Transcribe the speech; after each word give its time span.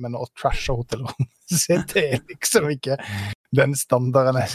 men 0.00 0.16
å 0.18 0.24
trashe 0.38 0.74
hotellrommet 0.74 1.54
sitt 1.54 1.90
det 1.94 2.04
er 2.14 2.24
liksom 2.28 2.70
ikke 2.74 2.98
den 3.56 3.76
standarden 3.78 4.40
jeg 4.42 4.50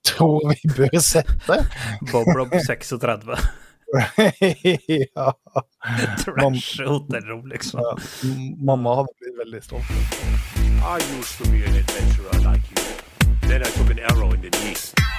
tror 0.10 0.44
vi 0.52 0.70
bør 0.76 1.00
sette. 1.02 1.56
Bob-Rob 2.12 2.52
36. 2.54 3.26
ja. 5.16 5.32
Trashe 6.22 6.86
hotellrom, 6.86 7.46
liksom. 7.50 7.82
ja. 7.82 7.96
Mamma 8.62 9.00
hadde 9.00 9.16
blitt 9.18 9.38
veldig 9.40 9.62
stolt. 9.64 9.90
I 10.80 10.96
used 11.18 11.36
to 11.38 11.50
be 11.50 11.64
an 11.64 11.76
adventurer 11.76 12.38
like 12.46 12.70
you. 12.70 12.84
Then 13.48 13.62
I 13.62 13.70
took 13.70 13.90
an 13.90 13.98
arrow 13.98 14.32
in 14.32 14.40
the 14.42 14.50
knee. 14.50 15.09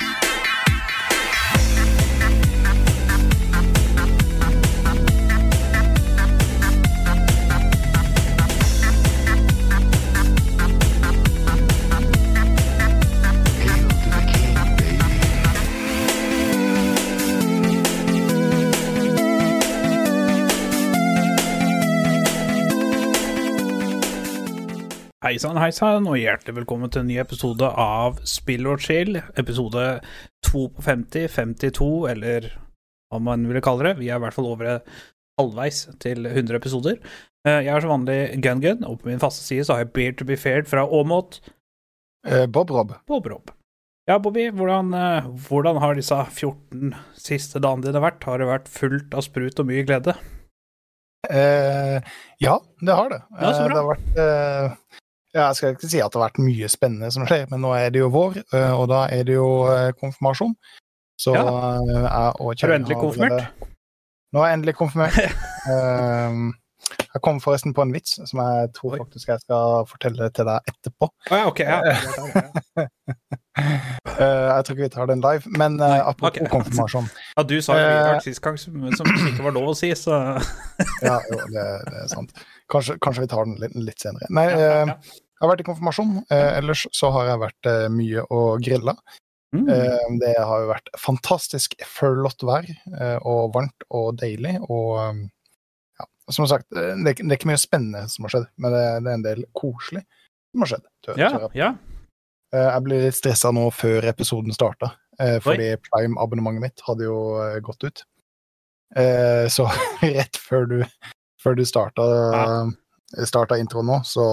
Hei 25.21 25.35
sann, 25.37 25.57
hei 25.61 25.69
sann, 25.75 26.07
og 26.09 26.17
hjertelig 26.17 26.55
velkommen 26.63 26.89
til 26.89 27.03
en 27.03 27.09
ny 27.11 27.19
episode 27.21 27.67
av 27.79 28.17
Spill 28.27 28.65
og 28.71 28.81
chill. 28.81 29.19
Episode 29.37 29.83
2 30.47 30.63
på 30.77 30.85
50, 30.87 31.27
52, 31.35 31.89
eller 32.09 32.47
hva 33.11 33.19
man 33.21 33.43
ville 33.49 33.61
kalle 33.63 33.85
det. 33.91 33.99
Vi 33.99 34.09
er 34.09 34.17
i 34.17 34.23
hvert 34.23 34.33
fall 34.37 34.49
over 34.49 34.79
halvveis 35.37 35.83
til 36.01 36.25
100 36.25 36.57
episoder. 36.57 36.97
Eh, 37.45 37.59
Jeg 37.67 37.69
er 37.75 37.81
som 37.85 37.93
vanlig 37.93 38.17
Gun-Gun, 38.41 38.81
og 38.89 38.99
på 39.03 39.11
min 39.11 39.21
faste 39.21 39.45
side 39.45 39.65
så 39.67 39.75
har 39.77 39.83
jeg 39.85 39.93
Beer 39.93 40.17
to 40.17 40.25
be 40.25 40.37
fared 40.37 40.69
fra 40.69 40.87
Åmot, 40.89 41.41
Eh, 42.25 42.45
Bob 42.45 42.69
Rob. 42.69 42.91
Bob 43.09 43.25
Rob. 43.25 43.49
Ja, 44.07 44.19
Bobby, 44.21 44.49
hvordan, 44.53 44.91
eh, 44.93 45.21
hvordan 45.47 45.79
har 45.81 45.95
disse 45.97 46.13
14 46.29 46.93
siste 47.17 47.57
dagene 47.59 47.81
dine 47.87 48.01
vært? 48.03 48.21
Har 48.23 48.37
det 48.37 48.45
vært 48.45 48.67
fullt 48.69 49.13
av 49.17 49.21
sprut 49.25 49.57
og 49.59 49.65
mye 49.65 49.81
glede? 49.85 50.13
Eh, 51.29 51.97
ja, 52.41 52.59
det 52.81 52.93
har 52.95 53.09
det. 53.09 53.21
Ja, 53.41 53.51
så 53.57 53.63
Eh, 53.63 53.67
bra. 53.67 53.73
det 53.73 53.81
har 53.81 53.89
vært 53.89 54.19
eh, 54.21 55.00
ja, 55.33 55.47
Jeg 55.47 55.55
skal 55.55 55.75
ikke 55.75 55.89
si 55.89 56.01
at 56.03 56.11
det 56.11 56.19
har 56.19 56.27
vært 56.29 56.41
mye 56.43 56.69
spennende 56.71 57.11
som 57.13 57.25
skjer, 57.27 57.45
men 57.51 57.63
nå 57.63 57.73
er 57.77 57.91
det 57.93 58.01
jo 58.03 58.11
vår, 58.11 58.41
eh, 58.53 58.71
og 58.75 58.89
da 58.91 59.05
er 59.11 59.27
det 59.27 59.37
jo 59.37 59.49
eh, 59.71 59.91
konfirmasjon. 59.99 60.55
Så 61.21 61.35
Ja. 61.35 61.43
eh, 61.43 62.01
jeg 62.01 62.33
og 62.39 62.63
Er 62.63 62.67
du 62.67 62.73
endelig 62.73 62.97
konfirmert? 62.97 63.67
Nå 64.33 64.41
er 64.41 64.47
jeg 64.47 64.59
endelig 64.59 64.75
konfirmert. 64.75 65.13
Eh, 65.61 66.31
jeg 67.13 67.21
kom 67.21 67.37
forresten 67.37 67.75
på 67.77 67.83
en 67.85 67.91
vits 67.93 68.15
som 68.17 68.39
jeg 68.41 68.69
tror 68.73 68.95
faktisk 68.97 69.27
jeg 69.29 69.43
skal 69.43 69.83
fortelle 69.85 70.29
til 70.33 70.47
deg 70.49 70.71
etterpå. 70.71 71.05
Oh, 71.29 71.35
ja, 71.37 71.43
ok. 71.45 71.59
Ja. 71.59 71.79
jeg 74.55 74.65
tror 74.65 74.73
ikke 74.73 74.87
vi 74.87 74.89
tar 74.89 75.05
den 75.11 75.21
live, 75.21 75.45
men 75.53 75.77
apropos 75.85 76.31
okay. 76.31 76.49
konfirmasjon. 76.49 77.11
ja, 77.37 77.43
du 77.45 77.53
sa 77.61 77.77
jo 77.77 77.85
mye 77.85 78.01
rart 78.07 78.25
sist 78.25 78.41
gang 78.41 78.57
som, 78.57 78.73
som 78.97 79.13
ikke 79.13 79.45
var 79.45 79.53
lov 79.53 79.69
å 79.69 79.77
si, 79.77 79.93
så 79.93 80.17
Ja, 81.05 81.19
jo, 81.29 81.37
det, 81.53 81.67
det 81.91 82.01
er 82.01 82.09
sant. 82.09 82.33
Kanskje, 82.73 82.97
kanskje 83.05 83.27
vi 83.27 83.31
tar 83.35 83.45
den 83.45 83.61
litt, 83.61 83.77
litt 83.91 84.01
senere. 84.01 84.31
Nei, 84.33 84.49
Ja, 84.49 84.71
ja. 84.81 84.97
Jeg 85.41 85.47
har 85.47 85.51
vært 85.55 85.63
i 85.63 85.67
konfirmasjon. 85.67 86.13
Eh, 86.29 86.49
ellers 86.59 86.85
så 86.93 87.09
har 87.15 87.31
jeg 87.31 87.39
vært 87.41 87.69
eh, 87.71 87.87
mye 87.89 88.23
og 88.29 88.61
grilla. 88.61 88.93
Mm. 89.55 89.65
Eh, 89.67 90.07
det 90.21 90.35
har 90.37 90.61
jo 90.63 90.67
vært 90.69 90.89
fantastisk 91.01 91.73
flott 91.83 92.45
vær, 92.47 92.67
eh, 92.69 93.17
og 93.27 93.49
varmt 93.55 93.83
og 93.89 94.13
deilig. 94.21 94.53
Og 94.69 94.99
eh, 95.01 95.23
ja, 95.99 96.05
som 96.31 96.45
sagt, 96.47 96.69
det, 96.71 96.85
er 96.93 97.01
det 97.01 97.25
er 97.25 97.39
ikke 97.39 97.49
mye 97.51 97.59
spennende 97.59 98.05
som 98.13 98.27
har 98.29 98.35
skjedd, 98.37 98.45
men 98.61 98.71
det, 98.77 98.83
er 98.85 99.09
en 99.17 99.25
del 99.25 99.43
koselig 99.57 100.05
som 100.53 100.63
har 100.63 100.71
skjedd. 100.75 100.85
tør- 101.07 101.19
Ja, 101.19 101.31
tør 101.33 101.47
jeg. 101.49 101.57
ja. 101.63 101.71
Eh, 102.53 102.67
jeg 102.69 102.83
ble 102.85 103.01
litt 103.07 103.15
stressa 103.17 103.51
nå 103.55 103.65
før 103.73 104.07
episoden 104.11 104.53
starta, 104.55 104.93
eh, 105.19 105.39
fordi 105.43 105.71
Prime-abonnementet 105.89 106.61
mitt 106.69 106.85
hadde 106.87 107.09
jo 107.09 107.17
gått 107.65 107.83
ut. 107.89 108.05
Eh, 108.95 109.47
så 109.51 109.65
rett 110.03 110.37
før 110.37 110.65
du, 110.67 110.77
før 111.41 111.55
du 111.59 111.63
starta, 111.65 112.07
starta 113.27 113.57
introen 113.59 113.87
nå, 113.87 113.99
så 114.07 114.25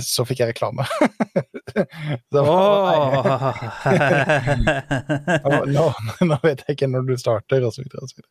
så 0.00 0.24
fikk 0.24 0.40
jeg 0.40 0.54
reklame. 0.54 0.84
Så 1.74 2.40
oh. 2.46 3.24
nå, 5.66 5.86
nå, 6.22 6.36
vet 6.44 6.62
jeg 6.62 6.76
ikke 6.76 6.86
når 6.92 7.02
du 7.08 7.14
starter, 7.18 7.64
og 7.66 7.72
så 7.74 7.82
videre. 7.82 8.00
Og 8.04 8.08
så 8.12 8.16
videre. 8.20 8.30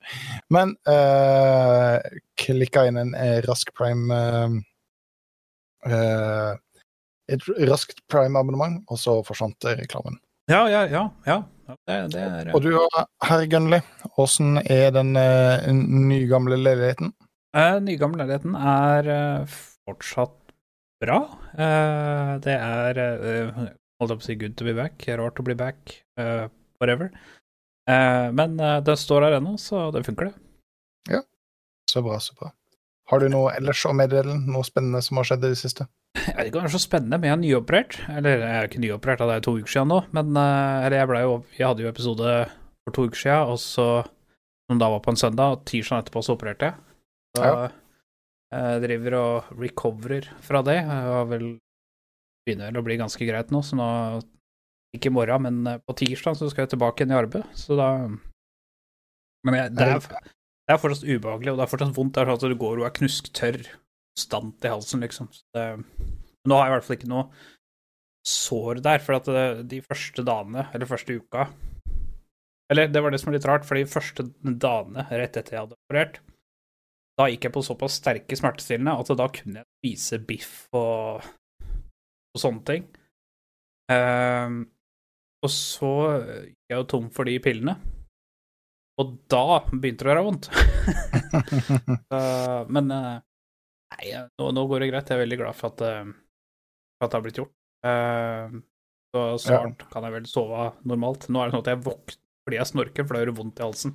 Men 0.53 0.67
uh, 0.87 1.97
klikka 2.39 2.85
inn 2.87 2.97
en 3.01 3.11
eh, 3.19 3.39
rask 3.47 3.73
prime 3.77 4.13
eh, 4.15 4.49
eh, 5.91 6.51
Et 7.31 7.41
raskt 7.69 8.01
prime-abonnement, 8.11 8.81
og 8.91 8.97
så 8.99 9.23
forsvant 9.27 9.65
eh, 9.69 9.77
reklamen. 9.79 10.17
ja, 10.51 10.67
ja, 10.67 10.85
ja. 10.91 11.09
ja. 11.25 11.43
Det, 11.87 11.95
det 12.11 12.21
er 12.21 12.49
Og 12.55 12.61
du, 12.65 12.73
herr 13.23 13.45
Gunnli, 13.47 13.79
åssen 14.19 14.57
er 14.59 14.91
den 14.91 15.15
uh, 15.15 15.63
nygamle 15.71 16.57
leiligheten? 16.59 17.13
uh, 17.55 17.79
Nygamle 17.79 18.25
leiligheten 18.25 18.57
er 18.59 19.07
eh, 19.13 19.55
fortsatt 19.87 20.42
bra. 21.03 21.19
Eh, 21.53 22.31
det 22.43 22.55
er 22.57 22.99
uh, 23.21 23.61
Holdt 24.01 24.17
på 24.17 24.23
å 24.23 24.25
si 24.25 24.35
good 24.39 24.55
to 24.59 24.65
be 24.67 24.73
back. 24.75 25.03
Rart 25.19 25.39
å 25.39 25.45
bli 25.45 25.55
back. 25.55 25.93
eh, 26.19 26.47
whatever. 26.81 27.11
Eh, 27.89 28.31
men 28.35 28.57
den 28.57 28.97
står 28.99 29.27
her 29.27 29.37
ennå, 29.37 29.53
så 29.61 29.85
det 29.93 30.01
funker, 30.07 30.31
det. 30.31 31.13
Ja. 31.13 31.21
Så 31.91 32.01
bra, 32.03 32.17
så 32.23 32.33
bra. 32.39 32.49
Har 33.11 33.19
du 33.19 33.27
noe 33.29 33.51
ellers 33.55 33.83
å 33.85 33.91
meddele? 33.95 34.35
Noe 34.47 34.63
spennende 34.67 35.01
som 35.03 35.19
har 35.19 35.27
skjedd 35.29 35.43
i 35.45 35.51
det 35.53 35.59
siste? 35.59 35.85
Jeg 36.17 36.35
vet 36.37 36.47
ikke 36.49 36.59
om 36.61 36.65
det 36.65 36.69
er 36.71 36.75
så 36.77 36.81
spennende, 36.83 37.17
men 37.19 37.27
jeg 37.29 37.35
er 37.35 37.41
nyoperert. 37.43 37.95
Eller 38.17 38.43
jeg 38.43 38.55
er 38.57 38.67
ikke 38.69 38.81
nyoperert, 38.83 39.23
det 39.27 39.35
er 39.37 39.45
to 39.45 39.55
uker 39.59 39.73
siden 39.75 39.89
nå, 39.91 39.99
men 40.15 40.35
eh, 40.39 40.85
Eller 40.87 40.97
jeg 41.17 41.25
jo 41.27 41.33
Jeg 41.57 41.67
hadde 41.67 41.83
jo 41.85 41.89
episode 41.91 42.33
for 42.83 42.95
to 42.95 43.07
uker 43.09 43.19
siden, 43.23 43.53
og 43.53 43.59
så 43.61 43.87
Som 44.71 44.79
da 44.79 44.89
var 44.93 45.01
på 45.03 45.11
en 45.13 45.19
søndag, 45.19 45.57
og 45.57 45.65
tirsdag 45.67 46.03
etterpå 46.05 46.23
så 46.23 46.35
opererte 46.37 46.69
jeg. 46.71 46.75
Så 47.37 47.43
Ja. 47.43 47.53
jeg 47.67 47.71
driver 48.83 49.15
og 49.19 49.51
recoverer 49.59 50.27
fra 50.45 50.61
det. 50.65 50.79
Jeg 50.81 51.07
har 51.09 51.29
vel 51.29 51.47
begynner 52.43 52.77
å 52.77 52.85
bli 52.85 52.99
ganske 52.99 53.27
greit 53.27 53.51
nå, 53.53 53.63
så 53.63 53.79
nå 53.79 53.89
Ikke 54.93 55.09
i 55.09 55.13
morgen, 55.15 55.41
men 55.47 55.69
eh, 55.69 55.79
på 55.81 55.95
tirsdag 55.97 56.37
så 56.37 56.49
skal 56.51 56.67
jeg 56.67 56.75
tilbake 56.75 57.01
igjen 57.01 57.15
i 57.15 57.17
arbeid, 57.17 57.47
så 57.57 57.77
da 57.79 57.87
Men 59.43 59.57
jeg, 59.57 59.71
det, 59.73 59.87
er, 59.89 60.27
det 60.29 60.75
er 60.75 60.79
fortsatt 60.79 61.07
ubehagelig, 61.07 61.53
og 61.53 61.57
det 61.57 61.65
er 61.65 61.71
fortsatt 61.71 61.95
vondt. 61.97 62.13
Det 62.13 62.21
er 62.21 62.29
sånn 62.29 62.37
at 62.37 62.53
du 62.53 62.61
går 62.61 62.77
og 62.77 62.85
er 62.87 62.93
knusktørr 62.99 63.63
konstant 64.13 64.67
i 64.67 64.71
halsen, 64.71 65.01
liksom. 65.03 65.31
Så 65.33 65.43
det, 65.57 65.65
nå 66.47 66.59
har 66.59 66.67
jeg 66.67 66.71
i 66.71 66.75
hvert 66.75 66.87
fall 66.87 66.97
ikke 66.99 67.11
noe 67.11 67.25
sår 68.29 68.79
der, 68.85 69.01
for 69.03 69.17
at 69.17 69.27
det, 69.27 69.47
de 69.73 69.81
første 69.83 70.23
dagene, 70.23 70.67
eller 70.71 70.87
første 70.87 71.17
uka 71.19 71.49
Eller 72.71 72.87
det 72.87 73.01
var 73.03 73.11
det 73.11 73.19
som 73.19 73.31
var 73.31 73.35
litt 73.35 73.49
rart, 73.49 73.65
for 73.67 73.79
de 73.79 73.89
første 73.89 74.29
dagene 74.45 75.07
rett 75.09 75.41
etter 75.41 75.57
jeg 75.57 75.65
hadde 75.65 75.79
operert, 75.81 76.21
da 77.19 77.29
gikk 77.29 77.47
jeg 77.47 77.53
på 77.53 77.63
såpass 77.65 77.99
sterke 78.01 78.37
smertestillende 78.37 78.95
at 78.99 79.11
da 79.19 79.27
kunne 79.33 79.61
jeg 79.61 79.69
spise 79.79 80.19
biff 80.25 80.53
og, 80.77 81.25
og 82.33 82.41
sånne 82.41 82.63
ting. 82.69 82.87
Uh, 83.91 84.63
og 85.43 85.51
så 85.51 85.91
gikk 86.47 86.71
jeg 86.71 86.79
jo 86.79 86.87
tom 86.89 87.11
for 87.13 87.29
de 87.29 87.37
pillene. 87.43 87.75
Og 89.01 89.15
da 89.31 89.59
begynte 89.71 90.05
det 90.05 90.09
å 90.09 90.13
gjøre 90.13 90.25
vondt. 90.27 90.49
uh, 92.13 92.61
men 92.69 92.93
uh, 92.93 93.17
nei, 93.95 94.13
nå, 94.39 94.51
nå 94.55 94.65
går 94.69 94.85
det 94.85 94.91
greit. 94.91 95.09
Jeg 95.09 95.17
er 95.17 95.23
veldig 95.25 95.39
glad 95.41 95.57
for 95.57 95.73
at, 95.73 95.83
eh, 95.87 96.13
for 96.97 97.07
at 97.07 97.13
det 97.13 97.17
har 97.17 97.25
blitt 97.25 97.39
gjort. 97.41 97.53
Eh, 97.83 98.59
så 99.13 99.23
snart 99.41 99.85
kan 99.93 100.07
jeg 100.07 100.15
vel 100.15 100.29
sove 100.29 100.69
normalt. 100.89 101.27
Nå 101.29 101.41
er 101.41 101.49
det 101.49 101.55
sånn 101.55 101.65
at 101.65 101.73
jeg 101.73 101.83
våkner 101.85 102.19
fordi 102.43 102.57
jeg 102.59 102.67
snorker, 102.67 103.05
for 103.07 103.15
da 103.15 103.19
gjør 103.21 103.29
det 103.29 103.37
vondt 103.37 103.59
i 103.61 103.63
halsen. 103.63 103.91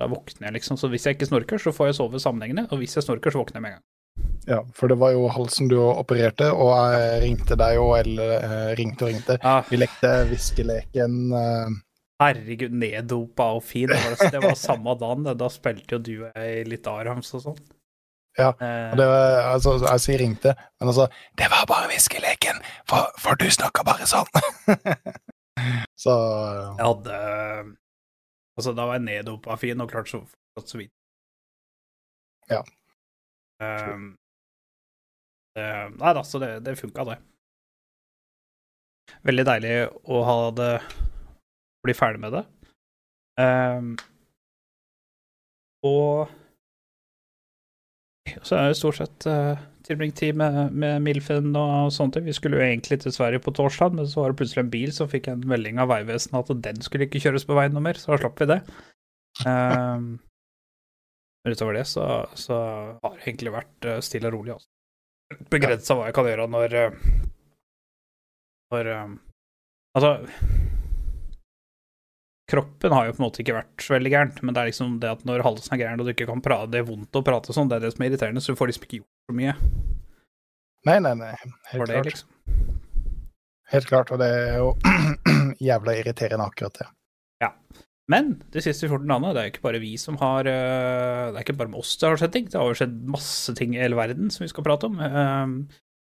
Da 0.00 0.06
våkner 0.12 0.48
jeg 0.50 0.58
liksom. 0.58 0.76
Så 0.80 0.90
hvis 0.92 1.06
jeg 1.08 1.16
ikke 1.16 1.28
snorker, 1.30 1.58
så 1.62 1.72
får 1.72 1.90
jeg 1.90 1.96
sove 2.00 2.20
sammenhengende, 2.20 2.66
og 2.70 2.78
hvis 2.82 2.96
jeg 2.98 3.06
snorker, 3.06 3.32
så 3.32 3.40
våkner 3.42 3.60
jeg 3.60 3.64
med 3.66 3.72
en 3.72 3.78
gang. 3.78 3.86
Ja, 4.46 4.58
for 4.76 4.88
det 4.88 4.96
var 5.00 5.10
jo 5.12 5.26
halsen 5.32 5.68
du 5.68 5.76
opererte, 5.82 6.50
og 6.52 6.70
jeg 6.94 7.22
ringte 7.24 7.56
deg 7.58 7.74
jo, 7.76 7.86
eller 7.98 8.34
eh, 8.36 8.70
ringte 8.78 9.04
og 9.06 9.10
ringte. 9.12 9.36
Ah, 9.42 9.62
Vi 9.70 9.76
lekte 9.80 10.12
hviskeleken. 10.30 11.16
eh, 11.36 11.74
herregud, 12.22 12.72
neddopa 12.72 13.50
og 13.58 13.64
fin. 13.66 13.88
Det 13.92 13.98
var, 14.04 14.30
det 14.36 14.42
var 14.44 14.54
samme 14.56 14.94
dagen. 15.00 15.26
Da 15.36 15.48
spilte 15.52 15.96
jo 15.96 15.98
du 16.00 16.12
og 16.28 16.30
jeg 16.38 16.68
litt 16.70 16.86
Arams 16.92 17.32
og 17.36 17.42
sånn. 17.48 17.58
Ja, 18.36 18.50
Eh, 18.60 18.90
og 18.92 18.98
det 19.00 19.04
var, 19.08 19.36
altså, 19.54 19.78
jeg 19.80 20.00
sier 20.04 20.18
ringte, 20.20 20.52
men 20.80 20.90
altså 20.90 21.06
Det 21.40 21.46
var 21.48 21.62
bare 21.68 21.86
hviskeleken, 21.88 22.58
for, 22.84 23.06
for 23.18 23.38
du 23.40 23.46
snakka 23.50 23.80
bare 23.88 24.04
sånn. 24.08 24.28
så 26.04 26.14
Jeg 26.76 26.84
hadde 26.84 27.20
Altså, 28.56 28.72
da 28.72 28.86
var 28.88 28.98
jeg 28.98 29.06
neddopa 29.06 29.56
fin 29.60 29.80
og 29.84 29.90
klart 29.90 30.08
så, 30.08 30.22
så 30.64 30.80
vidt. 30.80 30.92
Ja. 32.50 32.62
Um, 33.60 34.14
det, 35.56 35.66
nei 35.96 36.12
da, 36.16 36.22
så 36.24 36.40
det, 36.40 36.50
det 36.64 36.76
funka, 36.80 37.04
det. 37.10 37.18
Veldig 39.26 39.44
deilig 39.48 39.74
å 40.12 40.22
ha 40.26 40.38
det 40.56 40.72
Bli 41.86 41.94
ferdig 41.94 42.18
med 42.18 42.32
det. 42.34 42.42
Um, 43.38 43.92
og 45.86 46.32
så 48.42 48.56
er 48.58 48.72
det 48.72 48.78
stort 48.80 48.98
sett 48.98 49.26
uh, 49.30 49.60
tilbringt 49.86 50.18
tid 50.18 50.36
med, 50.38 50.74
med 50.74 51.02
Milfen 51.04 51.52
og 51.56 51.92
sånne 51.94 52.16
ting. 52.16 52.26
Vi 52.26 52.34
skulle 52.36 52.58
jo 52.58 52.66
egentlig 52.66 52.98
til 53.02 53.14
Sverige 53.14 53.42
på 53.44 53.54
torsdag, 53.54 53.94
men 53.96 54.08
så 54.10 54.22
var 54.22 54.32
det 54.32 54.40
plutselig 54.40 54.64
en 54.64 54.72
bil 54.72 54.92
som 54.94 55.10
fikk 55.10 55.30
en 55.32 55.46
melding 55.48 55.80
av 55.82 55.90
Vegvesenet 55.92 56.52
at 56.52 56.62
den 56.64 56.82
skulle 56.84 57.08
ikke 57.08 57.22
kjøres 57.22 57.46
på 57.48 57.56
veien 57.58 57.74
noe 57.76 57.84
mer, 57.86 58.00
så 58.00 58.12
da 58.12 58.20
slapp 58.22 58.42
vi 58.42 58.50
det. 58.50 58.60
Um, 59.46 60.16
men 61.44 61.54
utover 61.54 61.76
det 61.78 61.84
så, 61.84 62.26
så 62.34 62.56
har 63.02 63.12
det 63.14 63.22
egentlig 63.28 63.52
vært 63.54 63.86
eh, 63.86 64.00
stille 64.02 64.26
og 64.26 64.34
rolig. 64.34 64.56
Også. 64.56 64.66
Begrensa 65.52 65.94
hva 65.94 66.08
jeg 66.08 66.16
kan 66.16 66.26
gjøre 66.26 66.46
når 66.50 66.74
eh, 66.80 66.96
Når 68.74 68.90
eh, 68.92 69.14
Altså 69.96 70.10
Kroppen 72.46 72.92
har 72.94 73.08
jo 73.08 73.14
på 73.16 73.18
en 73.18 73.24
måte 73.26 73.40
ikke 73.42 73.56
vært 73.56 73.86
veldig 73.90 74.10
gærent, 74.12 74.36
men 74.46 74.54
det 74.54 74.60
er 74.62 74.68
liksom 74.70 74.98
det 75.02 75.08
at 75.16 75.24
når 75.26 75.42
halsen 75.42 75.74
er 75.74 75.80
gæren 75.82 75.98
og 76.02 76.06
du 76.06 76.12
ikke 76.12 76.28
kan 76.28 76.42
prate, 76.44 76.68
det 76.70 76.78
er 76.78 76.86
vondt 76.86 77.18
å 77.18 77.22
prate 77.26 77.54
sånn, 77.56 77.66
det 77.72 77.80
er 77.80 77.86
det 77.88 77.90
som 77.96 78.04
er 78.04 78.12
irriterende, 78.12 78.42
så 78.44 78.54
du 78.54 78.60
får 78.60 78.70
liksom 78.70 78.84
ikke 78.86 79.00
gjort 79.00 79.30
så 79.32 79.36
mye 79.40 79.54
Nei, 80.86 81.00
nei, 81.02 81.14
nei. 81.18 81.32
Helt 81.72 81.88
det, 81.90 81.96
klart. 81.96 82.06
liksom. 82.06 82.28
Helt 83.72 83.88
klart, 83.90 84.12
og 84.14 84.20
det 84.22 84.28
er 84.30 84.60
jo 84.60 84.68
jævla 85.66 85.96
irriterende 85.98 86.46
akkurat 86.46 86.76
det. 86.78 86.86
Ja. 87.42 87.48
Men 88.06 88.28
de 88.54 88.62
siste 88.62 88.86
14 88.86 89.08
dagene, 89.10 89.32
det 89.34 89.40
er 89.42 89.48
jo 89.48 89.52
ikke 89.56 89.64
bare 89.66 89.80
vi 89.82 89.96
som 89.98 90.14
har 90.20 90.46
øh, 90.46 91.32
Det 91.32 91.40
er 91.40 91.42
ikke 91.42 91.56
bare 91.58 91.72
med 91.72 91.80
oss 91.82 91.96
det 91.98 92.06
har 92.06 92.20
skjedd 92.22 92.36
ting, 92.36 92.46
det 92.52 92.60
har 92.60 92.70
jo 92.70 92.78
skjedd 92.78 92.94
masse 93.16 93.56
ting 93.58 93.74
i 93.74 93.82
hele 93.82 93.98
verden 93.98 94.30
som 94.30 94.44
vi 94.46 94.52
skal 94.52 94.62
prate 94.68 94.86
om. 94.86 95.02
Um, 95.02 95.56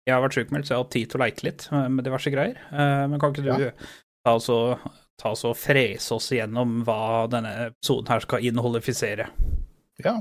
Jeg 0.05 0.13
har 0.13 0.21
vært 0.27 0.37
sjukmeldt, 0.37 0.69
så 0.69 0.75
jeg 0.75 0.77
har 0.77 0.85
hatt 0.85 0.93
tid 0.99 1.09
til 1.15 1.19
å 1.19 1.25
leke 1.25 1.49
litt 1.49 1.65
med 1.73 2.05
diverse 2.07 2.35
greier. 2.37 2.61
Uh, 2.69 3.07
Men 3.09 3.17
kan 3.25 3.33
ikke 3.33 3.47
du 3.49 3.65
Ja. 3.65 3.73
ta 4.29 4.37
og, 4.37 4.85
ta 5.21 5.33
oss 5.33 5.45
og 5.49 5.57
frese 5.59 6.15
oss 6.17 6.31
igjennom 6.35 6.83
hva 6.87 7.27
denne 7.33 7.53
episoden 7.71 8.13
her 8.13 8.25
skal 8.25 8.47
inneholdifisere. 8.47 9.29
Ja. 10.05 10.19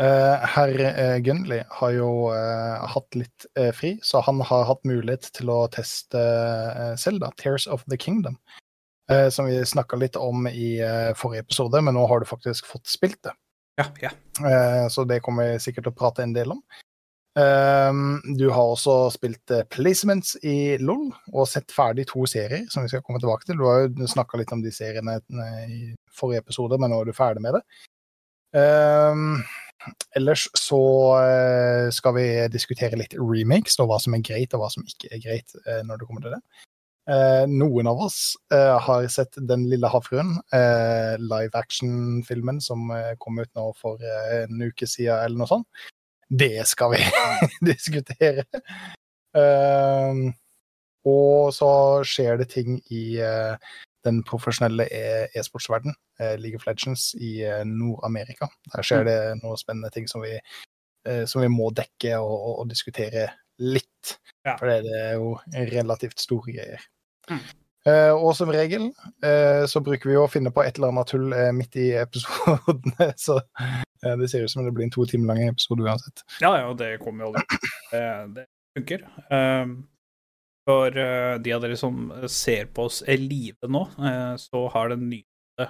Uh, 0.00 0.46
Herr 0.48 0.72
uh, 0.80 1.18
Gunnli 1.20 1.58
har 1.76 1.92
jo 1.92 2.10
uh, 2.32 2.86
hatt 2.88 3.18
litt 3.18 3.46
fri, 3.76 3.96
så 4.06 4.22
han 4.24 4.40
har 4.48 4.64
hatt 4.70 4.86
mulighet 4.88 5.28
til 5.36 5.52
å 5.52 5.66
teste 5.72 6.22
Zelda, 7.00 7.32
Tears 7.40 7.66
of 7.68 7.84
the 7.90 7.98
Kingdom. 8.00 8.38
som 9.34 9.46
vi 9.46 9.64
snakka 9.66 9.96
litt 9.98 10.14
om 10.16 10.46
i 10.46 10.78
forrige 11.18 11.42
episode, 11.42 11.80
men 11.82 11.96
nå 11.98 12.04
har 12.06 12.20
du 12.22 12.28
faktisk 12.30 12.68
fått 12.70 12.86
spilt 12.86 13.18
det. 13.26 13.32
Ja, 13.80 13.86
ja. 13.98 14.10
Så 14.88 15.02
det 15.04 15.18
kommer 15.26 15.48
vi 15.50 15.56
sikkert 15.64 15.88
til 15.88 15.90
å 15.90 15.98
prate 15.98 16.22
en 16.22 16.34
del 16.36 16.52
om. 16.54 16.60
Ehm, 17.38 18.18
du 18.38 18.48
har 18.50 18.72
også 18.72 18.94
spilt 19.14 19.52
eh, 19.54 19.62
placements 19.70 20.34
i 20.42 20.74
LOL 20.82 21.12
og 21.30 21.46
sett 21.46 21.70
ferdig 21.70 22.08
to 22.10 22.24
serier 22.26 22.64
som 22.72 22.82
vi 22.82 22.90
skal 22.90 23.04
komme 23.06 23.20
tilbake 23.22 23.46
til. 23.46 23.58
Du 23.60 23.68
har 23.68 23.84
jo 23.84 24.10
snakka 24.10 24.40
litt 24.40 24.50
om 24.54 24.64
de 24.64 24.72
seriene 24.74 25.20
eh, 25.20 25.60
i 25.70 25.80
forrige 26.16 26.42
episode, 26.42 26.78
men 26.80 26.90
nå 26.90 27.00
er 27.00 27.10
du 27.10 27.14
ferdig 27.14 27.44
med 27.44 27.54
det. 27.58 27.62
Ehm, 28.58 29.44
ellers 30.18 30.48
så 30.58 30.80
eh, 31.20 31.86
skal 31.94 32.16
vi 32.18 32.26
diskutere 32.50 32.98
litt 32.98 33.14
remakes, 33.14 33.78
og 33.78 33.92
hva 33.92 34.00
som 34.02 34.18
er 34.18 34.26
greit 34.26 34.58
og 34.58 34.64
hva 34.64 34.72
som 34.74 34.82
ikke 34.86 35.12
er 35.14 35.22
greit 35.22 35.54
når 35.86 36.00
det 36.00 36.10
kommer 36.10 36.26
til 36.26 36.36
det. 36.36 36.42
Noen 37.50 37.88
av 37.90 37.98
oss 38.04 38.36
har 38.52 39.06
sett 39.10 39.34
Den 39.48 39.64
lille 39.66 39.88
havfruen, 39.90 40.36
live 41.18 41.58
action-filmen 41.58 42.60
som 42.62 42.84
kom 43.18 43.40
ut 43.40 43.50
nå 43.58 43.64
for 43.80 44.04
en 44.04 44.60
uke 44.62 44.86
siden, 44.86 45.16
eller 45.16 45.40
noe 45.40 45.50
sånt. 45.50 45.80
Det 46.30 46.66
skal 46.68 46.94
vi 46.94 47.02
diskutere. 47.70 48.44
Eh, 49.36 50.20
og 51.10 51.52
så 51.56 51.70
skjer 52.06 52.40
det 52.42 52.50
ting 52.52 52.76
i 52.92 53.04
uh, 53.24 53.56
den 54.04 54.20
profesjonelle 54.28 54.84
e- 54.92 55.28
e-sportsverden, 55.36 55.94
eh, 56.20 56.34
League 56.40 56.60
of 56.60 56.66
Legends 56.68 57.14
i 57.16 57.38
eh, 57.44 57.62
Nord-Amerika. 57.64 58.50
Der 58.74 58.84
skjer 58.84 59.06
det 59.08 59.16
noen 59.40 59.60
spennende 59.60 59.90
ting 59.92 60.08
som 60.08 60.24
vi, 60.24 60.34
som 61.28 61.40
vi 61.40 61.48
må 61.48 61.70
dekke 61.72 62.18
og, 62.20 62.32
og, 62.32 62.54
og 62.62 62.68
diskutere 62.68 63.30
litt. 63.60 64.16
Ja. 64.44 64.56
For 64.56 64.68
det 64.68 64.96
er 64.96 65.14
jo 65.16 65.34
relativt 65.72 66.20
store 66.20 66.56
greier. 66.56 66.84
Mm. 67.30 67.42
Uh, 67.88 68.12
og 68.12 68.34
som 68.36 68.50
regel 68.52 68.90
uh, 69.24 69.64
så 69.64 69.80
bruker 69.80 70.10
vi 70.10 70.16
å 70.20 70.26
finne 70.28 70.50
på 70.52 70.60
et 70.60 70.76
eller 70.76 70.92
annet 70.92 71.08
tull 71.08 71.30
uh, 71.32 71.46
midt 71.56 71.78
i 71.80 71.86
episodene, 71.96 73.06
så 73.16 73.38
det 74.00 74.30
ser 74.32 74.44
ut 74.44 74.50
som 74.50 74.64
det 74.64 74.72
blir 74.72 74.86
en 74.86 74.94
to 74.94 75.04
timer 75.06 75.34
lang 75.34 75.42
episode 75.48 75.84
uansett. 75.84 76.22
Ja, 76.40 76.54
ja, 76.56 76.72
det 76.74 76.98
kommer 77.02 77.26
jo 77.26 77.32
aldri. 77.32 77.60
Det, 77.90 78.04
det 78.36 78.46
funker. 78.78 79.04
Um, 79.30 79.74
for 80.68 80.96
uh, 80.96 81.38
de 81.42 81.52
av 81.52 81.64
dere 81.64 81.76
som 81.76 82.12
ser 82.30 82.70
på 82.74 82.86
oss 82.88 83.02
i 83.08 83.16
live 83.20 83.68
nå, 83.68 83.82
uh, 83.98 84.36
så 84.40 84.66
har 84.74 84.92
den 84.94 85.08
nye 85.10 85.68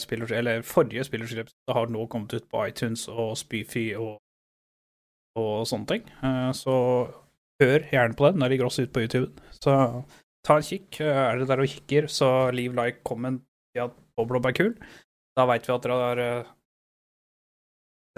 spillers, 0.00 0.32
eller 0.32 0.62
forrige 0.64 1.04
spillerskript 1.04 1.52
har 1.68 1.90
nå 1.92 2.06
kommet 2.08 2.32
ut 2.32 2.46
på 2.48 2.62
iTunes 2.70 3.02
og 3.12 3.34
Spyfy 3.36 3.90
og, 4.00 4.14
og 5.36 5.66
sånne 5.68 5.90
ting. 5.90 6.06
Så 6.56 6.72
hør 7.60 7.84
gjerne 7.92 8.16
på 8.16 8.30
den. 8.30 8.40
Den 8.40 8.48
ligger 8.48 8.70
også 8.70 8.86
ute 8.86 8.94
på 8.96 9.04
YouTube. 9.04 9.44
Så 9.60 9.74
ta 10.48 10.56
en 10.56 10.64
kikk. 10.64 11.02
Er 11.04 11.36
dere 11.36 11.50
der 11.50 11.62
og 11.66 11.68
kikker, 11.68 12.08
så 12.08 12.30
leave 12.56 12.78
like, 12.80 13.04
comment, 13.04 13.44
si 13.68 13.82
at 13.84 13.92
Boblob 14.16 14.48
er 14.48 14.56
kul. 14.56 14.72
Da 15.36 15.44
veit 15.52 15.68
vi 15.68 15.76
at 15.76 15.84
dere 15.84 16.00
har 16.00 16.24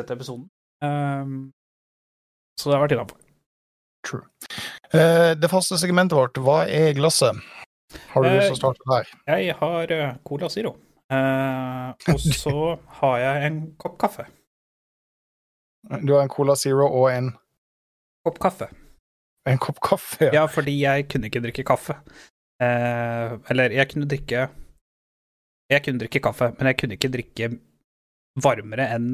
sett 0.01 0.11
episoden. 0.17 0.49
Um, 0.83 1.39
så 2.59 2.71
det 2.71 2.77
har 2.79 2.85
vært 2.89 2.97
innafor. 2.97 3.21
True. 4.07 4.25
Uh, 4.95 5.33
det 5.39 5.51
faste 5.53 5.77
segmentet 5.81 6.17
vårt, 6.19 6.41
hva 6.41 6.63
er 6.69 6.95
glasset? 6.99 7.37
Har 8.15 8.23
du 8.23 8.29
lyst 8.31 8.47
til 8.47 8.55
å 8.55 8.55
Eh, 8.55 8.61
starte 8.61 8.87
der? 8.91 9.09
Jeg 9.35 9.55
har 9.59 9.93
eh, 9.97 10.11
Cola 10.27 10.49
Zero. 10.53 10.77
Eh, 11.11 12.13
og 12.13 12.21
så 12.23 12.53
har 13.01 13.17
jeg 13.19 13.47
en 13.49 13.57
kopp 13.83 13.97
kaffe. 13.99 14.29
Du 16.05 16.13
har 16.15 16.23
en 16.23 16.31
Cola 16.31 16.55
Zero 16.61 16.87
og 16.87 17.09
en, 17.11 17.33
Kopp 18.23 18.39
kaffe. 18.39 18.69
en 19.49 19.59
kopp 19.59 19.81
kaffe. 19.83 20.27
Ja. 20.29 20.43
Ja, 20.43 20.47
fordi 20.53 20.75
jeg 20.83 21.09
kunne 21.11 21.31
ikke 21.31 21.41
drikke 21.43 21.65
kaffe. 21.67 21.97
Eh, 22.63 23.35
eller 23.51 23.73
jeg 23.75 23.89
kunne 23.91 24.07
drikke 24.07 24.47
Jeg 25.73 25.83
kunne 25.87 26.03
drikke 26.03 26.21
kaffe, 26.23 26.51
men 26.59 26.67
jeg 26.71 26.77
kunne 26.79 26.99
ikke 26.99 27.11
drikke 27.15 27.49
varmere 28.43 28.87
enn 28.95 29.11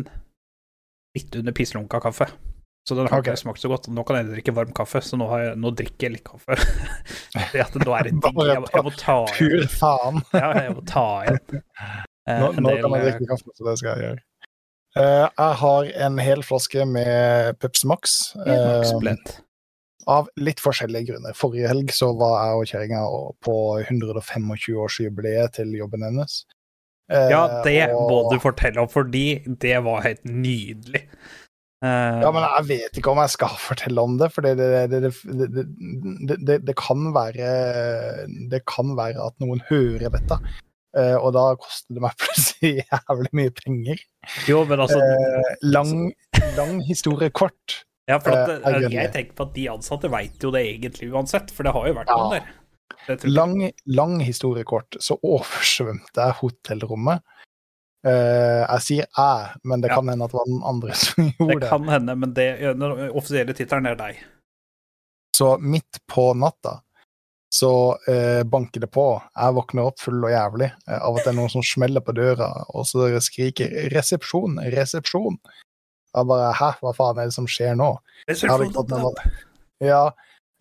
litt 1.16 1.40
under 1.40 1.56
pisslunka 1.56 2.00
kaffe. 2.04 2.28
Så 2.86 2.94
den 2.94 3.08
har 3.10 3.18
Ok. 3.18 3.26
ikke 3.26 3.40
smakt 3.40 3.60
så 3.60 3.68
godt. 3.68 3.88
Nå 3.90 4.04
kan 4.06 4.20
jeg 4.20 4.28
drikke 4.30 4.54
varm 4.54 4.72
kaffe, 4.72 5.00
så 5.02 5.18
nå, 5.18 5.26
har 5.32 5.40
jeg, 5.42 5.54
nå 5.58 5.72
drikker 5.74 6.06
jeg 6.06 6.12
litt 6.18 6.26
kaffe. 6.28 6.54
Fordi 7.34 7.62
at 7.64 7.78
nå 7.82 7.96
er 7.96 8.06
det 8.06 8.12
digg. 8.14 8.38
Jeg, 8.46 8.68
jeg 8.76 8.86
må 8.86 8.92
ta 8.94 9.16
igjen. 9.24 9.40
Pur 9.40 9.66
faen! 9.74 10.22
Ja, 10.36 10.50
jeg 10.60 10.76
må 10.76 10.84
ta 10.86 11.08
igjen. 11.24 11.64
Eh, 12.26 12.40
Nå, 12.42 12.48
nå 12.58 12.72
del, 12.72 12.80
kan 12.82 12.90
jeg 12.96 12.98
eh, 12.98 13.04
drikke 13.06 13.26
kaffe, 13.30 13.52
så 13.54 13.62
det 13.68 13.72
skal 13.78 13.92
jeg 13.92 14.02
gjøre. 14.02 14.22
Uh, 14.98 15.26
jeg 15.30 15.58
har 15.60 15.90
en 16.08 16.16
hel 16.18 16.40
flaske 16.42 16.86
med 16.90 17.58
Pepsi 17.62 17.86
Max. 17.86 18.16
Uh, 18.34 18.82
av 20.10 20.26
litt 20.35 20.58
forskjellige 20.62 21.12
grunner. 21.12 21.37
Forrige 21.38 21.70
helg 21.70 21.92
så 21.94 22.08
var 22.18 22.35
jeg 22.40 22.58
og 22.58 22.73
kjerringa 22.73 23.04
på 23.46 23.56
125-årsjubileet 23.85 25.54
til 25.61 25.70
jobben 25.78 26.02
hennes. 26.06 26.40
Eh, 27.10 27.28
Ja, 27.30 27.62
det 27.62 27.90
og- 27.94 28.10
må 28.10 28.20
du 28.32 28.38
fortelle 28.42 28.82
om, 28.82 28.88
fordi 28.90 29.42
det 29.62 29.76
var 29.84 30.02
helt 30.02 30.25
nydelig. 30.25 31.02
Eh, 31.84 32.20
Ja, 32.22 32.30
men 32.32 32.42
jeg 32.42 32.64
vet 32.70 32.98
ikke 32.98 33.10
om 33.12 33.18
jeg 33.22 33.30
skal 33.30 33.48
fortelle 33.68 34.02
om 34.02 34.16
det, 34.18 34.32
for 34.32 34.40
det, 34.42 34.56
det, 34.58 35.12
det, 36.46 36.56
det, 36.66 36.75
kan 36.76 37.12
være 37.14 38.26
Det 38.50 38.62
kan 38.66 38.94
være 38.96 39.20
at 39.26 39.36
noen 39.42 39.60
hører 39.70 40.08
dette. 40.10 40.38
Uh, 40.96 41.12
og 41.20 41.34
da 41.36 41.42
koster 41.60 41.92
det 41.92 42.00
meg 42.00 42.14
plutselig 42.22 42.70
jævlig 42.88 43.28
mye 43.36 43.52
penger. 43.58 43.98
jo, 44.48 44.62
men 44.64 44.80
altså 44.80 44.96
Uh, 44.96 45.50
lang, 45.62 45.90
lang 46.56 46.78
historie 46.88 47.28
kort. 47.28 47.82
ja, 48.08 48.16
for 48.16 48.30
at, 48.32 48.62
jeg 48.64 48.92
Jeg 48.94 49.12
tenker 49.12 49.34
på 49.36 49.44
at 49.50 49.52
de 49.58 49.66
ansatte 49.68 50.08
veit 50.10 50.40
jo 50.42 50.50
det 50.54 50.62
egentlig 50.64 51.10
uansett, 51.12 51.50
for 51.52 51.64
det 51.68 51.75
har 51.76 51.86
jo 51.90 51.92
vært 51.98 52.08
Ja. 52.08 52.16
noen 52.16 52.38
der. 52.38 52.48
Lang, 53.25 53.71
lang 53.87 54.21
historie 54.21 54.64
kort, 54.66 54.97
så 55.00 55.16
oversvømte 55.35 56.23
jeg 56.28 56.38
hotellrommet. 56.40 57.23
Uh, 58.07 58.62
jeg 58.62 58.83
sier 58.85 59.07
jeg, 59.09 59.61
men 59.66 59.81
det 59.83 59.90
Ja. 59.90 59.97
kan 59.99 60.09
hende 60.12 60.25
at 60.26 60.31
det 60.31 60.38
var 60.38 60.47
den 60.47 60.62
andre 60.62 60.95
som 61.02 61.31
gjorde 61.38 61.55
Det 61.55 61.61
det. 61.64 61.69
kan 61.71 61.88
hende, 61.90 62.14
men 62.16 62.35
det, 62.35 62.49
den 62.62 62.83
offisielle 63.11 63.55
tittelen 63.57 63.87
er 63.90 63.97
deg. 63.99 64.21
Så 65.37 65.57
midt 65.61 65.99
på 66.09 66.31
natta 66.38 66.81
så 67.57 67.71
uh, 68.09 68.43
banker 68.45 68.83
det 68.83 68.90
på. 68.93 69.05
Jeg 69.35 69.55
våkner 69.57 69.87
opp 69.88 70.00
full 70.02 70.19
og 70.26 70.31
jævlig 70.33 70.66
uh, 70.90 70.99
av 70.99 71.16
at 71.16 71.25
det 71.25 71.31
er 71.33 71.37
noen 71.38 71.52
som 71.52 71.64
smeller 71.64 72.02
på 72.05 72.12
døra, 72.16 72.49
og 72.75 72.87
så 72.87 73.07
skriker 73.23 73.71
'resepsjon, 73.93 74.59
resepsjon'. 74.75 75.38
Jeg 76.16 76.26
bare 76.26 76.52
'hæ, 76.55 76.71
hva 76.83 76.93
faen 76.97 77.19
er 77.23 77.31
det 77.31 77.35
som 77.37 77.47
skjer 77.47 77.75
nå'? 77.78 77.97
Jeg 78.28 78.50
hadde 78.50 78.66
ikke 78.66 78.81
fått 78.83 78.90
med 78.90 79.02
meg 79.07 79.88
Ja, 79.88 80.11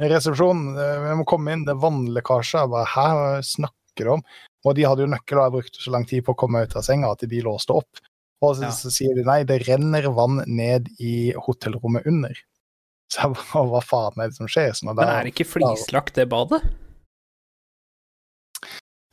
resepsjon, 0.01 0.65
eh, 0.77 0.97
vi 1.09 1.15
må 1.21 1.25
komme 1.27 1.53
inn, 1.55 1.65
det 1.65 1.75
er 1.75 1.81
vannlekkasje. 1.83 2.63
Jeg 2.63 2.69
bare 2.73 2.85
'hæ, 2.85 3.41
snakker 3.43 4.03
du 4.03 4.11
om'? 4.17 4.23
Og 4.65 4.75
de 4.75 4.83
hadde 4.83 5.05
jo 5.05 5.07
nøkkel, 5.13 5.37
og 5.39 5.45
jeg 5.45 5.55
brukte 5.55 5.83
så 5.83 5.91
lang 5.91 6.05
tid 6.05 6.25
på 6.25 6.33
å 6.33 6.37
komme 6.37 6.63
ut 6.63 6.75
av 6.75 6.83
senga 6.83 7.11
at 7.11 7.19
de 7.19 7.41
låste 7.41 7.71
opp. 7.75 8.01
Og 8.41 8.55
så, 8.57 8.63
Ja. 8.63 8.69
så 8.69 8.91
sier 8.91 9.15
de 9.15 9.23
nei, 9.23 9.43
det 9.43 9.67
renner 9.67 10.09
vann 10.13 10.43
ned 10.47 10.89
i 10.99 11.31
hotellrommet 11.33 12.05
under. 12.05 12.33
Så 13.11 13.21
jeg 13.21 13.33
bare, 13.35 13.67
hva 13.71 13.81
faen 13.83 14.19
er 14.23 14.27
det 14.29 14.35
som 14.35 14.47
skjer? 14.47 14.73
Så 14.73 14.83
når 14.85 14.95
Men 14.95 15.07
er 15.07 15.23
det 15.23 15.33
ikke 15.33 15.53
flislagt, 15.53 16.13
det 16.15 16.27
badet? 16.29 16.61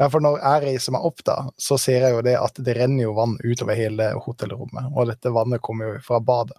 Ja, 0.00 0.08
for 0.08 0.20
når 0.24 0.40
jeg 0.40 0.62
reiser 0.64 0.92
meg 0.96 1.04
opp, 1.06 1.22
da, 1.22 1.36
så 1.60 1.78
ser 1.78 2.00
jeg 2.02 2.16
jo 2.16 2.22
det 2.26 2.34
at 2.34 2.54
det 2.58 2.74
renner 2.74 3.04
jo 3.04 3.12
vann 3.14 3.36
utover 3.44 3.76
hele 3.78 4.08
hotellrommet. 4.24 4.88
Og 4.96 5.06
dette 5.12 5.30
vannet 5.30 5.62
kommer 5.62 5.92
jo 5.92 6.00
fra 6.02 6.18
badet. 6.18 6.56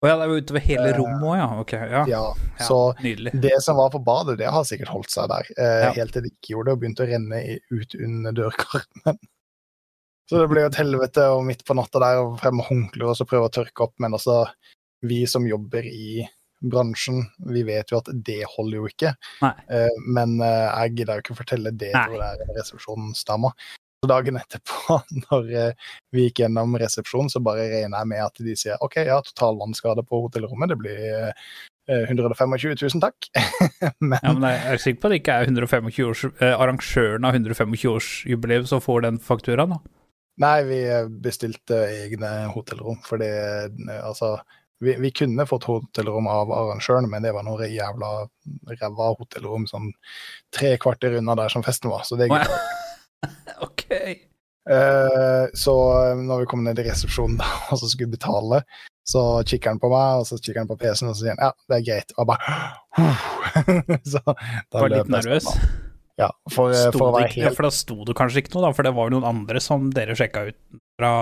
Å 0.00 0.08
ja, 0.08 0.14
det 0.16 0.24
er 0.24 0.30
jo 0.32 0.40
utover 0.40 0.62
hele 0.64 0.86
Eh, 0.88 0.96
rommet 0.96 1.24
òg, 1.28 1.34
ja. 1.36 1.48
Ok, 1.60 1.72
ja. 1.76 2.04
Ja, 2.08 2.20
så 2.64 2.78
ja, 3.04 3.32
det 3.42 3.58
som 3.60 3.76
var 3.76 3.90
på 3.92 4.00
badet, 4.04 4.38
det 4.40 4.48
har 4.48 4.64
sikkert 4.64 4.88
holdt 4.94 5.12
seg 5.12 5.28
der. 5.28 5.50
Eh, 5.58 5.82
Ja. 5.84 5.90
Helt 5.98 6.14
til 6.16 6.24
det 6.24 6.32
ikke 6.32 6.54
gjorde 6.54 6.70
det 6.70 6.76
og 6.76 6.80
begynte 6.80 7.04
å 7.04 7.10
renne 7.10 7.42
ut 7.68 7.94
under 8.00 8.32
dørkarmen. 8.32 9.20
Så 10.30 10.38
det 10.38 10.48
ble 10.52 10.62
jo 10.62 10.70
et 10.70 10.78
helvete 10.78 11.24
og 11.34 11.42
midt 11.44 11.64
på 11.66 11.74
natta 11.74 11.98
der 11.98 12.20
og 12.22 12.36
frem 12.38 12.60
med 12.60 12.68
håndklær 12.68 13.08
og 13.10 13.16
så 13.18 13.24
prøve 13.26 13.48
å 13.48 13.50
tørke 13.50 13.82
opp. 13.82 13.96
Men 13.98 14.14
altså, 14.14 14.44
vi 15.02 15.24
som 15.26 15.42
jobber 15.48 15.82
i 15.82 16.22
bransjen, 16.62 17.24
vi 17.50 17.64
vet 17.66 17.90
jo 17.90 17.98
at 17.98 18.10
det 18.14 18.44
holder 18.52 18.76
jo 18.78 18.86
ikke. 18.92 19.10
Eh, 19.42 19.96
men 20.06 20.36
eh, 20.38 20.68
jeg 20.84 21.00
gidder 21.00 21.18
jo 21.18 21.24
ikke 21.24 21.36
fortelle 21.40 21.72
det 21.74 21.90
Nei. 21.96 22.04
til 22.12 22.54
resepsjonsdama. 22.54 23.50
Så 24.00 24.08
dagen 24.08 24.38
etterpå, 24.40 24.96
når 25.26 25.50
eh, 25.52 25.88
vi 26.14 26.22
gikk 26.28 26.40
gjennom 26.40 26.76
resepsjonen, 26.80 27.28
så 27.28 27.42
bare 27.44 27.66
regner 27.68 28.00
jeg 28.00 28.08
med 28.08 28.22
at 28.24 28.40
de 28.46 28.54
sier 28.56 28.80
OK, 28.84 28.96
ja, 29.04 29.18
total 29.26 29.60
vannskade 29.60 30.04
på 30.08 30.22
hotellrommet, 30.24 30.72
det 30.72 30.78
blir 30.80 31.02
eh, 31.04 32.06
125 32.06 32.56
000, 32.80 33.02
takk. 33.02 33.28
men 34.08 34.16
Ja, 34.22 34.32
men 34.32 34.46
jeg 34.48 34.62
er 34.72 34.80
sikker 34.80 35.02
på 35.02 35.10
at 35.10 35.12
det 35.12 35.20
ikke 35.20 35.36
er 35.36 35.50
125 35.50 35.92
års, 36.06 36.24
eh, 36.30 36.54
arrangøren 36.54 37.28
av 37.28 37.36
125-årsjubileum 37.36 38.70
som 38.72 38.80
får 38.84 39.04
den 39.04 39.20
fakturaen, 39.20 39.76
da. 39.76 39.96
Nei, 40.40 40.56
vi 40.64 40.80
bestilte 41.20 41.82
egne 42.06 42.32
hotellrom, 42.54 43.02
fordi 43.04 43.28
eh, 43.28 44.00
Altså, 44.00 44.38
vi, 44.80 44.96
vi 44.96 45.12
kunne 45.12 45.44
fått 45.44 45.68
hotellrom 45.68 46.30
av 46.32 46.56
arrangøren, 46.56 47.10
men 47.12 47.26
det 47.26 47.36
var 47.36 47.44
noe 47.44 47.68
jævla 47.68 48.14
ræva 48.80 49.12
hotellrom 49.18 49.68
sånn 49.68 49.92
tre 50.56 50.78
kvarter 50.80 51.20
unna 51.20 51.36
der 51.36 51.52
som 51.52 51.66
festen 51.66 51.92
var, 51.92 52.08
så 52.08 52.16
det 52.16 52.32
gikk 52.32 52.48
ja. 52.48 52.62
Eh, 54.70 55.44
så 55.58 55.74
når 56.20 56.44
vi 56.44 56.48
kom 56.52 56.62
ned 56.66 56.78
i 56.78 56.86
resepsjonen 56.86 57.38
da, 57.40 57.48
og 57.74 57.80
så 57.80 57.88
skulle 57.90 58.12
betale, 58.14 58.62
så 59.10 59.24
kikker 59.42 59.72
han 59.74 59.80
på 59.82 59.90
meg, 59.90 60.20
og 60.22 60.28
så 60.28 60.38
kikker 60.38 60.62
han 60.62 60.70
på 60.70 60.76
PC-en, 60.78 61.10
og 61.10 61.16
så 61.18 61.24
sier 61.24 61.34
han 61.34 61.48
ja, 61.48 61.52
det 61.72 61.78
er 61.80 61.86
greit. 61.88 62.14
Og 62.14 62.22
jeg 62.22 62.30
bare 62.30 64.00
Så 64.12 64.22
da 64.26 64.82
Var 64.84 64.92
litt 64.94 65.10
nervøs. 65.16 65.48
sånn. 65.48 65.76
Ja, 66.20 66.28
for, 66.52 66.70
eh, 66.76 66.90
for 66.92 67.08
å 67.08 67.12
være 67.16 67.30
helt 67.32 67.56
for 67.56 67.64
da 67.66 67.70
sto 67.72 67.96
det 68.04 68.14
kanskje 68.18 68.42
ikke 68.44 68.52
noe, 68.58 68.66
da, 68.68 68.72
for 68.76 68.84
det 68.86 68.92
var 68.96 69.08
jo 69.08 69.14
noen 69.16 69.28
andre 69.30 69.62
som 69.64 69.86
dere 69.96 70.16
sjekka 70.18 70.50
ut 70.50 70.58
fra 71.00 71.12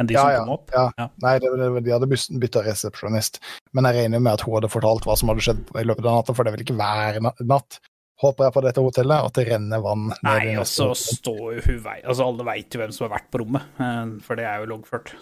enn 0.00 0.08
de 0.08 0.16
Ja, 0.16 0.22
som 0.24 0.32
ja, 0.32 0.38
kom 0.44 0.54
opp. 0.56 0.72
ja. 0.74 0.86
Ja. 1.00 1.06
Nei, 1.24 1.34
det, 1.40 1.50
det, 1.60 1.68
de 1.86 1.92
hadde 1.94 2.08
bytta 2.40 2.62
resepsjonist. 2.66 3.38
Men 3.76 3.86
jeg 3.88 3.96
regner 4.00 4.20
med 4.24 4.34
at 4.36 4.42
hun 4.44 4.56
hadde 4.58 4.72
fortalt 4.72 5.06
hva 5.08 5.14
som 5.20 5.30
hadde 5.32 5.44
skjedd 5.44 5.62
i 5.80 5.84
løpet 5.88 6.04
av 6.08 6.18
natta, 6.18 6.34
for 6.36 6.44
det 6.48 6.52
vil 6.56 6.64
ikke 6.66 6.76
hver 6.80 7.20
natt, 7.24 7.78
håper 8.22 8.46
jeg, 8.46 8.54
på 8.56 8.64
dette 8.64 8.84
hotellet, 8.84 9.28
at 9.28 9.38
det 9.38 9.46
renner 9.50 9.82
vann 9.84 10.10
Nei, 10.24 10.54
og 10.56 10.68
så 10.68 10.90
står 10.96 11.58
jo 11.58 11.64
hun 11.66 11.80
vei 11.84 11.98
Altså, 12.02 12.28
alle 12.28 12.46
veit 12.48 12.72
jo 12.72 12.80
hvem 12.80 12.94
som 12.94 13.06
har 13.08 13.18
vært 13.18 13.32
på 13.32 13.42
rommet, 13.42 13.66
eh, 13.80 14.04
for 14.24 14.38
det 14.38 14.46
er 14.48 14.62
jo 14.62 14.70
loggført. 14.74 15.12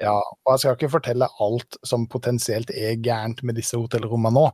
Ja, 0.00 0.14
og 0.16 0.54
jeg 0.54 0.62
skal 0.62 0.76
ikke 0.78 0.88
fortelle 0.94 1.26
alt 1.44 1.76
som 1.84 2.06
potensielt 2.08 2.70
er 2.72 2.94
gærent 3.04 3.42
med 3.44 3.58
disse 3.60 3.76
hotellrommene 3.76 4.32
nå, 4.32 4.46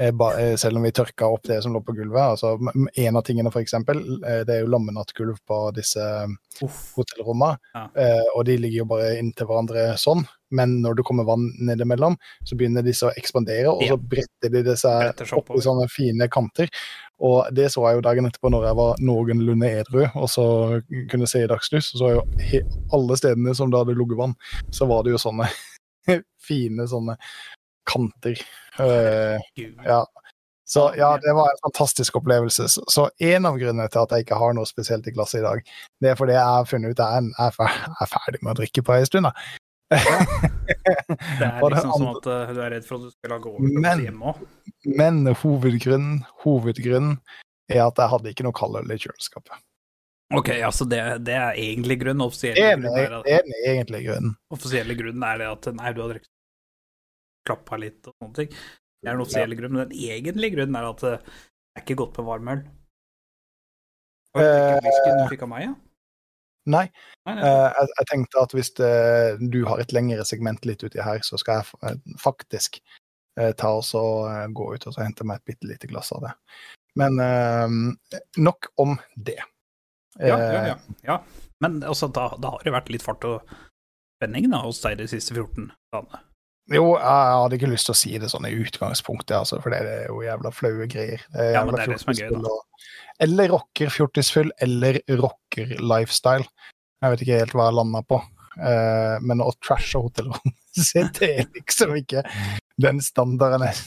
eh, 0.00 0.08
eh, 0.08 0.54
selv 0.56 0.80
om 0.80 0.86
vi 0.86 0.94
tørka 0.96 1.28
opp 1.28 1.44
det 1.50 1.58
som 1.60 1.74
lå 1.76 1.82
på 1.84 1.92
gulvet. 1.98 2.38
Altså, 2.38 2.54
en 2.56 3.18
av 3.20 3.26
tingene, 3.28 3.52
for 3.52 3.60
eksempel, 3.60 4.00
det 4.24 4.48
er 4.54 4.62
jo 4.62 4.70
lammenattgulv 4.72 5.42
på 5.44 5.58
disse 5.76 6.00
hotellrommene, 6.96 7.58
Ja. 7.74 7.84
og 8.32 8.46
de 8.48 8.56
ligger 8.56 8.78
jo 8.78 8.88
bare 8.94 9.18
inntil 9.18 9.50
hverandre 9.50 9.90
sånn. 10.00 10.24
Men 10.54 10.76
når 10.84 10.98
det 10.98 11.06
kommer 11.08 11.26
vann 11.28 11.48
nedimellom, 11.66 12.16
så 12.46 12.58
begynner 12.58 12.84
disse 12.86 13.08
å 13.08 13.14
ekspandere, 13.18 13.72
og 13.72 13.82
Ja. 13.82 13.94
så 13.94 13.98
bretter 13.98 14.52
de 14.52 14.62
det 14.62 14.76
seg 14.78 15.24
opp 15.36 15.50
i 15.50 15.64
sånne 15.64 15.88
fine 15.90 16.28
kanter. 16.30 16.70
Og 17.24 17.46
det 17.54 17.70
så 17.72 17.84
jeg 17.88 17.98
jo 17.98 18.04
dagen 18.06 18.26
etterpå 18.26 18.50
når 18.50 18.66
jeg 18.68 18.78
var 18.80 18.96
noenlunde 19.00 19.70
edru, 19.70 20.02
og 20.14 20.28
så 20.30 20.46
kunne 21.10 21.28
se 21.30 21.44
i 21.44 21.50
dagslys. 21.50 21.92
Så 21.94 22.10
jo 22.16 22.24
alle 22.92 23.16
stedene 23.20 23.54
som 23.54 23.70
det 23.70 23.78
hadde 23.82 23.96
ligget 23.98 24.18
vann, 24.18 24.34
så 24.70 24.86
var 24.90 25.04
det 25.04 25.14
jo 25.14 25.22
sånne 25.22 25.48
fine 26.48 26.86
sånne 26.90 27.16
kanter. 27.88 28.38
Uh, 28.80 29.38
ja. 29.84 30.04
Så 30.66 30.94
ja, 30.96 31.18
det 31.20 31.32
var 31.36 31.50
en 31.50 31.60
fantastisk 31.62 32.16
opplevelse. 32.16 32.68
Så, 32.68 33.10
én 33.20 33.36
en 33.36 33.46
av 33.50 33.58
grunnene 33.60 33.88
til 33.92 34.00
at 34.00 34.14
jeg 34.14 34.24
ikke 34.24 34.38
har 34.40 34.54
noe 34.56 34.64
spesielt 34.68 35.06
i 35.06 35.12
glasset 35.12 35.42
i 35.42 35.44
dag, 35.44 35.60
det 36.00 36.10
er 36.10 36.16
fordi 36.16 36.32
jeg 36.32 36.54
har 36.56 36.64
funnet 36.70 36.94
ut 36.94 37.02
at 37.04 37.18
jeg 37.20 37.52
er 38.00 38.08
ferdig 38.08 38.40
med 38.40 38.54
å 38.54 38.58
drikke 38.62 38.84
på 38.86 38.96
ei 38.96 39.04
stund. 39.04 39.28
da. 39.28 39.34
Det 40.64 41.46
er 41.46 41.60
liksom 41.60 41.92
sånn 41.92 42.10
at 42.16 42.26
eh, 42.30 42.52
du 42.56 42.60
er 42.64 42.72
redd 42.72 42.86
for 42.88 42.96
at 42.98 43.06
du 43.06 43.12
skal 43.12 43.34
lage 43.34 43.50
over 43.50 43.60
Men- 43.84 44.02
hjemme 44.06 44.32
òg. 44.32 44.42
Men 45.00 45.20
hovedgrunnen, 45.42 46.22
hovedgrunnen 46.44 47.18
er 47.72 47.82
at 47.86 48.00
jeg 48.00 48.12
hadde 48.12 48.32
ikke 48.32 48.44
noe 48.46 48.56
kaldøl 48.56 48.92
i 48.92 48.98
kjøleskapet. 49.00 49.60
Ok, 50.34 50.48
altså 50.66 50.86
det, 50.88 51.00
det 51.24 51.34
er 51.36 51.58
egentlig 51.60 51.98
grunnen. 52.00 52.24
Offisielle 52.24 52.64
er 52.64 52.78
grunnen 52.80 53.18
at, 53.20 53.26
det 53.28 53.34
er 53.68 53.84
den 53.84 54.06
grunnen. 54.06 54.32
offisielle 54.56 54.96
grunnen 54.98 55.26
er 55.28 55.42
det 55.42 55.50
at 55.52 55.68
nei, 55.76 55.92
du 55.94 56.00
har 56.02 56.14
drukket 56.14 56.30
klappa 57.44 57.76
litt 57.80 58.08
og 58.08 58.14
sånne 58.16 58.38
ting. 58.40 58.54
Det 59.04 59.10
er 59.10 59.18
den 59.18 59.24
offisielle 59.26 59.58
grunnen. 59.58 59.78
Men 59.82 59.90
den 59.92 59.98
egentlige 60.08 60.56
grunnen 60.56 60.78
er 60.80 60.88
at 60.88 61.04
eh, 61.04 61.18
det 61.20 61.80
er 61.80 61.84
ikke 61.84 61.98
godt 62.00 62.14
på 62.16 62.24
varm 62.26 62.48
øl. 62.54 62.64
Har 64.34 64.42
det 64.42 64.54
Eh, 64.54 64.78
whiskyen 64.82 65.20
du 65.20 65.28
fikk 65.30 65.44
av 65.46 65.50
meg, 65.52 65.66
ja? 65.68 65.74
Nei, 66.70 66.86
Nei, 67.28 67.34
nei. 67.36 67.42
Uh, 67.44 67.68
jeg, 67.68 67.90
jeg 67.98 68.08
tenkte 68.10 68.44
at 68.44 68.54
hvis 68.56 68.70
det, 68.78 68.92
du 69.52 69.62
har 69.68 69.82
et 69.82 69.92
lengre 69.92 70.24
segment 70.28 70.64
litt 70.68 70.84
uti 70.84 71.02
her, 71.04 71.20
så 71.26 71.36
skal 71.40 71.60
jeg 71.60 71.80
eh, 71.90 72.14
faktisk 72.20 72.78
uh, 73.40 73.50
ta 73.52 73.74
og 73.78 73.84
så 73.84 74.04
uh, 74.28 74.46
gå 74.48 74.70
ut 74.72 74.86
og 74.88 74.96
så 74.96 75.04
hente 75.04 75.26
meg 75.28 75.42
et 75.42 75.52
bitte 75.52 75.68
lite 75.68 75.90
glass 75.90 76.12
av 76.16 76.24
det. 76.24 76.32
Men 76.94 77.18
eh, 77.20 77.68
nok 78.36 78.70
om 78.80 78.96
det. 79.16 79.40
Ja, 80.18 80.38
Eh, 80.38 80.54
ja, 80.54 80.66
ja. 80.66 80.78
ja. 81.02 81.22
Men 81.60 81.82
altså, 81.82 82.08
da, 82.08 82.36
da 82.38 82.54
har 82.54 82.62
det 82.64 82.74
vært 82.74 82.90
litt 82.92 83.02
fart 83.02 83.24
og 83.26 83.54
spenning 84.18 84.46
da, 84.52 84.62
hos 84.62 84.78
deg 84.84 85.00
de 85.00 85.08
siste 85.10 85.34
14 85.34 85.72
dagene. 85.94 86.20
Jo, 86.72 86.84
jeg 86.96 87.32
hadde 87.36 87.56
ikke 87.58 87.68
lyst 87.68 87.88
til 87.90 87.92
å 87.92 87.98
si 87.98 88.10
det 88.20 88.30
sånn 88.32 88.46
i 88.48 88.54
utgangspunktet, 88.56 89.34
altså, 89.36 89.58
for 89.60 89.74
det 89.74 89.82
er 89.84 90.06
jo 90.08 90.22
jævla 90.24 90.52
flaue 90.54 90.86
greier. 90.88 91.24
Det 91.34 91.50
Ja, 91.52 91.64
men 91.64 91.76
det 91.76 91.82
er 91.84 91.92
det 91.92 91.98
som 92.00 92.12
er 92.14 92.20
gøy, 92.22 92.38
da. 92.40 92.54
Eller 93.24 93.52
rocker-fjortisfyll, 93.52 94.52
eller 94.64 95.00
rocker-lifestyle. 95.20 96.46
Jeg 97.04 97.12
vet 97.12 97.24
ikke 97.24 97.40
helt 97.42 97.56
hva 97.58 97.68
jeg 97.68 97.78
landa 97.78 98.00
på. 98.08 98.20
Uh, 98.54 99.18
men 99.26 99.42
å 99.42 99.50
trashe 99.58 99.98
hotellrommet 99.98 100.54
det 101.18 101.26
er 101.26 101.48
liksom 101.56 101.96
ikke 101.98 102.20
den 102.78 103.00
standarden 103.02 103.64
jeg 103.66 103.80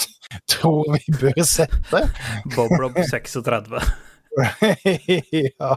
tror 0.54 0.88
vi 0.94 1.12
bør 1.20 1.42
sette. 1.46 2.00
Bob-Rob 2.54 2.96
36. 3.10 3.76
ja. 5.60 5.76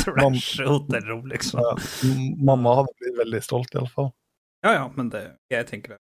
Trashe 0.00 0.66
hotellrom, 0.66 1.28
liksom. 1.30 1.60
ja. 1.62 1.76
Mamma 2.40 2.80
hadde 2.80 2.96
blitt 2.98 3.20
veldig 3.20 3.42
stolt, 3.44 3.76
iallfall. 3.76 4.10
Ja 4.62 4.72
ja, 4.72 4.92
men 4.96 5.08
det 5.08 5.36
Jeg 5.50 5.66
tenker 5.66 5.94
det. 5.94 6.00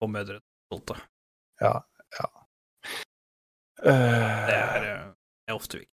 Og 0.00 0.10
mødre 0.10 0.40
stolte. 0.70 0.96
Ja, 1.60 1.80
ja. 2.16 2.28
Uh, 3.80 4.46
det 4.48 4.56
er, 4.56 4.84
eh, 4.84 5.04
er 5.48 5.56
ofte 5.56 5.78
viktig. 5.80 5.96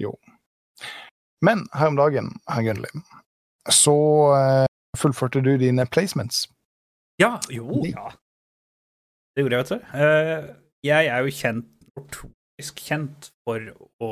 Jo. 0.00 0.12
Men 1.44 1.64
her 1.72 1.92
om 1.92 1.96
dagen, 1.96 2.30
herr 2.48 2.64
Gunnli, 2.64 2.90
så 3.72 3.96
uh, 4.32 4.66
fullførte 4.96 5.40
du 5.44 5.56
dine 5.60 5.86
placements. 5.86 6.48
Ja, 7.20 7.38
jo, 7.52 7.84
ja. 7.88 8.12
Det 9.36 9.44
gjorde 9.44 9.56
jeg, 9.56 9.64
vet 9.64 9.72
du. 9.72 9.78
Uh, 10.00 10.56
jeg 10.84 11.06
er 11.06 11.24
jo 11.24 11.36
kjent, 11.40 11.70
notorisk 11.96 12.84
kjent, 12.88 13.30
for 13.44 13.72
å 14.04 14.10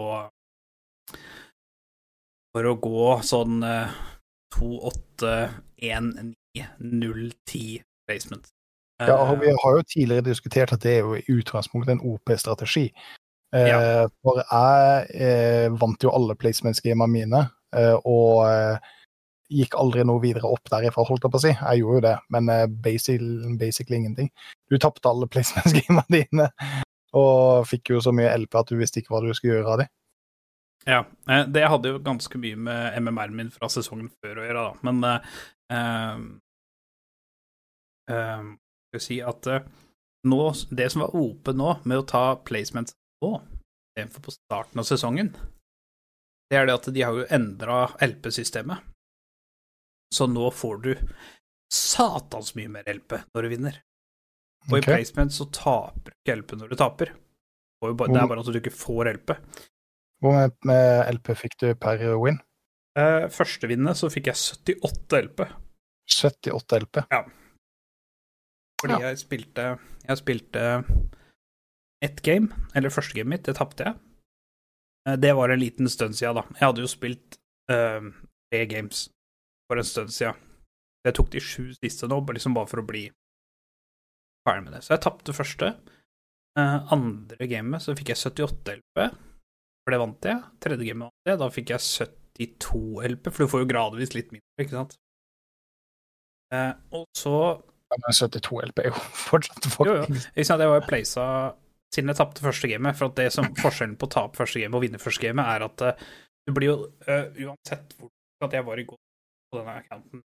For 2.52 2.68
å 2.68 2.72
gå 2.76 3.04
sånn 3.24 3.62
2-8 4.52 5.28
1-9-0-10 5.82 7.82
placement. 8.06 8.46
Ja, 9.06 9.18
og 9.18 9.40
vi 9.40 9.50
eh, 9.50 9.58
har 9.64 9.76
jo 9.76 9.82
tidligere 9.82 10.26
diskutert 10.26 10.72
at 10.74 10.82
det 10.84 10.96
er 10.96 11.06
jo 11.06 11.18
i 11.18 11.38
utgangspunktet 11.38 11.96
en 11.96 12.04
OP-strategi. 12.12 12.86
Eh, 13.54 13.68
ja. 13.68 14.08
For 14.22 14.42
jeg 14.42 15.06
eh, 15.14 15.68
vant 15.80 16.04
jo 16.04 16.12
alle 16.14 16.36
placements-gamene 16.38 17.12
mine, 17.12 17.46
og 18.04 18.44
gikk 19.52 19.74
aldri 19.80 20.02
noe 20.04 20.20
videre 20.20 20.48
opp 20.48 20.68
derifra, 20.68 21.06
holdt 21.08 21.24
jeg 21.24 21.32
på 21.32 21.40
å 21.40 21.44
si. 21.44 21.52
Jeg 21.54 21.80
gjorde 21.80 21.96
jo 21.96 22.04
det, 22.04 22.16
men 22.36 22.50
basically, 22.84 23.54
basically 23.60 23.96
ingenting. 23.96 24.28
Du 24.68 24.76
tapte 24.76 25.08
alle 25.08 25.28
placements-gamene 25.28 26.04
dine, 26.18 26.50
og 27.16 27.64
fikk 27.68 27.94
jo 27.94 28.02
så 28.04 28.12
mye 28.16 28.32
LP 28.42 28.60
at 28.60 28.72
du 28.72 28.76
visste 28.80 29.00
ikke 29.00 29.14
hva 29.14 29.22
du 29.24 29.32
skulle 29.32 29.58
gjøre 29.58 29.72
av 29.72 29.82
dem. 29.82 29.92
Ja, 30.82 31.00
det 31.46 31.64
hadde 31.70 31.94
jo 31.94 32.02
ganske 32.02 32.40
mye 32.42 32.58
med 32.58 32.96
MMR-en 32.98 33.36
min 33.38 33.52
fra 33.54 33.70
sesongen 33.72 34.10
før 34.20 34.42
å 34.42 34.46
gjøre, 34.48 34.68
da. 34.68 34.90
Men 34.90 35.04
eh, 35.72 36.18
eh, 38.10 38.16
eh, 38.16 38.44
Skal 38.92 39.00
vi 39.00 39.04
si 39.06 39.18
at 39.24 39.48
uh, 39.48 39.62
nå, 40.28 40.42
det 40.70 40.90
som 40.92 41.04
var 41.06 41.16
OP 41.16 41.48
nå, 41.56 41.70
med 41.88 42.02
å 42.02 42.06
ta 42.06 42.24
placements 42.44 42.92
nå, 43.24 43.30
istedenfor 43.92 44.26
på 44.26 44.34
starten 44.34 44.82
av 44.82 44.88
sesongen, 44.88 45.32
det 46.52 46.58
er 46.60 46.68
det 46.68 46.74
at 46.76 46.90
de 46.92 47.04
har 47.04 47.16
jo 47.16 47.24
endra 47.32 47.86
LP-systemet. 48.04 48.84
Så 50.12 50.26
nå 50.28 50.50
får 50.52 50.82
du 50.84 50.90
satans 51.72 52.52
mye 52.58 52.68
mer 52.68 52.90
LP 52.92 53.16
når 53.32 53.46
du 53.46 53.48
vinner. 53.48 53.78
Og 54.68 54.76
i 54.76 54.82
Ok. 54.82 54.90
placement 54.90 55.32
så 55.32 55.48
taper 55.48 56.12
du 56.12 56.16
ikke 56.20 56.36
LP 56.36 56.56
når 56.60 56.68
du 56.68 56.76
taper. 56.76 57.14
Bare, 57.82 58.12
det 58.12 58.20
er 58.20 58.28
bare 58.28 58.44
at 58.44 58.52
du 58.52 58.60
ikke 58.60 58.76
får 58.76 59.08
LP. 59.16 59.32
Hvor 60.22 60.36
mye 60.36 60.52
med 60.68 61.14
LP 61.16 61.34
fikk 61.34 61.56
du 61.58 61.74
per 61.74 62.04
win? 62.20 62.38
Eh, 63.00 63.26
første 63.32 63.66
vinnet 63.66 63.96
så 63.96 64.10
fikk 64.12 64.28
jeg 64.28 64.36
78 64.36 65.22
LP. 65.24 65.46
78 66.08 66.80
LP. 66.82 67.02
Fordi 68.82 68.92
Ja. 68.98 69.10
jeg 69.10 69.18
spilte 69.18 69.78
Jeg 70.08 70.18
spilte 70.18 70.62
ett 72.02 72.20
game, 72.22 72.48
eller 72.74 72.90
første 72.90 73.14
gamet 73.14 73.28
mitt, 73.30 73.42
det 73.46 73.54
tapte 73.56 73.84
jeg. 73.84 73.94
Eh, 75.06 75.16
Det 75.16 75.34
var 75.36 75.50
en 75.50 75.60
liten 75.60 75.88
stund 75.88 76.14
siden, 76.18 76.34
da. 76.34 76.42
Jeg 76.58 76.66
hadde 76.66 76.82
jo 76.82 76.88
spilt 76.90 77.38
uh, 77.70 78.00
tre 78.50 78.66
games 78.66 79.08
for 79.70 79.78
en 79.78 79.84
stund 79.84 80.10
siden. 80.10 80.34
Jeg 81.06 81.14
tok 81.14 81.30
de 81.30 81.38
sju 81.40 81.72
siste 81.78 82.08
nå, 82.08 82.18
liksom 82.34 82.54
bare 82.54 82.66
for 82.66 82.82
å 82.82 82.86
bli 82.86 83.04
ferdig 84.46 84.64
med 84.64 84.72
det. 84.74 84.82
Så 84.82 84.94
jeg 84.96 85.00
tapte 85.06 85.32
første. 85.32 85.70
Uh, 86.58 86.82
andre 86.92 87.46
gamet 87.48 87.80
så 87.80 87.94
fikk 87.96 88.08
jeg 88.12 88.16
78 88.18 88.74
LP, 88.80 89.06
for 89.86 89.90
det 89.94 90.00
vant 90.02 90.22
jeg. 90.26 90.42
Tredje 90.60 90.84
gamet 90.90 91.06
vant 91.06 91.30
jeg, 91.30 91.38
da 91.38 91.48
fikk 91.54 91.70
jeg 91.70 91.80
72 91.80 93.02
LP, 93.14 93.30
for 93.30 93.44
du 93.46 93.52
får 93.54 93.62
jo 93.62 93.70
gradvis 93.70 94.14
litt 94.18 94.32
mindre, 94.34 94.58
ikke 94.58 94.74
sant. 94.74 94.98
Eh, 96.52 96.72
og 96.92 97.06
så 97.16 97.34
Men 97.92 98.16
72 98.16 98.60
LP 98.68 98.82
er 98.82 98.90
jo 98.90 98.96
fortsatt 99.28 99.68
Jo, 99.86 99.94
jo. 100.02 100.20
Ikke 100.34 100.48
sant, 100.48 100.62
jeg 100.64 100.72
var 100.72 100.80
jo 100.80 100.88
plaisa 100.88 101.26
siden 101.92 102.08
jeg 102.08 102.18
tapte 102.22 102.44
første 102.44 102.68
gamet, 102.70 102.96
for 102.96 103.10
at 103.10 103.18
det 103.20 103.28
som 103.34 103.50
forskjellen 103.58 103.98
på 104.00 104.08
å 104.08 104.12
tape 104.14 104.38
første 104.38 104.62
game 104.62 104.78
og 104.78 104.84
vinne 104.84 105.00
første 105.00 105.26
game, 105.26 105.44
er 105.44 105.64
at 105.66 105.82
uh, 105.84 106.04
du 106.48 106.54
blir 106.56 106.70
jo 106.70 106.76
uh, 107.04 107.26
uansett 107.36 107.92
hvor 107.98 108.08
at 108.46 108.56
jeg 108.56 108.64
var 108.66 108.80
i 108.80 108.86
god 108.88 109.00
på 109.52 109.58
denne 109.58 109.74
accounten, 109.82 110.22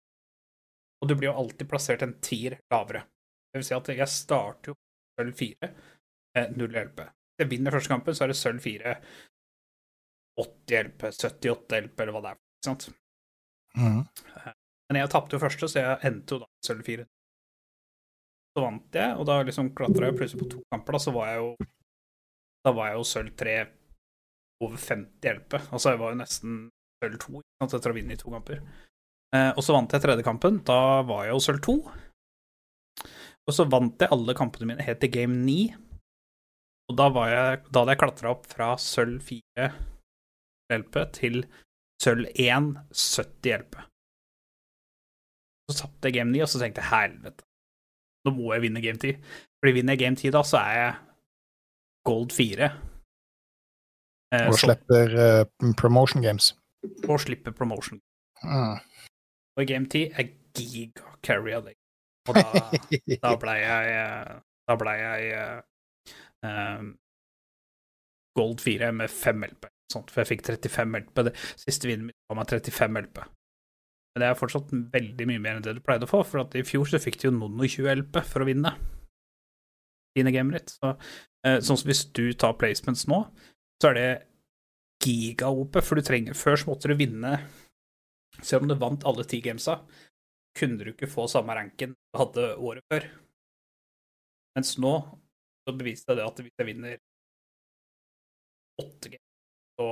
og 1.02 1.10
du 1.10 1.16
blir 1.16 1.30
jo 1.30 1.38
alltid 1.40 1.70
plassert 1.72 2.04
en 2.06 2.18
tier 2.24 2.58
lavere. 2.72 3.06
Det 3.52 3.62
vil 3.62 3.68
si 3.68 3.76
at 3.78 3.92
jeg 3.94 4.10
starter 4.12 4.74
jo 4.74 4.76
sølv 5.20 5.38
4, 5.40 5.70
eh, 6.38 6.52
0 6.58 6.78
LP. 6.84 7.06
Hvis 7.08 7.44
jeg 7.46 7.52
vinner 7.52 7.76
første 7.76 7.94
kampen, 7.94 8.18
så 8.18 8.26
er 8.26 8.34
det 8.34 8.38
sølv 8.40 8.64
4, 8.64 8.94
80 10.44 10.78
LP, 10.90 11.08
78 11.16 11.82
LP, 11.88 12.04
eller 12.04 12.16
hva 12.16 12.24
det 12.26 12.34
er. 12.34 12.40
Ikke 12.42 12.70
sant? 12.70 12.88
Mhm. 13.78 14.04
Men 14.90 15.00
jeg 15.00 15.12
tapte 15.14 15.38
jo 15.38 15.42
første, 15.42 15.70
så 15.70 15.82
jeg 15.82 16.00
endte 16.10 16.36
jo 16.36 16.44
da 16.44 16.50
sølv 16.66 16.86
fire. 16.88 17.06
Så 18.54 18.62
vant 18.62 18.98
jeg, 19.00 19.16
og 19.18 19.26
da 19.26 19.40
liksom 19.42 19.72
klatra 19.78 20.10
jeg 20.10 20.18
plutselig 20.20 20.44
på 20.44 20.50
to 20.52 20.62
kamper, 20.74 20.96
da, 20.96 21.02
så 21.02 21.14
var 21.16 21.32
jeg 21.32 21.40
jo 21.42 21.70
Da 22.64 22.72
var 22.72 22.92
jeg 22.92 23.00
jo 23.00 23.08
sølv 23.10 23.32
tre 23.36 23.56
over 24.64 24.78
50 24.80 25.26
hjelpe. 25.26 25.60
Altså 25.74 25.92
jeg 25.92 26.00
var 26.00 26.14
jo 26.14 26.20
nesten 26.22 26.60
sølv 27.04 27.18
to 27.20 27.42
sant, 27.42 27.74
etter 27.76 27.92
å 27.92 27.98
vinne 27.98 28.16
i 28.16 28.20
to 28.22 28.32
kamper. 28.32 28.62
Eh, 29.36 29.50
og 29.52 29.66
så 29.66 29.76
vant 29.76 29.92
jeg 29.92 30.04
tredje 30.04 30.24
kampen. 30.24 30.62
Da 30.64 31.02
var 31.08 31.26
jeg 31.26 31.34
jo 31.34 31.42
sølv 31.44 31.64
to. 31.66 31.76
Og 33.44 33.56
så 33.58 33.66
vant 33.68 34.00
jeg 34.00 34.14
alle 34.16 34.36
kampene 34.38 34.70
mine 34.70 34.86
helt 34.88 35.02
til 35.04 35.12
game 35.12 35.42
9. 35.44 35.58
Og 36.92 37.00
da, 37.00 37.10
var 37.12 37.32
jeg, 37.32 37.64
da 37.68 37.84
hadde 37.84 37.96
jeg 37.96 38.02
klatra 38.04 38.32
opp 38.32 38.48
fra 38.48 38.74
sølv 38.80 39.20
4 39.28 39.68
hjelpe 40.72 41.04
til 41.16 41.44
sølv 42.02 42.30
1 42.40 42.72
70 42.92 43.58
LP. 43.60 43.82
Så 45.72 45.78
tapte 45.84 46.10
jeg 46.10 46.14
game 46.20 46.32
9, 46.34 46.42
og 46.44 46.50
så 46.52 46.60
tenkte 46.60 46.82
jeg 46.84 46.90
helvete, 46.92 47.46
nå 48.26 48.32
må 48.36 48.54
jeg 48.54 48.64
vinne 48.66 48.82
game 48.84 49.00
10. 49.00 49.14
Fordi 49.62 49.74
vinner 49.78 49.96
jeg 49.96 50.02
game 50.04 50.16
10 50.20 50.32
da, 50.36 50.42
så 50.44 50.58
er 50.60 50.74
jeg 50.80 50.96
gold 52.10 52.32
4. 52.36 52.70
Eh, 54.34 54.48
Og 54.50 54.58
så- 54.58 54.66
slipper 54.68 55.14
uh, 55.24 55.74
promotion 55.80 56.22
games. 56.26 56.54
og 57.08 57.20
slipper 57.24 57.52
promotion. 57.56 58.02
Mm. 58.44 58.76
Og 59.58 59.68
game 59.70 59.86
10 59.88 60.10
er 60.20 60.28
giga 60.58 61.04
carry 61.24 61.54
av 61.56 61.64
deg. 61.70 61.76
Og 62.28 62.36
da, 62.36 62.44
da 63.24 63.36
blei 63.44 63.60
jeg 63.60 63.94
eh, 64.00 64.34
Da 64.68 64.76
blei 64.80 64.94
jeg 65.00 65.32
eh, 66.44 66.84
gold 68.40 68.60
4 68.64 68.92
med 68.96 69.10
5 69.12 69.44
LP. 69.50 69.66
Sånt, 69.94 70.12
for 70.12 70.24
jeg 70.24 70.30
fikk 70.34 70.46
35 70.48 71.00
LP. 71.04 71.24
Det 71.30 71.34
siste 71.62 71.88
vinnet 71.90 72.08
min 72.10 72.16
ga 72.32 72.38
meg 72.40 72.48
35 72.52 73.02
LP. 73.06 73.24
Men 74.14 74.22
det 74.22 74.30
er 74.30 74.38
fortsatt 74.38 74.74
veldig 74.94 75.26
mye 75.30 75.42
mer 75.42 75.58
enn 75.58 75.66
det 75.66 75.74
du 75.78 75.82
pleide 75.86 76.06
å 76.06 76.12
få, 76.12 76.22
for 76.28 76.44
at 76.44 76.54
i 76.58 76.66
fjor 76.68 76.86
så 76.90 77.02
fikk 77.02 77.18
du 77.22 77.28
jo 77.28 77.34
noen 77.34 77.58
og 77.58 77.66
20 77.66 77.90
LP 78.04 78.20
for 78.30 78.44
å 78.44 78.48
vinne 78.50 78.76
dine 80.14 80.34
gamer 80.36 80.60
ditt. 80.60 80.76
Så, 80.76 80.94
eh, 81.46 81.58
sånn 81.66 81.80
som 81.80 81.90
hvis 81.90 82.06
du 82.14 82.28
tar 82.38 82.54
placements 82.62 83.08
nå, 83.10 83.24
så 83.82 83.90
er 83.90 83.98
det 83.98 84.12
giga-OP, 85.04 85.82
for 85.82 86.00
du 86.00 86.06
trenger 86.06 86.38
Før 86.38 86.56
så 86.56 86.70
måtte 86.70 86.88
du 86.88 86.96
vinne 86.96 87.34
Selv 88.40 88.64
om 88.64 88.70
du 88.70 88.76
vant 88.80 89.04
alle 89.06 89.26
ti 89.28 89.42
gamesa, 89.44 89.82
kunne 90.58 90.86
du 90.86 90.94
ikke 90.94 91.10
få 91.10 91.28
samme 91.30 91.54
ranken 91.58 91.92
du 91.94 92.18
hadde 92.18 92.48
året 92.58 92.86
før. 92.90 93.06
Mens 94.58 94.74
nå 94.82 94.94
så 95.64 95.74
beviste 95.78 96.12
jeg 96.12 96.20
det 96.20 96.26
at 96.26 96.42
hvis 96.42 96.58
jeg 96.58 96.70
vinner 96.70 96.98
åtte 98.82 99.12
games, 99.14 99.30
så 99.78 99.90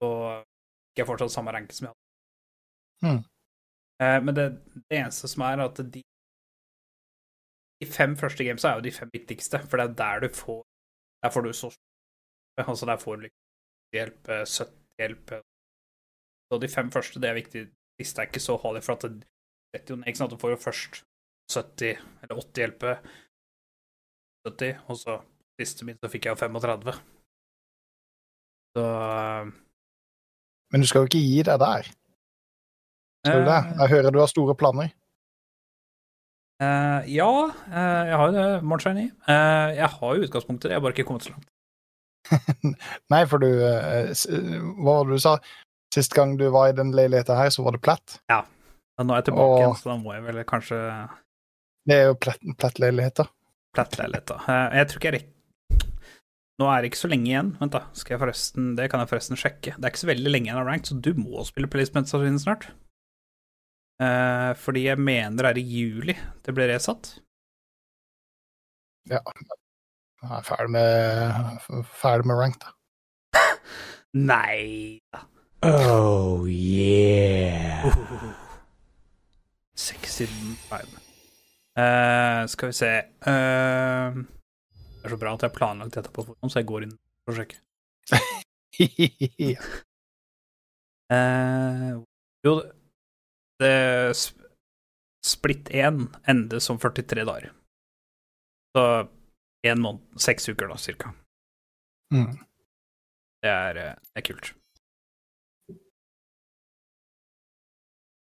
så 0.00 0.10
jeg 1.00 1.08
fortsatt 1.08 1.34
samme 1.34 1.52
rank 1.54 1.72
som 1.74 1.88
jeg 1.88 1.92
hadde. 1.94 2.06
Mm. 3.06 3.20
Eh, 4.04 4.18
men 4.24 4.36
det, 4.36 4.46
det 4.88 4.98
eneste 5.00 5.28
som 5.32 5.44
er, 5.48 5.64
at 5.64 5.82
de, 5.94 6.02
de 7.80 7.88
fem 7.88 8.16
første 8.20 8.44
gamesa 8.44 8.70
er 8.70 8.80
jo 8.80 8.86
de 8.88 8.96
fem 8.96 9.12
viktigste, 9.12 9.62
for 9.66 9.80
det 9.80 9.88
er 9.88 9.98
der 10.02 10.26
du 10.26 10.34
får 10.42 10.62
Der 11.22 11.32
får 11.32 11.42
du 11.44 11.52
så 11.52 11.70
Altså, 12.60 12.86
der 12.86 12.96
får 13.00 13.16
du 13.16 13.28
hjelp, 13.92 14.26
70 14.26 14.72
hjelp 14.98 15.30
Så 16.50 16.58
de 16.60 16.68
fem 16.68 16.90
første, 16.92 17.20
det 17.20 17.28
er 17.28 17.38
viktig. 17.38 17.62
Siste 18.00 18.22
er 18.22 18.26
ikke 18.28 18.40
så 18.40 18.56
farlig, 18.58 18.82
for 18.84 18.92
at 18.92 19.02
det 19.02 19.24
detter 19.72 19.94
jo 19.94 20.02
ikke 20.02 20.18
sant. 20.18 20.32
Du 20.32 20.40
får 20.40 20.50
jo 20.50 20.56
først 20.56 21.04
70 21.52 21.96
eller 22.22 22.40
80 22.42 22.62
hjelpe, 22.62 22.94
70, 24.48 24.78
og 24.88 24.96
så 24.96 25.16
siste 25.60 25.84
min 25.84 25.98
så 26.00 26.10
fikk 26.10 26.26
jeg 26.26 26.34
jo 26.34 26.40
35. 26.40 26.94
Så 28.76 28.84
Men 30.72 30.80
du 30.84 30.86
skal 30.86 31.02
jo 31.04 31.10
ikke 31.10 31.22
gi 31.22 31.42
deg 31.46 31.58
der. 31.62 31.88
Skal 33.26 33.42
du 33.42 33.48
det? 33.50 33.58
eh, 33.58 33.72
Jeg 33.82 33.88
hører 33.94 34.14
du 34.14 34.20
har 34.22 34.30
store 34.30 34.54
planer. 34.56 34.92
Uh, 36.60 37.00
ja, 37.08 37.26
uh, 37.48 38.02
jeg 38.04 38.16
har 38.20 38.26
jo 38.28 38.34
det, 38.36 38.48
Mornshiny. 38.68 39.06
Uh, 39.24 39.72
jeg 39.78 39.88
har 39.94 40.16
jo 40.16 40.26
utgangspunktet, 40.26 40.68
jeg 40.70 40.76
har 40.76 40.82
bare 40.84 40.92
ikke 40.92 41.06
kommet 41.08 41.24
så 41.24 41.32
langt. 41.32 41.48
Nei, 43.12 43.22
for 43.26 43.40
du 43.40 43.48
Hva 43.48 44.92
var 45.00 45.08
det 45.08 45.16
du 45.16 45.22
sa? 45.24 45.38
Sist 45.94 46.12
gang 46.14 46.36
du 46.38 46.44
var 46.52 46.68
i 46.70 46.76
den 46.76 46.92
leiligheta 46.94 47.34
her, 47.38 47.48
så 47.50 47.64
var 47.64 47.74
det 47.74 47.80
platt. 47.82 48.18
Men 48.30 49.08
nå 49.08 49.14
er 49.16 49.22
jeg 49.22 49.30
tilbake 49.30 49.56
igjen, 49.62 49.76
så 49.80 49.88
da 49.90 49.96
må 49.98 50.12
jeg 50.14 50.26
vel 50.28 50.42
kanskje 50.46 50.78
Det 51.88 51.96
er 51.96 52.04
jo 52.10 52.18
platt, 52.20 52.44
platt 52.60 52.78
Plett. 53.74 53.96
Eh, 53.96 54.76
Jeg 54.76 54.86
tror 54.90 55.00
ikke 55.00 55.08
jeg 55.08 55.16
rekker 55.16 55.34
Nå 56.60 56.68
er 56.68 56.82
det 56.82 56.90
ikke 56.90 57.00
så 57.00 57.08
lenge 57.08 57.30
igjen. 57.30 57.54
Vent, 57.60 57.72
da. 57.72 57.86
Skal 57.96 58.14
jeg 58.14 58.20
forresten 58.20 58.74
Det 58.76 58.90
kan 58.92 59.00
jeg 59.00 59.08
forresten 59.08 59.38
sjekke. 59.40 59.72
Det 59.76 59.86
er 59.86 59.92
ikke 59.94 60.02
så 60.02 60.10
veldig 60.10 60.32
lenge 60.34 60.50
igjen 60.50 60.60
av 60.60 60.68
ranked, 60.68 60.90
så 60.90 60.98
du 61.00 61.14
må 61.16 61.44
spille 61.48 61.70
placements 61.72 62.12
av 62.16 62.26
snart. 62.42 62.68
Eh, 64.00 64.52
fordi 64.56 64.86
jeg 64.86 65.00
mener 65.00 65.44
det 65.44 65.50
er 65.50 65.58
i 65.60 65.64
juli 65.66 66.14
det 66.44 66.54
blir 66.56 66.70
resatt. 66.72 67.18
Ja. 69.10 69.20
Jeg 70.20 70.36
er 70.36 70.44
ferdig 70.44 70.72
med, 70.72 71.84
ferdig 72.00 72.28
med 72.28 72.40
ranked, 72.40 72.64
da. 72.64 73.42
Nei 74.32 75.00
da. 75.12 75.24
Oh 75.64 76.48
yeah. 76.48 77.84
Sexy 79.76 80.26
time. 80.68 81.00
Eh, 81.76 82.46
skal 82.52 82.68
vi 82.68 82.72
se 82.72 82.92
Eh, 83.32 84.39
Det 85.00 85.08
er 85.08 85.14
så 85.14 85.20
bra 85.20 85.32
at 85.32 85.42
jeg 85.44 85.50
har 85.50 85.56
planlagt 85.56 85.96
dette 85.96 86.12
på 86.12 86.26
forhånd, 86.26 86.52
så 86.52 86.60
jeg 86.60 86.68
går 86.68 86.84
inn 86.86 86.96
for 87.24 87.32
å 87.32 87.40
sjekke. 87.40 87.56
Eh, 91.10 91.88
jo, 92.46 92.52
det 93.58 93.70
Splitt 94.14 94.52
Split 95.26 95.70
1 95.74 96.04
endes 96.30 96.64
som 96.64 96.78
43 96.78 97.24
dager. 97.26 97.50
Så 98.76 98.84
én 99.66 99.82
måned, 99.82 100.04
seks 100.22 100.46
uker 100.48 100.70
da, 100.70 100.76
cirka. 100.78 101.10
mm. 102.14 102.30
Det 103.42 103.50
er, 103.50 103.76
eh, 103.82 103.98
det 104.14 104.22
er 104.22 104.26
kult. 104.28 104.52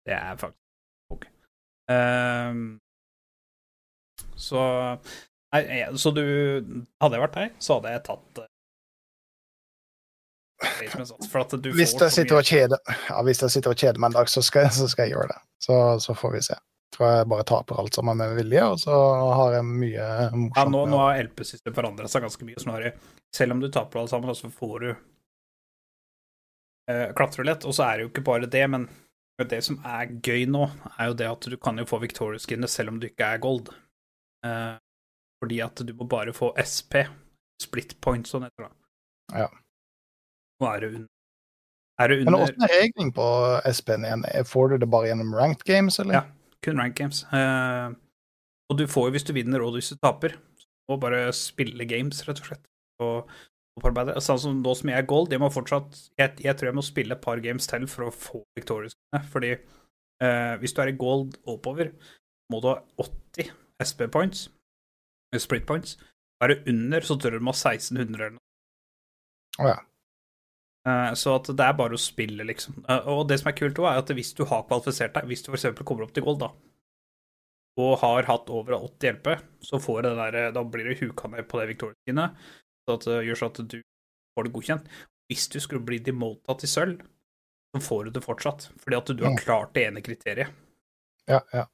Det 0.07 0.15
er 0.15 0.37
faktisk 0.37 1.13
ok. 1.17 1.27
Ehm, 1.93 2.79
så 4.37 4.63
Nei, 5.51 5.99
så 5.99 6.13
du 6.15 6.23
Hadde 7.03 7.17
jeg 7.17 7.23
vært 7.25 7.37
deg, 7.37 7.55
så 7.59 7.79
hadde 7.79 7.93
jeg 7.97 8.03
tatt 8.07 8.41
For 11.31 11.43
at 11.43 11.55
du 11.59 11.71
Hvis 11.75 11.95
jeg 11.99 12.15
sitter 12.15 12.39
og 12.39 12.47
kjeder 12.47 12.79
ja, 13.09 13.21
Hvis 13.27 13.43
jeg 13.43 13.55
sitter 13.57 13.75
og 13.75 13.81
kjeder 13.83 14.01
meg 14.03 14.13
en 14.13 14.19
dag, 14.21 14.31
så 14.31 14.45
skal, 14.45 14.69
så 14.75 14.89
skal 14.91 15.09
jeg 15.09 15.17
gjøre 15.17 15.33
det. 15.33 15.41
Så, 15.61 15.75
så 16.05 16.15
får 16.17 16.37
vi 16.37 16.43
se. 16.51 16.57
Tror 16.95 17.07
jeg 17.07 17.29
bare 17.31 17.47
taper 17.47 17.81
alt 17.81 17.95
sammen 17.95 18.19
med 18.19 18.35
vilje, 18.39 18.63
og 18.67 18.81
så 18.83 18.97
har 19.39 19.55
jeg 19.59 19.67
mye 19.69 20.07
morsomt. 20.33 20.57
Ja, 20.59 20.65
nå, 20.73 20.81
nå 20.91 20.99
har 21.05 21.21
LP-systemet 21.23 21.77
forandra 21.77 22.09
seg 22.11 22.25
ganske 22.27 22.49
mye. 22.49 22.59
Er 22.75 22.87
det, 22.87 22.93
selv 23.37 23.55
om 23.55 23.61
du 23.63 23.69
taper 23.73 24.01
alt 24.01 24.11
sammen, 24.11 24.35
så 24.35 24.51
får 24.53 24.75
du 24.83 24.89
eh, 26.91 27.09
klatrelett. 27.17 27.67
Og 27.69 27.77
så 27.77 27.87
er 27.87 27.93
det 27.99 28.07
jo 28.07 28.11
ikke 28.11 28.27
bare 28.27 28.51
det, 28.51 28.65
men 28.75 28.89
det 29.49 29.63
som 29.65 29.79
er 29.87 30.11
gøy 30.21 30.45
nå, 30.51 30.67
er 30.97 31.13
jo 31.13 31.19
det 31.21 31.29
at 31.31 31.49
du 31.53 31.57
kan 31.63 31.79
jo 31.81 31.87
få 31.89 32.01
Victoria-skinnet 32.03 32.73
selv 32.73 32.93
om 32.93 33.01
du 33.01 33.07
ikke 33.09 33.29
er 33.37 33.45
gold. 33.45 33.71
Eh, 34.45 34.75
fordi 35.41 35.61
at 35.65 35.81
du 35.87 35.93
må 35.97 36.07
bare 36.11 36.35
få 36.37 36.53
SP, 36.61 37.05
split 37.63 37.97
point, 38.05 38.29
sånn 38.29 38.47
heter 38.47 38.69
det. 38.69 38.75
Ja. 39.41 39.49
Nå 40.61 40.69
er 40.69 40.83
det 40.83 40.91
under 40.91 41.09
Er 42.01 42.09
det 42.09 42.17
Men 42.19 42.35
under 42.35 42.45
åssen 42.47 42.67
er 42.67 42.75
regelen 42.75 43.13
på 43.17 43.27
SP-en 43.73 44.07
igjen? 44.09 44.25
Får 44.49 44.73
du 44.73 44.79
det 44.83 44.91
bare 44.93 45.11
gjennom 45.11 45.35
ranked 45.37 45.65
games, 45.69 45.99
eller? 46.03 46.21
Ja. 46.21 46.25
kun 46.65 46.81
ranked 46.81 46.97
games. 46.97 47.25
Uh, 47.33 47.97
og 48.69 48.79
du 48.79 48.87
får 48.89 49.09
jo 49.09 49.15
hvis 49.17 49.29
du 49.29 49.33
vinner 49.37 49.65
og 49.65 49.77
hvis 49.77 49.93
du 49.93 50.01
taper. 50.01 50.37
Og 50.91 51.01
bare 51.01 51.31
spille 51.37 51.87
games, 51.89 52.21
rett 52.29 52.41
og 52.43 52.51
slett. 52.51 52.67
Og 53.01 53.31
opparbeide. 53.79 54.21
Sånn 54.25 54.41
som 54.43 54.63
nå 54.63 54.75
som 54.77 54.93
jeg 54.93 55.01
er 55.01 55.09
gold, 55.09 55.33
jeg 55.33 55.43
må 55.43 55.51
fortsatt 55.53 55.97
jeg, 56.21 56.35
jeg 56.45 56.57
tror 56.57 56.71
jeg 56.71 56.79
må 56.79 56.85
spille 56.85 57.17
et 57.17 57.25
par 57.25 57.41
games 57.45 57.69
til 57.71 57.87
for 57.91 58.09
å 58.09 58.15
få 58.15 58.43
victorious. 58.59 58.97
Fordi 59.33 59.55
eh, 59.55 60.55
hvis 60.61 60.75
du 60.77 60.83
er 60.83 60.93
i 60.93 60.99
gold 61.01 61.37
oppover, 61.51 61.93
må 62.53 62.61
du 62.63 62.73
ha 62.73 62.79
80 63.01 63.53
SP 63.81 64.07
points, 64.13 64.49
split 65.39 65.67
points. 65.67 65.97
Er 66.43 66.49
du 66.49 66.63
under, 66.73 67.01
så 67.01 67.15
tror 67.21 67.31
jeg 67.33 67.41
du 67.41 67.45
må 67.45 67.53
ha 67.55 67.59
1600 67.71 68.15
eller 68.17 68.31
noe. 68.31 68.41
Å 69.61 69.69
ja. 69.69 69.79
Eh, 70.89 71.13
Så 71.15 71.35
at 71.37 71.45
det 71.57 71.61
er 71.61 71.77
bare 71.77 71.93
å 71.95 72.01
spille, 72.01 72.43
liksom. 72.49 72.85
Eh, 72.89 73.07
Og 73.13 73.29
det 73.29 73.39
som 73.41 73.49
er 73.49 73.57
kult 73.59 73.75
òg, 73.79 73.91
er 73.93 73.99
at 73.99 74.09
hvis 74.17 74.35
du 74.35 74.45
har 74.49 74.63
kvalifisert 74.65 75.13
deg, 75.15 75.25
hvis 75.29 75.43
du 75.45 75.53
f.eks. 75.53 75.67
kommer 75.85 76.05
opp 76.05 76.13
til 76.17 76.25
gold, 76.25 76.41
da, 76.41 76.51
og 77.81 77.99
har 78.01 78.27
hatt 78.29 78.49
over 78.51 78.75
80 78.81 79.07
hjelpe, 79.07 79.37
så 79.63 79.79
får 79.81 80.03
du 80.03 80.09
det 80.09 80.17
der, 80.17 80.35
eh, 80.49 80.51
da 80.53 80.65
blir 80.65 80.89
du 80.91 81.07
huka 81.07 81.29
ned 81.29 81.47
på 81.49 81.61
det 81.61 81.69
Victoria-skinnet. 81.75 82.35
så 82.89 82.95
at 82.97 83.05
det 83.05 83.19
gjør 83.29 83.39
sånn 83.39 83.51
at 83.53 83.69
du 83.69 83.83
får 84.35 84.45
det 84.45 84.53
godkjent. 84.53 84.87
Hvis 85.31 85.49
du 85.53 85.61
skulle 85.61 85.85
bli 85.87 85.99
demota 85.99 86.55
til 86.59 86.69
sølv, 86.69 87.03
så 87.77 87.81
får 87.87 88.05
du 88.05 88.11
det 88.17 88.25
fortsatt, 88.25 88.71
fordi 88.81 88.97
at 88.97 89.07
du 89.15 89.23
har 89.23 89.31
Mm. 89.33 89.39
klart 89.39 89.73
det 89.75 89.87
ene 89.87 90.01
kriteriet. 90.03 90.49
Ja, 91.29 91.41
ja. 91.53 91.67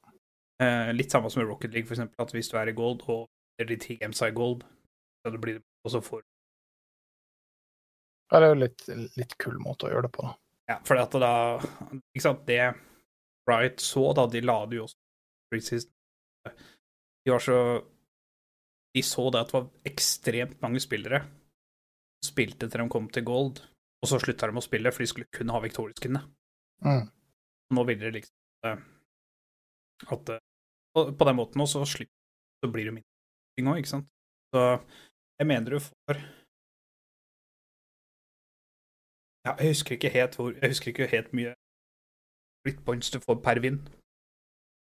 Eh, 0.59 0.91
litt 0.93 1.09
samme 1.09 1.31
som 1.31 1.41
i 1.41 1.45
Rocket 1.45 1.71
League, 1.73 1.87
for 1.87 1.95
eksempel, 1.95 2.19
at 2.19 2.31
hvis 2.33 2.49
du 2.51 2.57
er 2.57 2.67
i 2.67 2.71
gold, 2.73 3.01
og 3.09 3.27
de 3.65 3.77
ti 3.81 3.97
games 3.97 4.21
er 4.21 4.31
i 4.31 4.37
gold, 4.37 4.63
så 5.23 5.31
det 5.33 5.39
blir, 5.41 5.61
også 5.87 6.01
for 6.05 6.25
Ja, 8.31 8.39
Det 8.39 8.45
er 8.45 8.53
jo 8.53 8.59
litt, 8.59 8.83
litt 9.17 9.37
kul 9.41 9.57
måte 9.63 9.87
å 9.87 9.91
gjøre 9.91 10.07
det 10.07 10.13
på, 10.13 10.27
da. 10.27 10.35
Ja, 10.67 10.77
for 10.83 10.99
at 10.99 11.15
da 11.15 11.31
Ikke 12.11 12.25
sant, 12.25 12.43
det 12.47 12.59
Riot 13.47 13.79
så, 13.79 14.11
da, 14.13 14.25
de 14.27 14.41
la 14.43 14.57
det 14.67 14.81
jo 14.81 14.83
også 14.83 14.97
preseason. 15.47 15.91
De 17.23 17.31
var 17.31 17.39
så 17.39 17.59
De 18.95 19.03
så 19.03 19.29
det 19.31 19.39
at 19.39 19.53
det 19.53 19.55
var 19.55 19.69
ekstremt 19.87 20.59
mange 20.63 20.81
spillere 20.83 21.21
som 21.23 22.33
spilte 22.33 22.67
til 22.67 22.81
de 22.81 22.89
kom 22.91 23.07
til 23.13 23.23
gold, 23.23 23.61
og 24.01 24.09
så 24.09 24.19
slutta 24.19 24.49
de 24.49 24.57
å 24.57 24.65
spille, 24.65 24.91
for 24.91 25.03
de 25.03 25.09
skulle 25.11 25.29
kun 25.31 25.51
ha 25.53 25.59
victorieskene. 25.61 26.21
Mm. 26.83 27.05
Nå 27.77 27.83
vil 27.87 27.99
de 28.01 28.11
liksom 28.15 28.67
eh, 28.67 28.81
at 30.13 30.31
eh, 30.33 30.41
På 30.93 31.27
den 31.29 31.37
måten 31.37 31.61
også, 31.61 31.83
så 31.85 31.97
slipper 31.97 32.17
så 32.63 32.71
blir 32.73 32.89
det 32.89 32.95
mindre 32.97 33.16
ting 33.57 33.69
òg, 33.69 33.81
ikke 33.81 33.93
sant. 33.95 34.09
Så 34.53 34.63
jeg 35.39 35.47
mener 35.49 35.77
du 35.77 35.79
får 35.79 36.19
Ja, 39.47 39.53
jeg 39.59 39.73
husker 39.73 39.95
ikke 39.95 40.11
helt 40.11 40.35
hvor 40.35 40.51
Jeg 40.51 40.69
husker 40.73 40.91
ikke 40.91 41.07
helt 41.11 41.33
mye 41.33 41.53
split 42.61 42.79
points 42.85 43.11
du 43.13 43.19
får 43.23 43.39
per 43.43 43.61
vinn, 43.63 43.79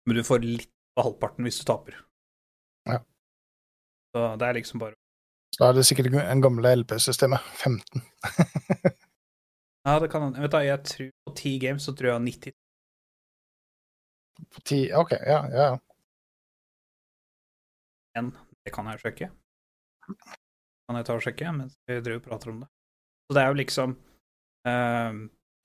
men 0.06 0.16
du 0.16 0.22
får 0.26 0.42
litt 0.44 0.72
på 0.96 1.04
halvparten 1.06 1.46
hvis 1.46 1.60
du 1.60 1.64
taper. 1.70 1.96
Ja. 2.90 2.98
Så 4.12 4.24
det 4.40 4.48
er 4.48 4.58
liksom 4.58 4.82
bare 4.82 4.96
Så 5.54 5.62
da 5.62 5.70
er 5.70 5.78
det 5.78 5.86
sikkert 5.86 6.12
en 6.14 6.42
gamle 6.42 6.74
LP-systemet. 6.82 7.40
15. 7.62 8.02
Ja, 9.84 9.94
det 9.98 10.10
kan 10.12 10.34
Vet 10.36 10.52
du, 10.52 10.58
jeg 10.58 10.84
tror 10.84 11.10
på 11.24 11.32
ti 11.36 11.58
games 11.58 11.82
så 11.88 11.94
tror 11.96 12.10
jeg 12.10 12.20
90 12.20 12.52
På 14.52 14.60
10 14.60 14.92
OK, 14.92 15.12
ja, 15.12 15.38
ja. 15.48 15.78
ja. 18.16 18.49
Det 18.66 18.72
kan 18.74 18.88
jeg 18.90 19.02
sjekke. 19.02 19.30
Kan 20.10 20.98
jeg 20.98 21.06
ta 21.06 21.16
og 21.16 21.24
sjekke 21.24 21.52
mens 21.56 21.76
vi 21.88 22.00
driver 22.00 22.20
og 22.20 22.26
prater 22.28 22.52
om 22.52 22.62
det. 22.64 22.70
Så 23.28 23.36
det 23.36 23.42
er 23.42 23.52
jo 23.52 23.60
liksom 23.60 23.92
uh, 24.66 25.20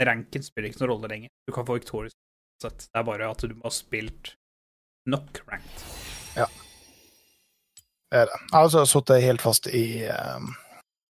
Ranken 0.05 0.43
spiller 0.43 0.69
ikke 0.69 0.83
noen 0.83 0.91
rolle 0.93 1.11
lenger. 1.11 1.31
Du 1.47 1.53
kan 1.55 1.65
få 1.67 1.79
victorious 1.79 2.15
uansett. 2.61 2.89
Det 2.91 2.99
er 2.99 3.07
bare 3.07 3.31
at 3.31 3.41
du 3.41 3.55
må 3.55 3.65
ha 3.67 3.73
spilt 3.73 4.35
nok 5.09 5.41
ranked. 5.47 5.87
Ja. 6.35 6.47
Det 8.11 8.21
er 8.21 8.29
det. 8.29 8.39
Jeg 8.41 8.53
har 8.53 8.67
altså 8.67 8.85
sittet 8.89 9.23
helt 9.23 9.41
fast 9.41 9.67
i, 9.67 10.05
um, 10.09 10.51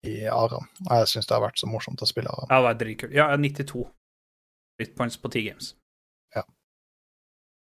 i 0.07 0.25
Aram. 0.31 0.67
Jeg 0.89 1.11
syns 1.11 1.27
det 1.27 1.35
har 1.35 1.43
vært 1.43 1.59
så 1.59 1.69
morsomt 1.69 2.01
å 2.01 2.09
spille 2.09 2.31
Aram. 2.31 2.49
Ja, 2.49 2.61
det 2.61 2.73
er 2.73 2.81
dritkult. 2.83 3.15
Ja, 3.15 3.29
92 3.35 3.85
split 4.75 4.95
points 4.95 5.17
på 5.17 5.31
10 5.31 5.49
games. 5.49 5.73
Ja. 6.35 6.43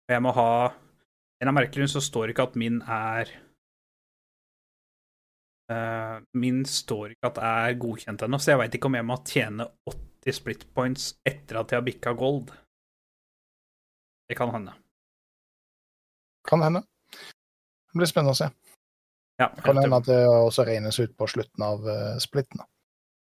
Jeg 0.09 0.23
må 0.23 0.33
ha 0.35 0.73
En 1.41 1.49
av 1.51 1.55
merkelighetene 1.57 1.91
så 1.91 1.99
står 1.99 2.31
ikke 2.31 2.45
at 2.45 2.53
min 2.55 2.77
er 2.87 3.27
Min 6.35 6.65
står 6.67 7.13
ikke 7.13 7.29
at 7.29 7.37
det 7.37 7.49
er 7.49 7.77
godkjent 7.79 8.25
ennå, 8.25 8.37
så 8.37 8.51
jeg 8.51 8.59
veit 8.59 8.75
ikke 8.75 8.89
om 8.89 8.97
jeg 8.97 9.05
må 9.07 9.15
tjene 9.25 9.65
80 9.87 10.35
split 10.37 10.65
points 10.75 11.05
etter 11.25 11.61
at 11.61 11.71
jeg 11.71 11.79
har 11.79 11.85
bikka 11.87 12.13
gold. 12.19 12.51
Det 14.27 14.37
kan 14.37 14.51
hende. 14.53 14.75
Kan 16.47 16.61
hende. 16.61 16.83
Det 17.93 18.01
blir 18.01 18.11
spennende 18.11 18.35
å 18.35 18.41
se. 18.41 18.49
Ja, 19.41 19.49
Kan 19.65 19.79
hende 19.79 19.97
at 19.97 20.07
det 20.07 20.19
også 20.27 20.65
regnes 20.67 20.99
ut 20.99 21.15
på 21.17 21.27
slutten 21.31 21.65
av 21.65 21.87
uh, 21.87 22.17
splitten. 22.21 22.61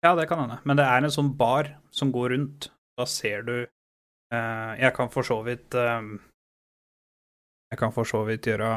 Ja, 0.06 0.14
det 0.16 0.28
kan 0.30 0.44
hende. 0.44 0.60
Men 0.64 0.78
det 0.78 0.86
er 0.86 1.02
en 1.02 1.14
sånn 1.14 1.32
bar 1.38 1.72
som 1.96 2.12
går 2.14 2.36
rundt. 2.36 2.70
Da 2.96 3.08
ser 3.10 3.42
du 3.44 3.56
eh, 3.60 4.74
Jeg 4.80 4.94
kan 4.96 5.10
for 5.12 5.28
så 5.28 5.42
vidt 5.44 5.76
eh, 5.76 6.06
Jeg 7.74 7.80
kan 7.82 7.92
for 7.92 8.08
så 8.08 8.22
vidt 8.24 8.48
gjøre 8.48 8.70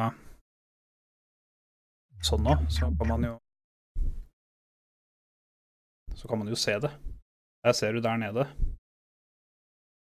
sånn 2.26 2.42
nå, 2.42 2.56
så 2.66 2.88
kan 2.98 3.12
man 3.12 3.26
jo 3.28 3.36
Så 6.18 6.28
kan 6.28 6.38
man 6.38 6.48
jo 6.50 6.56
se 6.58 6.74
det. 6.82 6.90
Der 7.64 7.72
ser 7.72 7.92
du 7.92 8.00
der 8.00 8.16
nede. 8.16 8.44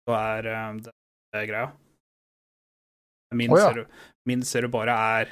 Så 0.07 0.13
er 0.15 0.47
eh, 0.53 0.75
det, 0.85 0.93
er 1.33 1.47
greia. 1.49 1.67
Min, 3.35 3.51
oh, 3.51 3.59
ja. 3.59 3.67
ser 3.67 3.73
du, 3.73 3.83
min 4.25 4.43
ser 4.43 4.61
du 4.61 4.69
bare 4.71 4.93
er 5.19 5.25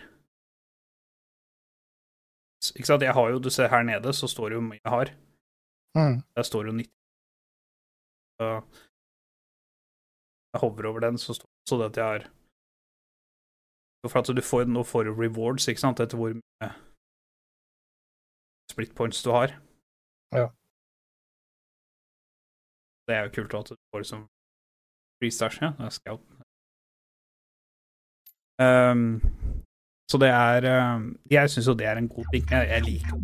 Ikke 2.76 2.88
sant, 2.88 3.02
jeg 3.02 3.14
har 3.14 3.30
jo 3.30 3.40
Du 3.40 3.50
ser 3.50 3.68
her 3.70 3.84
nede, 3.84 4.14
så 4.14 4.28
står 4.28 4.50
det 4.50 4.56
jo 4.56 4.62
mye 4.62 4.80
jeg 4.84 4.92
har. 4.92 5.12
Mm. 5.96 6.18
Der 6.36 6.44
står 6.44 6.64
det 6.64 6.72
jo 6.72 6.78
90. 6.78 6.92
Så 8.40 8.48
jeg 10.54 10.62
hover 10.62 10.86
over 10.90 11.00
den, 11.00 11.18
så 11.18 11.34
står 11.34 11.78
det 11.78 11.80
det 11.80 11.86
at 11.86 11.98
jeg 11.98 12.06
har 12.12 14.10
For 14.10 14.20
at 14.20 14.36
du 14.38 14.42
får, 14.42 14.66
nå 14.66 14.84
får 14.84 15.04
du 15.04 15.12
rewards, 15.22 15.68
ikke 15.68 15.82
sant, 15.82 16.00
etter 16.00 16.18
hvor 16.18 16.34
mye 16.34 16.72
split 18.72 18.96
points 18.96 19.24
du 19.24 19.32
har. 19.32 19.54
Ja. 20.34 20.50
Det 23.08 23.16
er 23.16 23.28
jo 23.28 23.34
kult 23.36 23.56
at 23.60 23.74
du 23.74 23.80
får 23.94 24.06
som 24.08 24.28
freestars, 25.20 25.60
ja. 25.62 25.74
Det 25.80 25.88
er 25.90 25.96
scout. 25.98 26.24
Um, 28.64 29.20
så 30.12 30.20
det 30.22 30.30
er 30.30 30.68
um, 30.94 31.08
Jeg 31.32 31.50
syns 31.50 31.68
jo 31.68 31.74
det 31.74 31.88
er 31.90 31.98
en 32.00 32.08
god 32.08 32.30
ting. 32.34 32.46
Jeg, 32.52 32.70
jeg 32.70 32.86
liker 32.86 33.20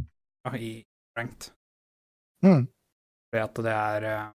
ja, 0.46 0.54
i 0.58 0.72
ranked. 1.18 1.52
Mm. 2.44 2.65
Fordi 3.30 3.44
at 3.44 3.63
det 3.65 3.74
er 3.76 4.06
eh, 4.10 4.28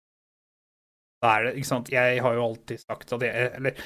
Da 1.22 1.30
er 1.34 1.46
det, 1.46 1.52
ikke 1.56 1.68
sant 1.70 1.88
Jeg 1.90 2.18
har 2.22 2.34
jo 2.36 2.42
alltid 2.44 2.82
sagt 2.82 3.14
at 3.16 3.22
jeg 3.24 3.46
Eller 3.56 3.78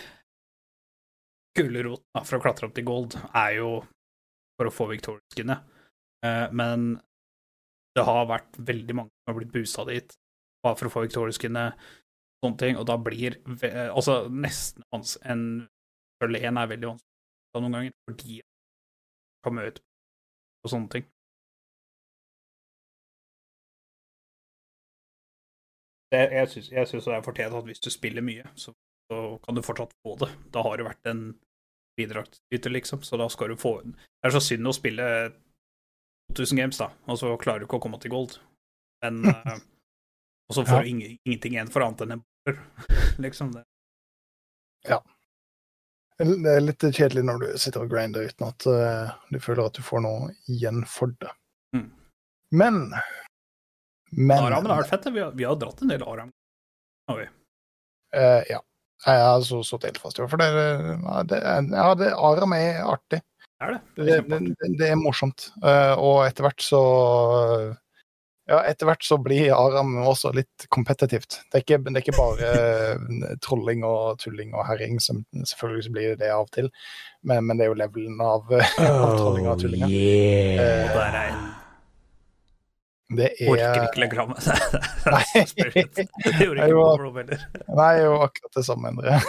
Gulroten 1.56 2.26
for 2.26 2.38
å 2.38 2.42
klatre 2.42 2.66
opp 2.68 2.74
til 2.74 2.86
gold 2.86 3.14
er 3.32 3.54
jo 3.56 3.70
for 4.58 4.68
å 4.68 4.74
få 4.74 4.88
Victoria-skinnet. 4.90 5.62
Eh, 6.26 6.46
men 6.54 6.90
det 7.94 8.04
har 8.06 8.28
vært 8.30 8.58
veldig 8.58 8.94
mange 8.94 9.10
som 9.10 9.32
har 9.32 9.38
blitt 9.38 9.54
boosta 9.54 9.84
dit 9.88 10.14
bare 10.64 10.78
for 10.78 10.88
å 10.88 10.92
få 10.92 11.04
Victoria-skinnet, 11.06 11.88
sånne 12.44 12.60
ting, 12.60 12.78
og 12.78 12.86
da 12.86 12.94
blir 13.02 13.40
Altså 13.88 14.20
nesten 14.30 14.84
en 15.26 15.44
Følge 16.22 16.40
1 16.46 16.58
er 16.58 16.70
veldig 16.70 16.88
vanskelig 16.92 17.62
noen 17.62 17.74
ganger, 17.74 17.94
fordi 18.06 18.40
kan 19.46 19.54
møte 19.54 19.82
på 20.62 20.70
sånne 20.70 20.90
ting. 20.92 21.06
det, 26.12 26.20
jeg 26.32 26.88
syns 26.88 27.04
det 27.04 27.14
er 27.14 27.24
fortjent 27.24 27.56
at 27.56 27.66
hvis 27.68 27.82
du 27.84 27.90
spiller 27.92 28.24
mye, 28.24 28.46
så, 28.56 28.72
så 29.10 29.36
kan 29.44 29.56
du 29.56 29.64
fortsatt 29.64 29.92
få 30.04 30.16
det. 30.22 30.30
Da 30.54 30.64
har 30.64 30.78
du 30.78 30.86
vært 30.86 31.10
en 31.10 31.22
bidragsyter, 31.98 32.72
liksom, 32.72 33.02
så 33.04 33.18
da 33.20 33.28
skal 33.32 33.52
du 33.52 33.58
få 33.60 33.80
Det 33.82 34.28
er 34.28 34.34
så 34.34 34.42
synd 34.42 34.70
å 34.70 34.76
spille 34.76 35.08
2000 36.36 36.60
games, 36.60 36.78
da, 36.80 36.90
og 37.08 37.20
så 37.20 37.34
klarer 37.40 37.60
du 37.60 37.68
ikke 37.68 37.80
å 37.80 37.84
komme 37.84 38.00
til 38.00 38.14
gold. 38.14 38.38
Men 39.04 39.20
eh, 39.32 39.58
Og 40.48 40.56
så 40.56 40.64
får 40.64 40.78
Ja. 40.78 40.82
du 40.82 40.88
ing 40.88 41.02
ingenting 41.24 41.52
igjen 41.56 41.70
for 41.72 41.84
annet 41.84 42.00
enn 42.06 42.12
en 42.16 42.22
baller, 42.24 42.60
liksom. 43.24 43.52
Det. 43.52 43.64
Det 46.18 46.50
er 46.50 46.64
litt 46.64 46.82
kjedelig 46.82 47.22
når 47.28 47.38
du 47.44 47.58
sitter 47.62 47.84
og 47.84 47.90
grinder 47.92 48.24
uten 48.26 48.48
at 48.48 48.66
uh, 48.66 49.12
du 49.30 49.38
føler 49.38 49.68
at 49.68 49.76
du 49.78 49.84
får 49.86 50.00
noe 50.02 50.32
igjen 50.50 50.80
for 50.88 51.12
det. 51.22 51.30
Mm. 51.76 51.90
Men 52.50 52.78
Men 54.10 54.46
Aram 54.48 54.66
har 54.66 54.80
vært 54.82 54.90
fett. 54.90 55.06
Vi 55.14 55.20
har, 55.20 55.30
vi 55.36 55.44
har 55.46 55.54
dratt 55.60 55.82
en 55.84 55.92
del 55.92 56.02
Aram. 56.02 56.32
Har 57.10 57.20
vi. 57.22 57.28
Uh, 58.16 58.42
Ja. 58.48 58.62
Jeg 59.06 59.22
har 59.22 59.42
så 59.46 59.60
stått 59.62 59.84
helt 59.86 59.98
fast 60.02 60.18
i 60.18 60.22
det. 60.24 60.30
For 60.32 60.40
det, 60.40 60.46
ja, 60.50 61.20
det, 61.22 61.36
ja, 61.70 61.90
det, 61.94 62.08
Aram 62.18 62.52
er 62.56 62.80
artig. 62.82 63.20
Det 63.60 63.68
det. 63.70 63.78
Det, 63.94 64.06
Det 64.08 64.14
er 64.16 64.22
det, 64.26 64.38
det, 64.58 64.70
det 64.80 64.88
er 64.90 64.96
morsomt. 64.98 65.52
Uh, 65.62 65.94
og 65.94 66.24
etter 66.26 66.48
hvert 66.48 66.64
så 66.66 66.80
Ja, 68.48 68.62
etter 68.64 68.88
hvert 68.88 69.04
så 69.04 69.18
blir 69.20 69.50
Aram 69.52 69.90
også 70.08 70.30
litt 70.32 70.64
kompetitivt. 70.72 71.42
Det 71.52 71.58
er 71.58 71.64
ikke, 71.66 71.78
det 71.84 71.92
er 71.98 72.00
ikke 72.00 72.14
bare 72.16 72.52
eh, 72.56 73.34
trolling 73.44 73.82
og 73.84 74.16
tulling 74.22 74.54
og 74.56 74.64
herring, 74.70 74.96
som 75.04 75.20
selvfølgelig 75.36 75.84
så 75.84 75.92
blir 75.92 76.14
det 76.16 76.30
av 76.32 76.46
og 76.46 76.50
til, 76.56 76.70
men, 77.28 77.44
men 77.44 77.60
det 77.60 77.66
er 77.66 77.72
jo 77.74 77.76
levelen 77.82 78.22
av, 78.24 78.48
av 78.56 79.18
trolling 79.20 79.46
og 79.50 79.52
Oh, 79.52 79.60
tullinger. 79.60 79.92
yeah. 79.92 80.88
Og 80.88 80.96
der 80.96 81.18
er 81.20 81.36
Det 83.18 83.28
orker 83.48 83.68
er 83.68 83.84
ikke 83.88 84.00
legge 84.06 84.26
meg. 84.32 84.40
seg 84.44 84.56
Det 86.24 86.34
gjorde 86.40 86.64
ikke 86.64 86.80
var- 86.80 87.04
Bob 87.04 87.20
heller. 87.20 87.44
Nei, 87.68 87.92
det 88.00 88.04
jo 88.08 88.16
akkurat 88.26 88.58
det 88.58 88.64
samme, 88.68 88.94
Endre. 88.94 89.20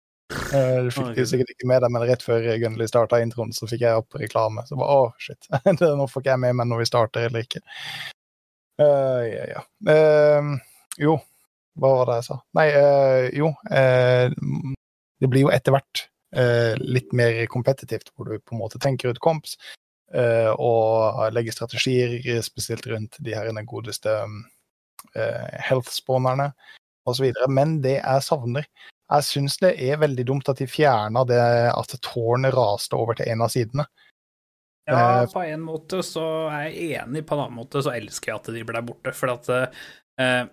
Eh, 0.54 0.84
Du 0.84 0.90
fikk 0.94 1.14
det 1.16 1.26
sikkert 1.30 1.52
ikke 1.54 1.68
med 1.70 1.82
deg, 1.82 1.92
men 1.94 2.04
rett 2.06 2.22
før 2.24 2.44
Gunnli 2.62 2.86
starta 2.88 3.20
introen, 3.22 3.52
så 3.56 3.68
fikk 3.70 3.84
jeg 3.86 4.02
opp 4.02 4.18
reklame. 4.20 4.64
Så 4.68 4.78
bare, 4.78 4.98
å, 4.98 5.08
shit. 5.22 5.48
Det- 5.66 5.94
Nå 5.98 6.06
får 6.10 6.22
ikke 6.22 6.34
jeg 6.34 6.42
med 6.44 6.58
meg 6.60 6.70
når 6.70 6.82
vi 6.82 6.88
starter 6.90 7.28
eller 7.28 7.46
ikke. 7.46 7.62
Uh, 8.80 9.22
ja, 9.24 9.44
ja. 9.54 9.62
Uh, 9.88 10.50
jo, 11.00 11.16
hva 11.80 11.94
var 11.98 12.10
det 12.10 12.18
jeg 12.20 12.28
sa? 12.28 12.36
Nei, 12.58 12.66
uh, 12.76 13.24
jo. 13.36 13.48
det 15.16 15.30
blir 15.32 15.46
jo 15.46 15.54
etter 15.54 15.76
hvert 15.76 16.06
litt 16.82 17.14
mer 17.16 17.38
kompetitivt, 17.48 18.10
hvor 18.12 18.28
du 18.28 18.34
på 18.42 18.52
en 18.52 18.60
måte 18.60 18.80
tenker 18.82 19.14
ut 19.14 19.20
komps 19.24 19.54
og 20.60 21.22
legger 21.32 21.54
strategier, 21.54 22.42
spesielt 22.44 22.84
rundt 22.90 23.16
de 23.24 23.32
her 23.32 23.48
godeste 23.64 24.12
health-spawnerne 25.14 26.50
osv. 27.08 27.30
Men 27.48 27.78
det 27.80 27.94
jeg 28.02 28.26
savner 28.26 28.68
Jeg 29.06 29.22
syns 29.22 29.60
det 29.62 29.76
er 29.86 30.00
veldig 30.02 30.24
dumt 30.26 30.48
at 30.50 30.58
de 30.58 30.66
fjerna 30.66 31.22
det 31.28 31.38
at 31.70 31.94
tårnet 32.02 32.54
raste 32.54 32.98
over 32.98 33.18
til 33.18 33.30
en 33.30 33.44
av 33.46 33.52
sidene. 33.52 33.86
Ja, 33.86 34.06
Eh, 34.86 35.30
på 35.32 35.42
en 35.42 35.64
måte 35.66 35.98
så 36.06 36.24
er 36.46 36.68
jeg 36.68 37.00
enig, 37.00 37.24
på 37.26 37.34
en 37.34 37.42
annen 37.42 37.58
måte 37.58 37.82
så 37.82 37.90
elsker 37.90 38.30
jeg 38.30 38.38
at 38.38 38.50
de 38.54 38.62
ble 38.68 38.82
borte, 38.86 39.12
for 39.18 39.32
at 39.32 39.48
eh, 39.50 40.44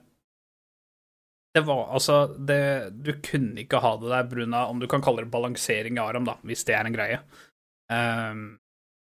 det 1.53 1.61
var 1.67 1.91
altså 1.93 2.15
det, 2.33 2.95
Du 2.97 3.11
kunne 3.21 3.61
ikke 3.61 3.81
ha 3.83 3.91
det 4.01 4.09
der 4.09 4.29
bruna 4.31 4.63
om 4.71 4.79
du 4.81 4.87
kan 4.89 5.03
kalle 5.05 5.21
det 5.21 5.33
balansering 5.33 5.99
i 5.99 6.01
Aram, 6.01 6.25
da, 6.25 6.39
hvis 6.49 6.65
det 6.65 6.73
er 6.73 6.89
en 6.89 6.95
greie. 6.95 7.19
Ehm, 7.93 8.41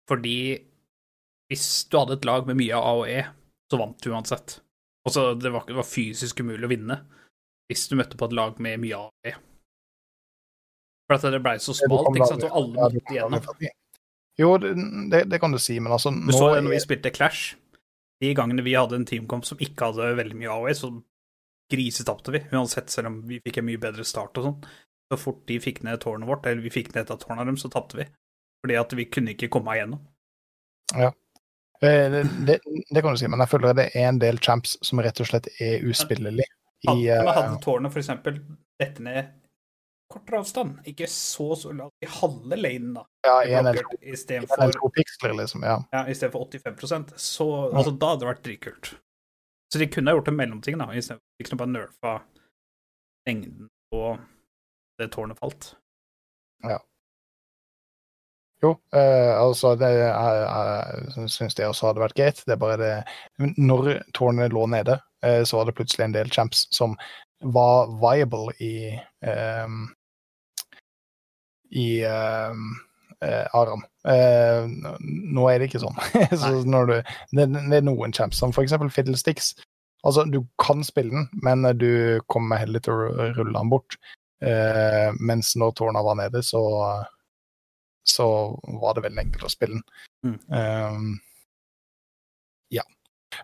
fordi 0.09 0.57
hvis 1.53 1.67
du 1.93 1.99
hadde 1.99 2.17
et 2.17 2.25
lag 2.25 2.49
med 2.49 2.57
mye 2.57 2.81
A 2.81 2.95
og 3.03 3.05
E, 3.13 3.21
så 3.69 3.81
vant 3.81 4.01
du 4.01 4.15
uansett. 4.15 4.63
Altså, 5.05 5.35
det 5.37 5.53
var, 5.53 5.67
det 5.69 5.77
var 5.77 5.85
fysisk 5.89 6.41
umulig 6.41 6.65
å 6.65 6.73
vinne 6.73 6.99
hvis 7.69 7.87
du 7.91 7.99
møtte 8.01 8.19
på 8.19 8.29
et 8.29 8.37
lag 8.37 8.59
med 8.65 8.81
mye 8.83 8.99
av. 8.99 9.37
For 11.09 11.17
at 11.17 11.33
det 11.33 11.41
blei 11.45 11.57
så 11.63 11.75
smalt, 11.77 12.11
ikke 12.17 12.29
sant, 12.29 12.47
og 12.49 12.57
alle 12.61 12.89
måtte 12.89 13.15
igjennom. 13.15 13.69
Jo, 14.39 14.53
det, 14.63 15.25
det, 15.27 15.39
kan 15.43 15.53
du 15.53 15.59
si, 15.59 15.79
men 15.83 15.93
altså 15.93 16.13
Du 16.15 16.33
så 16.33 16.53
det 16.55 16.63
når 16.63 16.77
vi 16.77 16.83
spilte 16.85 17.13
Clash. 17.15 17.57
De 18.23 18.35
gangene 18.37 18.63
vi 18.67 18.75
hadde 18.77 18.99
en 18.99 19.07
teamcomp 19.07 19.47
som 19.47 19.61
ikke 19.63 19.89
hadde 19.91 20.13
veldig 20.19 20.37
mye 20.39 20.53
AOE, 20.53 20.75
så 20.77 20.93
grisetapte 21.73 22.35
vi. 22.35 22.43
Uansett, 22.53 22.91
selv 22.93 23.11
om 23.11 23.17
vi 23.29 23.41
fikk 23.45 23.61
en 23.61 23.69
mye 23.69 23.81
bedre 23.83 24.07
start 24.07 24.39
og 24.41 24.49
sånn. 24.49 24.69
Så 25.09 25.19
fort 25.23 25.41
de 25.49 25.57
fikk 25.63 25.81
ned 25.87 26.01
tårnet 26.03 26.29
vårt, 26.29 26.47
eller 26.47 26.63
vi 26.65 26.73
fikk 26.73 26.93
ned 26.95 27.07
et 27.07 27.15
av 27.15 27.21
tårna 27.23 27.47
dem, 27.49 27.57
så 27.61 27.71
tapte 27.73 27.99
vi. 28.01 28.07
Fordi 28.63 28.77
at 28.79 28.95
vi 28.99 29.09
kunne 29.09 29.35
ikke 29.35 29.51
komme 29.55 29.77
igjennom. 29.77 30.03
Ja. 30.97 31.13
Det, 31.81 31.93
det, 32.47 32.59
det 32.91 33.03
kan 33.03 33.15
du 33.15 33.21
si, 33.21 33.29
men 33.31 33.41
jeg 33.45 33.53
føler 33.53 33.77
det 33.79 33.91
er 33.95 34.09
en 34.11 34.19
del 34.21 34.41
champs 34.43 34.75
som 34.85 35.01
rett 35.03 35.21
og 35.23 35.31
slett 35.31 35.47
er 35.63 35.85
uspillelig. 35.87 36.47
I, 36.87 36.89
Hadde, 36.89 37.19
men 37.19 37.29
eh, 37.29 37.35
hadde 37.35 37.61
tårnet 37.65 37.93
eksempel 38.03 38.39
dette 38.79 39.03
ned 39.03 39.35
kortere 40.09 40.41
avstand, 40.41 40.79
ikke 40.89 41.07
så 41.13 41.53
så 41.59 41.73
langt 41.77 42.05
i 42.05 42.09
halve 42.09 42.57
lanen, 42.57 42.95
da, 42.97 43.05
ja, 43.27 43.35
istedenfor 44.01 44.63
liksom. 45.37 45.67
Ja. 45.69 45.77
ja, 45.93 46.07
i 46.09 46.15
stedet 46.17 46.33
for 46.33 46.47
85 46.49 47.13
så 47.17 47.49
altså, 47.69 47.93
da 47.93 48.15
hadde 48.15 48.25
det 48.25 48.31
vært 48.31 48.45
dritkult. 48.47 48.93
Så 49.69 49.83
de 49.83 49.89
kunne 49.93 50.09
ha 50.09 50.17
gjort 50.17 50.31
en 50.33 50.39
mellomting, 50.39 50.79
da, 50.81 50.89
istedenfor 50.97 51.45
liksom 51.45 51.61
bare 51.61 51.75
nerfa 51.75 52.15
lengden 53.29 53.69
på 53.93 54.05
det 54.99 55.11
tårnet 55.13 55.39
falt. 55.39 55.75
Jo, 58.63 58.73
eh, 58.95 59.33
altså 59.39 59.75
det 59.79 59.91
Jeg, 59.93 60.09
jeg 61.15 61.31
syns 61.31 61.55
det 61.55 61.69
også 61.69 61.91
hadde 61.91 62.03
vært 62.03 62.17
greit. 62.19 62.43
Det 62.47 62.57
er 62.57 62.63
bare 62.63 62.79
det 62.81 63.53
Når 63.57 63.93
tårnet 64.17 64.55
lå 64.55 64.67
nede, 64.67 64.99
eh, 65.23 65.45
så 65.47 65.61
var 65.61 65.69
det 65.69 65.77
plutselig 65.79 66.09
en 66.09 66.17
del 66.17 66.31
champs 66.35 66.67
som 66.75 66.97
var 67.39 67.87
viable 68.03 68.51
i 68.59 68.75
eh, 68.99 69.79
I 71.71 71.89
eh, 72.03 73.47
Aram. 73.55 73.85
Eh, 74.09 74.67
nå 75.35 75.49
er 75.51 75.59
det 75.59 75.71
ikke 75.71 75.85
sånn. 75.85 75.99
så 76.41 76.53
du, 76.63 76.95
det, 77.35 77.49
det 77.55 77.81
er 77.81 77.87
noen 77.87 78.15
champs, 78.15 78.41
som 78.43 78.55
f.eks. 78.55 78.75
Fiddlesticks. 78.95 79.53
Altså, 80.07 80.25
du 80.31 80.45
kan 80.63 80.83
spille 80.87 81.11
den, 81.11 81.29
men 81.43 81.67
du 81.79 82.23
kommer 82.31 82.63
heller 82.63 82.83
til 82.83 82.95
å 82.95 83.31
rulle 83.37 83.55
den 83.55 83.71
bort. 83.71 83.99
Eh, 84.43 85.11
mens 85.19 85.55
når 85.59 85.75
tårna 85.79 86.03
var 86.07 86.19
nede, 86.21 86.43
så 86.47 86.63
så 88.09 88.27
var 88.81 88.97
det 88.97 89.07
veldig 89.07 89.25
enkelt 89.27 89.49
å 89.49 89.53
spille 89.53 89.79
den. 89.79 89.85
Mm. 90.27 90.39
Um, 90.49 91.11
ja. 92.75 92.85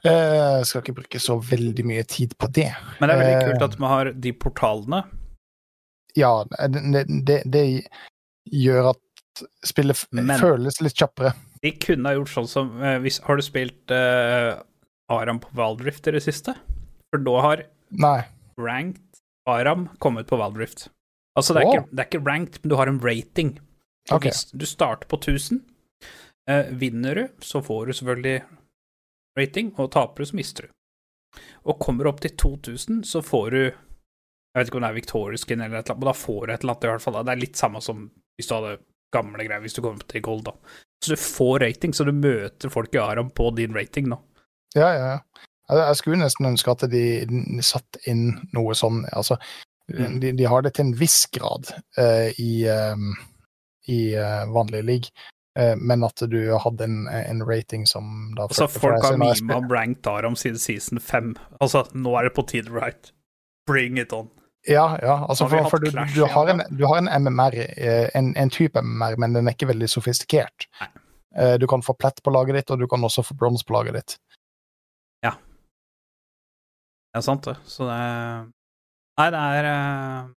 Uh, 0.03 0.65
skal 0.65 0.83
ikke 0.83 0.97
bruke 1.01 1.21
så 1.23 1.39
veldig 1.39 1.87
mye 1.87 2.05
tid 2.09 2.37
på 2.41 2.51
det. 2.57 2.71
Men 2.99 3.11
det 3.11 3.17
er 3.17 3.23
veldig 3.23 3.37
Eh, 3.39 3.49
kult 3.51 3.67
at 3.69 3.79
vi 3.79 3.93
har 3.93 4.13
de 4.27 4.35
portalene. 4.47 5.03
Ja, 6.15 6.33
det, 6.71 7.07
det, 7.27 7.41
det 7.51 7.65
gjør 8.51 8.93
at 8.95 9.45
spillet 9.67 10.07
Men- 10.15 10.39
føles 10.41 10.81
litt 10.85 10.97
kjappere. 10.99 11.35
De 11.65 11.73
kunne 11.81 12.11
ha 12.11 12.19
gjort 12.19 12.33
sånn 12.33 12.49
som 12.51 12.75
eh, 12.83 12.99
hvis, 13.01 13.23
Har 13.25 13.39
du 13.41 13.43
spilt 13.43 13.93
uh, 13.95 14.61
Aram 15.09 15.41
på 15.41 15.49
Valdrift 15.57 16.07
i 16.11 16.13
det 16.13 16.21
siste? 16.21 16.53
For 17.09 17.23
da 17.25 17.39
har 17.41 17.63
Nei. 18.05 18.19
ranked 18.61 19.23
Aram 19.49 19.89
kommet 19.99 20.29
på 20.29 20.37
Valdrift. 20.41 20.89
Altså, 21.35 21.55
det 21.55 21.65
er, 21.65 21.67
oh. 21.67 21.75
ikke, 21.75 21.91
det 21.91 22.03
er 22.03 22.09
ikke 22.11 22.27
ranked, 22.29 22.59
men 22.63 22.71
du 22.71 22.77
har 22.79 22.91
en 22.91 23.01
rating. 23.03 23.55
Og 24.11 24.17
Ok. 24.19 24.27
Hvis 24.29 24.45
du 24.53 24.67
starter 24.67 25.09
på 25.09 25.17
1000, 25.17 25.63
eh, 26.49 26.67
vinner 26.77 27.15
du, 27.15 27.29
så 27.41 27.63
får 27.65 27.87
du 27.87 27.93
selvfølgelig 27.93 28.43
rating, 29.39 29.73
og 29.79 29.91
taper 29.93 30.23
du, 30.23 30.27
så 30.27 30.37
mister 30.37 30.67
du. 30.67 31.41
Og 31.65 31.79
kommer 31.81 32.05
du 32.05 32.11
opp 32.11 32.21
til 32.21 32.37
2000, 32.37 33.05
så 33.05 33.23
får 33.23 33.51
du 33.51 33.63
Jeg 34.55 34.61
vet 34.61 34.69
ikke 34.69 34.77
om 34.79 34.83
det 34.85 34.89
er 34.93 34.95
Victoria 35.01 35.37
skin 35.37 35.61
eller 35.61 35.79
et 35.81 35.89
eller 35.89 35.95
annet, 35.97 35.99
men 36.05 36.07
da 36.07 36.13
får 36.15 36.47
du 36.47 36.53
et 36.53 36.61
eller 36.63 36.73
annet 36.75 36.85
i 36.85 36.89
hvert 36.93 37.03
fall. 37.03 37.25
Det 37.25 37.33
er 37.33 37.41
litt 37.41 37.57
samme 37.59 37.81
som 37.83 38.05
hvis 38.39 38.47
du 38.47 38.55
hadde 38.55 38.77
gamle 39.13 39.47
greier, 39.49 39.61
hvis 39.65 39.75
du 39.75 39.81
kommer 39.83 40.05
til 40.07 40.23
gold, 40.23 40.45
da. 40.47 40.53
Så 41.03 41.11
du 41.11 41.17
får 41.19 41.59
rating, 41.65 41.93
så 41.93 42.05
du 42.07 42.13
møter 42.13 42.71
folk 42.71 42.95
i 42.95 43.01
Aram 43.03 43.31
på 43.35 43.49
din 43.57 43.75
rating 43.75 44.07
nå. 44.13 44.21
Ja, 44.77 44.93
ja, 44.95 45.09
ja. 45.17 45.19
Jeg, 45.75 45.97
skulle 45.97 46.21
nesten 46.21 46.47
ønske 46.47 46.71
at 46.71 46.85
de, 46.93 47.03
de 47.27 47.63
satt 47.67 47.99
inn 48.07 48.29
noe 48.53 48.75
sånn 48.79 49.07
Altså, 49.13 49.39
Mm. 49.85 50.21
de, 50.21 50.33
de 50.33 50.45
har 50.49 50.63
det 50.63 50.71
til 50.75 50.87
en 50.87 50.95
viss 50.97 51.27
grad 51.27 51.69
uh, 51.99 52.31
i, 52.41 52.65
um, 52.73 53.11
i 53.91 54.15
eh, 54.15 54.45
vanlig 54.53 54.85
league, 54.85 55.11
eh, 55.59 55.75
men 55.77 56.05
at 56.05 56.23
du 56.31 56.39
hadde 56.59 56.85
en, 56.85 57.09
en 57.09 57.43
rating 57.47 57.87
som 57.87 58.35
da 58.37 58.49
Altså, 58.49 58.69
folk 58.69 59.03
har 59.05 59.19
mima 59.19 59.59
om 59.61 59.69
Rank 59.73 60.07
Aram 60.07 60.37
siden 60.37 60.59
season 60.59 61.01
5. 61.01 61.35
Altså, 61.61 61.85
nå 61.95 62.17
er 62.19 62.29
det 62.29 62.35
på 62.37 62.47
tide, 62.49 62.73
right? 62.73 63.13
Bring 63.67 63.99
it 63.99 64.13
on. 64.13 64.31
Ja, 64.69 64.99
ja. 65.03 65.27
Altså, 65.29 65.49
for, 65.49 65.69
for 65.71 65.79
du, 65.79 65.91
du, 65.91 66.25
har 66.25 66.49
en, 66.49 66.63
du 66.71 66.87
har 66.89 67.03
en 67.03 67.11
MMR, 67.23 67.57
eh, 67.77 68.09
en, 68.15 68.35
en 68.37 68.51
type 68.51 68.81
MMR, 68.81 69.19
men 69.21 69.37
den 69.37 69.49
er 69.49 69.57
ikke 69.57 69.69
veldig 69.73 69.91
sofistikert. 69.91 70.69
Nei. 70.81 70.93
Du 71.59 71.65
kan 71.67 71.83
få 71.83 71.97
plett 71.99 72.21
på 72.23 72.31
laget 72.31 72.55
ditt, 72.55 72.69
og 72.71 72.79
du 72.79 72.87
kan 72.87 73.03
også 73.03 73.25
få 73.27 73.35
bronse 73.35 73.67
på 73.67 73.75
laget 73.75 73.97
ditt. 73.97 74.13
Ja. 75.27 75.33
Det 77.11 77.19
er 77.19 77.25
sant, 77.27 77.49
det. 77.49 77.57
Så 77.67 77.89
det 77.89 77.97
Nei, 79.15 79.29
det 79.31 79.41
er 79.41 79.67
uh, 79.71 80.31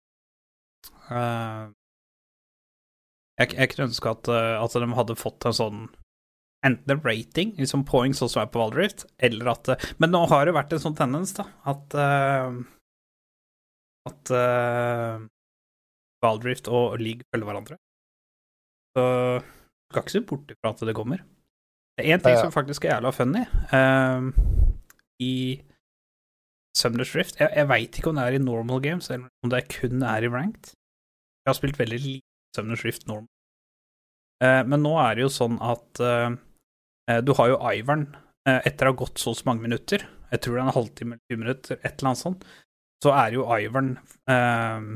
eh, 1.15 1.67
jeg, 3.39 3.51
jeg 3.57 3.71
kunne 3.71 3.89
ønske 3.89 4.11
at, 4.11 4.29
eh, 4.31 4.55
at 4.61 4.75
de 4.79 4.97
hadde 4.99 5.19
fått 5.19 5.47
en 5.49 5.59
sånn 5.61 5.85
Enten 6.65 6.95
en 6.95 7.01
rating, 7.05 7.51
liksom 7.59 7.83
poeng, 7.85 8.15
sånn 8.17 8.29
som 8.31 8.41
er 8.41 8.47
på 8.49 8.57
Valdrift, 8.57 9.03
eller 9.21 9.51
at 9.51 9.67
eh, 9.69 9.83
Men 10.01 10.15
nå 10.15 10.23
har 10.31 10.47
det 10.47 10.55
vært 10.55 10.73
en 10.73 10.81
sånn 10.81 10.97
tendens, 10.97 11.35
da, 11.37 11.45
at 11.69 11.93
eh, 11.99 12.55
At 14.09 14.31
uh, 14.33 15.21
Valdrift 16.21 16.67
og 16.69 16.97
League 17.01 17.25
følger 17.33 17.47
hverandre. 17.49 17.77
Så 18.93 19.05
du 19.41 19.93
skal 19.93 20.03
ikke 20.03 20.13
se 20.13 20.21
bort 20.29 20.51
ifra 20.53 20.71
at 20.71 20.83
det 20.85 20.93
kommer. 20.97 21.23
Det 21.97 22.05
er 22.05 22.13
én 22.13 22.21
ting 22.21 22.35
Ja, 22.35 22.39
ja. 22.39 22.43
som 22.45 22.53
faktisk 22.53 22.85
er 22.85 22.95
jævla 22.95 23.11
funny. 23.15 23.41
Uh, 23.73 24.29
I 25.21 25.33
Summer's 26.77 27.15
Rift 27.17 27.39
Jeg, 27.39 27.49
jeg 27.55 27.69
veit 27.71 27.97
ikke 27.97 28.11
om 28.11 28.19
det 28.19 28.27
er 28.27 28.37
i 28.37 28.43
normal 28.45 28.81
games, 28.83 29.09
eller 29.09 29.29
om 29.43 29.53
det 29.53 29.65
kun 29.73 30.05
er 30.05 30.25
i 30.25 30.31
ranked. 30.31 30.73
Jeg 31.45 31.49
har 31.49 31.57
spilt 31.57 31.81
veldig 31.81 31.99
Summoners 32.55 32.85
Rift 32.87 33.05
normal. 33.09 33.27
Eh, 34.43 34.61
men 34.67 34.83
nå 34.83 34.95
er 35.03 35.15
det 35.19 35.25
jo 35.27 35.31
sånn 35.31 35.57
at 35.63 36.01
eh, 36.03 36.29
eh, 37.11 37.21
du 37.23 37.31
har 37.37 37.53
jo 37.53 37.59
Ivern 37.71 38.07
eh, 38.47 38.61
etter 38.67 38.89
å 38.89 38.93
ha 38.95 38.99
gått 39.05 39.21
så 39.21 39.31
og 39.33 39.39
så 39.39 39.47
mange 39.51 39.63
minutter, 39.67 40.03
jeg 40.33 40.41
tror 40.43 40.55
det 40.57 40.61
er 40.63 40.67
en 40.67 40.75
halvtime 40.79 41.15
eller 41.15 41.35
20 41.35 41.43
minutter, 41.45 41.79
et 41.83 41.91
eller 41.93 42.09
annet 42.11 42.23
sånt, 42.23 42.43
så 43.03 43.13
er 43.15 43.35
jo 43.37 43.45
Ivern 43.55 43.93
eh, 44.31 44.91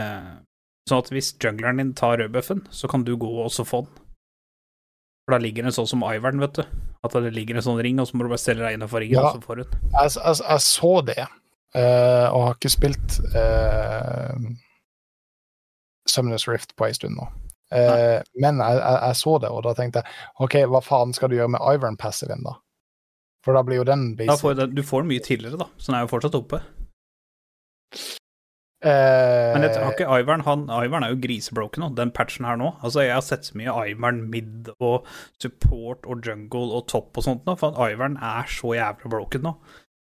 eh, 0.00 0.32
Sånn 0.84 1.00
at 1.00 1.08
hvis 1.14 1.30
jungleren 1.40 1.78
din 1.80 1.94
tar 1.96 2.18
rødbuffen, 2.20 2.58
så 2.68 2.88
kan 2.92 3.06
du 3.08 3.14
gå 3.16 3.24
og 3.38 3.46
også 3.46 3.64
få 3.64 3.78
den. 3.86 4.00
For 5.24 5.32
da 5.32 5.38
ligger 5.40 5.64
den 5.64 5.72
sånn 5.72 5.86
som 5.88 6.02
Ivern, 6.04 6.42
vet 6.42 6.58
du. 6.58 6.66
At 7.04 7.14
det 7.24 7.30
ligger 7.32 7.56
en 7.56 7.64
sånn 7.64 7.80
ring, 7.80 8.02
og 8.02 8.10
så 8.10 8.18
må 8.20 8.26
du 8.26 8.28
bare 8.34 8.42
stelle 8.42 8.60
deg 8.66 8.76
innenfor 8.76 9.00
ringen, 9.00 9.16
Ja. 9.16 9.30
og 9.30 9.38
så 9.38 9.46
får 9.46 9.56
du 9.56 9.62
den. 9.62 9.86
Jeg, 9.94 10.12
jeg, 10.18 10.42
jeg 10.44 10.60
så 10.66 10.90
det, 11.08 11.16
uh, 11.24 12.26
og 12.34 12.42
har 12.44 12.58
ikke 12.58 12.72
spilt 12.74 13.16
uh, 13.32 14.36
Summoners 16.14 16.46
Rift 16.50 16.76
på 16.78 16.88
ei 16.88 16.94
stund 16.96 17.18
nå. 17.18 17.28
Eh, 17.74 18.20
men 18.38 18.60
jeg, 18.62 18.78
jeg, 18.78 18.98
jeg 19.00 19.18
så 19.18 19.38
det, 19.42 19.50
og 19.50 19.64
da 19.66 19.72
tenkte 19.74 20.02
jeg 20.02 20.44
OK, 20.44 20.60
hva 20.70 20.82
faen 20.84 21.14
skal 21.16 21.32
du 21.32 21.38
gjøre 21.38 21.54
med 21.56 21.64
Ivern 21.74 21.98
Passiven, 22.00 22.44
da? 22.46 22.58
For 23.44 23.56
da 23.56 23.64
blir 23.66 23.82
jo 23.82 23.88
den 23.88 24.12
basic. 24.16 24.40
får 24.40 24.54
du, 24.60 24.66
du 24.78 24.84
får 24.86 25.04
den 25.04 25.10
mye 25.10 25.24
tidligere, 25.24 25.60
da, 25.60 25.68
så 25.76 25.90
den 25.90 25.98
er 25.98 26.06
jo 26.06 26.12
fortsatt 26.14 26.38
oppe. 26.38 26.62
Eh, 28.84 29.50
Men 29.54 29.64
jeg 29.64 29.80
har 29.80 29.94
ikke 29.94 30.18
Ivern 30.20 30.42
han, 30.44 30.66
Ivern 30.68 31.06
er 31.06 31.14
jo 31.14 31.20
grisebroken 31.22 31.80
nå, 31.80 31.90
den 31.96 32.12
patchen 32.12 32.44
her 32.44 32.58
nå. 32.60 32.74
Altså, 32.84 33.00
jeg 33.04 33.14
har 33.16 33.24
sett 33.24 33.48
så 33.48 33.56
mye 33.56 33.72
Ivern 33.94 34.26
mid 34.32 34.68
og 34.76 35.06
support 35.40 36.04
og 36.04 36.26
jungle 36.26 36.68
og 36.76 36.84
topp 36.92 37.16
og 37.20 37.24
sånt 37.24 37.48
nå, 37.48 37.56
for 37.60 37.76
Ivern 37.88 38.18
er 38.20 38.50
så 38.52 38.74
jævlig 38.76 39.12
broken 39.16 39.48
nå. 39.48 39.54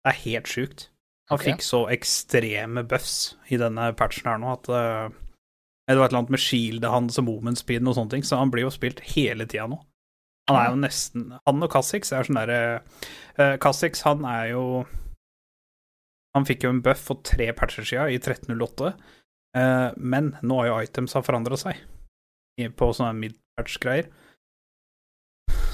Det 0.01 0.13
er 0.13 0.23
helt 0.23 0.49
sjukt. 0.49 0.87
Han 1.29 1.37
okay. 1.37 1.53
fikk 1.53 1.63
så 1.63 1.83
ekstreme 1.93 2.83
buffs 2.89 3.35
i 3.53 3.59
denne 3.61 3.91
patchen 3.97 4.31
her 4.31 4.41
nå 4.41 4.55
at 4.57 4.71
eh, 4.73 5.13
Det 5.91 5.99
var 5.99 6.09
et 6.09 6.13
eller 6.13 6.23
annet 6.23 6.35
med 6.35 6.43
shieldet 6.43 6.93
hans 6.93 7.19
og 7.21 7.27
moment 7.27 7.59
speeden 7.59 7.89
og 7.91 7.97
sånne 7.97 8.15
ting, 8.15 8.25
så 8.27 8.39
han 8.41 8.51
blir 8.53 8.65
jo 8.67 8.73
spilt 8.73 9.03
hele 9.13 9.47
tida 9.49 9.67
nå. 9.71 9.79
Han 10.49 10.57
er 10.57 10.71
jo 10.71 10.77
nesten 10.81 11.27
Han 11.45 11.63
og 11.63 11.69
Kassix 11.71 12.09
er 12.11 12.25
sånn 12.25 12.39
derre 12.39 12.61
uh, 13.37 13.55
Kassix, 13.61 14.01
han 14.03 14.25
er 14.27 14.49
jo 14.51 14.63
Han 16.35 16.47
fikk 16.49 16.65
jo 16.65 16.71
en 16.73 16.81
buff 16.83 17.03
for 17.11 17.21
tre 17.27 17.51
patcher 17.55 17.85
sia, 17.87 18.07
i 18.09 18.17
1308. 18.17 18.95
Eh, 19.57 19.89
men 19.97 20.29
nå 20.47 20.61
har 20.61 20.69
jo 20.69 20.77
items 20.85 21.15
har 21.17 21.25
forandra 21.27 21.57
seg 21.59 21.81
på 22.77 22.91
sånne 22.95 23.17
mid-patch-greier. 23.19 24.07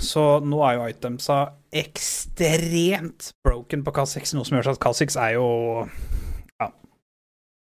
Så 0.01 0.23
nå 0.45 0.61
er 0.65 0.77
jo 0.77 0.87
itemsa 0.91 1.37
ekstremt 1.75 3.31
broken 3.45 3.83
på 3.85 3.93
Kha'Zix, 3.93 4.33
noe 4.37 4.45
som 4.47 4.57
gjør 4.57 4.71
at 4.75 4.81
Kha'Zix 4.81 5.17
er 5.19 5.35
jo. 5.35 5.47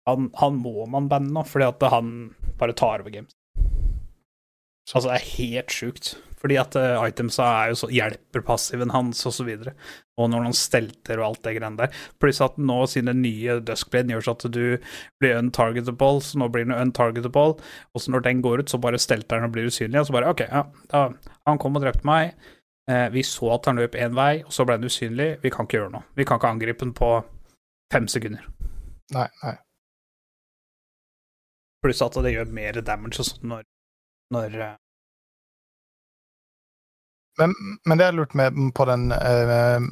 Han, 0.08 0.28
han 0.40 0.60
må 0.60 0.84
man 0.90 1.08
banne 1.08 1.32
nå, 1.32 1.46
fordi 1.48 1.70
at 1.70 1.88
han 1.94 2.12
bare 2.60 2.76
tar 2.76 3.00
over 3.04 3.10
games. 3.14 3.32
Altså, 4.92 5.08
det 5.08 5.16
er 5.16 5.28
helt 5.38 5.72
sjukt. 5.72 6.14
Fordi 6.44 6.58
at 6.60 6.74
uh, 6.76 7.00
itemsa 7.08 7.44
er 7.62 7.70
jo 7.70 7.76
så 7.80 7.88
hjelper 7.88 8.42
passiven 8.44 8.90
hans, 8.92 9.22
og 9.24 9.32
så 9.32 9.46
videre. 9.46 9.72
Og 10.20 10.28
når 10.28 10.42
han 10.44 10.56
stelter 10.56 11.22
og 11.22 11.30
alt 11.30 11.40
det 11.46 11.54
greiene 11.56 11.78
der. 11.78 12.02
Pluss 12.20 12.42
at 12.44 12.58
nå, 12.60 12.82
siden 12.90 13.08
den 13.08 13.22
nye 13.24 13.56
Duskblade 13.64 14.12
gjør 14.12 14.26
så 14.26 14.34
at 14.36 14.44
du 14.52 14.90
blir 15.22 15.38
untargetable, 15.38 16.20
så 16.20 16.42
nå 16.42 16.50
blir 16.52 16.68
den 16.68 16.76
untargetable, 16.76 17.56
og 17.64 18.04
så 18.04 18.12
når 18.12 18.26
den 18.28 18.44
går 18.44 18.60
ut, 18.60 18.74
så 18.74 18.82
bare 18.82 19.00
stelter 19.00 19.40
den 19.40 19.48
og 19.48 19.56
blir 19.56 19.72
usynlig, 19.72 20.02
og 20.02 20.10
så 20.10 20.18
bare 20.18 20.34
OK, 20.34 20.44
ja, 20.44 20.66
da, 20.92 21.06
han 21.48 21.62
kom 21.62 21.80
og 21.80 21.86
drepte 21.86 22.04
meg. 22.04 22.36
Eh, 22.92 23.08
vi 23.14 23.24
så 23.24 23.54
at 23.56 23.70
han 23.70 23.80
løp 23.80 23.96
én 23.96 24.12
vei, 24.12 24.42
og 24.44 24.52
så 24.52 24.68
ble 24.68 24.76
han 24.76 24.84
usynlig. 24.84 25.38
Vi 25.40 25.52
kan 25.54 25.64
ikke 25.64 25.80
gjøre 25.80 25.94
noe. 25.96 26.04
Vi 26.12 26.28
kan 26.28 26.36
ikke 26.36 26.52
angripe 26.52 26.84
den 26.84 26.92
på 26.92 27.14
fem 27.94 28.10
sekunder. 28.12 28.44
Nei, 29.16 29.30
nei. 29.40 29.56
Pluss 31.84 32.00
at 32.04 32.16
det 32.24 32.32
gjør 32.32 32.48
mer 32.56 32.80
damage 32.80 33.20
og 33.20 33.44
når, 33.44 33.66
når 34.32 34.56
eh, 34.56 34.74
Men, 37.40 37.52
men 37.84 37.98
det 37.98 38.06
jeg 38.06 38.14
lurte 38.14 38.38
med 38.38 38.58
på 38.78 38.86
den 38.88 39.10
eh, 39.12 39.82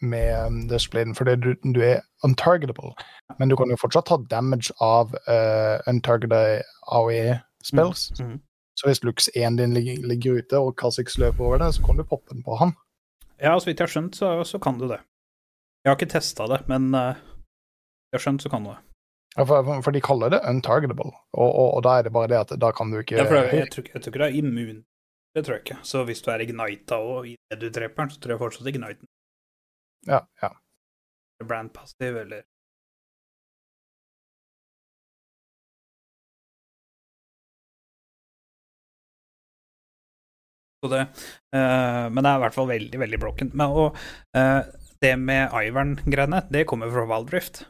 med 0.00 0.60
displayen, 0.70 1.14
fordi 1.18 1.34
du, 1.42 1.50
du 1.74 1.80
er 1.82 2.00
untargetable, 2.24 2.94
men 3.38 3.50
du 3.50 3.56
kan 3.58 3.70
jo 3.70 3.78
fortsatt 3.80 4.06
ta 4.06 4.20
damage 4.30 4.70
av 4.80 5.10
uh, 5.26 5.82
untargeted 5.90 6.62
AOE-spills. 6.86 8.12
Mhm. 8.20 8.38
Så 8.76 8.86
hvis 8.86 9.02
Lux 9.02 9.28
1 9.34 9.58
din 9.58 9.72
ligger, 9.74 10.02
ligger 10.04 10.38
ute, 10.38 10.58
og 10.60 10.74
Kha'Zix 10.76 11.16
løper 11.18 11.44
over 11.44 11.58
det, 11.58 11.74
så 11.74 11.82
kan 11.82 11.96
du 11.96 12.04
poppe 12.04 12.34
den 12.34 12.44
på 12.44 12.58
han. 12.60 12.74
Ja, 13.40 13.58
så 13.58 13.70
vidt 13.70 13.80
jeg 13.80 13.88
har 13.88 13.92
skjønt, 13.92 14.16
så, 14.16 14.44
så 14.44 14.60
kan 14.60 14.78
du 14.78 14.86
det. 14.88 15.00
Jeg 15.84 15.90
har 15.90 15.96
ikke 15.96 16.12
testa 16.12 16.46
det, 16.50 16.60
men 16.68 16.90
uh, 16.94 17.16
jeg 18.12 18.20
har 18.20 18.24
skjønt, 18.28 18.44
så 18.44 18.52
kan 18.52 18.68
du 18.68 18.74
det. 18.74 18.80
For, 19.36 19.82
for- 19.84 19.92
de 19.92 20.00
kaller 20.00 20.30
det 20.32 20.40
untargetable, 20.48 21.10
og, 21.36 21.50
og, 21.50 21.74
og 21.76 21.82
da 21.84 21.98
er 21.98 22.06
det 22.06 22.12
bare 22.12 22.28
det 22.32 22.38
at 22.38 22.54
da 22.60 22.70
kan 22.72 22.90
du 22.90 22.98
ikke 23.02 23.18
Ja, 23.18 23.26
for 23.28 23.36
jeg, 23.36 23.68
tror, 23.72 23.84
jeg 23.92 24.02
tror 24.02 24.12
ikke 24.14 24.22
det 24.22 24.28
er 24.30 24.38
immun. 24.40 24.78
Det 25.36 25.44
tror 25.44 25.54
jeg 25.58 25.64
ikke. 25.66 25.78
Så 25.84 26.04
hvis 26.08 26.22
du 26.24 26.30
er 26.32 26.40
ignita 26.40 26.96
og 26.96 27.26
i 27.28 27.34
det 27.50 27.58
du 27.60 27.68
dreper 27.68 28.06
den, 28.06 28.10
så 28.14 28.20
tror 28.20 28.32
jeg 28.32 28.40
fortsatt 28.40 28.70
igniten 28.72 29.08
Ja, 30.08 30.22
ja. 30.42 30.48
brand 31.44 31.70
passive, 31.76 32.20
eller 32.24 32.46
Så 40.84 40.90
det, 40.92 41.02
uh, 41.56 42.06
men 42.12 42.20
det 42.22 42.30
er 42.30 42.36
i 42.36 42.42
hvert 42.44 42.54
fall 42.54 42.68
veldig, 42.70 42.98
veldig 43.00 43.20
broken. 43.20 43.50
Men, 43.54 43.72
og 43.72 43.96
uh, 44.36 44.60
det 45.02 45.14
med 45.18 45.52
Ivern-greiene, 45.66 46.44
det 46.52 46.66
kommer 46.70 46.92
fra 46.92 47.06
Valdrift. 47.10 47.64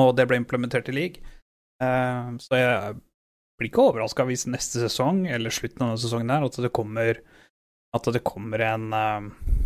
Og 0.00 0.14
det 0.16 0.26
ble 0.30 0.40
implementert 0.40 0.88
i 0.90 0.96
league. 0.96 1.36
Uh, 1.82 2.36
så 2.40 2.58
jeg 2.58 2.98
blir 3.60 3.70
ikke 3.70 3.86
overraska 3.90 4.24
hvis 4.28 4.46
neste 4.48 4.82
sesong, 4.82 5.26
eller 5.28 5.52
slutten 5.52 5.84
av 5.84 5.92
denne 5.92 6.02
sesongen 6.02 6.32
her, 6.32 6.46
at 6.46 6.60
det 6.64 6.72
kommer 6.76 7.22
At 7.96 8.06
det 8.14 8.22
kommer 8.22 8.62
en, 8.62 8.92
uh, 8.94 9.56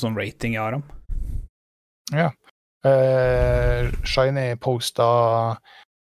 sånn 0.00 0.16
rating 0.16 0.56
i 0.56 0.62
Aram. 0.62 0.84
Eh, 2.82 3.92
Shiny 4.04 4.56
posta 4.58 5.04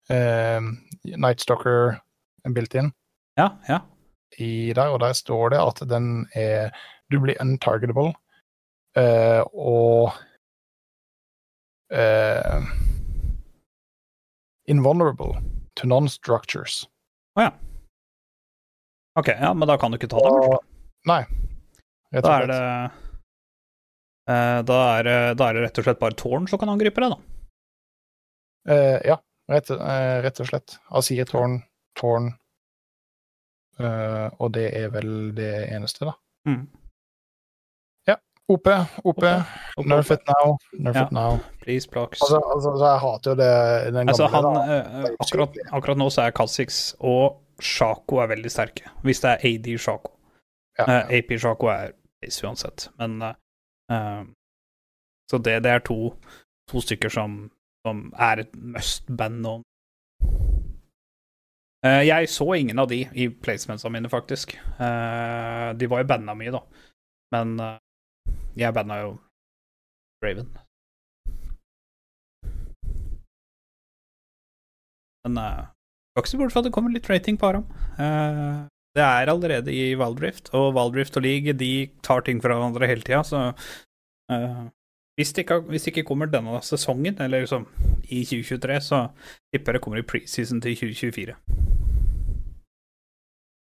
uh, 0.08 0.62
Nightstalker 1.04 1.98
built-in 2.48 2.94
Ja, 3.38 3.50
ja. 3.68 3.82
i 4.40 4.72
der, 4.72 4.94
og 4.94 5.02
der 5.04 5.14
står 5.14 5.52
det 5.52 5.60
at 5.60 5.84
den 5.90 6.28
er 6.34 6.72
Du 7.12 7.20
blir 7.20 7.36
untargetable, 7.44 8.14
og 9.52 10.14
Invulnerable 14.72 15.36
to 15.80 15.88
non-structures. 15.90 16.82
Å 17.40 17.46
ja. 17.48 17.52
Ok, 19.20 19.28
ja, 19.36 19.52
men 19.54 19.68
da 19.68 19.76
kan 19.80 19.92
du 19.92 19.98
ikke 20.00 20.08
ta 20.12 20.22
det, 20.24 20.32
Og- 20.32 20.64
Nei. 21.10 21.22
Rett 22.14 22.24
og 22.24 22.28
Da 22.28 22.36
er 22.42 22.48
det 22.52 22.60
eh, 24.32 24.60
da, 24.68 24.78
er, 25.00 25.10
da 25.36 25.48
er 25.50 25.58
det 25.58 25.64
rett 25.66 25.80
og 25.82 25.88
slett 25.88 26.00
bare 26.00 26.16
tårn 26.20 26.48
som 26.48 26.60
kan 26.62 26.70
angripe 26.72 27.02
deg, 27.04 27.16
da. 27.16 27.18
Eh, 28.72 29.00
ja, 29.10 29.18
rett, 29.52 29.72
eh, 29.74 30.18
rett 30.24 30.40
og 30.44 30.48
slett. 30.52 30.78
Asir 31.00 31.26
tårn, 31.28 31.58
tårn 32.00 32.30
eh, 33.82 34.28
Og 34.40 34.52
det 34.56 34.68
er 34.78 34.92
vel 34.94 35.32
det 35.36 35.52
eneste, 35.74 36.06
da. 36.12 36.16
Mm. 36.48 36.68
OP, 38.52 38.68
OP, 39.04 39.24
nerf 39.92 40.12
it 40.16 40.24
now, 40.28 40.58
nerf 40.74 40.96
Ja. 40.96 41.06
it 41.06 41.12
now. 41.12 41.40
Please, 41.62 41.88
blocks. 41.92 42.22
Altså, 42.22 42.40
altså, 42.54 42.74
så 42.78 42.86
jeg 42.92 43.00
hater 43.00 43.32
jo 43.32 43.36
det 43.40 43.52
den 43.86 43.94
gamle, 43.94 44.10
Altså, 44.10 44.28
han, 44.28 44.46
eh, 44.46 45.02
jo 45.02 45.16
akkurat, 45.26 45.58
akkurat 45.72 45.98
nå 45.98 46.10
så 46.10 46.22
er 46.26 46.36
Kha'Zix 46.40 46.82
og 47.00 47.40
Shaco 47.62 48.18
er 48.24 48.28
veldig 48.28 48.52
sterke. 48.52 48.90
Hvis 49.04 49.22
det 49.24 49.30
er 49.30 49.48
AD 49.50 49.78
Shaco. 49.78 50.12
Ja, 50.80 50.86
ja. 50.88 51.00
Uh, 51.06 51.14
AP 51.18 51.40
Shaco 51.40 51.68
er 51.68 51.92
base 52.22 52.48
uansett, 52.48 52.90
men 53.00 53.22
uh, 53.22 53.34
eh, 53.92 54.24
Så 55.32 55.38
det, 55.38 55.64
det 55.64 55.72
er 55.72 55.80
to, 55.80 56.14
to 56.68 56.82
stykker 56.82 57.10
som, 57.10 57.52
som 57.88 58.14
er 58.20 58.44
et 58.44 58.56
must-band 58.56 59.42
nå. 59.42 59.62
Uh, 61.86 62.04
jeg 62.06 62.30
så 62.30 62.54
ingen 62.54 62.80
av 62.80 62.88
de 62.92 63.08
i 63.14 63.30
placementsa 63.30 63.90
mine, 63.90 64.10
faktisk. 64.10 64.54
Eh, 64.80 65.74
de 65.78 65.88
var 65.90 66.04
jo 66.04 66.08
banda 66.12 66.36
mye, 66.38 66.52
da. 66.54 66.62
Men 67.34 67.56
eh, 67.60 67.78
jeg 68.60 68.74
banna 68.76 68.98
jo 69.02 69.12
Raven. 70.24 70.50
Men 75.26 75.38
uh, 75.38 75.70
ikke 76.18 76.32
så 76.32 76.40
bort 76.40 76.54
fra 76.54 76.62
at 76.64 76.68
det 76.68 76.74
kommer 76.76 76.94
litt 76.94 77.10
rating 77.10 77.38
på 77.40 77.52
Aram. 77.52 77.66
Uh, 78.00 78.68
det 78.98 79.04
er 79.06 79.32
allerede 79.32 79.72
i 79.72 79.94
Valdrift, 79.96 80.52
og 80.58 80.74
Valdrift 80.76 81.18
og 81.18 81.24
League 81.24 81.54
de 81.54 81.90
tar 82.04 82.26
ting 82.28 82.42
fra 82.44 82.58
hverandre 82.58 82.90
hele 82.90 83.06
tida, 83.06 83.22
så 83.24 83.52
uh, 84.34 84.66
hvis, 85.20 85.34
det 85.34 85.46
ikke, 85.46 85.62
hvis 85.70 85.86
det 85.86 85.94
ikke 85.94 86.08
kommer 86.10 86.28
denne 86.28 86.60
sesongen, 86.66 87.22
eller 87.22 87.46
liksom 87.46 87.68
i 88.10 88.26
2023, 88.26 88.82
så 88.82 89.06
tipper 89.54 89.72
jeg 89.72 89.80
det 89.80 89.84
kommer 89.86 90.02
i 90.02 90.08
preseason 90.08 90.62
til 90.62 90.76
2024. 90.76 91.38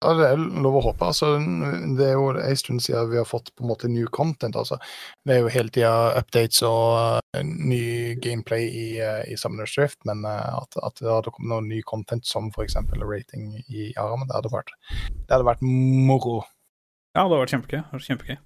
Ja, 0.04 0.14
det 0.20 0.26
er 0.28 0.42
lov 0.64 0.78
å 0.80 0.84
håpe. 0.90 1.08
Altså, 1.08 1.30
det 1.98 2.08
er 2.10 2.18
jo 2.18 2.32
en 2.36 2.58
stund 2.60 2.84
siden 2.84 3.12
vi 3.12 3.20
har 3.22 3.28
fått 3.28 3.54
på 3.56 3.64
en 3.64 3.72
måte 3.72 3.90
new 3.92 4.10
content. 4.12 4.58
Altså. 4.60 4.80
Det 5.24 5.36
er 5.38 5.44
jo 5.44 5.54
hele 5.54 5.72
tida 5.74 5.94
updates 6.20 6.60
og 6.68 7.22
uh, 7.24 7.44
ny 7.44 8.16
gameplay 8.24 8.68
i, 8.68 8.88
uh, 9.00 9.22
i 9.30 9.38
Summoner's 9.40 9.76
Drift, 9.78 10.02
men 10.10 10.26
uh, 10.28 10.60
at, 10.60 10.80
at 10.84 11.00
det 11.00 11.08
hadde 11.08 11.32
kommet 11.32 11.54
noe 11.54 11.64
ny 11.66 11.80
content 11.88 12.28
som 12.28 12.52
f.eks. 12.52 12.76
rating 13.00 13.54
i 13.64 13.94
Aram, 14.02 14.28
det 14.28 14.36
hadde 14.36 14.52
vært, 14.54 14.76
det 15.00 15.32
hadde 15.32 15.48
vært 15.48 15.64
moro. 15.64 16.42
Ja, 17.14 17.22
det 17.22 17.30
hadde 17.30 17.44
vært 17.44 17.54
kjempegøy. 17.54 17.82
Det 17.92 18.06
kjempegøy. 18.08 18.38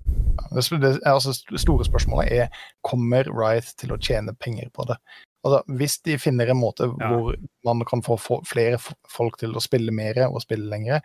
Det, 0.51 0.63
det, 0.83 0.91
altså, 1.07 1.33
store 1.57 1.87
spørsmålet 1.87 2.33
er 2.35 2.65
kommer 2.85 3.29
Riot 3.31 3.73
til 3.79 3.95
å 3.95 3.99
tjene 4.01 4.35
penger 4.37 4.69
på 4.75 4.85
det. 4.89 4.99
Altså, 5.47 5.61
hvis 5.79 5.95
de 6.03 6.17
finner 6.19 6.51
en 6.51 6.59
måte 6.59 6.83
Ja. 6.83 7.07
hvor 7.07 7.35
man 7.63 7.85
kan 7.87 8.01
få 8.03 8.17
få 8.19 8.41
flere 8.43 8.77
folk 9.07 9.37
til 9.39 9.55
å 9.55 9.63
spille 9.63 9.91
mer 9.91 10.19
og 10.27 10.41
spille 10.41 10.67
lengre, 10.67 11.01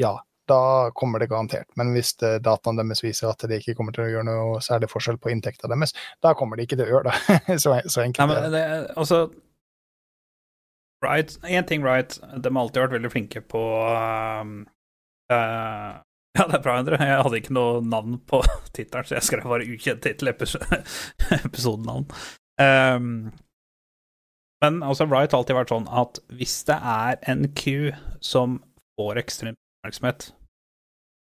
ja, 0.00 0.12
da 0.50 0.90
kommer 0.98 1.22
det 1.22 1.30
garantert. 1.30 1.68
Men 1.78 1.92
hvis 1.96 2.12
dataene 2.20 2.82
deres 2.82 3.00
viser 3.04 3.30
at 3.30 3.44
det 3.48 3.62
ikke 3.62 3.76
kommer 3.78 3.94
til 3.96 4.04
å 4.04 4.10
gjøre 4.12 4.26
noe 4.28 4.60
særlig 4.64 4.90
forskjell 4.92 5.16
på 5.22 5.32
inntekta 5.32 5.70
deres, 5.72 5.94
da 6.24 6.34
kommer 6.36 6.56
de 6.60 6.66
ikke 6.66 6.76
til 6.80 6.86
å 6.88 6.92
gjøre 6.96 7.12
det. 7.14 7.58
så, 7.62 7.78
så 7.88 8.02
Nei, 8.02 8.08
enkelt 8.10 8.28
men 8.32 8.42
er 8.42 8.54
det. 8.54 8.64
er 8.76 8.86
altså 9.00 9.22
Right, 11.04 11.34
Én 11.44 11.66
ting 11.68 11.82
right, 11.84 12.14
de 12.40 12.48
har 12.48 12.60
alltid 12.62 12.80
vært 12.80 12.94
veldig 12.96 13.10
flinke 13.12 13.40
på 13.52 13.60
uh, 13.84 14.52
uh, 15.32 15.90
Ja, 16.38 16.46
det 16.50 16.56
er 16.58 16.62
bra, 16.64 16.78
Endre. 16.80 16.98
Jeg 16.98 17.18
hadde 17.26 17.38
ikke 17.42 17.54
noe 17.54 17.82
navn 17.84 18.16
på 18.26 18.40
tittelen, 18.76 19.04
så 19.06 19.18
jeg 19.18 19.26
skrev 19.28 19.44
bare 19.52 19.66
ukjent 19.70 20.00
tittel, 20.02 20.32
episo- 20.32 20.62
episodenavn. 21.44 22.08
Um, 22.58 23.10
men 24.64 24.80
altså, 24.82 25.04
Wright 25.10 25.30
har 25.34 25.42
alltid 25.42 25.58
vært 25.60 25.74
sånn 25.74 25.86
at 25.92 26.18
hvis 26.34 26.56
det 26.70 26.78
er 26.80 27.20
en 27.30 27.44
Q 27.58 27.92
som 28.24 28.56
får 28.98 29.20
ekstrem 29.24 29.54
oppmerksomhet 29.84 30.32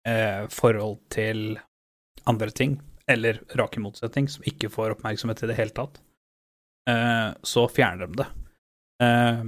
eh, 0.09 0.49
forhold 0.53 1.01
til 1.09 1.59
andre 2.29 2.51
ting, 2.51 2.81
eller 3.09 3.41
rake 3.57 3.81
motsetning, 3.81 4.29
som 4.29 4.45
ikke 4.45 4.71
får 4.73 4.97
oppmerksomhet 4.99 5.43
i 5.45 5.49
det 5.49 5.57
hele 5.57 5.73
tatt, 5.77 6.01
eh, 6.91 7.33
så 7.43 7.69
fjerner 7.69 8.07
de 8.07 8.23
det. 8.23 8.29
Eh, 9.03 9.45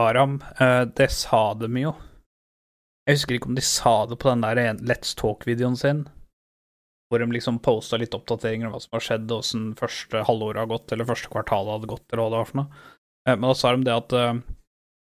Aram, 0.00 0.42
eh, 0.60 0.84
det 0.84 1.10
sa 1.12 1.54
de 1.54 1.68
jo. 1.80 1.94
Jeg 3.06 3.18
husker 3.18 3.36
ikke 3.36 3.50
om 3.52 3.56
de 3.56 3.64
sa 3.64 4.06
det 4.08 4.18
på 4.18 4.30
den 4.30 4.44
der 4.44 4.80
Let's 4.80 5.14
Talk-videoen 5.16 5.76
sin, 5.76 6.06
hvor 7.08 7.20
de 7.20 7.28
liksom 7.32 7.60
posta 7.62 7.96
litt 8.00 8.14
oppdateringer 8.16 8.66
om 8.66 8.74
hva 8.74 8.80
som 8.80 8.96
har 8.96 9.04
skjedd, 9.04 9.28
og 9.30 9.44
åssen 9.44 9.74
første 9.78 10.24
halvåret 10.24 10.64
har 10.64 10.72
gått, 10.72 10.92
eller 10.92 11.08
første 11.08 11.32
kvartalet 11.32 11.78
hadde 11.78 11.92
gått, 11.92 12.06
eller 12.10 12.24
hva 12.24 12.32
det 12.32 12.40
var 12.42 12.50
for 12.50 12.60
noe. 12.62 12.84
Eh, 13.28 13.36
men 13.36 13.48
da 13.48 13.54
sa 13.56 13.72
de 13.72 13.88
det 13.88 13.96
at 13.96 14.16
eh, 14.20 14.34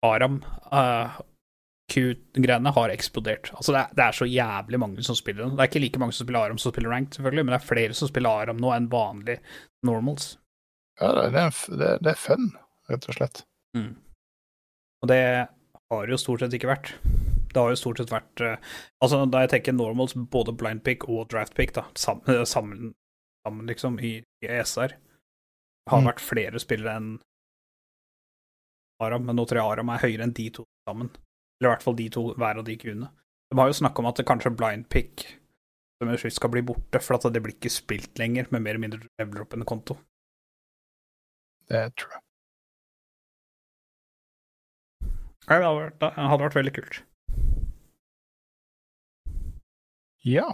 Aram 0.06 0.38
Q-greiene 1.90 2.72
har 2.76 2.92
eksplodert. 2.94 3.50
Altså 3.56 3.74
det 3.74 3.80
er, 3.82 3.94
det 3.98 4.04
er 4.06 4.16
så 4.18 4.26
jævlig 4.30 4.78
mange 4.82 5.02
som 5.06 5.16
spiller 5.18 5.44
den. 5.46 5.56
Det 5.58 5.64
er 5.64 5.70
ikke 5.72 5.82
like 5.84 6.00
mange 6.02 6.14
som 6.16 6.26
spiller 6.26 6.44
Aram 6.46 6.58
som 6.62 6.72
spiller 6.74 6.92
Ranked, 6.94 7.16
selvfølgelig, 7.18 7.44
men 7.46 7.54
det 7.54 7.58
er 7.60 7.66
flere 7.68 7.96
som 7.98 8.10
spiller 8.10 8.42
Aram 8.44 8.60
nå 8.62 8.70
enn 8.76 8.88
vanlig 8.92 9.38
normals. 9.86 10.32
Ja, 11.00 11.10
det, 11.16 11.42
er, 11.42 11.98
det, 12.04 12.12
er 12.12 12.18
fun, 12.20 12.50
rett 12.90 13.08
og 13.08 13.16
slett. 13.16 13.42
Mm. 13.76 13.94
Og 15.02 15.08
det 15.08 15.20
har 15.90 16.06
det 16.06 16.12
jo 16.14 16.20
stort 16.20 16.42
sett 16.44 16.54
ikke 16.58 16.70
vært. 16.70 16.92
Det 17.50 17.58
har 17.58 17.72
jo 17.72 17.78
stort 17.80 17.98
sett 17.98 18.12
vært 18.12 18.42
eh, 18.46 18.58
Altså, 19.02 19.24
da 19.26 19.40
jeg 19.42 19.50
tenker 19.56 19.74
normals, 19.74 20.12
både 20.14 20.52
blind 20.54 20.84
pick 20.86 21.08
og 21.10 21.24
draft 21.32 21.56
pick, 21.56 21.72
da, 21.74 21.86
sammen, 21.98 22.44
sammen, 22.46 22.92
sammen 23.46 23.66
liksom, 23.72 23.96
i, 24.04 24.18
i 24.44 24.50
ESR, 24.60 24.94
har 25.90 26.04
Mm. 26.04 26.06
vært 26.06 26.20
flere 26.22 26.60
spillere 26.62 26.92
enn 27.00 27.08
Aram, 29.02 29.24
men 29.26 29.38
nå 29.40 29.46
tror 29.48 29.58
jeg 29.62 29.72
Aram 29.72 29.90
er 29.94 30.02
høyere 30.04 30.26
enn 30.28 30.34
de 30.36 30.44
to 30.54 30.66
sammen. 30.86 31.08
Eller 31.60 31.68
i 31.68 31.74
hvert 31.74 31.84
fall 31.84 31.98
de 31.98 32.08
to, 32.12 32.22
hver 32.40 32.62
av 32.62 32.64
de 32.64 32.76
kuene. 32.80 33.10
De 33.50 33.58
har 33.58 33.68
jo 33.68 33.76
snakka 33.76 34.00
om 34.00 34.08
at 34.08 34.16
det 34.20 34.28
kanskje 34.28 34.54
blind 34.56 34.88
pick 34.88 35.26
som 36.00 36.08
en 36.08 36.16
synes 36.16 36.38
skal 36.40 36.48
bli 36.54 36.62
borte, 36.64 37.00
for 37.04 37.18
at 37.18 37.26
det 37.34 37.42
blir 37.44 37.52
ikke 37.52 37.72
spilt 37.72 38.16
lenger, 38.18 38.48
med 38.48 38.64
mer 38.64 38.72
eller 38.72 38.86
mindre 38.86 39.00
leveler 39.20 39.44
opp 39.44 39.52
en 39.56 39.66
konto. 39.68 39.98
Det 41.68 41.82
tror 42.00 42.16
jeg. 42.16 42.22
Det 45.50 45.58
hadde 45.58 45.76
vært, 45.76 45.98
det 46.00 46.10
hadde 46.16 46.44
vært 46.46 46.56
veldig 46.56 46.72
kult. 46.78 47.00
Ja. 50.24 50.48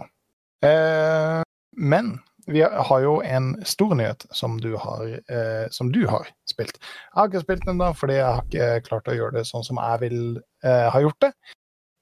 Eh, 0.66 1.42
men 1.76 2.16
vi 2.46 2.62
har 2.62 3.00
jo 3.02 3.18
en 3.26 3.52
stor 3.66 3.94
nyhet 3.98 4.26
som 4.30 4.56
du 4.62 4.76
har, 4.78 5.04
eh, 5.28 5.66
som 5.74 5.90
du 5.92 6.06
har 6.06 6.28
spilt. 6.48 6.78
Jeg 6.80 7.14
har 7.18 7.28
ikke 7.30 7.42
spilt 7.44 7.66
den 7.66 7.78
da, 7.82 7.92
fordi 7.96 8.18
jeg 8.20 8.26
har 8.26 8.42
ikke 8.46 8.88
klart 8.88 9.10
å 9.10 9.16
gjøre 9.16 9.38
det 9.38 9.46
sånn 9.48 9.64
som 9.66 9.80
jeg 9.82 10.02
vil 10.04 10.20
eh, 10.64 10.86
ha 10.94 11.00
gjort 11.02 11.20
det. 11.26 11.32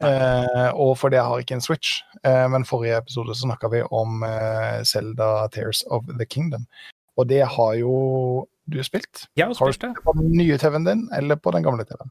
Eh, 0.04 0.68
og 0.74 0.96
fordi 1.00 1.16
jeg 1.16 1.24
har 1.30 1.44
ikke 1.44 1.56
en 1.56 1.64
Switch. 1.64 1.94
Eh, 2.26 2.44
men 2.52 2.66
forrige 2.68 2.98
episode 3.00 3.34
så 3.36 3.46
snakka 3.46 3.70
vi 3.72 3.82
om 3.94 4.24
eh, 4.26 4.82
Zelda 4.84 5.48
Tears 5.54 5.84
of 5.94 6.04
the 6.18 6.26
Kingdom. 6.26 6.66
Og 7.16 7.28
det 7.30 7.44
har 7.46 7.74
jo 7.78 7.94
du 8.66 8.80
spilt. 8.84 9.26
Jeg 9.36 9.46
har 9.46 9.54
Har 9.54 9.66
du 9.66 9.72
spilt 9.72 9.80
det. 9.80 9.94
spilt 9.94 9.96
det 9.96 10.04
på 10.04 10.12
den 10.18 10.30
nye 10.36 10.58
TV-en 10.58 10.84
din, 10.88 11.08
eller 11.14 11.36
på 11.36 11.52
den 11.52 11.62
gamle 11.62 11.84
TV-en? 11.84 12.10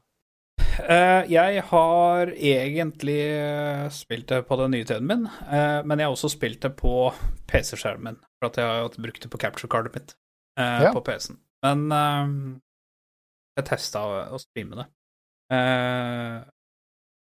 Eh, 0.58 1.22
jeg 1.30 1.62
har 1.70 2.30
egentlig 2.34 3.20
eh, 3.30 3.86
spilt 3.94 4.28
det 4.32 4.40
på 4.48 4.56
den 4.58 4.74
nye 4.74 4.86
TV-en 4.86 5.06
min, 5.06 5.26
eh, 5.46 5.80
men 5.86 6.00
jeg 6.00 6.08
har 6.08 6.14
også 6.16 6.32
spilt 6.32 6.64
det 6.64 6.72
på 6.76 7.12
PC-skjermen, 7.50 8.18
for 8.38 8.50
at 8.50 8.58
jeg 8.58 8.66
har 8.66 8.98
brukt 8.98 9.22
det 9.22 9.30
på 9.30 9.40
capture-cardet 9.40 9.94
mitt 9.94 10.16
Ja. 10.58 10.92
på 10.94 11.02
PC-en. 11.06 11.38
Men 11.64 12.60
jeg 13.56 13.66
testa 13.66 14.02
å, 14.34 14.38
streame 14.38 14.76
det. 14.78 14.86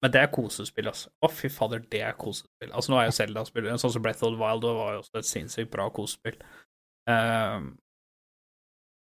Men 0.03 0.13
det 0.13 0.21
er 0.21 0.33
kosespill, 0.35 0.89
altså. 0.91 1.11
Å, 1.23 1.31
fy 1.31 1.49
fader, 1.49 1.83
det 1.91 2.03
er 2.03 2.17
kosespill. 2.19 2.73
Altså, 2.73 2.93
nå 2.93 2.99
er 3.01 3.07
jo 3.09 3.15
Selda 3.17 3.45
spiller 3.47 3.77
sånn 3.79 3.93
som 3.95 4.03
Breath 4.03 4.25
of 4.25 4.35
the 4.35 4.41
Wild, 4.41 4.67
var 4.67 4.97
jo 4.97 5.03
også 5.05 5.21
et 5.21 5.29
sinnssykt 5.31 5.71
bra 5.73 5.89
kosespill. 5.95 6.37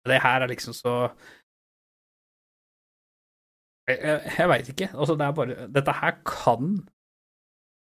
Det 0.03 0.21
her 0.25 0.43
er 0.43 0.51
liksom 0.51 0.75
så 0.77 0.97
jeg, 4.01 4.35
jeg, 4.39 4.49
veit 4.51 4.73
ikke. 4.73 4.91
Altså, 4.95 5.17
det 5.19 5.27
er 5.27 5.39
bare 5.39 5.69
Dette 5.75 5.95
her 6.01 6.19
kan 6.29 6.75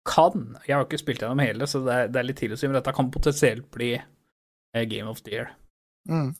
Kan 0.09 0.47
Jeg 0.67 0.77
har 0.77 0.87
ikke 0.87 1.01
spilt 1.01 1.23
gjennom 1.23 1.43
hele, 1.43 1.69
så 1.71 1.83
det 1.87 1.97
er, 1.97 2.13
det 2.13 2.21
er 2.21 2.29
litt 2.29 2.41
tidlig 2.43 2.59
å 2.59 2.63
si, 2.63 2.71
men 2.71 2.79
dette 2.81 2.95
kan 2.97 3.11
potensielt 3.15 3.69
bli 3.75 3.93
eh, 3.97 4.87
Game 4.91 5.11
of 5.11 5.23
the 5.23 5.37
Year. 5.37 5.53
Mm. 6.11 6.33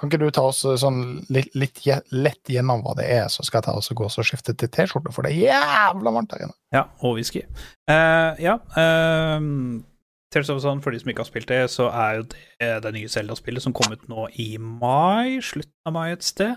Kan 0.00 0.08
ikke 0.08 0.22
du 0.22 0.30
ta 0.32 0.46
oss 0.48 0.62
eh, 0.64 0.78
sånn 0.80 1.20
litt, 1.28 1.52
litt 1.52 1.82
lett 2.16 2.48
gjennom 2.48 2.80
hva 2.86 2.94
det 2.96 3.10
er, 3.12 3.26
så 3.28 3.44
skal 3.44 3.60
jeg 3.60 3.68
ta 3.68 3.76
oss 3.76 3.92
og 3.92 4.00
gå 4.00 4.08
og 4.08 4.24
skifte 4.24 4.56
til 4.56 4.72
T-skjorte, 4.72 5.12
for 5.12 5.28
det 5.28 5.34
er 5.34 5.50
jævla 5.50 6.14
varmt 6.16 6.32
her 6.32 6.46
inne. 6.46 6.56
Ja, 6.72 6.86
og 7.04 7.18
whisky. 7.18 7.44
Uh, 7.90 8.32
ja. 8.40 8.56
Uh, 8.72 9.84
Tales 10.32 10.50
of 10.50 10.62
Sun, 10.62 10.80
for 10.80 10.94
de 10.94 11.00
som 11.02 11.10
ikke 11.10 11.24
har 11.24 11.28
spilt 11.28 11.48
det, 11.50 11.60
så 11.72 11.88
er 11.90 12.20
jo 12.20 12.26
det 12.30 12.72
det 12.84 12.92
nye 12.94 13.10
Zelda-spillet 13.10 13.64
som 13.64 13.74
kom 13.76 13.92
ut 13.92 14.08
nå 14.08 14.28
i 14.38 14.54
mai, 14.62 15.40
slutten 15.42 15.90
av 15.90 15.96
mai 15.96 16.12
et 16.12 16.24
sted. 16.24 16.54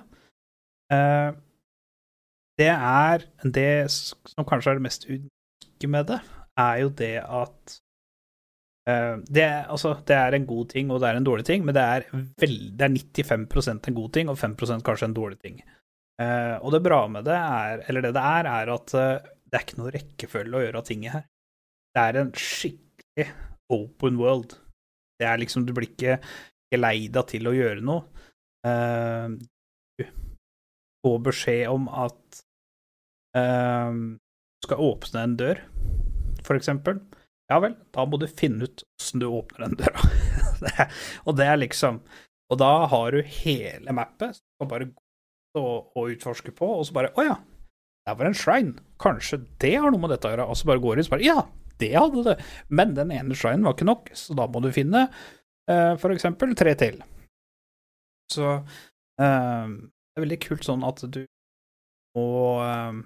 Eh, 0.94 1.30
det 2.60 2.70
er 2.70 3.24
Det 3.44 3.90
som 3.92 4.46
kanskje 4.48 4.74
er 4.74 4.80
det 4.80 4.86
mest 4.86 5.08
unike 5.10 5.90
med 5.90 6.08
det, 6.12 6.20
er 6.60 6.76
jo 6.84 6.90
det 6.90 7.16
at 7.20 7.78
uh, 8.90 9.16
det, 9.26 9.48
altså, 9.68 9.96
det 10.08 10.16
er 10.16 10.38
en 10.38 10.46
god 10.48 10.70
ting, 10.70 10.92
og 10.92 11.02
det 11.02 11.10
er 11.10 11.20
en 11.20 11.28
dårlig 11.28 11.46
ting, 11.46 11.66
men 11.66 11.76
det 11.76 11.84
er, 11.84 12.06
vel, 12.40 12.58
det 12.78 12.88
er 12.88 12.94
95% 13.26 13.90
en 13.90 13.98
god 13.98 14.14
ting, 14.14 14.30
og 14.30 14.38
5% 14.38 14.86
kanskje 14.86 15.10
en 15.10 15.18
dårlig 15.18 15.40
ting. 15.42 15.62
Uh, 16.22 16.62
og 16.62 16.76
det 16.76 16.84
bra 16.86 17.02
med 17.10 17.26
det 17.26 17.36
er, 17.36 17.84
eller 17.90 18.06
det 18.06 18.14
det 18.16 18.24
er, 18.24 18.50
er 18.54 18.74
at 18.76 18.96
uh, 18.96 19.32
det 19.50 19.58
er 19.58 19.66
ikke 19.66 19.80
noe 19.82 19.94
rekkefølge 19.94 20.58
å 20.58 20.64
gjøre 20.64 20.82
av 20.82 20.88
tinget 20.88 21.16
her. 21.18 21.26
Det 21.94 22.04
er 22.04 22.20
en 22.22 22.32
skikkelig 22.38 23.28
open 23.74 24.18
world. 24.22 24.56
Det 25.20 25.28
er 25.30 25.42
liksom, 25.42 25.66
du 25.66 25.74
blir 25.76 25.92
ikke 25.92 26.20
geleida 26.74 27.22
til 27.30 27.50
å 27.50 27.54
gjøre 27.54 27.84
noe. 27.86 28.06
Får 31.04 31.20
beskjed 31.26 31.68
om 31.72 31.90
at 31.90 32.44
eh, 33.38 33.92
du 33.94 34.68
skal 34.68 34.84
åpne 34.86 35.24
en 35.28 35.38
dør, 35.40 35.62
for 36.48 36.56
eksempel. 36.60 37.02
Ja 37.52 37.60
vel, 37.60 37.76
da 37.94 38.06
må 38.08 38.18
du 38.22 38.28
finne 38.32 38.70
ut 38.70 38.86
åssen 38.98 39.22
du 39.22 39.28
åpner 39.28 39.68
den 39.68 39.80
døra. 39.82 40.06
Og 41.28 41.36
det 41.38 41.48
er 41.50 41.60
liksom 41.60 42.00
Og 42.52 42.60
da 42.62 42.86
har 42.88 43.12
du 43.12 43.20
hele 43.42 43.96
mappet, 43.96 44.38
som 44.40 44.64
du 44.64 44.72
bare 44.72 44.88
gå 44.88 45.60
og, 45.60 45.92
og 45.98 46.14
utforske 46.16 46.54
på, 46.56 46.70
og 46.80 46.88
så 46.88 46.96
bare 46.96 47.12
Å 47.20 47.26
ja, 47.28 47.36
der 48.08 48.18
var 48.20 48.30
en 48.30 48.38
shrine. 48.38 48.80
Kanskje 49.02 49.44
det 49.62 49.76
har 49.76 49.92
noe 49.92 50.02
med 50.02 50.12
dette 50.14 50.28
å 50.28 50.34
gjøre. 50.34 50.48
Og 50.50 50.60
så 50.60 50.68
bare 50.70 50.82
går 50.84 50.96
du 50.96 51.02
inn 51.04 51.08
og 51.08 51.14
bare 51.16 51.28
Ja, 51.28 51.38
det 51.84 51.92
hadde 51.96 52.26
det. 52.28 52.36
Men 52.68 52.96
den 52.98 53.14
ene 53.16 53.38
shrinen 53.38 53.68
var 53.68 53.78
ikke 53.78 53.88
nok, 53.88 54.12
så 54.18 54.36
da 54.38 54.48
må 54.52 54.64
du 54.64 54.72
finne 54.76 55.06
eh, 55.08 55.94
for 56.02 56.16
eksempel 56.16 56.56
tre 56.60 56.76
til. 56.80 57.00
Så 58.34 58.50
eh, 59.22 59.76
det 60.14 60.22
er 60.22 60.26
veldig 60.28 60.42
kult 60.46 60.68
sånn 60.68 60.84
at 60.86 61.02
du 61.10 61.24
må 62.14 62.28
eh, 62.62 63.00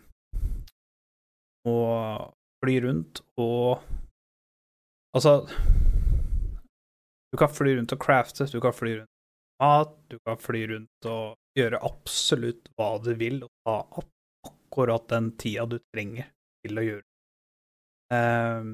må 1.67 1.77
fly 2.63 2.79
rundt 2.87 3.23
og 3.39 3.85
Altså 5.15 5.47
Du 7.31 7.37
kan 7.39 7.49
fly 7.49 7.77
rundt 7.77 7.93
og 7.95 8.01
crafte, 8.03 8.45
du 8.51 8.59
kan 8.61 8.75
fly 8.75 8.97
rundt 8.99 9.13
mat, 9.63 9.95
du 10.11 10.19
kan 10.27 10.37
fly 10.37 10.61
rundt 10.69 11.07
og 11.09 11.37
gjøre 11.57 11.79
absolutt 11.87 12.69
hva 12.77 12.91
du 13.01 13.09
vil, 13.17 13.39
og 13.47 13.49
ta 13.65 13.77
opp 14.03 14.11
akkurat 14.45 15.07
den 15.09 15.31
tida 15.41 15.65
du 15.65 15.79
trenger 15.89 16.29
til 16.61 16.77
å 16.77 16.85
gjøre. 16.85 17.05
Ehm, 18.13 18.71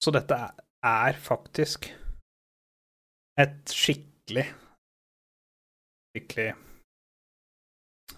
så 0.00 0.14
dette 0.16 0.38
er 0.84 1.20
faktisk 1.20 1.90
et 3.44 3.74
skikkelig 3.74 4.46
Skikkelig 6.14 6.63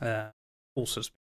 eh, 0.02 0.28
kosespill. 0.76 1.22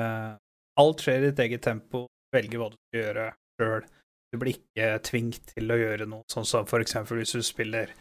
Eh, 0.00 0.34
alt 0.78 1.02
skjer 1.02 1.22
i 1.22 1.30
ditt 1.30 1.42
eget 1.46 1.64
tempo, 1.66 2.06
Velger 2.34 2.60
hva 2.60 2.68
du 2.70 2.76
skal 2.76 3.00
gjøre 3.00 3.26
sjøl. 3.58 3.86
Du 4.28 4.36
blir 4.36 4.58
ikke 4.58 4.88
tvingt 5.08 5.46
til 5.54 5.72
å 5.72 5.78
gjøre 5.80 6.06
noe, 6.10 6.26
sånn 6.28 6.46
som 6.46 6.66
for 6.68 6.84
eksempel 6.84 7.22
hvis 7.22 7.32
du 7.32 7.40
spiller 7.46 7.94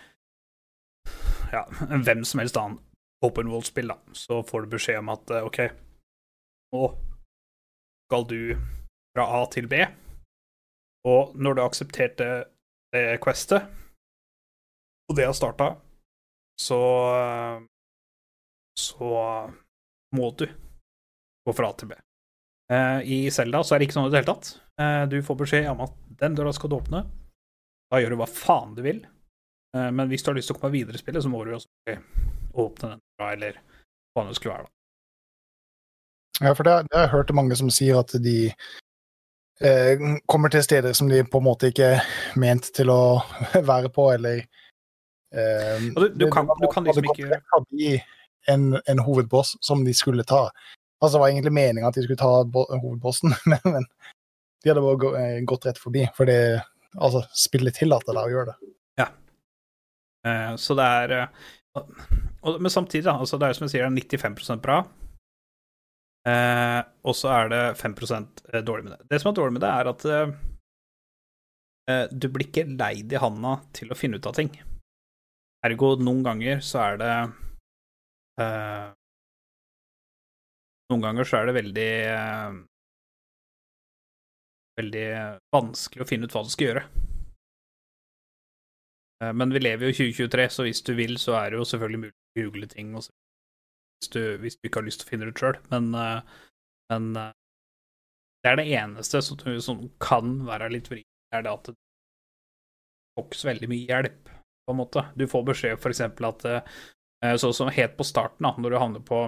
ja, 1.54 1.64
hvem 2.04 2.26
som 2.28 2.42
helst 2.44 2.60
annen 2.60 2.82
open 3.24 3.48
world-spill, 3.50 3.94
da, 3.94 3.96
så 4.14 4.42
får 4.46 4.66
du 4.66 4.76
beskjed 4.76 5.00
om 5.00 5.14
at 5.16 5.32
eh, 5.34 5.48
OK, 5.48 5.62
nå 6.76 6.90
skal 8.08 8.28
du 8.30 8.42
fra 9.16 9.26
A 9.40 9.40
til 9.52 9.68
B, 9.72 9.82
Og 11.08 11.36
når 11.40 11.54
du 11.54 11.62
har 11.62 11.70
akseptert 11.70 12.20
det, 12.20 12.46
questet, 13.24 13.64
og 15.08 15.16
det 15.16 15.26
har 15.26 15.34
starta, 15.36 15.70
så 16.60 16.80
så 18.78 19.10
må 20.16 20.30
du 20.40 20.46
gå 20.48 21.56
fra 21.56 21.72
A 21.72 21.76
til 21.80 21.92
B. 21.92 21.98
Uh, 22.72 23.00
I 23.04 23.20
Selda 23.32 23.64
så 23.64 23.76
er 23.76 23.80
det 23.80 23.88
ikke 23.88 23.98
sånn 23.98 24.10
i 24.10 24.14
det 24.14 24.22
hele 24.22 24.34
tatt. 24.34 24.54
Uh, 24.80 25.04
du 25.12 25.20
får 25.24 25.40
beskjed 25.44 25.70
om 25.72 25.86
at 25.86 25.94
den 26.20 26.36
døra 26.36 26.54
skal 26.56 26.72
du 26.72 26.78
åpne. 26.80 27.04
Da 27.88 28.02
gjør 28.02 28.16
du 28.16 28.22
hva 28.22 28.28
faen 28.30 28.76
du 28.76 28.84
vil. 28.86 29.04
Uh, 29.76 29.90
men 29.92 30.12
hvis 30.12 30.24
du 30.24 30.32
har 30.32 30.40
lyst 30.40 30.52
til 30.52 30.58
å 30.58 30.62
komme 30.62 30.76
videre 30.76 31.00
i 31.00 31.04
spillet, 31.04 31.24
så 31.24 31.32
må 31.32 31.44
du 31.48 31.54
også 31.56 32.00
åpne 32.58 32.96
den 32.96 33.04
døra, 33.04 33.32
eller 33.38 33.62
hva 34.16 34.28
det 34.28 34.40
skulle 34.40 34.58
være. 34.58 34.68
da. 34.68 34.74
Ja, 36.40 36.54
for 36.54 36.64
det, 36.64 36.74
det 36.92 36.98
har 36.98 37.08
jeg 37.08 37.16
hørt 37.16 37.34
mange 37.34 37.56
som 37.58 37.70
sier 37.74 37.98
at 37.98 38.14
de 38.22 38.38
eh, 39.66 40.04
kommer 40.30 40.54
til 40.54 40.64
steder 40.64 40.94
som 40.94 41.10
de 41.10 41.24
på 41.26 41.42
en 41.42 41.48
måte 41.48 41.72
ikke 41.72 41.96
er 41.96 42.12
ment 42.38 42.70
til 42.78 42.92
å 42.94 43.02
være 43.72 43.90
på, 43.94 44.12
eller 44.14 44.44
eh, 45.34 45.88
du, 45.96 46.08
du, 46.14 46.28
kan, 46.34 46.50
du 46.62 46.68
kan 46.74 46.86
liksom 46.86 47.10
ikke 47.10 47.42
en, 48.52 48.70
en 48.86 49.04
hovedboss 49.04 49.56
som 49.62 49.84
de 49.86 49.94
skulle 49.94 50.26
ta. 50.28 50.48
Altså, 51.02 51.18
det 51.18 51.22
var 51.22 51.30
egentlig 51.34 51.54
meninga 51.54 51.90
at 51.92 52.00
de 52.00 52.06
skulle 52.06 52.20
ta 52.20 52.32
hovedbossen, 52.82 53.36
men, 53.52 53.62
men 53.66 53.86
de 54.64 54.72
hadde 54.72 54.84
bare 54.84 55.12
eh, 55.22 55.44
gått 55.46 55.68
rett 55.70 55.80
forbi, 55.82 56.08
For 56.18 56.30
det, 56.30 56.64
altså, 56.98 57.24
spillet 57.38 57.78
tillater 57.78 58.16
deg 58.16 58.24
å 58.26 58.34
gjøre 58.34 58.54
det. 58.54 58.74
Eh, 60.28 60.56
Så 60.56 60.76
det 60.78 60.86
er 60.86 61.16
eh, 61.18 61.28
og, 61.78 62.62
Men 62.62 62.72
samtidig, 62.72 63.06
da. 63.06 63.18
Altså 63.20 63.38
det 63.38 63.50
er 63.50 63.58
som 63.58 63.68
jeg 63.68 63.76
sier, 63.76 63.90
det 63.90 64.04
er 64.04 64.30
95% 64.34 64.64
bra. 64.64 64.82
Eh, 66.28 66.82
og 67.08 67.16
så 67.16 67.32
er 67.32 67.52
det 67.54 67.64
5% 67.80 68.46
dårlig 68.66 68.88
med 68.88 68.94
det. 68.96 69.02
Det 69.12 69.22
som 69.22 69.32
er 69.32 69.38
dårlig 69.38 69.58
med 69.58 69.64
det, 69.64 69.72
er 69.72 69.92
at 69.92 70.06
eh, 70.12 70.38
eh, 71.92 72.06
du 72.12 72.30
blir 72.34 72.50
ikke 72.50 72.68
leid 72.74 73.14
i 73.14 73.22
handa 73.22 73.60
til 73.78 73.92
å 73.94 74.00
finne 74.00 74.20
ut 74.20 74.28
av 74.28 74.36
ting. 74.40 74.52
Ergo 75.66 75.96
noen 76.02 76.24
ganger 76.26 76.64
så 76.66 76.82
er 76.84 77.00
det 77.02 77.14
eh, 78.44 78.88
Noen 80.92 81.04
ganger 81.04 81.28
så 81.28 81.42
er 81.42 81.50
det 81.50 81.58
veldig 81.58 81.92
eh, 82.14 82.58
Veldig 84.78 85.06
vanskelig 85.56 86.04
å 86.06 86.08
finne 86.08 86.28
ut 86.30 86.36
hva 86.36 86.44
du 86.46 86.52
skal 86.54 86.68
gjøre. 86.68 86.84
Eh, 89.24 89.34
Men 89.34 89.54
vi 89.56 89.64
lever 89.64 89.88
jo 89.88 89.94
i 89.94 89.98
2023, 89.98 90.50
så 90.54 90.68
hvis 90.68 90.84
du 90.86 90.94
vil, 91.00 91.18
så 91.22 91.34
er 91.40 91.50
det 91.50 91.62
jo 91.62 91.66
selvfølgelig 91.72 92.04
mulig 92.04 92.14
å 92.14 92.44
google 92.44 92.70
ting 92.70 92.94
hvis 92.94 94.12
du, 94.14 94.22
hvis 94.44 94.60
du 94.60 94.70
ikke 94.70 94.84
har 94.84 94.86
lyst 94.86 95.02
til 95.02 95.08
å 95.08 95.10
finne 95.10 95.26
det 95.26 95.34
ut 95.34 95.42
sjøl. 95.42 95.58
Men, 95.74 95.90
men 96.94 97.08
det 97.18 98.52
er 98.52 98.60
det 98.60 98.68
eneste 98.78 99.24
som, 99.26 99.42
som 99.66 99.82
kan 99.98 100.36
være 100.46 100.70
litt 100.76 100.92
vri, 100.94 101.02
er 101.34 101.48
det 101.48 101.56
at 101.56 101.72
du 101.72 101.74
får 103.18 103.26
ikke 103.26 103.40
så 103.42 103.50
veldig 103.50 103.72
mye 103.74 103.90
hjelp, 103.90 104.30
på 104.30 104.76
en 104.76 104.80
måte. 104.84 105.04
Du 105.18 105.26
får 105.32 105.48
beskjed 105.50 105.90
eksempel 105.90 106.30
at 106.30 106.46
Sånn 107.24 107.54
som 107.58 107.70
helt 107.74 107.96
på 107.98 108.06
starten, 108.06 108.46
da, 108.46 108.52
når 108.62 108.70
du 108.70 108.78
havner 108.78 109.02
på 109.02 109.24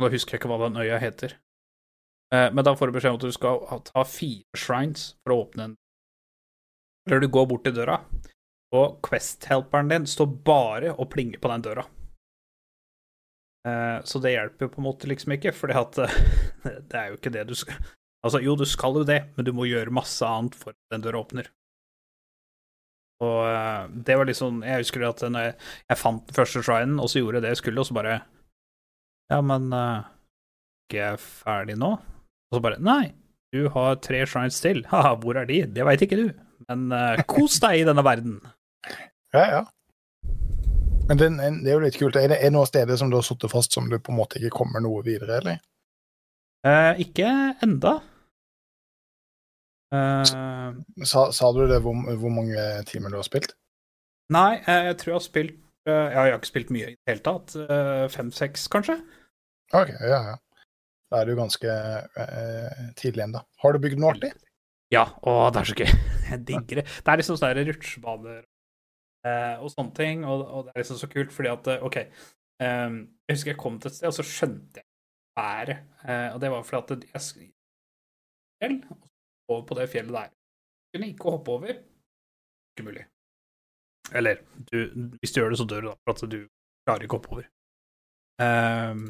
Nå 0.00 0.08
husker 0.08 0.32
jeg 0.32 0.40
ikke 0.40 0.48
hva 0.48 0.56
den 0.62 0.78
øya 0.80 0.96
heter. 1.02 1.34
Eh, 2.32 2.48
Men 2.54 2.64
da 2.64 2.72
får 2.74 2.88
du 2.88 2.94
beskjed 2.96 3.12
om 3.12 3.18
at 3.20 3.26
du 3.28 3.32
skal 3.36 3.82
ta 3.84 4.04
fire 4.08 4.56
shrines 4.56 5.02
for 5.20 5.34
å 5.34 5.42
åpne 5.44 5.64
en 5.68 5.74
Eller 7.08 7.20
du 7.20 7.28
går 7.28 7.46
bort 7.50 7.64
til 7.64 7.74
døra, 7.76 7.98
og 8.72 9.00
Quest-helperen 9.04 9.88
din 9.92 10.06
står 10.06 10.32
bare 10.46 10.94
og 10.94 11.10
plinger 11.12 11.40
på 11.42 11.48
den 11.52 11.62
døra. 11.68 11.84
Eh, 13.68 14.00
Så 14.04 14.20
det 14.22 14.32
hjelper 14.36 14.66
jo 14.66 14.72
på 14.72 14.80
en 14.80 14.88
måte 14.88 15.08
liksom 15.10 15.32
ikke, 15.36 15.52
fordi 15.52 15.76
at 15.76 15.98
eh, 16.06 16.18
det 16.88 16.96
er 16.96 17.08
jo 17.10 17.18
ikke 17.20 17.32
det 17.36 17.46
du 17.50 17.54
skal 17.58 17.76
Altså, 18.24 18.36
jo, 18.44 18.52
du 18.56 18.66
skal 18.68 18.98
jo 19.00 19.04
det, 19.08 19.22
men 19.36 19.46
du 19.46 19.52
må 19.56 19.64
gjøre 19.64 19.92
masse 19.96 20.20
annet 20.28 20.52
for 20.54 20.74
at 20.74 20.76
den 20.92 21.00
døra 21.00 21.22
åpner. 21.22 21.46
Og 23.20 23.40
eh, 23.44 23.88
det 24.06 24.16
var 24.16 24.28
liksom 24.28 24.62
Jeg 24.64 24.84
husker 24.84 25.04
at 25.08 25.24
når 25.28 25.48
jeg, 25.48 25.56
jeg 25.92 26.00
fant 26.00 26.22
den 26.26 26.36
første 26.36 26.62
shrinen, 26.64 27.00
og 27.02 27.10
så 27.12 27.20
gjorde 27.20 27.40
jeg 27.40 27.46
det 27.46 27.54
jeg 27.54 27.62
skulle, 27.62 27.82
og 27.82 27.88
så 27.88 27.96
bare 27.96 28.20
Ja, 29.30 29.40
men 29.46 29.68
uh, 29.72 30.06
ikke 30.88 31.02
jeg 31.02 31.20
ferdig 31.22 31.76
nå? 31.80 31.92
Og 32.50 32.56
så 32.56 32.62
bare 32.64 32.80
Nei, 32.82 33.12
du 33.54 33.68
har 33.74 34.00
tre 34.02 34.24
shrines 34.26 34.60
til. 34.64 34.82
Haha, 34.92 35.16
hvor 35.20 35.38
er 35.38 35.50
de? 35.50 35.62
Det 35.68 35.86
veit 35.86 36.06
ikke 36.06 36.18
du. 36.18 36.30
Men 36.68 36.88
uh, 36.94 37.20
kos 37.30 37.60
deg 37.62 37.82
i 37.82 37.86
denne 37.88 38.04
verden. 38.06 38.40
Ja, 39.34 39.44
ja. 39.44 39.62
Men 41.10 41.18
det, 41.18 41.28
det 41.64 41.70
er 41.70 41.74
jo 41.74 41.82
litt 41.82 41.98
kult. 41.98 42.16
Er 42.16 42.30
det, 42.30 42.38
er 42.38 42.50
det 42.50 42.54
noen 42.54 42.68
steder 42.70 42.98
som 42.98 43.10
du 43.10 43.16
har 43.18 43.26
sittet 43.26 43.50
fast 43.50 43.74
som 43.74 43.88
du 43.90 43.96
på 43.98 44.12
en 44.12 44.18
måte 44.20 44.38
ikke 44.38 44.52
kommer 44.60 44.82
noe 44.82 45.02
videre, 45.02 45.40
eller? 45.40 45.58
Eh, 46.66 47.00
ikke 47.02 47.26
enda. 47.66 47.96
Eh, 49.90 50.74
Sa, 51.08 51.30
sa 51.34 51.48
du 51.56 51.64
det 51.66 51.80
hvor, 51.82 51.96
hvor 52.20 52.30
mange 52.34 52.66
timer 52.90 53.10
du 53.10 53.18
har 53.18 53.26
spilt? 53.26 53.56
nei, 54.30 54.60
eh, 54.62 54.84
jeg 54.90 54.98
tror 55.00 55.10
jeg 55.10 55.16
har 55.18 55.24
spilt 55.26 55.56
ja, 55.88 55.94
Jeg 56.12 56.18
har 56.18 56.36
ikke 56.36 56.50
spilt 56.52 56.70
mye 56.70 56.90
i 56.92 56.94
det 56.94 57.08
hele 57.10 57.22
tatt. 57.24 57.54
Eh, 57.56 58.04
Fem-seks, 58.12 58.68
kanskje? 58.70 58.98
OK, 59.74 59.90
ja, 60.04 60.20
ja. 60.28 60.36
Da 61.10 61.22
er 61.22 61.26
du 61.26 61.34
ganske 61.38 61.72
eh, 62.22 62.82
tidlig 63.00 63.24
ennå. 63.24 63.40
Har 63.64 63.74
du 63.74 63.80
bygd 63.82 63.98
noe 63.98 64.12
artig? 64.14 64.30
Ja, 64.94 65.06
å, 65.26 65.48
det 65.50 65.62
er 65.62 65.70
så 65.70 65.76
gøy. 65.80 65.90
Jeg 66.30 66.44
digger 66.46 66.82
det. 66.82 66.84
Det 67.00 67.10
er 67.10 67.18
liksom 67.22 67.38
sånne 67.40 67.64
rutsjebaner 67.66 68.36
eh, 69.26 69.56
og 69.58 69.72
sånne 69.72 69.96
ting, 69.96 70.22
og, 70.28 70.44
og 70.46 70.68
det 70.68 70.74
er 70.76 70.84
liksom 70.84 71.00
så 71.00 71.10
kult 71.10 71.34
fordi 71.34 71.50
at 71.50 71.70
OK, 71.88 71.98
eh, 72.62 72.86
jeg 73.26 73.34
husker 73.34 73.54
jeg 73.54 73.60
kom 73.64 73.80
til 73.82 73.90
et 73.90 73.96
sted, 73.98 74.10
og 74.12 74.16
så 74.20 74.26
skjønte 74.26 74.82
jeg 74.84 74.86
været, 75.40 75.82
eh, 76.04 76.28
og 76.34 76.38
det 76.44 76.52
var 76.54 76.66
fordi 76.68 77.00
at 77.00 77.08
jeg 77.16 77.50
fjell, 78.60 78.78
og 78.92 79.09
over 79.56 79.66
på 79.68 79.78
det 79.78 79.88
fjellet 79.92 80.16
der. 80.16 80.34
Kunne 80.94 81.10
ikke 81.12 81.34
hoppe 81.36 81.54
over. 81.54 81.80
Ikke 82.72 82.86
mulig. 82.86 83.06
Eller, 84.16 84.42
du, 84.70 84.78
hvis 85.20 85.32
du 85.32 85.40
gjør 85.40 85.52
det, 85.54 85.60
så 85.60 85.66
dør 85.70 85.84
du, 85.84 85.90
da, 85.90 85.96
for 86.04 86.14
at 86.14 86.30
du 86.32 86.38
klarer 86.86 87.06
ikke 87.06 87.18
å 87.18 87.20
hoppe 87.20 87.34
over. 87.36 87.50
Um, 88.40 89.04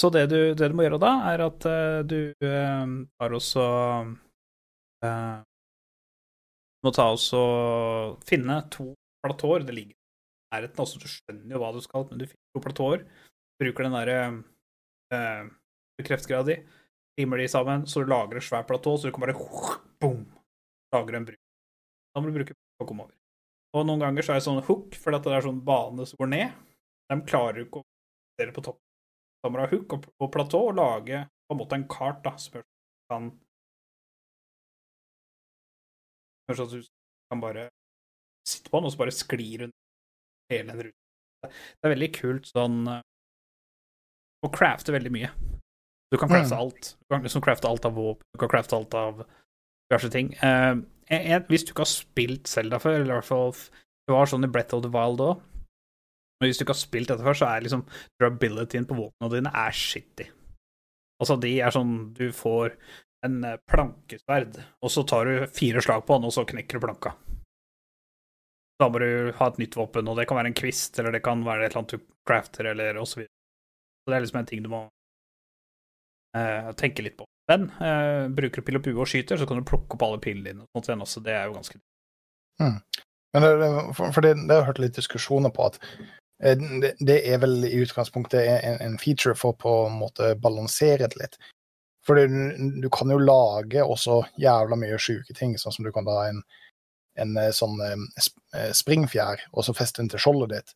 så 0.00 0.08
det 0.14 0.26
du, 0.30 0.38
det 0.54 0.70
du 0.70 0.76
må 0.76 0.86
gjøre 0.86 1.02
da, 1.02 1.12
er 1.32 1.44
at 1.44 1.66
uh, 1.68 2.00
du 2.06 2.20
uh, 2.44 2.94
tar 3.18 3.36
også 3.36 3.66
uh, 5.04 5.36
må 6.86 6.92
ta 6.94 7.08
og 7.10 8.24
finne 8.26 8.60
to 8.72 8.92
platåer. 9.24 9.66
Det 9.66 9.74
ligger 9.74 9.94
i 9.96 10.54
nærheten, 10.54 10.82
altså 10.82 11.02
du 11.02 11.08
skjønner 11.10 11.56
jo 11.56 11.62
hva 11.62 11.72
du 11.74 11.80
skal, 11.84 12.06
men 12.10 12.20
du 12.20 12.26
finner 12.28 12.54
to 12.54 12.62
platåer. 12.62 13.06
Bruker 13.60 13.86
den 13.86 13.96
derre 13.96 14.18
eh, 15.16 15.48
kreftgrad 16.04 16.50
di, 16.50 16.58
limer 17.20 17.42
de 17.42 17.48
sammen, 17.48 17.86
så 17.88 18.02
du 18.02 18.10
lager 18.10 18.38
et 18.38 18.46
svært 18.46 18.68
platå, 18.68 18.96
så 18.96 19.08
du 19.08 19.14
kan 19.16 19.26
bare 19.26 19.36
boom, 20.02 20.24
lager 20.94 21.18
en 21.18 21.28
bru. 21.28 21.36
Da 22.12 22.22
må 22.22 22.30
du 22.30 22.38
bruke 22.38 22.56
for 22.56 22.86
å 22.86 22.88
komme 22.88 23.06
over. 23.06 23.14
Og 23.76 23.84
noen 23.84 24.04
ganger 24.04 24.24
så 24.24 24.32
er 24.32 24.40
det 24.40 24.46
sånn 24.46 24.64
hook, 24.64 24.96
fordi 25.00 25.18
at 25.18 25.26
det 25.28 25.36
er 25.36 25.44
sånn 25.44 25.64
bane 25.64 26.06
som 26.08 26.20
går 26.20 26.30
ned. 26.32 26.60
De 27.12 27.18
klarer 27.28 27.64
ikke 27.64 27.82
å 27.82 27.86
dele 28.40 28.54
på 28.56 28.64
toppen. 28.64 28.82
Da 29.42 29.50
må 29.50 29.58
du 29.58 29.64
ha 29.66 29.72
hook 29.72 29.96
og, 29.96 30.06
og 30.24 30.30
platå 30.32 30.62
og 30.70 30.78
lage 30.78 31.24
på 31.46 31.54
en 31.54 31.60
måte 31.60 31.76
en 31.78 31.88
kart 31.90 32.22
da, 32.24 32.32
som 32.40 32.56
gjør 32.58 32.64
kan 33.10 33.28
Kanskje 36.46 36.62
sånn 36.62 36.68
at 36.70 36.86
du 36.86 36.90
kan 37.32 37.42
bare 37.42 37.66
sitte 38.46 38.70
på 38.70 38.78
den, 38.78 38.86
og 38.86 38.94
så 38.94 39.00
bare 39.00 39.14
sklir 39.14 39.66
hun 39.66 39.72
hele 40.52 40.70
den 40.70 40.82
ruta. 40.86 41.50
Det 41.50 41.88
er 41.88 41.94
veldig 41.94 42.10
kult 42.14 42.50
sånn 42.50 42.78
eh, 42.90 43.02
Å 44.46 44.50
crafte 44.54 44.94
veldig 44.94 45.12
mye. 45.14 45.30
Du 46.12 46.18
kan 46.18 46.28
crafte 46.28 46.54
Mm. 46.54 46.60
alt. 46.60 46.96
Du 47.00 47.14
kan 47.14 47.22
liksom 47.22 47.42
crafte 47.42 47.68
alt 47.68 47.84
av 47.84 47.94
våpen, 47.94 48.22
du 48.34 48.38
kan 48.38 48.48
crafte 48.48 48.76
alt 48.76 48.94
av 48.94 49.26
diverse 49.90 50.10
ting. 50.10 50.34
Uh, 50.42 50.82
en- 51.08 51.42
hvis 51.50 51.64
du 51.66 51.72
ikke 51.72 51.82
har 51.84 51.90
spilt 51.90 52.46
Zelda 52.46 52.78
før, 52.78 53.00
eller 53.02 53.14
i 53.16 53.20
hvert 53.20 53.24
fall 53.24 53.52
Det 54.08 54.12
var 54.14 54.26
sånn 54.26 54.44
i 54.44 54.46
Breath 54.46 54.72
of 54.74 54.82
the 54.82 54.88
Wild 54.88 55.18
òg. 55.18 55.40
Men 56.40 56.48
hvis 56.50 56.58
du 56.58 56.64
ikke 56.64 56.74
har 56.76 56.86
spilt 56.86 57.08
dette 57.08 57.24
før, 57.24 57.34
så 57.34 57.46
er 57.56 57.60
liksom 57.62 57.84
durabilityen 58.20 58.86
på 58.86 58.94
våpnene 58.94 59.30
dine 59.32 59.50
er 59.52 59.72
shitty. 59.72 60.28
Altså, 61.20 61.40
de 61.40 61.60
er 61.60 61.70
sånn 61.74 62.12
Du 62.14 62.30
får 62.30 62.76
en 63.24 63.42
eh, 63.44 63.56
plankesverd, 63.68 64.62
og 64.80 64.90
så 64.90 65.04
tar 65.04 65.24
du 65.24 65.46
fire 65.48 65.82
slag 65.82 66.06
på 66.06 66.14
den, 66.14 66.24
og 66.24 66.30
så 66.32 66.46
knekker 66.46 66.78
du 66.78 66.86
planka. 66.86 67.16
Da 68.78 68.88
må 68.92 69.00
du 69.00 69.32
ha 69.32 69.46
et 69.48 69.58
nytt 69.58 69.74
våpen, 69.74 70.06
og 70.08 70.16
det 70.16 70.28
kan 70.28 70.36
være 70.36 70.46
en 70.52 70.54
kvist, 70.54 70.98
eller 71.00 71.10
det 71.16 71.22
kan 71.24 71.42
være 71.42 71.64
et 71.64 71.72
eller 71.72 71.82
annet 71.82 71.94
du 71.96 72.04
crafter, 72.28 72.66
eller 72.66 72.96
og 73.00 73.06
så. 73.08 73.24
Så 73.24 74.06
det 74.12 74.14
er 74.18 74.20
liksom 74.20 74.38
en 74.38 74.46
ting 74.46 74.62
du 74.62 74.68
må 74.68 74.88
eh, 76.36 76.68
tenke 76.78 77.04
litt 77.06 77.16
på. 77.18 77.26
Men 77.50 77.68
eh, 77.80 78.26
bruker 78.34 78.62
du 78.62 78.66
pil 78.66 78.78
og 78.80 78.84
bue 78.86 79.02
og 79.04 79.10
skyter, 79.10 79.38
så 79.38 79.46
kan 79.46 79.60
du 79.60 79.66
plukke 79.68 79.94
opp 79.96 80.02
alle 80.06 80.18
pilene 80.22 80.50
dine, 80.52 80.64
og 80.74 80.84
sånt 80.86 81.04
også. 81.04 81.22
Det 81.24 81.34
er 81.38 81.46
jo 81.48 81.56
ganske 81.58 81.78
Men 83.34 83.42
det, 83.44 83.50
det- 83.60 83.94
for, 83.96 84.12
for 84.12 84.24
det, 84.24 84.34
det 84.46 84.54
har 84.54 84.62
jeg 84.62 84.66
hørt 84.70 84.78
litt 84.82 84.96
diskusjoner 84.96 85.52
på 85.54 85.66
at 85.68 85.76
eh, 86.42 86.56
det, 86.82 86.94
det 87.04 87.18
er 87.28 87.38
vel 87.42 87.58
i 87.68 87.82
utgangspunktet 87.84 88.46
en, 88.48 88.80
en 88.80 88.98
feature 89.02 89.34
for 89.36 89.52
på 89.60 89.74
en 89.90 89.98
måte 90.00 90.34
balansere 90.40 91.08
det 91.10 91.20
litt. 91.20 91.36
For 92.06 92.14
du, 92.16 92.80
du 92.82 92.88
kan 92.94 93.10
jo 93.10 93.18
lage 93.18 93.82
også 93.82 94.20
jævla 94.38 94.78
mye 94.78 94.98
sjuke 95.02 95.34
ting, 95.34 95.56
sånn 95.58 95.74
som 95.74 95.84
du 95.86 95.90
kan 95.92 96.06
ha 96.06 96.28
en, 96.30 96.42
en 97.18 97.36
eh, 97.42 97.50
sånn 97.54 97.76
eh, 97.82 98.70
springfjær, 98.72 99.48
og 99.52 99.66
så 99.66 99.74
feste 99.74 100.02
den 100.02 100.10
til 100.12 100.22
skjoldet 100.22 100.54
ditt, 100.54 100.74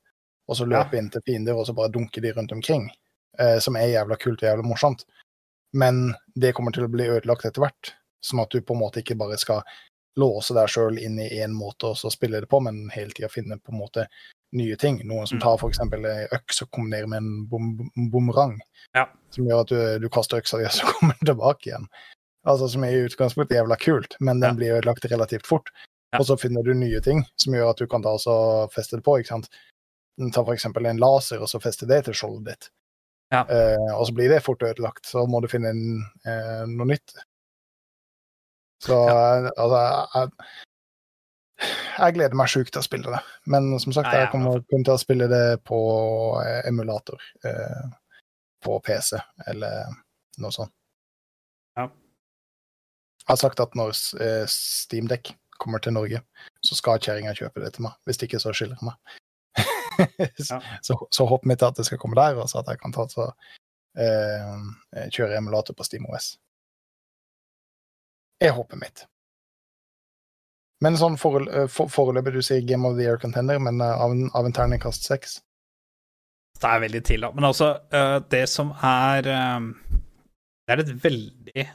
og 0.50 0.58
så 0.58 0.66
løpe 0.66 0.98
inn 0.98 1.10
til 1.14 1.22
fiender, 1.26 1.54
og 1.54 1.66
så 1.68 1.74
bare 1.78 1.92
dunke 1.94 2.20
de 2.20 2.32
rundt 2.34 2.52
omkring. 2.52 2.90
Eh, 3.38 3.58
som 3.62 3.76
er 3.78 3.92
jævla 3.92 4.16
kult 4.18 4.42
og 4.42 4.48
jævla 4.50 4.66
morsomt. 4.66 5.04
Men 5.72 6.14
det 6.34 6.52
kommer 6.56 6.72
til 6.74 6.84
å 6.84 6.90
bli 6.90 7.06
ødelagt 7.08 7.44
etter 7.46 7.62
hvert. 7.62 7.92
Sånn 8.24 8.42
at 8.42 8.50
du 8.50 8.60
på 8.60 8.74
en 8.74 8.80
måte 8.82 9.00
ikke 9.02 9.16
bare 9.18 9.38
skal 9.38 9.62
låse 10.18 10.52
deg 10.54 10.68
sjøl 10.68 10.98
inn 10.98 11.18
i 11.22 11.28
én 11.40 11.52
måte 11.54 11.92
og 11.92 11.96
så 11.96 12.10
spille 12.12 12.40
det 12.42 12.48
på, 12.50 12.58
men 12.60 12.88
hele 12.90 13.10
tida 13.14 13.28
finne 13.30 13.56
på 13.62 13.72
en 13.72 13.78
måte 13.78 14.06
nye 14.52 14.76
ting. 14.76 14.98
Noen 15.06 15.26
som 15.30 15.38
Mm. 15.38 15.42
tar 15.42 15.54
f.eks. 15.58 15.78
øks 16.34 16.62
og 16.62 16.70
kombinerer 16.72 17.06
med 17.08 17.16
en 17.22 17.46
bom 17.46 17.90
bumerang, 18.10 18.58
Ja. 18.94 19.06
som 19.30 19.44
gjør 19.46 19.60
at 19.60 19.68
du, 19.68 19.98
du 20.00 20.08
kaster 20.08 20.38
øksa 20.42 20.58
di, 20.58 20.64
og 20.64 20.72
så 20.72 20.86
kommer 20.98 21.14
den 21.20 21.26
tilbake 21.34 21.66
igjen. 21.70 21.86
Altså 22.46 22.68
Som 22.68 22.84
er 22.84 22.90
i 22.92 23.06
utgangspunktet 23.06 23.56
jævla 23.56 23.76
kult, 23.78 24.16
men 24.20 24.40
den 24.40 24.50
Ja. 24.50 24.54
blir 24.56 24.78
ødelagt 24.80 25.04
relativt 25.04 25.46
fort. 25.46 25.70
Ja. 26.12 26.18
Og 26.18 26.26
så 26.26 26.36
finner 26.40 26.64
du 26.64 26.74
nye 26.74 27.00
ting 27.00 27.24
som 27.36 27.54
gjør 27.54 27.70
at 27.70 27.76
du 27.78 27.86
kan 27.86 28.02
ta 28.02 28.08
også 28.08 28.68
feste 28.74 28.96
det 28.96 29.04
på. 29.04 29.18
ikke 29.20 29.28
sant? 29.28 29.48
Ta 30.34 30.42
f.eks. 30.42 30.64
en 30.66 30.96
laser, 30.98 31.38
og 31.40 31.46
så 31.48 31.60
feste 31.62 31.86
det 31.86 32.04
til 32.06 32.14
skjoldet 32.14 32.44
ditt. 32.46 32.70
Ja. 33.30 33.44
Eh, 33.46 33.90
og 33.94 34.06
så 34.08 34.14
blir 34.16 34.32
det 34.32 34.42
fort 34.42 34.62
ødelagt. 34.66 35.06
Så 35.06 35.22
må 35.30 35.40
du 35.42 35.48
finne 35.50 35.70
en, 35.74 35.84
eh, 36.26 36.64
noe 36.70 36.88
nytt. 36.90 37.14
Så 38.82 38.96
eh, 38.96 39.50
altså 39.60 39.80
jeg, 40.16 40.32
jeg 42.00 42.16
gleder 42.16 42.36
meg 42.40 42.50
sjukt 42.50 42.72
til 42.74 42.80
å 42.82 42.86
spille 42.86 43.12
det. 43.12 43.20
Men 43.52 43.70
som 43.82 43.94
sagt, 43.94 44.10
Ja, 44.10 44.24
jeg 44.24 44.32
kommer 44.32 44.62
kun 44.72 44.84
til 44.86 44.96
å 44.96 45.00
spille 45.00 45.28
det 45.30 45.60
på 45.68 45.80
eh, 46.42 46.62
emulator. 46.70 47.22
Eh, 47.46 47.82
på 48.60 48.76
PC, 48.84 49.16
eller 49.48 49.88
noe 50.40 50.52
sånt. 50.52 50.72
Ja. 51.78 51.86
Jeg 53.20 53.30
har 53.30 53.38
sagt 53.40 53.62
at 53.62 53.76
når 53.78 53.94
eh, 54.20 54.44
Steamdekk 54.50 55.32
kommer 55.60 55.80
til 55.80 55.94
Norge, 55.96 56.20
så 56.64 56.76
skal 56.76 57.00
kjerringa 57.00 57.32
kjøpe 57.36 57.62
det 57.62 57.74
til 57.76 57.86
meg. 57.86 57.96
Hvis 58.08 58.20
ikke, 58.24 58.40
så 58.42 58.52
skylder 58.56 58.80
jeg 58.80 58.90
meg. 58.90 59.20
så, 60.48 60.60
så, 60.82 60.98
så 61.10 61.26
håpet 61.30 61.50
mitt 61.50 61.62
er 61.62 61.72
at 61.72 61.80
det 61.80 61.86
skal 61.88 62.00
komme 62.02 62.18
der, 62.18 62.38
og 62.40 62.50
så 62.50 62.62
at 62.62 62.72
jeg 62.72 62.80
kan 62.82 62.94
ta 62.94 63.06
så, 63.10 63.30
eh, 63.98 65.06
kjøre 65.10 65.38
emulator 65.38 65.76
på 65.76 65.86
SteamOS. 65.86 66.34
Er 68.40 68.54
håpet 68.56 68.80
mitt. 68.80 69.04
Men 70.80 70.96
sånn 70.96 71.18
eh, 71.18 71.66
for, 71.68 71.90
foreløpig, 71.92 72.34
du 72.38 72.44
sier 72.44 72.64
Game 72.64 72.88
of 72.88 72.96
the 72.96 73.04
Year 73.04 73.20
Contender, 73.20 73.60
men 73.62 73.82
eh, 73.84 74.00
av 74.04 74.14
en, 74.14 74.28
av 74.36 74.48
en 74.48 74.56
terningkast 74.56 75.04
seks? 75.08 75.38
Det 76.60 76.68
er 76.68 76.82
veldig 76.82 77.02
til, 77.04 77.24
da. 77.24 77.32
Men 77.36 77.48
altså, 77.50 77.74
eh, 77.92 78.16
det 78.32 78.46
som 78.52 78.72
er 78.84 79.24
Det 79.24 80.74
er 80.74 80.82
et 80.82 80.96
veldig 81.04 81.66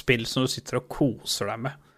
spill 0.00 0.26
som 0.26 0.46
du 0.46 0.50
sitter 0.50 0.78
og 0.78 0.88
koser 0.90 1.50
deg 1.52 1.64
med. 1.66 1.88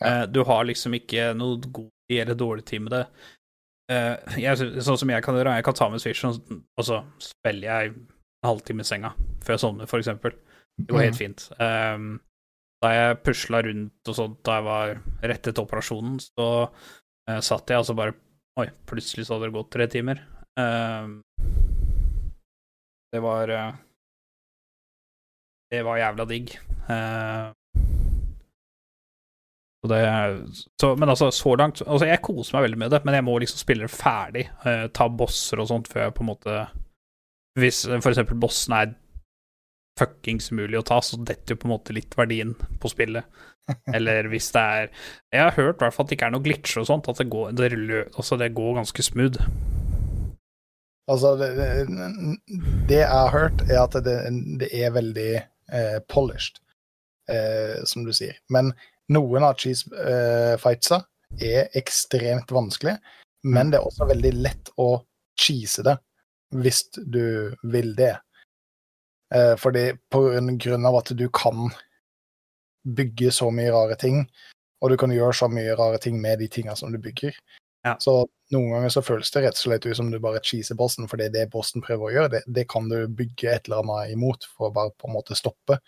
Ja. 0.00 0.24
Du 0.24 0.40
har 0.48 0.64
liksom 0.64 0.94
ikke 0.96 1.34
noe 1.36 1.58
god 1.60 1.90
eller 2.18 2.34
dårlig 2.38 2.64
tid 2.66 2.82
med 2.82 2.96
det. 2.96 3.04
Uh, 3.90 4.16
Jeg, 4.38 4.58
sånn 4.82 4.98
som 4.98 5.10
jeg 5.10 5.22
kan 5.22 5.36
gjøre, 5.38 5.56
jeg 5.58 5.66
kan 5.66 5.76
ta 5.78 5.88
med 5.90 6.02
Switchen, 6.02 6.34
og 6.78 6.86
så 6.86 7.02
spiller 7.22 7.66
jeg 7.68 7.92
en 7.92 8.48
halvtime 8.48 8.82
i 8.82 8.88
senga 8.88 9.12
før 9.44 9.54
jeg 9.56 9.62
sovner, 9.62 9.90
for 9.90 10.02
eksempel. 10.02 10.34
Det 10.80 10.88
går 10.90 11.06
helt 11.08 11.18
fint. 11.18 11.46
Um, 11.60 12.18
da 12.80 12.90
jeg 12.94 13.20
pusla 13.26 13.60
rundt 13.66 14.08
og 14.08 14.16
sånt 14.16 14.38
da 14.46 14.56
jeg 14.56 14.64
var 14.64 14.92
rett 15.32 15.48
etter 15.50 15.62
operasjonen, 15.62 16.16
så 16.22 16.48
uh, 16.70 17.40
satt 17.44 17.70
jeg 17.70 17.82
og 17.82 17.88
så 17.90 17.96
bare 17.98 18.16
Oi, 18.58 18.66
plutselig 18.90 19.24
så 19.24 19.36
hadde 19.36 19.46
det 19.46 19.54
gått 19.54 19.68
tre 19.72 19.86
timer. 19.88 20.18
Um, 20.58 21.20
det 23.14 23.20
var 23.22 23.52
uh, 23.54 23.76
Det 25.70 25.84
var 25.86 26.00
jævla 26.00 26.26
digg. 26.26 26.50
Eh, 26.90 27.52
så 29.80 29.88
det 29.88 30.00
så, 30.80 30.96
Men 30.96 31.08
altså, 31.08 31.30
så 31.32 31.54
langt 31.56 31.80
Altså, 31.86 32.06
jeg 32.06 32.20
koser 32.22 32.56
meg 32.56 32.66
veldig 32.68 32.80
med 32.82 32.90
det, 32.92 33.00
men 33.04 33.16
jeg 33.16 33.24
må 33.24 33.38
liksom 33.40 33.62
spille 33.62 33.86
det 33.86 33.94
ferdig. 33.94 34.48
eh, 34.68 34.86
ta 34.92 35.08
bosser 35.08 35.62
og 35.62 35.70
sånt 35.70 35.88
før 35.88 36.06
jeg 36.06 36.16
på 36.18 36.24
en 36.24 36.32
måte 36.34 36.56
Hvis 37.58 37.86
for 37.88 38.12
eksempel 38.12 38.40
bossen 38.40 38.76
er 38.76 38.92
fuckings 39.98 40.52
umulig 40.52 40.78
å 40.78 40.86
ta, 40.86 41.00
så 41.04 41.18
detter 41.18 41.54
jo 41.54 41.60
på 41.60 41.68
en 41.68 41.74
måte 41.74 41.92
litt 41.92 42.14
verdien 42.16 42.54
på 42.80 42.88
spillet. 42.88 43.26
Eller 43.96 44.30
hvis 44.32 44.48
det 44.54 44.60
er 44.60 44.86
Jeg 45.32 45.42
har 45.42 45.56
hørt 45.58 45.80
i 45.80 45.84
hvert 45.84 45.96
fall 45.96 46.06
at 46.06 46.12
det 46.12 46.16
ikke 46.16 46.30
er 46.30 46.36
noe 46.36 46.44
glitcher 46.44 46.82
og 46.84 46.88
sånt, 46.88 47.10
at 47.10 47.20
det 47.20 47.28
går, 47.32 47.52
det, 47.58 47.70
altså 48.14 48.38
det 48.40 48.54
går 48.56 48.78
ganske 48.80 49.04
smooth. 49.04 49.50
Altså, 51.10 51.34
det, 51.40 51.48
det, 51.58 51.68
det 52.88 53.00
jeg 53.00 53.08
har 53.10 53.32
hørt, 53.34 53.64
er 53.66 53.80
at 53.82 53.96
det, 54.06 54.16
det 54.60 54.68
er 54.78 54.92
veldig 54.94 55.30
eh, 55.40 55.98
polished, 56.12 56.60
eh, 57.32 57.80
som 57.88 58.04
du 58.06 58.12
sier. 58.14 58.36
Men 58.52 58.70
noen 59.10 59.46
av 59.46 59.58
cheese 59.58 59.90
eh, 59.96 60.56
fightsa 60.60 61.02
er 61.40 61.70
ekstremt 61.78 62.50
vanskelig, 62.54 62.96
men 63.46 63.70
det 63.70 63.80
er 63.80 63.86
også 63.86 64.08
veldig 64.10 64.32
lett 64.42 64.72
å 64.80 64.90
cheese 65.40 65.84
det, 65.86 65.96
hvis 66.56 66.84
du 66.96 67.54
vil 67.72 67.94
det. 67.98 68.16
Eh, 69.34 69.54
fordi 69.60 69.92
på 70.10 70.24
grunn 70.64 70.86
av 70.86 71.00
at 71.00 71.14
du 71.16 71.28
kan 71.34 71.70
bygge 72.84 73.32
så 73.34 73.50
mye 73.54 73.72
rare 73.72 73.96
ting, 74.00 74.24
og 74.80 74.92
du 74.92 74.96
kan 75.00 75.12
gjøre 75.12 75.36
så 75.36 75.48
mye 75.52 75.76
rare 75.78 76.00
ting 76.02 76.20
med 76.20 76.40
de 76.40 76.48
tinga 76.48 76.76
som 76.76 76.92
du 76.92 76.98
bygger. 76.98 77.34
Ja. 77.84 77.94
Så 78.00 78.26
noen 78.52 78.74
ganger 78.74 78.92
så 78.92 79.02
føles 79.04 79.30
det 79.32 79.44
rett 79.44 79.56
og 79.56 79.62
slett 79.62 79.86
ut 79.86 79.96
som 79.96 80.10
du 80.12 80.18
bare 80.20 80.42
cheeser 80.44 80.76
bossen, 80.76 81.08
for 81.08 81.20
det 81.20 81.30
er 81.30 81.36
det 81.36 81.50
bossen 81.52 81.84
prøver 81.84 82.06
å 82.06 82.12
gjøre. 82.14 82.32
Det, 82.34 82.42
det 82.58 82.66
kan 82.72 82.88
du 82.90 82.98
bygge 83.06 83.54
et 83.54 83.68
eller 83.68 83.84
annet 83.84 84.14
imot 84.16 84.44
for 84.52 84.68
å 84.68 84.74
bare 84.74 84.92
på 84.98 85.08
en 85.08 85.16
måte 85.16 85.38
stoppe, 85.38 85.78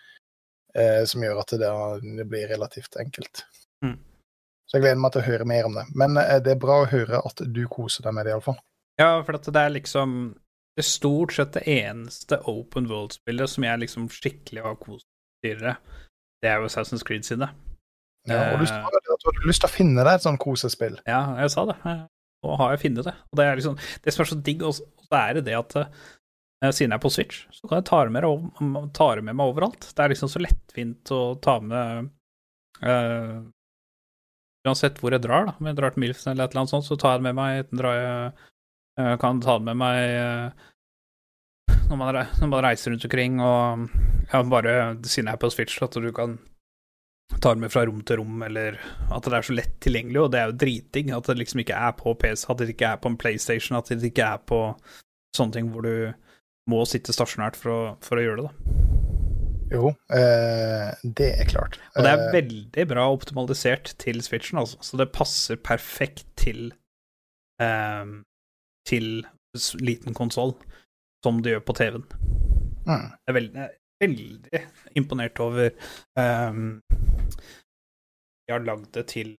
eh, 0.79 1.03
som 1.09 1.23
gjør 1.25 1.41
at 1.43 1.55
det, 1.61 1.71
det 2.19 2.27
blir 2.31 2.49
relativt 2.51 2.97
enkelt. 3.01 3.45
Mm. 3.85 3.97
Så 4.69 4.79
jeg 4.79 4.85
gleder 4.87 5.01
meg 5.03 5.13
til 5.15 5.23
å 5.23 5.27
høre 5.27 5.47
mer 5.49 5.67
om 5.69 5.75
det. 5.77 5.87
Men 5.99 6.17
eh, 6.21 6.39
det 6.45 6.55
er 6.55 6.61
bra 6.63 6.83
å 6.83 6.91
høre 6.91 7.21
at 7.29 7.43
du 7.45 7.65
koser 7.69 8.07
deg 8.07 8.15
med 8.17 8.27
det, 8.27 8.33
iallfall. 8.37 8.61
Ja, 9.01 9.15
for 9.25 9.37
at 9.39 9.49
det 9.49 9.59
er 9.59 9.73
liksom 9.73 10.35
Det 10.77 10.81
er 10.85 10.89
stort 10.89 11.33
sett 11.37 11.53
det 11.53 11.67
eneste 11.69 12.39
open 12.49 12.87
world-spillet 12.89 13.51
som 13.53 13.65
jeg 13.67 13.81
liksom 13.83 14.07
skikkelig 14.09 14.63
har 14.65 14.79
kost 14.81 15.05
dyrere. 15.45 15.75
Det 16.41 16.49
er 16.49 16.63
jo 16.63 16.71
Assassin's 16.71 17.05
Creed 17.05 17.27
sine. 17.29 17.51
Ja, 18.31 18.55
og 18.55 18.63
du 18.63 18.65
sa 18.71 18.79
Eh. 18.79 18.87
at 18.87 19.05
du 19.05 19.29
hadde 19.29 19.49
lyst 19.51 19.61
til 19.61 19.69
å 19.69 19.73
finne 19.75 20.05
deg 20.07 20.15
et 20.15 20.25
sånt 20.25 20.41
kosespill. 20.41 20.97
Ja, 21.05 21.37
jeg 21.43 21.51
sa 21.53 21.67
det. 21.69 21.77
Nå 21.85 22.57
har 22.57 22.73
jeg 22.73 22.81
funnet 22.87 23.05
det. 23.05 23.15
Og 23.33 23.37
det 23.37 23.45
er 23.45 23.59
liksom 23.61 23.77
Det 23.77 24.15
som 24.15 24.23
er 24.25 24.31
så 24.31 24.39
digg, 24.49 24.63
også, 24.63 24.87
så 24.97 25.09
så 25.13 25.19
er 25.29 25.35
det 25.35 25.45
det 25.51 25.59
at 25.59 25.77
eh, 25.77 25.93
siden 26.71 26.93
jeg 26.93 27.01
er 27.01 27.03
på 27.03 27.11
Switch, 27.11 27.43
så 27.51 27.67
kan 27.67 27.81
jeg 27.81 27.89
ta 27.89 28.05
det 28.07 28.13
med, 28.15 28.91
ta 28.95 29.09
det 29.19 29.25
med 29.27 29.35
meg 29.39 29.51
overalt. 29.51 29.89
Det 29.91 30.05
er 30.05 30.13
liksom 30.13 30.31
så 30.31 30.43
lettvint 30.43 31.11
å 31.15 31.23
ta 31.43 31.57
med 31.65 32.13
uh, 32.87 33.43
Uansett 34.63 35.01
hvor 35.03 35.11
jeg 35.11 35.25
drar, 35.25 35.49
da. 35.49 35.57
Om 35.59 35.67
jeg 35.67 35.75
drar 35.81 35.91
til 35.91 36.05
Milfsen 36.05 36.31
eller 36.31 36.47
et 36.47 36.53
eller 36.53 36.63
annet 36.63 36.71
sånt, 36.71 36.87
så 36.87 36.95
tar 36.95 37.17
jeg 37.17 37.23
det 37.23 37.27
med 37.27 37.35
meg. 37.35 37.73
Drar 37.75 37.97
jeg 37.99 38.29
uh, 39.01 39.17
kan 39.19 39.41
ta 39.43 39.57
det 39.59 39.67
med 39.67 39.81
meg 39.81 39.99
uh, 40.23 40.69
når 41.91 41.99
man, 41.99 42.21
når 42.41 42.49
man 42.53 42.65
reiser 42.65 42.93
rundt 42.93 43.05
omkring, 43.09 43.41
og 43.43 43.89
ja, 44.31 44.41
bare 44.49 44.75
siden 45.03 45.29
jeg 45.29 45.35
er 45.35 45.43
på 45.43 45.51
Switch, 45.53 45.83
at 45.83 45.99
du 45.99 46.09
kan 46.15 46.39
ta 47.41 47.55
det 47.55 47.65
med 47.65 47.73
fra 47.73 47.85
rom 47.89 48.01
til 48.07 48.21
rom, 48.21 48.43
eller 48.47 48.79
at 49.11 49.27
det 49.27 49.39
er 49.39 49.47
så 49.47 49.57
lett 49.57 49.75
tilgjengelig, 49.83 50.21
og 50.23 50.33
det 50.33 50.41
er 50.41 50.51
jo 50.51 50.59
driting 50.63 51.13
At 51.17 51.29
det 51.31 51.39
liksom 51.41 51.63
ikke 51.63 51.79
er 51.89 51.95
på 51.97 52.15
PC, 52.15 52.45
at 52.49 52.61
det 52.61 52.75
ikke 52.75 52.91
er 52.93 53.01
på 53.03 53.11
en 53.11 53.19
PlayStation, 53.19 53.79
at 53.79 53.89
det 53.89 54.13
ikke 54.13 54.29
er 54.35 54.43
på 54.47 54.61
sånne 55.37 55.57
ting 55.57 55.71
hvor 55.73 55.87
du 55.87 56.13
må 56.71 56.85
sitte 56.87 57.13
stasjonært 57.15 57.57
for 57.59 57.73
å, 57.73 57.81
for 58.05 58.21
å 58.21 58.25
gjøre 58.25 58.43
det. 58.43 58.51
da. 58.51 58.53
Jo, 59.73 59.89
eh, 60.13 60.91
det 61.17 61.31
er 61.41 61.49
klart. 61.49 61.79
Og 61.97 62.05
det 62.05 62.11
er 62.13 62.21
Eh, 62.27 62.33
veldig 62.35 62.85
bra 62.91 63.07
optimalisert 63.13 63.95
til 63.99 64.21
Switchen, 64.23 64.59
altså. 64.61 64.77
Så 64.85 64.99
det 65.01 65.13
passer 65.17 65.57
perfekt 65.57 66.27
til 66.37 66.73
ehm, 67.63 68.23
til 68.89 69.25
liten 69.81 70.15
konsoll, 70.15 70.55
som 71.25 71.41
det 71.43 71.53
gjør 71.55 71.65
på 71.69 71.73
TV-en. 71.79 72.05
mm. 72.87 73.07
Jeg 73.13 73.29
er 73.29 73.33
veldig, 73.33 73.69
veldig 74.03 74.61
imponert 74.97 75.41
over 75.41 75.71
ehm, 76.19 76.81
Jeg 78.49 78.55
har 78.59 78.65
lagd 78.67 78.89
det 78.95 79.07
til 79.13 79.37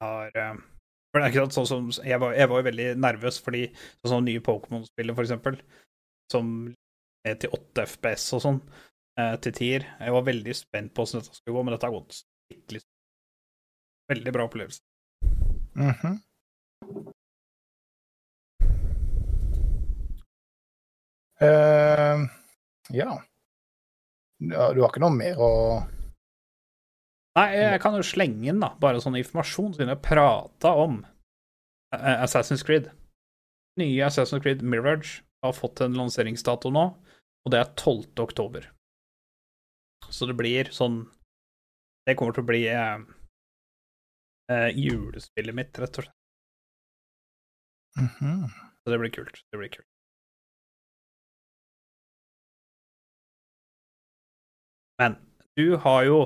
Jeg 0.00 0.08
har 0.08 0.58
for 1.14 1.22
det 1.22 1.28
er 1.28 1.30
ikke 1.30 1.42
sant, 1.44 1.54
sånn 1.54 1.68
som, 1.70 1.90
jeg, 2.02 2.18
var, 2.18 2.32
jeg 2.34 2.50
var 2.50 2.58
jo 2.58 2.66
veldig 2.66 2.86
nervøs 2.98 3.36
fordi 3.38 3.60
sånn 3.70 4.10
som 4.10 4.24
nye 4.26 4.40
Pokémon-spillet, 4.42 5.14
for 5.14 5.22
eksempel, 5.22 5.60
som 6.32 6.48
er 7.22 7.36
til 7.38 7.54
8 7.54 7.84
FPS 7.86 8.24
og 8.34 8.42
sånn, 8.42 8.58
eh, 9.22 9.36
til 9.46 9.54
tier. 9.54 9.86
Jeg 10.02 10.16
var 10.16 10.26
veldig 10.26 10.56
spent 10.58 10.90
på 10.90 11.06
åssen 11.06 11.22
dette 11.22 11.38
skulle 11.38 11.54
gå, 11.54 11.62
men 11.62 11.76
dette 11.76 11.86
har 11.86 11.94
gått 11.94 12.18
skikkelig 12.18 12.82
Veldig 14.10 14.32
bra 14.34 14.44
opplevelse. 14.44 14.82
Mhm. 15.78 16.18
Eh, 21.40 22.26
ja. 22.98 23.14
ja. 24.50 24.66
Du 24.74 24.82
har 24.82 24.90
ikke 24.90 25.00
noe 25.06 25.14
mer 25.14 25.40
å 25.40 25.52
Nei, 27.34 27.48
jeg 27.58 27.80
kan 27.82 27.96
jo 27.98 28.04
slenge 28.06 28.46
inn 28.50 28.60
da, 28.62 28.70
bare 28.78 29.00
sånn 29.02 29.18
informasjon, 29.18 29.72
siden 29.74 29.90
jeg 29.90 30.04
prata 30.06 30.70
om 30.78 31.00
eh, 31.96 32.22
Assassin's 32.22 32.62
Creed. 32.66 32.92
Nye 33.80 34.06
Assassin's 34.06 34.44
Creed 34.44 34.62
Mirage 34.62 35.24
har 35.42 35.56
fått 35.56 35.82
en 35.82 35.96
lanseringsdato 35.98 36.70
nå, 36.70 36.84
og 37.44 37.52
det 37.52 37.58
er 37.58 37.72
12. 37.74 38.14
oktober. 38.22 38.68
Så 40.14 40.28
det 40.28 40.36
blir 40.38 40.68
sånn 40.74 41.06
Det 42.04 42.12
kommer 42.20 42.36
til 42.36 42.44
å 42.44 42.48
bli 42.50 42.66
eh, 42.68 42.98
eh, 44.52 44.70
julespillet 44.76 45.56
mitt, 45.56 45.78
rett 45.80 45.98
og 45.98 46.04
slett. 46.04 46.16
Mhm. 47.96 48.46
Så 48.84 48.92
det 48.92 48.98
blir 49.00 49.14
kult. 49.14 49.40
Det 49.50 49.58
blir 49.58 49.72
kult. 49.72 49.88
du 55.56 55.76
har 55.76 56.04
jo 56.04 56.18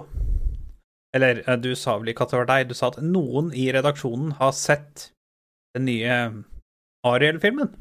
Eller 1.18 1.42
eh, 1.44 1.58
du 1.58 1.72
sa 1.78 1.98
vel 1.98 2.12
ikke 2.12 2.26
at 2.26 2.34
det 2.34 2.40
var 2.42 2.50
deg, 2.52 2.70
du 2.70 2.78
sa 2.78 2.92
at 2.92 3.00
noen 3.02 3.50
i 3.56 3.68
redaksjonen 3.74 4.36
har 4.38 4.54
sett 4.56 5.10
den 5.76 5.88
nye 5.88 6.18
Ariel-filmen. 7.06 7.72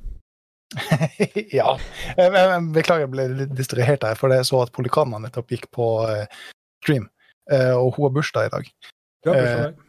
ja. 1.59 1.77
Beklager, 2.17 3.05
jeg 3.05 3.11
ble 3.13 3.27
litt 3.43 3.53
distrahert 3.55 4.03
her, 4.03 4.17
for 4.19 4.33
jeg 4.33 4.47
så 4.49 4.63
at 4.65 4.73
Polikana 4.75 5.21
nettopp 5.23 5.53
gikk 5.53 5.69
på 5.75 5.89
eh, 6.09 6.25
stream. 6.83 7.07
Eh, 7.51 7.73
og 7.75 7.93
hun 7.95 8.07
har 8.09 8.15
bursdag 8.17 8.49
i 8.49 8.55
dag, 8.57 8.71
Du 9.23 9.31
har 9.31 9.37
Eh, 9.37 9.43
bursdag 9.43 9.59
i 9.59 9.67
dag. 9.69 9.83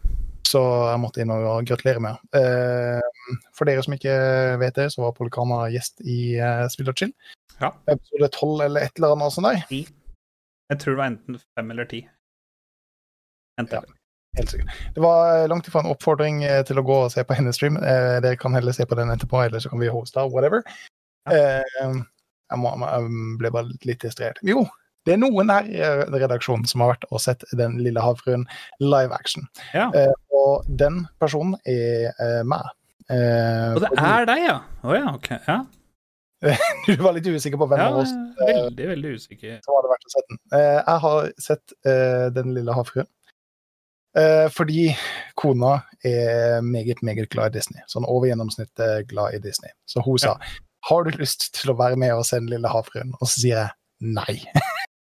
så 0.49 0.63
jeg 0.93 1.01
måtte 1.03 1.23
inn 1.25 1.35
og 1.35 1.67
gratulere 1.67 2.01
med 2.05 2.15
henne. 2.15 3.01
Eh, 3.33 3.41
for 3.57 3.69
dere 3.69 3.83
som 3.85 3.97
ikke 3.97 4.15
vet 4.63 4.79
det, 4.79 4.91
så 4.95 5.03
var 5.03 5.17
Polikana 5.17 5.65
gjest 5.73 6.05
i 6.05 6.37
Spill 6.73 6.93
og 6.93 7.01
chill. 7.01 7.13
Ja. 7.59 7.73
Episode 7.91 8.31
12 8.31 8.61
eller 8.69 8.87
et 8.87 9.01
eller 9.01 9.17
annet 9.17 9.35
sånt 9.35 9.51
der. 9.51 9.65
Jeg 10.69 10.81
tror 10.81 10.95
det 10.95 11.01
var 11.01 11.11
enten 11.11 11.41
fem 11.59 11.75
eller 11.75 11.89
ti. 11.91 12.05
Ja. 13.59 13.83
Helt 14.37 14.51
sikkert. 14.53 14.75
Det 14.95 15.01
var 15.03 15.49
langt 15.51 15.67
ifra 15.67 15.81
en 15.83 15.91
oppfordring 15.91 16.43
eh, 16.47 16.61
til 16.69 16.79
å 16.79 16.85
gå 16.87 16.99
og 17.07 17.11
se 17.11 17.25
på 17.27 17.35
hennes 17.35 17.57
stream. 17.59 17.77
Eh, 17.81 18.19
dere 18.23 18.37
kan 18.39 18.55
heller 18.55 18.73
se 18.77 18.85
på 18.87 18.95
den 18.99 19.11
etterpå, 19.11 19.41
eller 19.47 19.59
så 19.65 19.71
kan 19.73 19.81
vi 19.83 19.89
hoste, 19.91 20.23
whatever. 20.31 20.63
Eh, 21.31 21.65
jeg, 21.81 22.59
må, 22.61 22.71
jeg 22.79 23.09
ble 23.41 23.51
bare 23.57 23.73
litt, 23.89 24.01
distrahert. 24.05 24.39
Jo, 24.47 24.63
det 25.09 25.17
er 25.17 25.23
noen 25.23 25.51
her 25.51 25.67
i 25.73 25.81
eh, 25.81 26.05
redaksjonen 26.13 26.69
som 26.69 26.85
har 26.85 26.93
vært 26.93 27.07
og 27.11 27.21
sett 27.25 27.43
Den 27.57 27.79
lille 27.83 28.03
havfruen 28.05 28.45
live 28.85 29.17
action. 29.17 29.49
Ja. 29.73 29.89
Eh, 29.97 30.13
og 30.37 30.69
den 30.69 31.07
personen 31.19 31.57
er 31.67 32.13
eh, 32.13 32.43
meg. 32.47 32.69
Eh, 33.09 33.75
Og 33.75 33.81
det 33.83 33.91
fordi 33.97 34.07
er 34.13 34.29
deg, 34.29 34.45
ja? 34.45 34.57
Å 34.85 34.97
ja, 35.01 35.05
ok. 35.17 35.31
Ja, 35.49 35.59
Du 36.87 36.93
var 37.03 37.17
litt 37.17 37.27
usikker 37.27 37.59
på 37.59 37.67
hvem 37.67 37.81
ja 37.83 37.89
av 37.91 37.97
oss 38.05 38.13
veldig, 38.39 38.85
veldig 38.93 39.15
usikker. 39.19 39.57
som 39.65 39.75
hadde 39.75 39.89
vært 39.91 40.05
og 40.07 40.13
sett 40.15 40.29
den. 40.31 40.39
Eh, 40.55 40.77
jeg 40.85 41.01
har 41.09 41.31
sett 41.43 41.73
eh, 41.89 42.27
Den 42.37 42.53
lille 42.55 42.77
havfruen. 42.77 43.09
Eh, 44.19 44.49
fordi 44.51 44.97
kona 45.39 45.81
er 46.05 46.61
meget, 46.61 47.03
meget 47.03 47.29
glad 47.31 47.53
i 47.53 47.59
Disney. 47.59 47.83
Sånn 47.87 48.07
over 48.09 48.27
gjennomsnittet 48.31 49.07
glad 49.11 49.37
i 49.37 49.43
Disney. 49.43 49.71
Så 49.87 50.03
hun 50.03 50.19
sa 50.19 50.39
har 50.89 51.05
du 51.05 51.17
lyst 51.19 51.51
til 51.59 51.73
å 51.73 51.77
være 51.79 51.99
med 52.01 52.15
og 52.15 52.25
se 52.27 52.39
Den 52.39 52.51
lille 52.51 52.71
havfruen? 52.71 53.11
Og 53.19 53.27
så 53.27 53.43
sier 53.43 53.57
jeg 53.59 54.15
nei. 54.17 54.39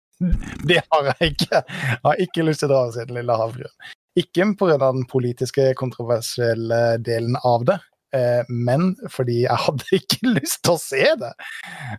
det 0.69 0.81
har 0.91 1.11
jeg 1.11 1.33
ikke. 1.33 1.61
Jeg 1.61 2.01
har 2.03 2.23
ikke 2.25 2.45
lyst 2.47 2.63
til 2.63 2.69
å 2.69 2.73
dra 2.73 2.81
og 2.87 2.95
se 2.95 3.05
Den 3.07 3.19
lille 3.19 3.37
havfruen. 3.39 3.91
Ikke 4.17 4.47
pga. 4.57 4.77
den 4.81 5.05
politiske, 5.09 5.69
kontroversielle 5.77 6.81
delen 7.05 7.37
av 7.45 7.67
det, 7.69 7.77
eh, 8.17 8.41
men 8.49 8.95
fordi 9.13 9.43
jeg 9.43 9.65
hadde 9.67 9.91
ikke 9.99 10.33
lyst 10.33 10.63
til 10.65 10.73
å 10.73 10.81
se 10.81 11.03
det. 11.21 11.33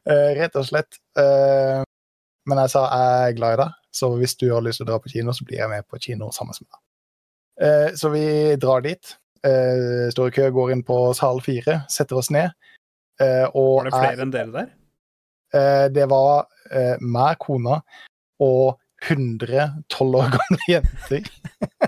Eh, 0.02 0.32
rett 0.40 0.58
og 0.58 0.66
slett. 0.66 0.98
Men 2.48 2.60
jeg 2.64 2.74
sa 2.74 2.84
jeg 2.88 3.30
er 3.30 3.38
glad 3.38 3.54
i 3.54 3.62
deg, 3.62 3.78
så 3.94 4.10
hvis 4.18 4.36
du 4.40 4.48
har 4.50 4.62
lyst 4.66 4.82
til 4.82 4.88
å 4.88 4.92
dra 4.92 5.00
på 5.02 5.14
kino, 5.14 5.34
så 5.34 5.46
blir 5.46 5.62
jeg 5.62 5.70
med 5.70 5.86
på 5.86 6.00
kino 6.02 6.32
sammen 6.34 6.58
med 6.58 6.66
deg. 6.66 6.82
Eh, 7.62 7.94
så 7.94 8.10
vi 8.12 8.56
drar 8.56 8.82
dit. 8.84 9.14
Eh, 9.46 10.08
står 10.12 10.30
i 10.30 10.34
kø, 10.38 10.50
går 10.54 10.72
inn 10.74 10.84
på 10.86 10.98
sal 11.16 11.40
fire, 11.44 11.82
setter 11.90 12.20
oss 12.20 12.30
ned. 12.34 12.54
Eh, 13.22 13.46
og 13.52 13.82
Var 13.82 13.88
det 13.88 13.94
flere 13.96 14.26
enn 14.26 14.34
dere 14.34 14.52
der? 14.54 14.74
det 15.88 16.04
var 16.10 16.44
meg, 17.00 17.38
kona 17.40 17.78
og 18.44 18.76
100 19.08 19.70
tolv 19.88 20.18
år 20.20 20.34
gamle 20.34 20.66
jenter. 20.68 21.30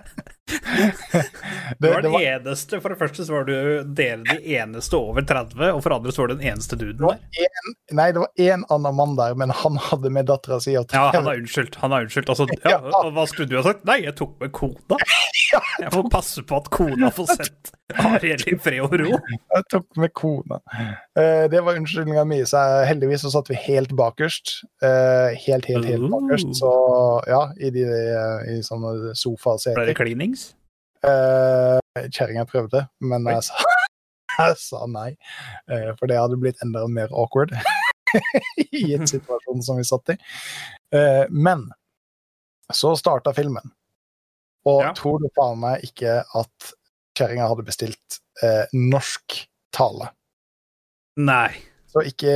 Du 1.80 1.86
var 1.88 2.02
den 2.02 2.14
eneste, 2.14 2.80
For 2.82 2.92
det 2.92 2.98
første 3.00 3.24
så 3.26 3.34
var 3.34 3.46
du 3.48 3.54
dere 3.96 4.22
de 4.26 4.56
eneste 4.56 4.98
over 4.98 5.24
30, 5.26 5.56
og 5.70 5.82
for 5.84 5.94
andre 5.94 6.14
så 6.14 6.24
var 6.24 6.32
du 6.32 6.38
den 6.40 6.48
eneste 6.52 6.78
duden 6.80 7.02
der. 7.06 7.48
nei, 7.96 8.10
det 8.14 8.22
var 8.24 8.30
én 8.40 8.64
annen 8.74 8.96
mann 8.98 9.16
der, 9.18 9.36
men 9.38 9.54
han 9.62 9.78
hadde 9.90 10.12
med 10.12 10.28
dattera 10.30 10.60
si. 10.62 10.74
Ja, 10.76 10.84
han 11.14 11.26
har 11.26 11.40
unnskyldt. 11.40 11.80
Han 11.82 11.94
har 11.94 12.06
unnskyldt. 12.06 12.32
Altså, 12.32 12.48
ja, 12.64 12.78
hva 12.82 13.26
skulle 13.30 13.50
du 13.50 13.58
ha 13.60 13.66
sagt? 13.66 13.84
Nei, 13.88 14.02
jeg 14.06 14.16
tok 14.20 14.36
med 14.42 14.54
kona. 14.56 15.00
Jeg 15.50 15.90
får 15.90 16.04
passe 16.12 16.42
på 16.46 16.58
at 16.60 16.68
kona 16.70 17.08
får 17.10 17.32
sett 17.40 17.72
Ariel 17.98 18.42
i 18.46 18.56
fred 18.60 18.80
og 18.84 18.94
ro. 19.00 19.18
Jeg 19.54 19.66
tok 19.72 19.86
med 20.00 20.12
kona. 20.16 20.60
Eh, 21.18 21.46
det 21.52 21.62
var 21.66 21.78
unnskyldninga 21.80 22.24
mi, 22.28 22.40
så 22.48 22.62
heldigvis 22.88 23.24
så 23.26 23.32
satt 23.34 23.50
vi 23.50 23.58
helt 23.66 23.92
bakerst. 23.98 24.60
Eh, 24.84 25.36
helt, 25.46 25.66
helt, 25.70 25.88
helt 25.90 26.08
bakerst. 26.12 26.54
Så 26.60 26.70
ja, 27.30 27.42
i, 27.58 27.72
de, 27.74 27.84
i 28.54 28.60
sånne 28.66 28.96
Ble 29.10 29.86
det 29.90 29.96
klinings? 29.98 30.50
Kjerringa 31.00 32.44
prøvde, 32.48 32.84
men 33.02 33.26
jeg 33.26 33.42
sa, 33.48 33.64
jeg 34.38 34.56
sa 34.62 34.86
nei. 34.90 35.10
Eh, 35.70 35.90
for 35.98 36.10
det 36.10 36.18
hadde 36.20 36.38
blitt 36.40 36.60
enda 36.64 36.84
mer 36.90 37.10
awkward 37.10 37.54
i 38.80 38.92
en 38.96 39.06
situasjon 39.08 39.62
som 39.66 39.80
vi 39.80 39.86
satt 39.88 40.14
i. 40.14 40.18
Eh, 40.96 41.24
men 41.30 41.66
så 42.72 42.92
starta 42.98 43.32
filmen, 43.34 43.72
og 44.68 44.82
Ja. 44.84 44.92
tror 44.94 45.18
du 45.22 45.26
faen 45.34 45.58
meg 45.62 45.82
ikke 45.88 46.20
at 46.38 46.72
kjerringa 47.20 47.48
hadde 47.50 47.66
bestilt 47.66 48.20
eh, 48.44 48.64
norsk 48.74 49.42
tale? 49.76 50.10
Nei. 51.20 51.50
Så 51.90 52.04
ikke, 52.06 52.32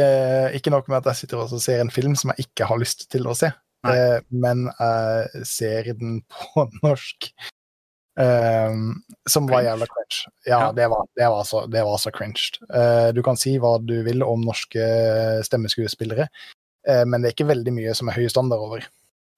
ikke 0.58 0.72
nok 0.74 0.88
med 0.90 1.00
at 1.00 1.12
jeg 1.12 1.24
sitter 1.24 1.44
og 1.44 1.52
ser 1.62 1.82
en 1.82 1.92
film 1.94 2.16
som 2.18 2.32
jeg 2.32 2.48
ikke 2.48 2.66
har 2.68 2.80
lyst 2.80 3.06
til 3.12 3.28
å 3.30 3.36
se, 3.38 3.52
eh, 3.86 4.16
men 4.34 4.66
jeg 4.72 5.44
ser 5.48 5.92
den 5.94 6.22
på 6.30 6.68
norsk. 6.84 7.32
Um, 8.14 9.00
som 9.26 9.48
var 9.50 9.64
jævla 9.66 9.88
cringe. 9.90 10.18
Ja, 10.46 10.58
Ja. 10.58 10.66
Det, 10.72 10.84
var, 10.86 11.06
det, 11.18 11.28
var 11.32 11.46
så, 11.48 11.64
det 11.66 11.80
var 11.82 11.96
så 11.98 12.12
cringed. 12.14 12.60
Uh, 12.70 13.10
du 13.10 13.24
kan 13.26 13.38
si 13.38 13.56
hva 13.58 13.72
du 13.82 13.96
vil 14.06 14.22
om 14.22 14.44
norske 14.46 14.84
stemmeskuespillere, 15.42 16.28
uh, 16.86 17.02
men 17.10 17.22
det 17.22 17.30
er 17.32 17.34
ikke 17.34 17.48
veldig 17.50 17.74
mye 17.74 17.94
som 17.98 18.10
er 18.10 18.20
høy 18.20 18.28
standard 18.30 18.62
over 18.62 18.86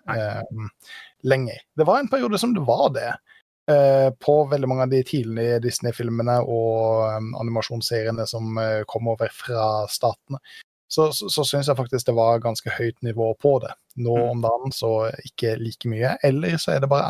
Uh, 0.07 0.69
lenger. 1.27 1.57
Det 1.75 1.83
var 1.83 1.99
en 1.99 2.09
periode 2.09 2.39
som 2.39 2.53
det 2.55 2.63
var 2.63 2.93
det. 2.95 3.09
Eh, 3.71 4.11
på 4.23 4.37
veldig 4.51 4.69
mange 4.71 4.87
av 4.87 4.93
de 4.93 5.03
tidlige 5.07 5.59
Disney-filmene 5.65 6.39
og 6.43 7.05
um, 7.17 7.33
animasjonsseriene 7.41 8.27
som 8.31 8.57
eh, 8.63 8.83
kom 8.91 9.09
over 9.13 9.33
fra 9.35 9.87
statene. 9.93 10.41
Så, 10.89 11.09
så, 11.13 11.29
så 11.33 11.43
syns 11.45 11.67
jeg 11.67 11.79
faktisk 11.79 12.07
det 12.07 12.15
var 12.15 12.43
ganske 12.45 12.71
høyt 12.71 13.01
nivå 13.03 13.33
på 13.43 13.57
det. 13.65 13.73
Nå 13.99 14.15
Mm. 14.17 14.29
om 14.31 14.45
dagen 14.45 14.73
så 14.73 14.93
ikke 15.27 15.57
like 15.59 15.91
mye. 15.91 16.15
Eller 16.23 16.57
så 16.63 16.77
er 16.77 16.85
det 16.85 16.91
bare 16.93 17.09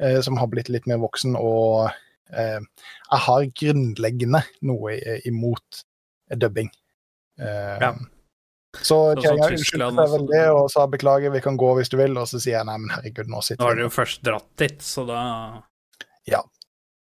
jeg 0.00 0.16
eh, 0.16 0.20
som 0.24 0.40
har 0.40 0.48
blitt 0.48 0.72
litt 0.72 0.88
mer 0.90 1.02
voksen 1.02 1.36
og 1.36 1.90
jeg 2.34 3.20
har 3.20 3.44
grunnleggende 3.60 4.40
noe 4.64 4.94
imot 5.28 5.84
dubbing. 6.40 6.70
Ja. 7.38 7.92
Så 8.80 8.96
Sånn 9.14 9.20
kjerringa 9.22 9.50
Tyskland 9.52 10.00
unnskyldte 10.00 10.06
seg 10.08 10.14
veldig 10.16 10.40
og 10.56 10.70
sa 10.72 10.86
beklager, 10.90 11.30
vi 11.34 11.42
kan 11.44 11.58
gå 11.60 11.68
hvis 11.78 11.92
du 11.92 11.98
vil. 12.00 12.16
Og 12.18 12.26
så 12.30 12.40
sier 12.42 12.56
jeg 12.56 12.66
nei, 12.66 12.78
men 12.80 12.90
herregud, 12.94 13.28
nå 13.28 13.38
Nå 13.38 13.44
har 13.44 13.76
vi 13.76 13.78
dere 13.78 13.86
jo 13.86 13.92
først 13.94 14.24
dratt 14.26 14.48
dit, 14.58 14.82
så 14.82 15.04
da 15.06 15.20
Ja. 16.30 16.40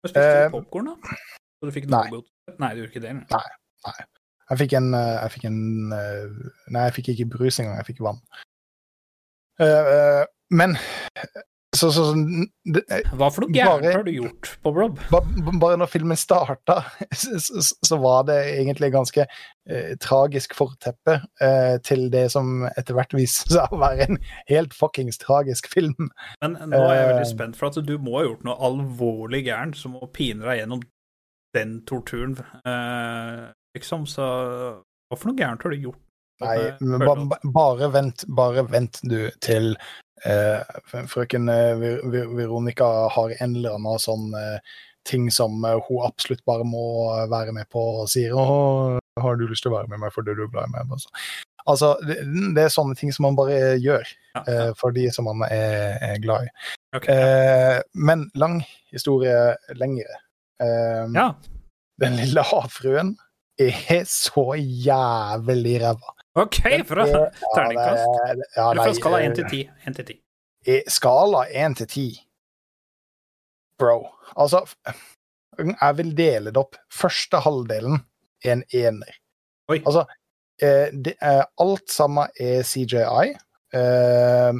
Hva 0.02 0.10
Spiste 0.12 0.26
Eh, 0.26 0.44
du 0.46 0.54
popkorn, 0.54 0.92
da? 0.92 1.16
Så 1.58 1.66
du 1.68 1.74
fikk 1.74 1.88
nei. 1.90 2.04
godt? 2.12 2.28
Nei, 2.58 2.70
du 2.74 2.82
gjorde 2.82 2.92
ikke 2.92 3.02
det? 3.02 3.10
eller? 3.10 4.04
Jeg 4.48 4.58
fikk 4.62 4.72
en, 4.78 4.94
eh, 4.94 5.16
jeg 5.22 5.32
fikk 5.34 5.44
en 5.50 5.58
eh, 5.92 6.36
Nei, 6.72 6.84
jeg 6.86 6.94
fikk 6.98 7.08
ikke 7.14 7.26
brus 7.36 7.58
engang, 7.60 7.76
jeg 7.82 7.88
fikk 7.90 8.04
vann. 8.06 8.20
Eh, 9.60 9.90
eh, 9.96 10.24
men 10.54 10.76
så, 11.76 11.90
så, 11.92 12.04
så 12.08 12.14
det, 12.72 12.82
eh, 12.88 13.10
Hva 13.20 13.28
for 13.34 13.44
noe 13.44 13.52
gærent 13.52 13.90
har 13.92 14.04
du 14.06 14.10
gjort 14.14 14.48
på 14.64 14.72
Blob? 14.72 15.00
Bare, 15.12 15.52
bare 15.60 15.76
når 15.82 15.90
filmen 15.92 16.16
starta, 16.16 16.78
så, 17.20 17.36
så, 17.44 17.60
så 17.84 17.98
var 18.00 18.24
det 18.30 18.38
egentlig 18.54 18.88
ganske 18.94 19.26
eh, 19.26 19.90
tragisk 20.00 20.56
forteppe 20.56 21.18
eh, 21.44 21.76
til 21.84 22.06
det 22.14 22.26
som 22.32 22.64
etter 22.70 22.96
hvert 22.96 23.12
viste 23.18 23.52
seg 23.52 23.74
å 23.76 23.80
være 23.82 24.08
en 24.08 24.20
helt 24.48 24.72
fuckings 24.76 25.20
tragisk 25.20 25.68
film. 25.72 26.08
Men 26.40 26.56
nå 26.72 26.80
er 26.88 26.96
jeg 27.02 27.08
veldig 27.12 27.26
Eh. 27.26 27.32
spent, 27.34 27.56
for 27.60 27.68
at 27.68 27.80
du 27.84 27.94
må 28.00 28.16
ha 28.16 28.24
gjort 28.30 28.48
noe 28.48 28.56
alvorlig 28.70 29.44
gærent 29.50 29.76
som 29.76 29.96
å 30.00 30.08
pine 30.08 30.48
deg 30.48 30.62
gjennom 30.62 30.82
den 31.56 31.78
torturen, 31.88 32.34
eh, 32.68 33.46
liksom. 33.76 34.08
Så 34.08 34.24
hva 34.24 35.16
for 35.16 35.30
noe 35.30 35.38
gærent 35.38 35.64
har 35.64 35.72
du 35.76 35.82
gjort? 35.90 36.00
Nei, 36.40 36.58
men 36.80 37.02
ba, 37.02 37.14
ba, 37.32 37.38
bare 37.54 37.88
vent, 37.94 38.24
bare 38.28 38.62
vent 38.70 39.00
du 39.10 39.30
til 39.44 39.72
eh, 40.24 40.60
frøken 41.10 41.48
eh, 41.50 41.72
Ver- 41.80 42.04
Ver- 42.12 42.30
Veronica 42.38 42.86
har 43.14 43.34
en 43.40 43.56
eller 43.58 43.74
annen 43.78 43.98
sånn 44.02 44.30
eh, 44.38 44.60
ting 45.08 45.26
som 45.34 45.58
eh, 45.66 45.78
hun 45.88 46.04
absolutt 46.06 46.44
bare 46.46 46.66
må 46.68 46.84
være 47.32 47.54
med 47.56 47.68
på 47.72 47.82
og 48.04 48.08
sier 48.12 48.34
å, 48.36 48.46
har 49.18 49.38
du 49.40 49.46
lyst 49.50 49.64
til 49.66 49.72
å 49.72 49.78
være 49.80 49.90
med 49.90 50.02
meg 50.04 50.14
fordi 50.14 50.34
du 50.38 50.44
er 50.46 50.52
glad 50.52 50.68
i 50.70 50.74
meg? 50.76 50.94
Altså, 50.94 51.10
altså 51.66 51.92
det, 52.06 52.18
det 52.54 52.66
er 52.68 52.74
sånne 52.74 52.94
ting 52.98 53.10
som 53.14 53.26
man 53.26 53.38
bare 53.38 53.74
gjør 53.82 54.06
Ja, 54.36 54.42
eh, 54.46 54.70
for 54.78 54.94
de 54.94 55.08
som 55.14 55.26
man 55.30 55.42
er, 55.50 55.96
er 56.12 56.20
glad 56.22 56.46
i. 56.46 56.52
Okay. 56.96 57.14
Eh, 57.14 57.80
men 57.98 58.28
lang 58.38 58.60
historie 58.94 59.56
lengre. 59.76 60.22
Ja. 60.58 61.32
Den 62.02 62.14
lille 62.18 62.42
havfruen 62.46 63.12
er 63.58 64.04
så 64.06 64.52
jævlig 64.58 65.76
ræva. 65.82 66.14
OK, 66.34 66.58
fra 66.86 67.06
Ja, 67.08 67.22
terningkast. 67.56 68.06
er- 68.26 68.42
ja, 68.56 68.70
Eller 68.70 68.82
fra 68.84 68.94
skala 68.94 69.20
1 69.24 69.30
eh, 69.30 69.34
til 69.34 69.44
10. 69.50 69.70
1 69.86 69.96
til 69.96 70.04
10. 70.06 70.18
i 70.66 70.82
skala 70.90 71.44
1 71.50 71.76
til 71.76 71.86
10 71.86 72.06
Bro. 73.78 74.08
Altså, 74.36 74.64
jeg 75.58 75.96
vil 75.98 76.16
dele 76.18 76.50
det 76.50 76.56
opp. 76.56 76.74
Første 76.92 77.38
halvdelen 77.44 78.00
er 78.44 78.52
en 78.56 78.64
ener. 78.74 79.12
Oi. 79.70 79.78
Altså, 79.86 80.04
eh, 80.62 80.90
det 81.04 81.14
er, 81.22 81.44
alt 81.62 81.90
sammen 81.90 82.26
er 82.40 82.62
CJI. 82.66 83.36
Eh, 83.78 84.52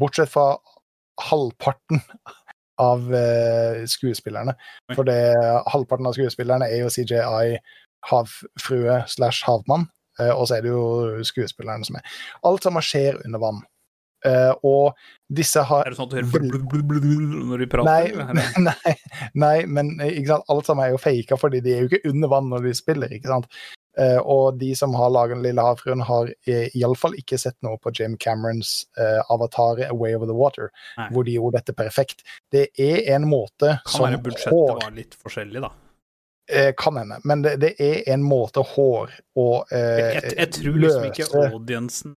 bortsett 0.00 0.28
fra 0.28 0.58
halvparten 1.30 2.02
av 2.78 3.08
eh, 3.14 3.86
skuespillerne. 3.88 4.52
For 4.94 5.02
det, 5.08 5.16
halvparten 5.72 6.06
av 6.06 6.12
skuespillerne 6.18 6.68
er 6.68 6.82
jo 6.84 6.92
CJI 6.92 7.56
havfrue 8.10 9.00
slash 9.08 9.46
havmann, 9.48 9.88
eh, 9.88 9.95
og 10.32 10.46
så 10.48 10.56
er 10.56 10.64
det 10.64 10.70
jo 10.72 11.24
skuespillerne 11.26 11.84
som 11.84 11.98
er 11.98 12.20
Alt 12.48 12.64
sammen 12.64 12.84
skjer 12.84 13.18
under 13.26 13.42
vann. 13.42 13.64
Eh, 14.26 14.52
og 14.66 14.96
disse 15.28 15.62
har 15.68 15.86
Er 15.86 15.92
det 15.92 15.98
sånn 15.98 16.08
at 16.08 16.14
du 16.14 16.30
hører 16.32 17.46
når 17.46 17.62
de 17.62 17.68
prater? 17.70 17.88
Nei, 18.16 18.44
nei, 18.68 18.94
nei, 19.36 19.56
men 19.68 19.96
eh, 20.02 20.20
alt 20.34 20.68
sammen 20.68 20.86
er 20.86 20.94
jo 20.94 21.02
faka, 21.02 21.38
fordi 21.40 21.60
de 21.64 21.74
er 21.74 21.84
jo 21.84 21.90
ikke 21.90 22.12
under 22.12 22.32
vann 22.32 22.48
når 22.52 22.66
de 22.66 22.76
spiller. 22.78 23.12
ikke 23.12 23.30
sant? 23.30 23.50
Uh, 23.96 24.20
og 24.28 24.58
de 24.60 24.74
som 24.76 24.92
har 24.92 25.08
laget 25.08 25.38
Den 25.38 25.44
lille 25.46 25.62
havfruen, 25.64 26.02
har 26.04 26.28
eh, 26.44 26.66
iallfall 26.76 27.14
ikke 27.16 27.38
sett 27.40 27.56
noe 27.64 27.78
på 27.80 27.94
Jim 27.96 28.18
Camerons 28.20 28.82
uh, 29.00 29.22
avatar 29.32 29.80
A 29.86 29.94
Way 29.96 30.18
Over 30.18 30.28
The 30.28 30.36
Water, 30.36 30.68
Nei. 30.98 31.06
hvor 31.14 31.24
de 31.24 31.38
gjorde 31.38 31.62
dette 31.62 31.76
perfekt. 31.78 32.20
Det 32.52 32.66
er 32.76 33.06
en 33.16 33.24
måte 33.30 33.78
Kan 33.86 33.94
som 33.94 34.04
være 34.04 34.20
budsjettet 34.26 34.52
hår 34.52 34.82
var 34.82 34.96
litt 34.98 35.16
forskjellig, 35.16 35.64
da. 35.64 35.72
Eh, 36.50 36.72
Kan 36.78 37.00
hende, 37.00 37.20
men 37.24 37.42
det, 37.44 37.56
det 37.62 37.74
er 37.82 38.04
en 38.14 38.24
måte 38.26 38.64
hår 38.74 39.14
og 39.38 39.72
eh, 39.74 40.14
Jeg, 40.16 40.36
jeg 40.36 40.52
tror 40.58 40.78
liksom 40.84 41.10
ikke 41.10 41.28
audiencen 41.46 42.14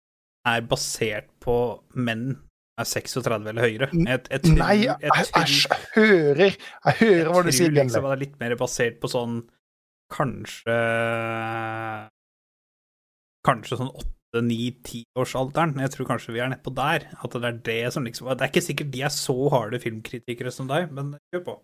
er 0.49 0.63
basert 0.69 1.29
på 1.45 1.57
menn 1.95 2.37
er 2.79 2.87
36 2.87 3.49
eller 3.51 3.65
høyere. 3.65 3.89
Jeg, 3.93 4.21
jeg 4.31 4.43
tror, 4.45 4.59
Nei, 4.61 4.75
jeg, 4.85 4.97
jeg, 5.03 5.81
hører 5.97 6.45
Jeg 6.45 6.99
hører 7.01 7.33
hva 7.33 7.43
du 7.43 7.51
sier, 7.51 7.73
Jeg 7.73 7.75
tror 7.75 7.83
liksom 7.83 8.07
det 8.07 8.13
er 8.13 8.23
litt 8.23 8.37
mer 8.43 8.55
basert 8.61 9.01
på 9.03 9.11
sånn 9.13 9.41
kanskje 10.15 10.77
Kanskje 13.49 13.79
sånn 13.81 13.91
åtte-ni-tiårsalderen. 13.95 15.79
Jeg 15.81 15.95
tror 15.95 16.09
kanskje 16.11 16.35
vi 16.35 16.43
er 16.45 16.51
nedpå 16.53 16.73
der. 16.77 17.07
At 17.23 17.35
det 17.35 17.49
er 17.49 17.61
det 17.65 17.81
som 17.95 18.05
liksom 18.05 18.29
Det 18.31 18.45
er 18.45 18.53
ikke 18.53 18.67
sikkert 18.67 18.91
de 18.93 19.05
er 19.07 19.15
så 19.15 19.37
harde 19.55 19.81
filmkritikere 19.83 20.53
som 20.55 20.69
deg, 20.71 20.91
men 20.95 21.15
kjør 21.33 21.45
på. 21.47 21.55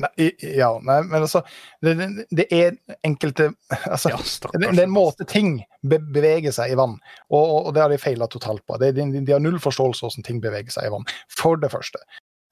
Nei, 0.00 0.30
ja, 0.56 0.70
nei, 0.86 1.00
men 1.10 1.24
altså 1.26 1.42
Det, 1.84 1.92
det, 2.32 2.46
er 2.48 2.76
enkelte 3.04 3.50
altså, 3.84 4.14
Ja, 4.14 4.20
det, 4.54 4.70
er 4.70 4.86
en 4.86 4.94
måte 4.94 5.26
ting 5.28 5.58
beveger 5.84 6.54
seg 6.54 6.72
i 6.72 6.78
vann, 6.78 6.98
og, 7.32 7.44
og, 7.66 7.70
det 7.76 7.82
har 7.84 7.92
de 7.92 8.00
feila 8.00 8.28
totalt 8.28 8.64
på. 8.68 8.76
De, 8.80 8.90
de, 8.96 9.06
de 9.24 9.32
har 9.32 9.40
null 9.40 9.56
forståelse 9.60 10.04
hvordan 10.04 10.26
ting 10.26 10.42
beveger 10.44 10.72
seg 10.74 10.88
i 10.88 10.92
vann, 10.92 11.06
for 11.32 11.60
det 11.60 11.72
første. 11.72 12.00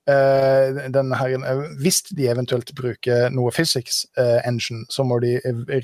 Uh, 0.09 0.89
den 0.89 1.13
her, 1.13 1.35
eh, 1.37 1.59
hvis 1.83 2.01
de 2.17 2.31
eventuelt 2.33 2.71
bruker 2.73 3.29
noe 3.29 3.53
physics 3.53 4.07
uh, 4.17 4.39
engine, 4.49 4.87
så 4.89 5.05
må 5.05 5.19
de 5.21 5.35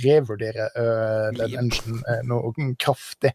revurdere 0.01 0.71
uh, 0.73 1.29
den 1.37 1.59
engine 1.61 2.21
noe 2.25 2.73
kraftig. 2.81 3.35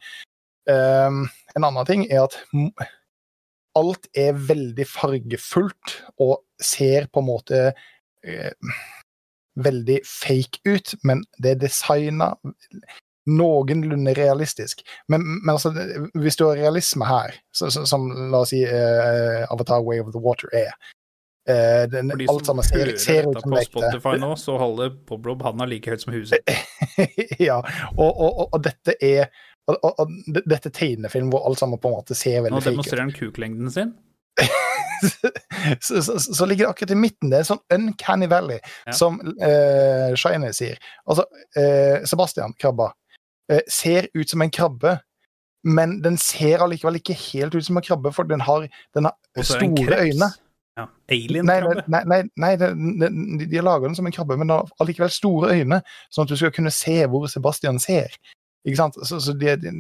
En 0.70 1.66
annen 1.66 1.86
ting 1.86 2.04
er 2.10 2.28
at 2.28 2.36
alt 3.78 4.10
er 4.18 4.38
veldig 4.38 4.86
fargefullt 4.86 5.96
og 6.22 6.44
ser 6.62 7.08
på 7.10 7.24
en 7.24 7.30
måte 7.30 7.62
veldig 9.60 10.00
fake 10.08 10.60
ut, 10.68 10.96
men 11.04 11.24
det 11.38 11.56
er 11.56 11.62
designa 11.66 12.34
noenlunde 13.30 14.14
realistisk. 14.18 14.82
Men, 15.08 15.26
men 15.44 15.52
altså, 15.54 15.74
hvis 16.14 16.38
du 16.40 16.46
har 16.48 16.58
realisme 16.58 17.06
her, 17.06 17.36
så, 17.56 17.70
så, 17.72 17.86
som 17.86 18.08
la 18.32 18.44
oss 18.44 18.54
si 18.54 18.64
eh, 18.66 19.44
Avatar 19.52 19.84
Way 19.86 20.02
of 20.04 20.14
the 20.16 20.22
Water 20.24 20.50
er 20.56 20.72
eh, 21.50 21.86
den, 21.92 22.14
For 22.14 22.24
de 22.24 22.30
Alt 22.34 22.50
som 22.50 22.64
hører 22.64 22.96
dette 22.96 23.44
på. 23.44 23.62
Spotify 23.68 24.16
nå, 24.22 24.34
så 24.40 24.58
holder 24.62 24.96
Bob 25.10 25.46
handa 25.46 25.68
like 25.70 25.92
høyt 25.92 26.06
som 26.06 26.16
huset. 26.16 26.56
ja, 27.50 27.60
og, 27.96 28.10
og, 28.10 28.30
og, 28.30 28.46
og 28.50 28.66
dette 28.66 28.98
er 28.98 29.30
og, 29.70 29.84
og, 29.86 30.16
dette 30.50 30.72
tegnefilm 30.74 31.30
hvor 31.30 31.46
alt 31.46 31.60
sammen 31.62 31.78
på 31.82 31.92
en 31.92 32.00
måte 32.00 32.18
ser 32.18 32.40
veldig 32.42 32.58
fake 32.58 32.64
ut. 32.64 32.66
Nå 32.66 32.72
demonstrerer 32.72 33.06
han 33.06 33.14
kuklengden 33.14 33.74
sin. 33.74 33.94
så, 35.86 36.02
så, 36.02 36.20
så 36.20 36.46
ligger 36.46 36.66
det 36.66 36.70
akkurat 36.70 36.92
i 36.96 37.00
midten. 37.00 37.30
Det 37.32 37.40
er 37.40 37.46
en 37.46 37.52
sånn 37.52 37.64
uncanny 37.76 38.30
valley, 38.32 38.60
Ja. 38.86 38.96
som 38.98 39.20
uh, 39.22 40.16
Shiny 40.20 40.52
sier. 40.56 40.80
Altså, 41.10 41.26
uh, 41.60 42.06
Sebastian, 42.10 42.56
krabba, 42.60 42.92
uh, 43.52 43.62
ser 43.72 44.10
ut 44.14 44.30
som 44.30 44.44
en 44.46 44.54
krabbe, 44.54 44.98
men 45.68 45.98
den 46.04 46.18
ser 46.22 46.64
allikevel 46.64 47.00
ikke 47.02 47.18
helt 47.20 47.56
ut 47.56 47.66
som 47.66 47.80
en 47.80 47.86
krabbe, 47.86 48.14
for 48.16 48.28
den 48.30 48.44
har, 48.48 48.70
den 48.96 49.10
har 49.10 49.44
store 49.48 50.04
øyne. 50.06 50.32
Ja. 50.80 50.86
Alien-krabbe. 51.12 51.84
nei, 51.92 52.04
nei, 52.08 52.22
nei 52.40 52.54
nei 52.56 52.56
de, 52.56 53.48
de 53.52 53.64
laga 53.66 53.90
den 53.90 53.98
som 53.98 54.08
en 54.08 54.16
krabbe, 54.16 54.38
men 54.40 54.48
den 54.48 54.56
har 54.56 54.70
allikevel 54.80 55.12
store 55.12 55.52
øyne, 55.58 55.82
sånn 56.14 56.28
at 56.28 56.32
du 56.32 56.38
skal 56.40 56.54
kunne 56.56 56.72
se 56.72 57.02
hvor 57.12 57.28
Sebastian 57.32 57.82
ser. 57.84 58.16
Ikke 58.68 58.80
sant? 58.80 58.98
Så, 59.08 59.20
så 59.24 59.32
de, 59.40 59.54
de, 59.62 59.72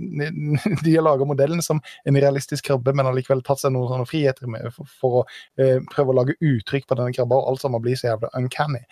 de 0.86 0.96
har 0.96 1.04
laga 1.04 1.28
modellen 1.28 1.62
som 1.66 1.82
en 2.08 2.20
realistisk 2.20 2.70
krabbe, 2.70 2.94
men 2.96 3.08
har 3.10 3.18
likevel 3.18 3.44
tatt 3.46 3.62
seg 3.64 3.74
noen 3.76 3.90
sånne 3.92 4.10
friheter 4.10 4.46
med 4.52 4.62
for, 4.76 4.86
for 5.02 5.12
å 5.22 5.24
eh, 5.60 5.80
prøve 5.92 6.10
å 6.14 6.20
lage 6.22 6.38
uttrykk 6.40 6.86
på 6.88 7.00
denne 7.00 7.16
krabba, 7.16 7.36
og 7.40 7.48
alt 7.52 7.62
sammen 7.66 7.84
blir 7.84 7.98
så 8.00 8.06
jævla 8.14 8.28
uncanny. 8.40 8.84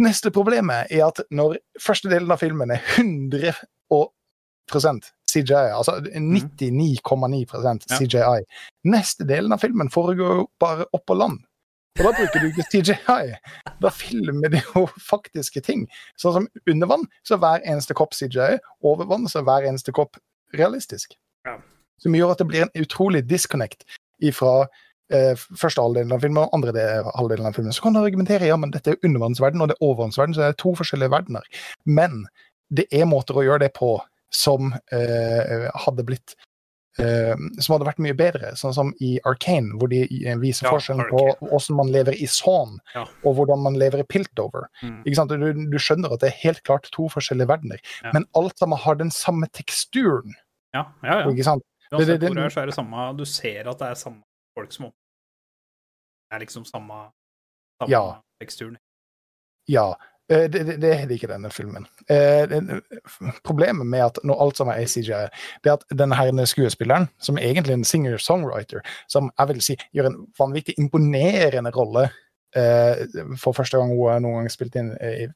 Neste 0.00 0.28
problemet 0.32 0.80
er 0.94 1.02
at 1.10 1.18
når 1.34 1.58
første 1.82 2.08
delen 2.12 2.32
av 2.32 2.40
filmen 2.40 2.70
er 2.72 2.80
100% 2.96 5.10
CGI, 5.30 5.68
altså 5.76 5.92
99,9% 6.00 7.98
CGI, 7.98 8.40
neste 8.90 9.22
delen 9.28 9.52
av 9.54 9.60
filmen 9.62 9.88
foregår 9.92 10.34
bare 10.62 10.88
oppå 10.96 11.12
land. 11.18 11.38
Og 11.98 12.06
da 12.06 12.12
bruker 12.14 12.42
du 12.42 12.50
ikke 12.50 12.66
CGI. 12.70 13.32
Da 13.82 13.90
filmer 13.92 14.52
de 14.52 14.60
jo 14.62 14.86
faktiske 15.02 15.62
ting. 15.66 15.86
Sånn 16.20 16.36
som 16.36 16.46
under 16.70 16.90
vann, 16.90 17.08
så 17.26 17.36
er 17.36 17.42
hver 17.42 17.64
eneste 17.72 17.96
kopp 17.98 18.14
CGI. 18.16 18.60
Over 18.86 19.08
vann 19.10 19.26
så 19.30 19.40
er 19.40 19.48
hver 19.48 19.66
eneste 19.68 19.94
kopp 19.96 20.20
realistisk. 20.56 21.16
Ja. 21.48 21.58
Som 22.00 22.14
gjør 22.16 22.34
at 22.34 22.42
det 22.42 22.48
blir 22.50 22.66
en 22.66 22.72
utrolig 22.78 23.24
disconnect 23.28 23.84
ifra 24.24 24.68
eh, 25.12 25.34
første 25.36 25.82
halvdelen 25.82 26.14
av 26.14 26.22
filmen 26.24 26.44
og 26.44 26.54
andre 26.56 26.86
halvdelen 27.16 27.50
av 27.50 27.58
filmen. 27.58 27.74
Så 27.74 27.84
kan 27.84 27.96
du 27.96 28.02
argumentere 28.02 28.48
ja, 28.48 28.58
men 28.60 28.72
dette 28.74 28.94
er 28.94 29.02
undervannsverden 29.06 29.60
og 29.60 29.72
det 29.72 29.76
er 29.78 29.88
overvannsverden, 29.88 30.36
så 30.36 30.44
det 30.44 30.52
er 30.54 30.62
to 30.62 30.74
forskjellige 30.78 31.12
verdener. 31.12 31.66
Men 31.88 32.22
det 32.70 32.86
er 32.94 33.08
måter 33.10 33.36
å 33.36 33.44
gjøre 33.44 33.66
det 33.66 33.74
på 33.76 33.96
som 34.30 34.70
eh, 34.94 35.66
hadde 35.84 36.06
blitt 36.06 36.36
som 37.60 37.74
hadde 37.74 37.86
vært 37.88 37.98
mye 38.04 38.14
bedre, 38.16 38.52
sånn 38.56 38.74
som 38.74 38.92
i 39.00 39.18
Arcane, 39.24 39.72
hvor 39.78 39.88
de 39.88 40.02
eh, 40.26 40.36
viser 40.36 40.66
Ja, 40.66 40.72
forskjellen 40.74 41.04
Arcane. 41.04 41.34
på 41.40 41.48
hvordan 41.48 41.76
man 41.76 41.92
lever 41.92 42.12
i 42.22 42.26
Sawn, 42.26 42.78
Ja. 42.94 43.04
og 43.24 43.36
hvordan 43.36 43.62
man 43.62 43.74
lever 43.74 44.00
i 44.00 44.02
Piltover. 44.04 44.68
Mm. 44.82 45.02
Du, 45.04 45.52
du 45.70 45.78
skjønner 45.78 46.12
at 46.12 46.20
det 46.20 46.28
er 46.32 46.38
helt 46.42 46.62
klart 46.64 46.90
to 46.92 47.08
forskjellige 47.08 47.48
verdener, 47.48 47.78
Ja. 48.04 48.10
men 48.12 48.26
alt 48.34 48.58
sammen 48.58 48.78
har 48.78 48.94
den 48.96 49.10
samme 49.10 49.46
teksturen. 49.52 50.34
Ja, 50.74 50.86
ja, 51.02 51.20
ja. 51.20 51.26
Ikke 51.30 51.44
sant? 51.44 51.62
Det- 51.90 52.06
det- 52.06 52.20
det 52.20 52.30
er, 52.30 52.66
det 52.66 52.74
samme 52.74 53.16
Du 53.16 53.24
ser 53.24 53.66
at 53.68 53.78
det 53.78 53.88
er 53.88 53.94
samme 53.94 54.22
folk 54.56 54.70
som 54.72 54.84
Det 54.86 56.36
er 56.36 56.38
liksom 56.46 56.64
samme, 56.64 57.10
samme 57.80 57.90
Ja. 57.90 58.20
teksturen. 58.40 58.76
Ja. 59.66 59.94
Eh, 60.30 60.46
Det, 60.50 60.62
det, 60.66 60.76
det 60.82 60.92
er 60.94 61.12
ikke 61.14 61.30
denne 61.30 61.50
filmen. 61.54 61.86
Eh, 62.10 62.56
Problemet 63.46 63.86
med 63.86 64.04
at 64.06 64.22
når 64.24 64.42
alt 64.44 64.60
sammen 64.60 64.76
er 64.76 64.88
CGI, 64.88 65.26
det 65.64 65.72
er 65.72 65.78
at 65.78 65.86
denne 65.98 66.16
her 66.18 66.32
skuespilleren, 66.46 67.08
som 67.20 67.38
er 67.38 67.50
egentlig 67.50 67.78
en 67.78 67.86
singer-songwriter, 67.86 68.84
som 69.08 69.30
jeg 69.38 69.52
vil 69.52 69.62
si 69.64 69.78
gjør 69.96 70.10
en 70.10 70.18
vanvittig 70.38 70.76
imponerende 70.78 71.72
rolle 71.76 72.08
eh, 72.56 73.06
for 73.38 73.56
første 73.56 73.78
gang 73.78 73.94
hun 73.94 74.10
har 74.10 74.22
noen 74.22 74.40
gang 74.40 74.52
spilt 74.52 74.78
inn 74.78 74.92
i, 74.98 75.28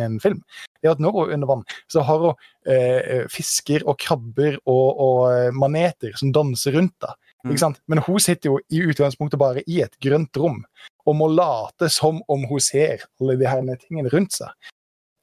en 0.00 0.18
film, 0.20 0.42
det 0.80 0.90
er 0.90 0.96
at 0.96 1.02
når 1.02 1.16
hun 1.16 1.28
er 1.28 1.36
under 1.36 1.52
vann, 1.52 1.66
så 1.92 2.04
har 2.06 2.26
hun 2.26 3.28
fisker 3.30 3.82
og 3.90 3.98
krabber 3.98 4.58
og, 4.70 5.00
og 5.02 5.54
maneter 5.58 6.14
som 6.18 6.34
danser 6.34 6.76
rundt 6.78 6.96
henne. 7.02 7.18
Mm. 7.42 7.74
Men 7.90 8.02
hun 8.06 8.20
sitter 8.22 8.52
jo 8.52 8.60
i 8.70 8.84
utgangspunktet 8.86 9.40
bare 9.40 9.64
i 9.66 9.80
et 9.82 9.96
grønt 10.02 10.36
rom 10.38 10.60
og 11.06 11.16
må 11.18 11.26
late 11.32 11.88
som 11.90 12.20
om 12.30 12.44
hun 12.46 12.62
ser 12.62 13.02
alle 13.20 13.34
de 13.40 13.48
her 13.50 13.64
tingene 13.82 14.12
rundt 14.12 14.36
seg. 14.36 14.52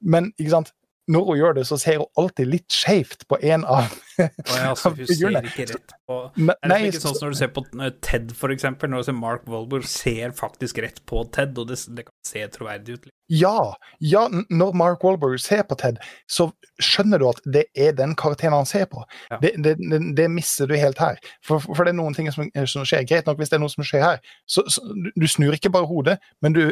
Men 0.00 0.30
ikke 0.36 0.52
sant? 0.52 0.74
Når 1.10 1.24
hun 1.26 1.38
gjør 1.40 1.54
det, 1.58 1.62
så 1.68 1.76
ser 1.80 1.98
hun 2.00 2.06
alltid 2.20 2.48
litt 2.52 2.74
skjevt 2.74 3.24
på 3.30 3.38
en 3.50 3.64
av, 3.66 3.90
altså, 4.20 4.92
figurene. 4.94 5.40
Det 5.50 5.64
er 5.66 6.70
Nei, 6.70 6.78
ikke 6.88 7.00
sånn 7.02 7.16
som 7.16 7.26
når 7.28 7.32
du 7.34 7.38
ser 7.40 7.50
på 7.54 7.64
eh, 7.80 7.92
Ted, 8.04 8.34
for 8.38 8.52
eksempel. 8.54 8.90
Når 8.92 9.02
du 9.02 9.08
ser 9.08 9.16
Mark 9.18 9.46
Wahlberg, 9.50 9.86
ser 9.90 10.34
faktisk 10.38 10.78
rett 10.84 11.00
på 11.10 11.22
Ted, 11.34 11.56
og 11.58 11.70
det, 11.70 11.78
det 11.96 12.04
kan 12.08 12.14
se 12.26 12.44
troverdig 12.54 12.98
ut. 12.98 13.08
Ja, 13.30 13.74
ja, 14.02 14.24
når 14.50 14.74
Mark 14.78 15.04
Wahlberg 15.06 15.38
ser 15.42 15.62
på 15.70 15.78
Ted, 15.80 15.98
så 16.30 16.48
skjønner 16.82 17.22
du 17.22 17.28
at 17.30 17.40
det 17.58 17.64
er 17.78 17.94
den 17.98 18.16
karakteren 18.18 18.56
han 18.58 18.68
ser 18.70 18.86
på. 18.90 19.02
Ja. 19.30 19.38
Det, 19.42 19.54
det, 19.62 19.76
det, 20.18 20.28
misser 20.34 20.70
du 20.70 20.76
helt 20.78 20.98
her. 21.02 21.18
For, 21.46 21.62
for 21.62 21.82
det 21.86 21.94
er 21.94 21.98
noen 22.00 22.16
ting 22.16 22.30
som, 22.34 22.50
som 22.70 22.86
skjer. 22.86 23.06
Greit 23.10 23.30
nok 23.30 23.38
hvis 23.42 23.50
det 23.52 23.58
er 23.60 23.64
noe 23.64 23.72
som 23.72 23.86
skjer 23.86 24.06
her, 24.06 24.22
så, 24.50 24.66
så 24.70 24.82
du- 24.94 25.12
du 25.14 25.26
snur 25.30 25.54
ikke 25.56 25.72
bare 25.74 25.88
hodet, 25.90 26.18
men 26.42 26.54
du 26.56 26.64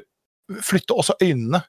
flytter 0.64 0.98
også 0.98 1.14
øynene. 1.22 1.62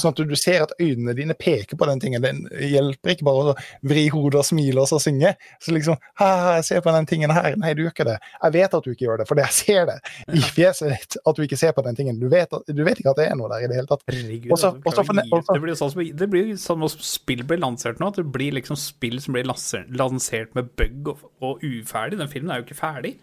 Sånn 0.00 0.14
at 0.14 0.20
du, 0.24 0.36
ser 0.40 0.62
at 0.64 0.72
øynene 0.80 1.12
dine 1.16 1.34
peker 1.36 1.76
på 1.76 1.86
den 1.88 2.00
tingen. 2.00 2.24
Det 2.24 2.32
hjelper 2.70 3.12
ikke 3.12 3.26
bare 3.28 3.52
å 3.52 3.56
vri 3.84 4.06
hodet 4.12 4.40
og 4.40 4.46
smile 4.48 4.80
og 4.80 4.88
så 4.88 5.00
synge. 5.02 5.34
Så 5.60 5.74
liksom 5.74 5.98
ha, 6.20 6.28
ha, 6.28 6.54
jeg 6.60 6.68
ser 6.70 6.84
på 6.84 6.94
den 6.96 7.08
tingen 7.10 7.32
her. 7.34 7.58
Nei, 7.60 7.74
du 7.76 7.82
gjør 7.84 7.92
ikke 7.92 8.06
det. 8.08 8.16
Jeg 8.38 8.54
vet 8.56 8.76
at 8.78 8.86
du 8.86 8.92
ikke 8.94 9.06
gjør 9.06 9.20
det, 9.20 9.26
for 9.28 9.42
jeg 9.42 9.56
ser 9.58 9.90
det 9.90 9.98
i 10.32 10.44
fjeset 10.46 10.94
ditt 10.94 11.18
at 11.20 11.36
du 11.36 11.44
ikke 11.44 11.60
ser 11.60 11.74
på 11.76 11.84
den 11.84 11.98
tingen. 11.98 12.20
Du 12.22 12.28
vet, 12.32 12.48
at, 12.48 12.72
du 12.72 12.82
vet 12.86 13.02
ikke 13.02 13.12
at 13.12 13.20
det 13.20 13.28
er 13.28 13.36
noe 13.36 13.50
der 13.52 13.66
i 13.66 13.68
det 13.72 13.80
hele 13.80 13.90
tatt. 13.90 14.06
Herregud, 14.08 14.54
Også- 14.56 14.72
altså, 14.80 15.04
også 15.04 15.36
også- 15.42 15.52
det 15.52 15.60
blir 15.62 15.74
jo 15.74 15.80
sånn 15.82 15.92
som 15.92 16.06
det 16.22 16.30
blir 16.30 16.54
sånn 16.56 16.88
som 16.88 17.04
spill 17.12 17.44
blir 17.44 17.60
lansert 17.60 18.00
nå. 18.00 18.08
At 18.08 18.16
det 18.16 18.32
blir 18.32 18.56
liksom 18.56 18.76
spill 18.80 19.20
som 19.20 19.34
blir 19.36 19.44
lansert 19.44 20.54
med 20.56 20.72
bug 20.76 21.12
og, 21.14 21.28
og 21.42 21.60
uferdig. 21.60 22.18
Den 22.18 22.32
filmen 22.32 22.50
er 22.50 22.62
jo 22.62 22.66
ikke 22.66 22.80
ferdig. 22.80 23.16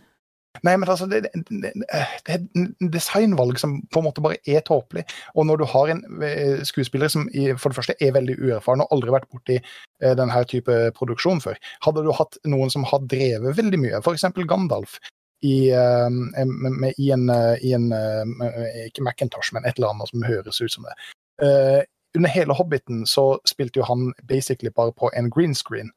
Nei, 0.66 0.74
men 0.76 0.89
altså, 0.89 1.06
det, 1.06 1.28
det, 1.34 1.72
det, 1.78 1.86
er 1.93 2.39
et 2.39 2.47
designvalg 2.93 3.60
som 3.62 3.78
på 3.93 4.02
en 4.02 4.08
måte 4.08 4.24
bare 4.24 4.39
er 4.50 4.64
tåpelig. 4.66 5.06
Og 5.38 5.45
når 5.47 5.62
du 5.62 5.66
har 5.72 5.91
en 5.93 6.02
eh, 6.26 6.64
skuespiller 6.68 7.12
som 7.12 7.28
for 7.62 7.70
det 7.70 7.78
første 7.78 7.95
er 8.02 8.16
veldig 8.18 8.36
uerfaren 8.41 8.84
og 8.84 8.95
aldri 8.95 9.14
vært 9.14 9.30
borti 9.32 9.60
eh, 9.60 10.16
denne 10.18 10.41
type 10.50 10.80
produksjon 10.97 11.43
før, 11.43 11.60
hadde 11.86 12.04
du 12.04 12.12
hatt 12.18 12.41
noen 12.50 12.74
som 12.74 12.88
har 12.89 13.06
drevet 13.06 13.56
veldig 13.62 13.82
mye, 13.86 14.02
f.eks. 14.02 14.26
Gandalf, 14.50 14.97
i, 15.45 15.70
eh, 15.72 16.10
i 16.97 17.12
en, 17.16 17.30
i 17.64 17.74
en 17.78 17.88
Ikke 18.89 19.06
Macintosh, 19.06 19.54
men 19.56 19.70
et 19.70 19.78
eller 19.78 19.93
annet 19.93 20.12
som 20.12 20.28
høres 20.28 20.60
ut 20.60 20.76
som 20.76 20.89
det. 20.89 20.97
Under 22.18 22.32
hele 22.34 22.56
Hobbiten 22.58 23.06
så 23.08 23.36
spilte 23.47 23.80
jo 23.80 23.86
han 23.86 24.10
basically 24.28 24.74
bare 24.76 24.91
på 24.97 25.12
en 25.16 25.30
green 25.30 25.54
screen. 25.56 25.93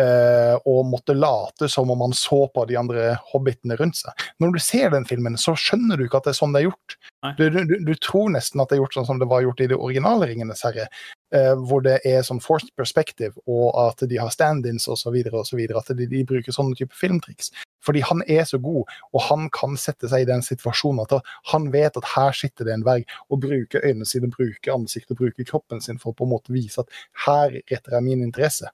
Eh, 0.00 0.54
og 0.68 0.86
måtte 0.90 1.16
late 1.16 1.68
som 1.72 1.90
om 1.90 2.04
han 2.04 2.14
så 2.16 2.44
på 2.54 2.64
de 2.68 2.78
andre 2.80 3.16
hobbitene 3.32 3.76
rundt 3.80 4.00
seg. 4.02 4.26
Når 4.42 4.56
du 4.56 4.60
ser 4.62 4.92
den 4.94 5.06
filmen, 5.08 5.38
så 5.40 5.56
skjønner 5.58 5.98
du 5.98 6.06
ikke 6.06 6.20
at 6.20 6.28
det 6.28 6.34
er 6.34 6.40
sånn 6.40 6.56
det 6.56 6.64
er 6.64 6.70
gjort. 6.70 6.98
Du, 7.38 7.48
du, 7.50 7.76
du 7.82 7.94
tror 7.98 8.30
nesten 8.30 8.60
at 8.62 8.70
det 8.70 8.76
er 8.76 8.84
gjort 8.84 8.94
sånn 8.94 9.08
som 9.08 9.18
det 9.18 9.26
var 9.30 9.42
gjort 9.42 9.60
i 9.64 9.68
det 9.72 9.78
originale 9.78 10.28
Ringenes 10.30 10.62
herre, 10.62 10.86
eh, 11.34 11.54
hvor 11.66 11.82
det 11.82 11.96
er 12.06 12.22
sånn 12.26 12.42
forced 12.44 12.70
perspective, 12.78 13.34
og 13.50 13.72
at 13.82 14.04
de 14.06 14.20
har 14.20 14.30
stand-ins 14.30 14.86
osv., 14.92 15.16
at 15.26 15.90
de, 15.98 16.06
de 16.10 16.22
bruker 16.28 16.54
sånne 16.54 16.78
type 16.78 16.94
filmtriks. 16.94 17.50
Fordi 17.86 18.02
han 18.06 18.22
er 18.30 18.44
så 18.48 18.60
god, 18.62 18.92
og 19.12 19.24
han 19.28 19.48
kan 19.54 19.78
sette 19.80 20.10
seg 20.10 20.24
i 20.24 20.28
den 20.28 20.44
situasjonen 20.44 21.04
at 21.04 21.32
han 21.52 21.70
vet 21.74 21.98
at 21.98 22.12
her 22.14 22.36
sitter 22.36 22.68
det 22.68 22.76
en 22.76 22.86
dverg, 22.86 23.16
og 23.30 23.42
bruker 23.46 23.84
øynene 23.84 24.08
sine, 24.08 24.30
bruker 24.32 24.74
ansiktet, 24.74 25.18
bruker 25.18 25.48
kroppen 25.48 25.82
sin 25.82 26.00
for 26.02 26.12
å 26.12 26.18
på 26.18 26.26
en 26.26 26.34
måte 26.34 26.54
vise 26.54 26.82
at 26.82 27.02
her 27.26 27.58
retter 27.58 27.98
jeg 27.98 28.06
min 28.06 28.24
interesse. 28.26 28.70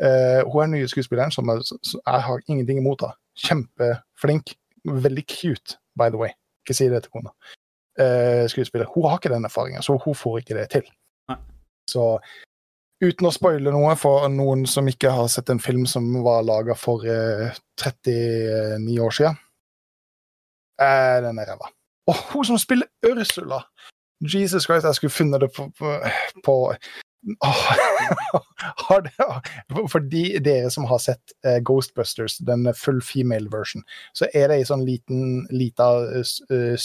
Eh, 0.00 0.42
hun 0.50 0.62
er 0.62 0.70
nye 0.72 0.88
skuespilleren, 0.90 1.30
som 1.30 1.50
så 1.62 2.00
jeg 2.00 2.22
har 2.26 2.40
ingenting 2.48 2.78
imot 2.78 3.00
da. 3.00 3.12
Kjempeflink. 3.38 4.56
Veldig 4.84 5.24
cute, 5.26 5.78
by 5.98 6.10
the 6.10 6.18
way. 6.20 6.34
Ikke 6.64 6.76
si 6.76 6.88
det 6.88 7.04
til 7.04 7.14
kona. 7.14 7.30
Uh, 7.94 8.48
skuespiller. 8.50 8.88
Hun 8.90 9.06
har 9.08 9.18
ikke 9.18 9.30
den 9.30 9.44
erfaringen, 9.44 9.82
så 9.82 9.96
hun 10.04 10.14
får 10.14 10.38
ikke 10.38 10.56
det 10.58 10.66
til. 10.70 10.88
Nei. 11.30 11.36
Så 11.88 12.18
uten 13.04 13.28
å 13.28 13.32
spoile 13.32 13.70
noe 13.70 13.94
for 14.00 14.26
noen 14.32 14.64
som 14.66 14.88
ikke 14.90 15.12
har 15.14 15.28
sett 15.30 15.52
en 15.52 15.62
film 15.62 15.84
som 15.86 16.08
var 16.24 16.42
laga 16.42 16.74
for 16.74 17.06
uh, 17.06 17.54
39 17.80 18.98
år 19.04 19.14
siden, 19.14 19.38
uh, 20.82 21.18
den 21.24 21.38
er 21.38 21.52
ræva. 21.52 21.70
Og 22.10 22.20
hun 22.32 22.50
som 22.50 22.60
spiller 22.60 22.90
Ursula! 23.06 23.62
Jesus 24.24 24.66
Christ, 24.66 24.86
jeg 24.88 24.94
skulle 24.94 25.14
funnet 25.14 25.40
det 25.40 25.50
på, 25.52 25.68
på, 25.78 25.94
på 26.44 26.56
har 28.88 29.00
det, 29.00 29.12
for- 29.90 30.08
de 30.10 30.24
dere 30.44 30.70
som 30.70 30.84
har 30.90 31.00
sett 31.02 31.34
uh, 31.46 31.58
Ghostbusters, 31.64 32.38
den 32.38 32.68
full 32.74 33.00
female 33.02 33.50
version, 33.52 33.84
så 34.12 34.28
er 34.34 34.50
det 34.50 34.60
ei 34.60 34.68
sånn 34.68 34.84
liten, 34.86 35.46
lita 35.54 35.88
uh, 36.04 36.20
eh, 36.50 36.76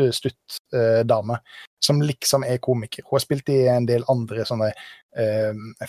eh, 0.00 0.10
stutt 0.14 0.58
eh, 0.74 1.36
som 1.82 2.02
liksom 2.02 2.44
er 2.48 2.62
komiker. 2.62 3.04
Hun 3.06 3.18
har 3.18 3.24
spilt 3.24 3.52
i 3.52 3.62
en 3.68 3.86
del 3.88 4.04
andre 4.08 4.44
sånne 4.48 4.72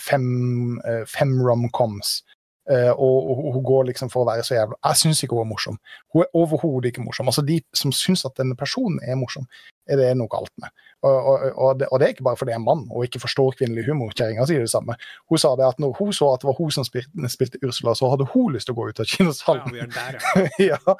fem, 0.04 0.80
fem 1.08 1.30
romcoms. 1.40 2.18
Uh, 2.64 2.92
og 2.96 3.52
hun 3.52 3.64
går 3.64 3.82
liksom 3.90 4.08
for 4.08 4.22
å 4.22 4.28
være 4.30 4.40
så 4.40 4.54
jævla 4.54 4.78
Jeg 4.86 4.96
syns 4.96 5.18
ikke 5.20 5.36
hun 5.36 5.44
er 5.44 5.50
morsom. 5.50 5.74
Hun 6.14 6.22
er 6.24 6.38
overhodet 6.40 6.94
ikke 6.94 7.02
morsom. 7.04 7.28
Altså 7.28 7.44
De 7.44 7.58
som 7.76 7.92
syns 7.92 8.24
at 8.24 8.38
denne 8.40 8.56
personen 8.56 9.02
er 9.04 9.18
morsom, 9.20 9.44
er 9.90 9.98
det 10.00 10.10
noe 10.16 10.30
galt 10.32 10.52
med. 10.62 10.70
Og, 11.04 11.12
og, 11.28 11.42
og, 11.60 11.78
det, 11.80 11.88
og 11.92 12.00
det 12.00 12.06
er 12.06 12.12
ikke 12.14 12.24
bare 12.24 12.38
fordi 12.40 12.54
jeg 12.54 12.60
er 12.60 12.64
mann 12.64 12.84
og 12.90 13.04
ikke 13.04 13.20
forstår 13.20 13.56
kvinnelig 13.58 13.84
humor. 13.90 14.12
Kjerringa 14.16 14.46
sier 14.48 14.64
det 14.64 14.70
samme. 14.72 14.96
Hun 15.28 15.40
sa 15.42 15.50
det 15.60 15.66
at 15.68 15.80
når 15.82 15.92
hun 15.98 16.12
så 16.16 16.30
at 16.32 16.40
det 16.44 16.48
var 16.48 16.56
hun 16.58 16.70
som 16.72 16.86
spilte, 16.88 17.28
spilte 17.32 17.60
Ursula, 17.66 17.92
så 17.98 18.08
hadde 18.12 18.26
hun 18.32 18.52
lyst 18.54 18.70
til 18.70 18.76
å 18.76 18.78
gå 18.80 18.86
ut 18.88 19.02
av 19.02 19.08
Ja, 19.08 19.16
kinosalen. 19.16 19.80
der, 19.92 20.20
ja. 20.62 20.78
ja, 20.78 20.96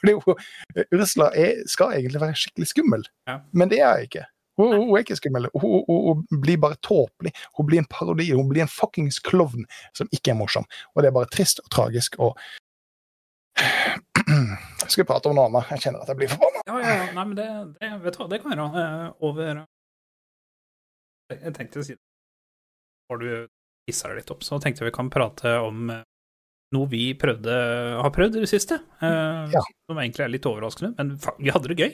fordi 0.00 0.16
hun, 0.24 0.46
Ursula 0.90 1.30
er, 1.38 1.62
skal 1.70 1.94
egentlig 2.00 2.20
være 2.24 2.40
skikkelig 2.42 2.70
skummel, 2.72 3.06
Ja. 3.30 3.38
men 3.52 3.70
det 3.70 3.78
er 3.84 3.94
hun 4.00 4.08
ikke. 4.10 4.24
Hun, 4.56 4.72
hun 4.72 4.94
er 4.96 5.02
ikke 5.04 5.18
skummel. 5.20 5.46
Hun, 5.54 5.82
hun, 5.86 6.04
hun 6.30 6.40
blir 6.42 6.56
bare 6.58 6.78
tåpelig. 6.82 7.34
Hun 7.58 7.66
blir 7.68 7.82
en 7.82 7.88
parodi. 7.92 8.30
Hun 8.32 8.48
blir 8.48 8.64
en 8.64 8.70
fuckings 8.72 9.18
klovn 9.20 9.66
som 9.94 10.08
ikke 10.16 10.32
er 10.32 10.38
morsom. 10.38 10.64
Og 10.96 11.02
det 11.04 11.10
er 11.10 11.16
bare 11.18 11.28
trist 11.28 11.60
og 11.60 11.68
tragisk 11.74 12.16
og 12.24 12.38
Skal 14.88 15.04
vi 15.04 15.08
prate 15.08 15.28
om 15.30 15.36
noe 15.38 15.48
annet? 15.50 15.70
Jeg 15.74 15.84
kjenner 15.86 16.02
at 16.04 16.10
jeg 16.12 16.18
blir 16.20 16.30
forbanna. 16.32 16.62
Ja, 16.66 16.76
ja, 16.82 16.94
ja. 17.00 17.06
Nei, 17.16 17.24
men 17.30 17.36
det, 17.38 17.46
det 17.80 17.90
vet 18.04 18.16
du 18.16 18.20
hva, 18.22 18.28
det 18.32 18.40
kan 18.42 18.52
være 18.54 18.66
eh, 18.82 19.06
over 19.28 19.62
Jeg 21.34 21.54
tenkte 21.56 21.82
å 21.82 21.86
si 21.86 21.94
det. 21.96 22.02
Har 23.10 23.20
du 23.22 23.28
hissa 23.86 24.10
deg 24.10 24.20
litt 24.20 24.30
opp, 24.34 24.42
så 24.46 24.58
tenkte 24.62 24.82
jeg 24.84 24.90
vi 24.90 24.96
kan 24.96 25.10
prate 25.14 25.52
om 25.62 25.90
eh, 25.94 26.02
noe 26.74 26.88
vi 26.90 27.04
prøvde, 27.18 27.54
har 28.02 28.12
prøvd 28.14 28.38
i 28.40 28.44
det 28.44 28.50
siste. 28.50 28.80
eh, 29.00 29.42
Ja. 29.54 29.62
Som 29.86 30.00
egentlig 30.02 30.24
er 30.26 30.32
litt 30.34 30.46
overraskende, 30.50 30.94
men 30.98 31.14
vi 31.38 31.52
hadde 31.54 31.70
det 31.72 31.78
gøy. 31.82 31.92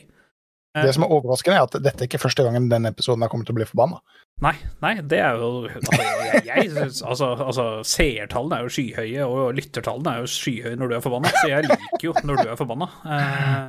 Eh, 0.75 0.85
Det 0.87 0.95
som 0.97 1.05
er 1.05 1.13
overraskende, 1.13 1.57
er 1.59 1.67
at 1.67 1.75
dette 1.85 2.01
er 2.01 2.09
ikke 2.09 2.23
første 2.23 2.45
gangen 2.47 2.71
denne 2.71 2.89
episoden 2.95 3.23
har 3.23 3.29
kommet 3.29 3.47
til 3.49 3.55
å 3.55 3.59
bli 3.61 3.69
forbanna. 3.69 3.99
Nei, 4.43 4.55
nei, 4.83 4.95
det 5.05 5.19
er 5.21 5.37
jo 5.39 5.67
altså, 5.69 5.99
jeg, 6.01 6.47
jeg 6.49 6.71
synes, 6.71 7.03
altså, 7.03 7.27
altså, 7.45 7.67
Seertallene 7.87 8.57
er 8.57 8.65
jo 8.65 8.73
skyhøye, 8.73 9.27
og 9.29 9.53
lyttertallene 9.59 10.15
er 10.15 10.25
jo 10.25 10.31
skyhøye 10.33 10.79
når 10.81 10.89
du 10.89 10.97
er 10.97 11.05
forbanna, 11.05 11.35
så 11.37 11.51
jeg 11.51 11.69
liker 11.69 12.07
jo 12.09 12.15
når 12.25 12.41
du 12.41 12.49
er 12.49 12.57
forbanna. 12.59 12.89
Uh, 13.05 13.69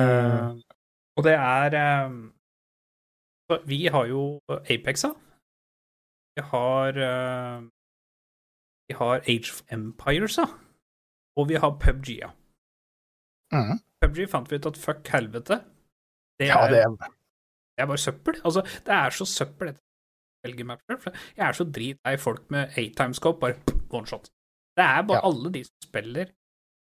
uh, 0.00 0.48
og 1.16 1.28
det 1.28 1.36
er 1.36 1.76
uh, 1.76 3.60
Vi 3.68 3.84
har 3.92 4.08
jo 4.10 4.24
Apexa. 4.48 5.12
Vi 6.36 6.42
har 6.44 6.98
eh, 7.00 7.60
Vi 8.88 8.94
har 8.98 9.22
Age 9.24 9.52
of 9.52 9.62
Empires, 9.72 10.36
ja. 10.38 10.44
Og 11.36 11.48
vi 11.48 11.54
har 11.54 11.70
PubG, 11.80 12.08
ja. 12.18 12.30
Mhm. 13.52 13.78
PubG 14.02 14.26
fant 14.30 14.50
vi 14.50 14.58
ut 14.60 14.66
at 14.66 14.76
fuck 14.80 15.08
helvete. 15.08 15.60
Det 16.38 16.50
Ja, 16.50 16.64
er, 16.66 16.70
det 16.70 16.82
er 16.84 17.12
det 17.76 17.82
er 17.84 17.86
bare 17.86 18.00
søppel. 18.00 18.40
Altså, 18.44 18.62
det 18.86 18.94
er 18.94 19.10
så 19.10 19.24
søppel 19.28 19.72
dette 19.72 19.82
jeg 20.46 21.42
er 21.48 21.52
så 21.52 21.64
dritlei 21.64 22.16
folk 22.16 22.50
med 22.50 22.76
eight-timescope, 22.78 23.40
bare 23.40 23.54
one 23.90 24.06
shot. 24.06 24.28
Det 24.76 24.84
er 24.84 25.02
bare 25.02 25.18
Ja. 25.18 25.28
alle 25.28 25.52
de 25.52 25.64
som 25.64 25.74
spiller 25.82 26.26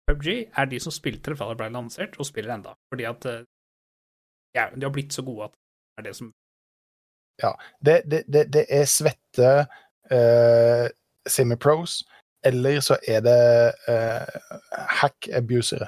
PubG, 0.07 0.27
er 0.57 0.65
de 0.65 0.79
som 0.79 0.91
spilte 0.91 1.31
det 1.31 1.37
fra 1.37 1.49
det 1.49 1.57
ble 1.57 1.69
lansert, 1.69 2.19
og 2.19 2.25
spiller 2.25 2.53
enda. 2.53 2.73
Fordi 2.93 3.03
at 3.03 3.25
eh, 3.25 3.43
ja, 4.55 4.69
de 4.75 4.81
har 4.81 4.91
blitt 4.91 5.13
så 5.13 5.21
gode 5.21 5.43
at 5.43 5.51
det 5.51 5.97
er 5.97 6.03
det 6.03 6.15
som 6.15 6.33
det, 7.85 8.01
det, 8.11 8.23
det, 8.33 8.53
det 8.53 8.65
er 8.69 8.85
svette 8.85 9.67
uh, 10.11 10.87
semi-pros, 11.27 12.03
eller 12.43 12.79
så 12.79 12.97
er 13.07 13.21
det 13.21 13.73
uh, 13.87 14.57
hack-abusere. 15.01 15.87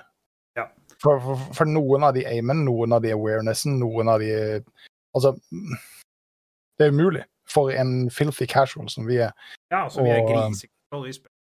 For, 1.02 1.20
for, 1.24 1.54
for 1.58 1.66
noen 1.66 2.04
av 2.06 2.14
de 2.14 2.26
aimen, 2.30 2.64
noen 2.68 2.94
av 2.94 3.02
de 3.02 3.14
awarenessen, 3.16 3.80
noen 3.82 4.12
av 4.12 4.22
de 4.22 4.62
Altså 5.18 5.34
Det 6.78 6.86
er 6.86 6.94
umulig 6.94 7.24
for 7.52 7.74
en 7.76 8.12
filthy 8.12 8.46
casual 8.48 8.88
som 8.90 9.08
vi 9.10 9.18
er. 9.26 9.32
Ja, 9.72 9.84
altså, 9.84 10.04
vi 10.04 10.10
er 10.10 10.22
Og, 10.22 10.30
griseklare, 10.30 11.04
vi 11.08 11.14
spiller 11.14 11.38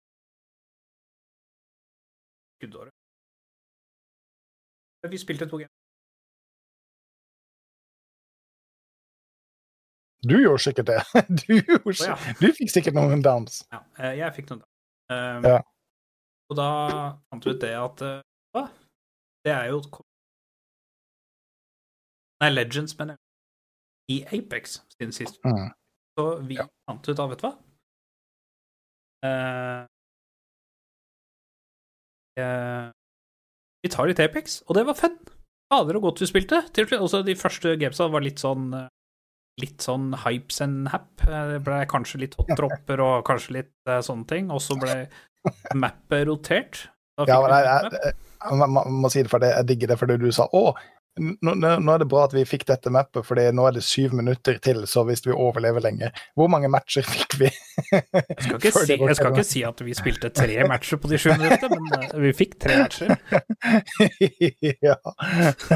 Skuddåret. 2.58 2.94
Vi 5.12 5.18
spilte 5.18 5.46
to 5.50 5.58
game. 5.58 5.70
Du 10.30 10.42
gjorde 10.42 10.64
sikkert 10.64 10.88
det. 10.88 11.02
Du, 11.48 11.54
gjorde, 11.54 11.90
oh, 11.90 12.08
ja. 12.08 12.16
du 12.42 12.48
fikk 12.58 12.72
sikkert 12.74 12.98
noen 12.98 13.22
downs. 13.24 13.62
Ja, 13.72 13.84
eh, 14.02 14.18
jeg 14.18 14.34
fikk 14.36 14.50
noen 14.50 14.64
downs. 14.64 14.74
Um, 15.14 15.52
Ja. 15.52 15.60
Og 16.48 16.56
da 16.56 16.70
fant 17.30 17.46
vi 17.46 17.52
ut 17.52 17.62
det 17.62 17.74
at 17.76 18.02
eh? 18.08 18.20
Det 19.48 19.54
er 19.56 19.70
jo 19.72 19.80
Nei, 22.44 22.50
Legends, 22.54 22.94
mener 23.00 23.16
jeg. 23.16 23.24
I 24.14 24.18
Apex 24.38 24.78
siden 24.94 25.14
sist. 25.16 25.40
Mm. 25.48 25.72
Så 26.18 26.26
vi 26.48 26.56
Ja. 26.60 26.66
fant 26.88 27.08
ut 27.10 27.20
av, 27.20 27.30
vet 27.32 27.42
du 27.42 27.48
hva 27.48 27.54
uh, 29.28 29.86
uh, 32.40 32.92
Vi 33.84 33.90
tar 33.94 34.08
litt 34.10 34.22
Apex, 34.24 34.62
og 34.68 34.76
det 34.78 34.86
var 34.88 34.98
fun. 35.00 35.18
Fader 35.74 35.98
og 36.00 36.06
godt 36.08 36.22
vi 36.24 36.30
spilte. 36.30 36.62
Også 37.00 37.24
de 37.28 37.36
første 37.36 37.76
gamesa 37.80 38.08
var 38.12 38.24
litt 38.24 38.40
sånn 38.40 38.70
eh, 38.74 38.88
Litt 39.58 39.82
sånn 39.82 40.12
hypes 40.22 40.62
and 40.62 40.88
hap. 40.94 41.10
Det 41.26 41.64
ble 41.66 41.80
kanskje 41.90 42.20
litt 42.22 42.36
hot 42.38 42.52
dropper 42.60 43.02
og 43.02 43.24
kanskje 43.26 43.56
litt 43.56 43.72
uh, 43.90 43.98
sånne 44.06 44.28
ting. 44.30 44.52
Og 44.54 44.62
så 44.62 44.78
ble 44.78 45.08
mappet 45.84 46.28
rotert. 46.30 46.84
Da 47.18 47.26
Ja, 47.26 47.40
fikk 47.42 47.50
men 47.50 47.56
vi 47.58 47.64
jeg, 47.66 48.04
jeg, 48.06 48.27
jeg, 48.38 48.70
må- 48.70 49.12
si 49.12 49.24
det, 49.24 49.32
for 49.32 49.44
det, 49.44 49.54
jeg 49.56 49.68
digger 49.72 49.94
det 49.94 50.00
fordi 50.02 50.18
du 50.22 50.30
sa 50.36 50.48
å, 50.54 50.70
nå, 51.18 51.54
nå 51.58 51.94
er 51.94 52.02
det 52.02 52.08
bra 52.10 52.26
at 52.28 52.34
vi 52.36 52.44
fikk 52.48 52.66
dette 52.70 52.92
mappet, 52.94 53.26
for 53.26 53.40
nå 53.40 53.66
er 53.68 53.76
det 53.78 53.84
syv 53.86 54.14
minutter 54.18 54.60
til, 54.64 54.84
så 54.90 55.04
hvis 55.08 55.24
vi 55.26 55.34
overlever 55.34 55.82
lenge 55.84 56.12
Hvor 56.38 56.50
mange 56.52 56.70
matcher 56.72 57.06
fikk 57.08 57.38
vi? 57.42 57.50
Jeg 57.50 58.04
skal, 58.44 58.58
ikke 58.60 58.72
si, 58.86 58.98
jeg 58.98 59.18
skal 59.18 59.34
ikke 59.34 59.48
si 59.48 59.64
at 59.68 59.84
vi 59.86 59.98
spilte 59.98 60.32
tre 60.36 60.68
matcher 60.70 61.02
på 61.02 61.12
de 61.12 61.20
sju 61.22 61.32
minuttene, 61.34 61.80
men 61.82 62.08
eh, 62.08 62.16
vi 62.28 62.34
fikk 62.38 62.58
tre 62.62 62.80
matcher. 62.84 63.14
ja. 64.88 64.98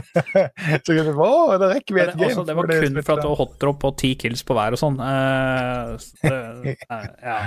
Så 0.85 0.97
vi 0.97 1.01
Å, 1.01 1.31
da 1.61 1.71
rekker 1.73 1.97
vi 1.97 2.03
et 2.03 2.15
game. 2.15 2.29
altså, 2.29 2.45
det 2.47 2.57
var 2.57 2.69
kun 2.71 3.01
for 3.01 3.15
at 3.15 3.23
det 3.23 3.29
var 3.31 3.39
hotdrop 3.41 3.87
og 3.89 3.97
ti 4.01 4.13
kills 4.19 4.45
på 4.45 4.57
hver 4.57 4.77
og 4.77 4.81
sånn. 4.81 4.97
Uh, 5.01 5.97
ja. 7.21 7.39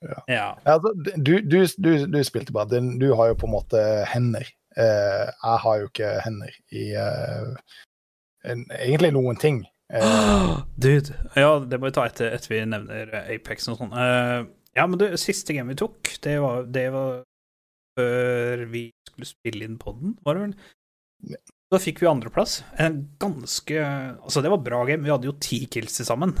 Ja. 0.00 0.22
Ja, 0.28 0.46
altså, 0.64 0.94
du, 0.96 1.34
du, 1.40 1.58
du, 1.66 1.90
du 2.06 2.20
spilte 2.24 2.54
bra. 2.56 2.64
Du, 2.68 2.78
du 3.00 3.10
har 3.18 3.32
jo 3.32 3.38
på 3.42 3.48
en 3.48 3.54
måte 3.58 3.82
hender 4.08 4.48
eh, 4.76 5.26
jeg 5.28 5.60
har 5.64 5.80
jo 5.80 5.90
ikke 5.90 6.10
hender 6.24 6.56
i 6.76 6.86
eh, 6.98 7.76
en, 8.50 8.64
egentlig 8.78 9.12
noen 9.16 9.40
ting. 9.40 9.62
Eh, 9.92 10.56
Dude. 10.82 11.16
Ja, 11.36 11.58
det 11.64 11.80
må 11.80 11.90
vi 11.90 11.96
ta 11.98 12.06
etter, 12.08 12.32
etter 12.36 12.54
vi 12.54 12.64
nevner 12.68 13.14
Apex 13.26 13.70
og 13.70 13.80
sånn. 13.80 13.94
Ja, 14.76 14.86
men 14.86 15.00
det 15.00 15.16
siste 15.18 15.56
game 15.56 15.72
vi 15.72 15.80
tok, 15.80 16.12
det 16.24 16.36
var, 16.42 16.66
det 16.70 16.88
var 16.94 17.22
før 17.98 18.68
vi 18.70 18.84
skulle 19.08 19.26
spille 19.28 19.66
inn 19.66 19.80
podden, 19.82 20.14
var 20.24 20.38
det 20.38 20.44
vel? 20.46 21.40
Da 21.70 21.78
fikk 21.78 22.00
vi 22.02 22.08
andreplass. 22.10 22.60
En 22.82 23.02
ganske 23.22 23.82
Altså, 23.82 24.40
det 24.42 24.50
var 24.50 24.62
bra 24.64 24.80
game. 24.88 25.04
Vi 25.04 25.12
hadde 25.12 25.28
jo 25.28 25.36
ti 25.42 25.60
kills 25.70 25.98
til 26.00 26.06
sammen. 26.08 26.32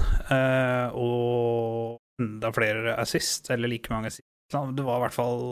og 0.94 2.00
enda 2.20 2.52
flere 2.54 2.96
assist, 3.00 3.50
eller 3.50 3.70
like 3.72 3.92
mange 3.92 4.12
assist. 4.12 4.26
Det 4.50 4.84
var 4.84 4.98
i 4.98 5.04
hvert 5.04 5.14
fall 5.14 5.42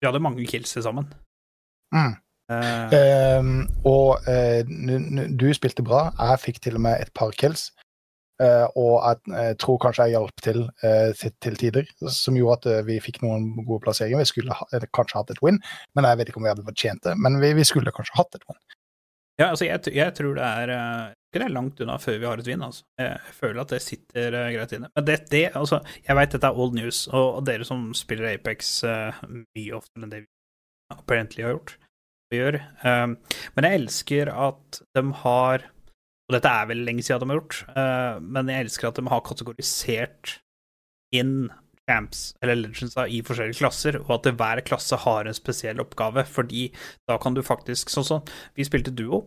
Vi 0.00 0.06
hadde 0.06 0.22
mange 0.22 0.46
kills 0.46 0.72
til 0.72 0.84
sammen. 0.86 1.10
mm. 1.92 2.14
Uh, 2.46 2.92
um, 3.40 3.64
og 3.82 4.22
uh, 4.30 4.62
du 5.40 5.48
spilte 5.54 5.82
bra. 5.82 6.12
Jeg 6.14 6.42
fikk 6.44 6.60
til 6.62 6.78
og 6.78 6.84
med 6.84 7.02
et 7.02 7.10
par 7.14 7.34
kills. 7.34 7.72
Uh, 8.36 8.68
og 8.76 8.94
jeg 9.00 9.32
eh, 9.40 9.52
tror 9.56 9.78
kanskje 9.80 10.04
jeg 10.04 10.12
hjalp 10.12 10.42
til 10.44 10.58
til, 11.40 11.54
tider, 11.56 11.86
som 12.12 12.36
gjorde 12.36 12.68
at 12.68 12.84
vi 12.84 12.98
fikk 13.00 13.22
noen 13.24 13.48
gode 13.64 13.80
plasseringer. 13.86 14.20
Vi 14.20 14.28
skulle 14.28 14.54
ha, 14.54 14.66
eller 14.76 14.92
kanskje 14.92 15.16
hatt 15.16 15.32
et 15.32 15.40
win, 15.42 15.56
men 15.96 16.04
jeg 16.04 16.18
vet 16.20 16.28
ikke 16.28 16.42
om 16.42 16.44
vi 16.44 16.52
hadde 16.52 16.66
fortjent 16.66 17.02
det. 17.08 17.14
Men 17.16 17.40
vi, 17.40 17.54
vi 17.56 17.64
skulle 17.64 17.94
kanskje 17.96 18.18
hatt 18.18 18.36
et 18.36 18.44
win. 18.44 18.60
Ja, 19.40 19.48
altså, 19.48 19.64
jeg, 19.64 19.80
jeg 19.96 20.14
tror 20.20 20.36
det 20.36 20.44
er 20.44 20.74
ikke 21.26 21.42
det 21.42 21.48
er 21.48 21.54
langt 21.56 21.80
unna 21.82 21.96
før 22.00 22.18
vi 22.20 22.28
har 22.28 22.40
et 22.40 22.48
vinn, 22.48 22.62
altså. 22.64 22.86
Jeg 23.00 23.34
føler 23.36 23.60
at 23.62 23.74
det 23.74 23.82
sitter 23.84 24.36
eh, 24.38 24.52
greit 24.54 24.76
inne. 24.76 24.90
Men 24.94 25.08
det, 25.08 25.18
det 25.32 25.42
altså, 25.58 25.80
jeg 26.06 26.18
veit 26.18 26.36
dette 26.36 26.50
er 26.50 26.62
old 26.62 26.76
news, 26.78 27.02
og, 27.10 27.42
dere 27.48 27.66
som 27.68 27.88
spiller 27.98 28.30
Apex 28.30 28.78
uh, 28.86 29.18
mye 29.26 29.76
oftere 29.76 30.06
enn 30.06 30.14
det 30.14 30.22
vi 30.24 30.30
apparently 30.94 31.44
har 31.44 31.56
gjort, 31.56 31.76
gjør. 32.34 32.60
Um, 32.86 33.16
men 33.56 33.68
jeg 33.68 33.82
elsker 33.82 34.30
at 34.32 34.80
de 34.96 35.02
har 35.22 35.70
Og 36.26 36.34
dette 36.34 36.50
er 36.50 36.66
vel 36.66 36.80
lenge 36.82 37.04
siden 37.06 37.22
de 37.22 37.30
har 37.30 37.38
gjort, 37.38 37.60
uh, 37.76 38.16
men 38.22 38.48
jeg 38.50 38.66
elsker 38.66 38.88
at 38.88 38.96
de 38.98 39.04
har 39.06 39.20
kategorisert 39.28 40.32
inn 41.14 41.36
champs, 41.86 42.32
eller 42.42 42.58
legendsa, 42.58 43.06
i 43.06 43.20
forskjellige 43.22 43.60
klasser, 43.60 44.00
og 44.02 44.16
at 44.16 44.30
hver 44.34 44.62
klasse 44.66 44.98
har 45.04 45.26
en 45.26 45.36
spesiell 45.36 45.78
oppgave, 45.82 46.24
fordi 46.26 46.68
da 47.06 47.18
kan 47.22 47.36
du 47.36 47.44
faktisk 47.46 47.92
Sånn 47.92 48.08
som 48.08 48.24
vi 48.58 48.66
spilte 48.66 48.90
duo. 48.90 49.22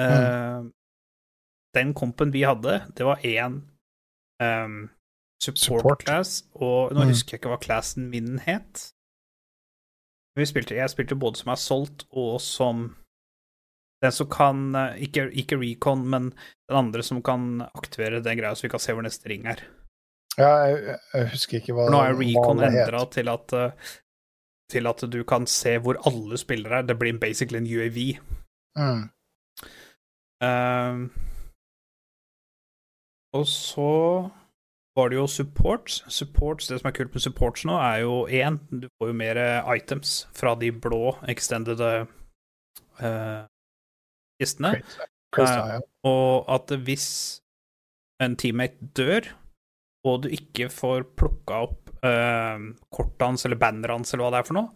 Eh, 0.00 0.60
Den 1.76 1.92
kompen 1.94 2.32
vi 2.34 2.42
hadde, 2.42 2.80
det 2.98 3.04
var 3.06 3.20
én 3.22 3.60
um, 4.42 4.88
support, 5.42 5.58
Support. 5.82 6.04
class, 6.04 6.44
og 6.54 6.92
nå 6.92 7.04
Mm. 7.04 7.08
husker 7.12 7.36
jeg 7.36 7.40
ikke 7.40 7.52
hva 7.52 7.60
classen 7.62 8.08
min 8.10 8.38
het. 8.44 8.90
Vi 10.36 10.46
spilte, 10.46 10.74
jeg 10.74 10.90
spilte 10.90 11.14
både 11.18 11.36
som 11.38 11.52
er 11.52 11.60
solgt, 11.60 12.06
og 12.10 12.40
som 12.40 12.96
den 14.02 14.12
som 14.12 14.28
kan 14.32 14.74
eh, 14.74 15.02
ikke, 15.06 15.28
ikke 15.36 15.58
recon, 15.60 16.06
men 16.08 16.30
den 16.68 16.76
andre 16.76 17.02
som 17.02 17.22
kan 17.22 17.60
aktivere 17.74 18.22
den 18.24 18.38
greia, 18.38 18.54
så 18.56 18.62
vi 18.66 18.70
kan 18.72 18.80
se 18.80 18.92
hvor 18.96 19.02
neste 19.04 19.28
ring 19.28 19.44
er. 19.46 19.60
Ja, 20.38 20.50
jeg, 20.70 20.98
jeg 21.14 21.30
husker 21.34 21.58
ikke 21.58 21.74
hva 21.76 21.86
For 21.88 21.92
nå 21.92 22.02
er 22.06 22.14
recon 22.16 22.62
endra 22.64 23.02
til 23.12 23.28
eh, 23.28 23.72
til 24.70 24.86
at 24.86 25.02
du 25.10 25.24
kan 25.26 25.46
se 25.50 25.76
hvor 25.82 25.98
alle 26.06 26.38
spillere 26.38 26.78
er. 26.78 26.82
Det 26.86 26.96
blir 26.98 27.18
basically 27.18 27.58
en 27.58 27.66
UAV. 27.66 27.98
Mm. 28.78 29.10
Ehm, 30.46 31.10
og 33.36 33.46
så 33.46 33.90
var 34.98 35.10
det 35.10 35.20
jo 35.20 35.26
supports. 35.30 36.00
Supports, 36.12 36.68
Det 36.68 36.80
som 36.80 36.88
er 36.88 36.96
kult 36.96 37.14
med 37.14 37.22
supports 37.22 37.64
nå, 37.64 37.76
er 37.78 38.02
jo 38.02 38.26
én, 38.26 38.58
du 38.70 38.88
får 38.98 39.12
jo 39.12 39.16
mer 39.16 39.38
items 39.76 40.26
fra 40.36 40.54
de 40.58 40.72
blå 40.72 41.14
extended 41.30 41.80
uh, 41.80 43.46
kistene. 44.40 44.80
Crazy. 45.32 45.86
Og 46.04 46.50
at 46.50 46.74
hvis 46.84 47.08
en 48.20 48.34
teammate 48.36 48.90
dør, 48.98 49.30
og 50.04 50.24
du 50.24 50.30
ikke 50.34 50.68
får 50.72 51.06
plukka 51.20 51.62
opp 51.68 51.94
uh, 52.02 52.58
kortet 52.90 53.26
hans 53.26 53.46
eller 53.46 53.60
banneret 53.60 53.94
hans 53.94 54.14
eller 54.14 54.26
hva 54.26 54.34
det 54.34 54.42
er 54.42 54.50
for 54.50 54.58
noe, 54.58 54.74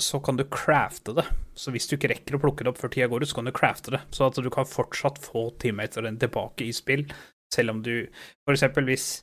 så 0.00 0.16
kan 0.24 0.38
du 0.38 0.46
crafte 0.48 1.12
det. 1.12 1.26
Så 1.52 1.68
hvis 1.74 1.84
du 1.84 1.98
ikke 1.98 2.08
rekker 2.14 2.38
å 2.38 2.40
plukke 2.40 2.64
det 2.64 2.70
opp 2.72 2.78
før 2.80 2.92
tida 2.94 3.08
går 3.12 3.26
ut, 3.26 3.28
så 3.28 3.36
kan 3.36 3.48
du 3.50 3.52
crafte 3.52 3.92
det. 3.92 4.00
Så 4.16 4.24
at 4.24 4.38
du 4.40 4.48
kan 4.48 4.64
fortsatt 4.64 5.18
få 5.20 5.50
teammatene 5.60 6.14
tilbake 6.22 6.64
i 6.64 6.72
spill, 6.72 7.04
selv 7.54 7.74
om 7.74 7.84
du 7.84 7.94
For 8.44 8.56
eksempel 8.56 8.90
hvis 8.90 9.22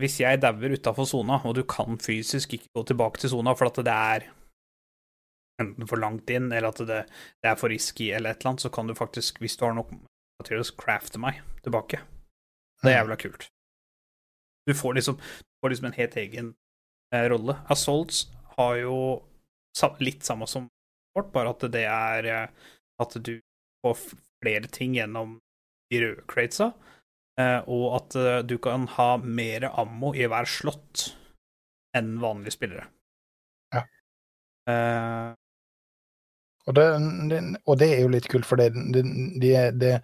hvis 0.00 0.20
jeg 0.22 0.40
dauer 0.40 0.72
utafor 0.72 1.04
sona, 1.04 1.36
og 1.44 1.56
du 1.58 1.66
kan 1.68 1.98
fysisk 2.00 2.54
ikke 2.56 2.70
gå 2.78 2.84
tilbake 2.88 3.20
til 3.20 3.32
sona 3.34 3.52
for 3.58 3.68
at 3.68 3.80
det 3.84 3.92
er 3.92 4.24
enten 5.60 5.88
for 5.88 6.00
langt 6.00 6.30
inn, 6.32 6.48
eller 6.48 6.72
at 6.72 6.80
det, 6.88 7.02
det 7.42 7.50
er 7.50 7.58
for 7.60 7.72
risky, 7.72 8.08
eller 8.10 8.32
et 8.32 8.40
eller 8.40 8.54
annet, 8.54 8.64
så 8.64 8.70
kan 8.72 8.88
du 8.88 8.96
faktisk, 8.96 9.38
hvis 9.42 9.56
du 9.60 9.66
har 9.66 9.76
nok 9.76 9.92
materials, 10.40 10.72
crafte 10.74 11.20
meg 11.22 11.42
tilbake. 11.62 12.00
Det 12.82 12.90
er 12.90 13.02
jævla 13.02 13.18
kult. 13.20 13.46
Du 14.66 14.74
får 14.74 14.96
liksom, 14.98 15.18
du 15.20 15.56
får 15.62 15.74
liksom 15.74 15.90
en 15.90 15.98
helt 15.98 16.16
egen 16.24 16.52
eh, 17.14 17.26
rolle. 17.30 17.58
Assaults 17.70 18.24
har 18.56 18.76
jo 18.80 18.96
litt 20.00 20.24
samme 20.26 20.48
som 20.50 20.68
Fort, 21.12 21.28
bare 21.28 21.50
at 21.52 21.64
det 21.74 21.82
er 21.84 22.26
eh, 22.32 22.68
at 23.02 23.16
du 23.20 23.34
får 23.84 23.98
flere 24.40 24.68
ting 24.72 24.94
gjennom 24.96 25.36
de 25.92 26.00
røde 26.06 26.24
cratesa, 26.30 26.72
eh, 27.40 27.60
og 27.68 27.86
at 28.00 28.16
eh, 28.16 28.40
du 28.48 28.56
kan 28.62 28.88
ha 28.96 29.10
mer 29.22 29.68
ammo 29.70 30.14
i 30.16 30.26
hver 30.30 30.48
slott 30.48 31.10
enn 31.96 32.16
vanlige 32.22 32.56
spillere. 32.56 32.88
Ja. 33.74 33.86
Eh, 34.72 35.30
Og 36.62 36.76
det, 36.78 36.84
og 37.66 37.78
det 37.80 37.88
er 37.90 38.04
jo 38.04 38.10
litt 38.12 38.28
kult, 38.30 38.46
for 38.46 38.60
det, 38.60 38.68
det, 38.94 39.02
det, 39.82 39.96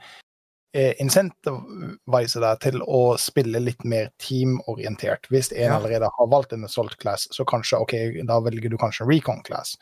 er 0.75 0.99
incentiviser 0.99 2.43
deg 2.43 2.59
til 2.65 2.83
å 2.83 3.15
spille 3.17 3.61
litt 3.63 3.85
mer 3.87 4.11
teamorientert. 4.19 5.31
Hvis 5.31 5.53
en 5.53 5.71
Ja. 5.71 5.77
allerede 5.77 6.11
har 6.17 6.29
valgt 6.33 6.53
en 6.53 6.67
assault 6.67 6.99
class, 6.99 7.29
så 7.31 7.47
kanskje, 7.47 7.79
ok, 7.79 7.95
da 8.27 8.41
velger 8.43 8.75
du 8.75 8.77
kanskje 8.77 9.07
en 9.07 9.11
recon 9.13 9.41
class. 9.47 9.77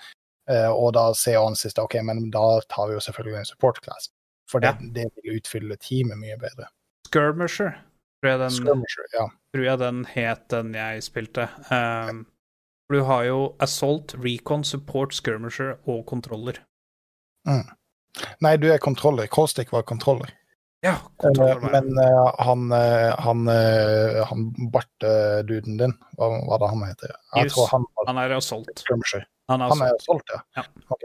Og 0.46 0.92
da 0.94 1.08
ser 1.16 1.40
han 1.40 1.56
siste, 1.56 1.80
ok, 1.82 1.96
men 2.04 2.28
da 2.30 2.60
tar 2.68 2.86
vi 2.90 2.94
jo 2.94 3.00
selvfølgelig 3.00 3.38
en 3.40 3.48
support 3.48 3.80
class. 3.80 4.12
For 4.50 4.60
det, 4.60 4.66
Ja. 4.80 4.88
det 4.94 5.06
vil 5.22 5.36
utfylle 5.40 5.76
teamet 5.76 6.18
mye 6.18 6.36
bedre. 6.38 6.68
Skirmisher, 7.08 7.72
tror 8.22 8.30
jeg 8.30 8.38
den 8.40 8.50
Skirmisher, 8.50 9.06
ja. 9.14 9.26
tror 9.54 9.64
jeg 9.64 9.78
den 9.78 10.04
het, 10.04 10.48
den 10.48 10.72
jeg 10.74 11.02
spilte. 11.02 11.48
Um, 11.70 12.26
du 12.92 13.02
har 13.02 13.24
jo 13.24 13.56
Assault, 13.60 14.14
Recon, 14.22 14.62
Support, 14.64 15.14
Skirmisher 15.14 15.76
og 15.86 16.04
kontroller. 16.06 16.60
Nei, 18.40 18.56
du 18.56 18.68
er 18.72 18.78
kontroller. 18.82 19.26
Caustic 19.26 19.72
var 19.72 19.82
kontroller. 19.82 20.30
Ja, 20.84 20.92
Eh, 20.92 21.08
kontroller 21.18 21.60
var 21.60 21.72
men 21.72 21.98
uh, 21.98 22.32
han, 22.46 22.66
eh, 22.72 23.14
han, 23.24 23.48
uh, 23.48 24.24
han 24.28 24.42
Bart-duden 24.72 25.78
din, 25.80 25.94
hva 26.18 26.28
var 26.46 26.58
det 26.62 26.68
han 26.70 26.84
heter? 26.86 27.14
Jeg 27.34 27.44
Just, 27.48 27.56
tror 27.56 27.68
han 27.72 27.86
var 27.96 28.06
Han 28.12 28.18
er 28.22 28.34
Assault. 28.36 28.70
skirmisher. 28.78 29.24
Han 29.48 29.60
er 29.62 29.68
Han 29.72 29.82
er 29.82 29.94
assault. 29.94 30.22
ja? 30.34 30.40
Ja. 30.56 30.62
Ok, 30.90 31.02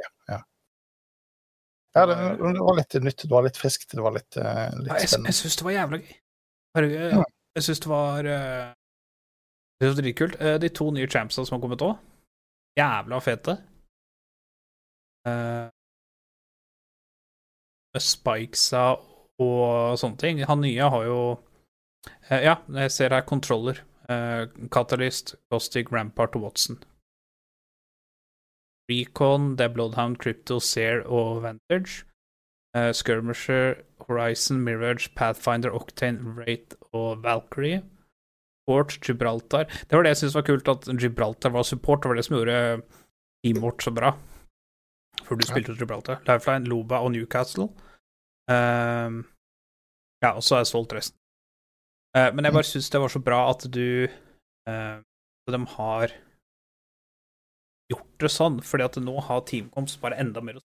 ja. 1.95 2.01
Ja, 2.01 2.05
det, 2.07 2.15
det 2.55 2.61
var 2.63 2.77
litt 2.77 2.93
nytt, 3.03 3.23
det 3.25 3.31
var 3.33 3.43
litt 3.43 3.57
friskt, 3.59 3.91
det 3.91 4.03
var 4.05 4.13
litt, 4.15 4.35
Ja, 4.39 4.69
litt 4.75 4.93
jeg 5.01 5.09
spennende. 5.09 5.27
jeg 5.33 5.39
syns 5.41 5.57
det 5.59 5.65
var 5.67 5.73
jævla 5.75 5.97
gøy. 6.01 6.13
Herregud, 6.77 7.01
Ja. 7.11 7.23
jeg 7.57 7.63
syns 7.67 7.81
det 7.83 7.89
var 7.91 8.29
uh, 8.31 8.69
Det 9.81 9.89
var 9.89 9.97
dritkult. 9.99 10.35
Uh, 10.39 10.55
de 10.63 10.69
to 10.69 10.87
nye 10.95 11.07
champsa 11.11 11.43
som 11.45 11.57
har 11.57 11.61
kommet 11.65 11.83
òg, 11.83 11.97
jævla 12.79 13.19
fete. 13.25 13.57
Uh, 15.27 15.67
Spikesa 17.99 18.85
og 19.41 19.97
sånne 19.99 20.17
ting. 20.21 20.39
Han 20.47 20.61
nye 20.63 20.87
har 20.93 21.03
jo 21.09 21.19
Ja, 22.31 22.55
jeg 22.71 22.91
ser 22.91 23.11
her 23.13 23.21
controller. 23.27 23.81
Uh, 24.09 24.47
Catalyst, 24.71 25.35
Gostic, 25.51 25.91
Rampart 25.91 26.35
og 26.35 26.43
Watson. 26.47 26.79
Recon, 28.89 29.55
det 29.57 29.65
er 29.65 29.73
Bloodhound, 29.73 30.17
Crypto, 30.17 30.59
Sear 30.59 31.03
og 31.05 31.43
Vantage. 31.43 32.05
Uh, 32.77 32.91
Skirmisher, 32.95 33.81
Horizon, 34.07 34.61
Mirage, 34.63 35.09
Pathfinder, 35.15 35.71
Octane, 35.75 36.19
Wraith 36.35 36.75
og 36.93 37.23
Valkyrie. 37.23 37.81
Support, 38.61 38.99
Gibraltar. 39.03 39.63
Det 39.67 39.91
var 39.97 40.03
det 40.05 40.13
jeg 40.13 40.17
syntes 40.21 40.35
var 40.35 40.45
kult, 40.47 40.67
at 40.71 40.87
Gibraltar 41.01 41.49
var 41.51 41.63
support. 41.67 42.03
Det 42.03 42.09
var 42.09 42.15
det 42.15 42.25
som 42.25 42.37
gjorde 42.37 42.57
teamet 43.43 43.61
vårt 43.63 43.83
så 43.83 43.91
bra. 43.91 44.13
For 45.25 45.35
du 45.35 45.43
Ja. 45.47 45.51
spilte 45.51 45.75
Gibraltar. 45.79 46.21
Lifeline, 46.27 46.65
Loba 46.69 47.01
og 47.03 47.11
Newcastle. 47.11 47.67
Uh, 48.51 49.23
ja, 50.23 50.31
og 50.35 50.43
så 50.43 50.55
er 50.55 50.63
jeg 50.63 50.71
solgt 50.71 50.93
resten. 50.93 51.17
Uh, 52.17 52.29
men 52.35 52.45
jeg 52.45 52.53
bare 52.53 52.67
syns 52.67 52.89
det 52.89 53.01
var 53.01 53.07
så 53.11 53.19
bra 53.23 53.49
at 53.49 53.63
du 53.71 54.07
uh, 54.69 54.99
De 55.51 55.65
har 55.75 56.11
gjort 57.91 58.13
det 58.23 58.31
sånn, 58.31 58.59
fordi 58.65 58.85
at 58.87 58.97
nå 59.03 59.15
har 59.27 59.43
Teamcoms 59.49 59.97
bare 60.01 60.17
enda 60.21 60.41
mer 60.45 60.59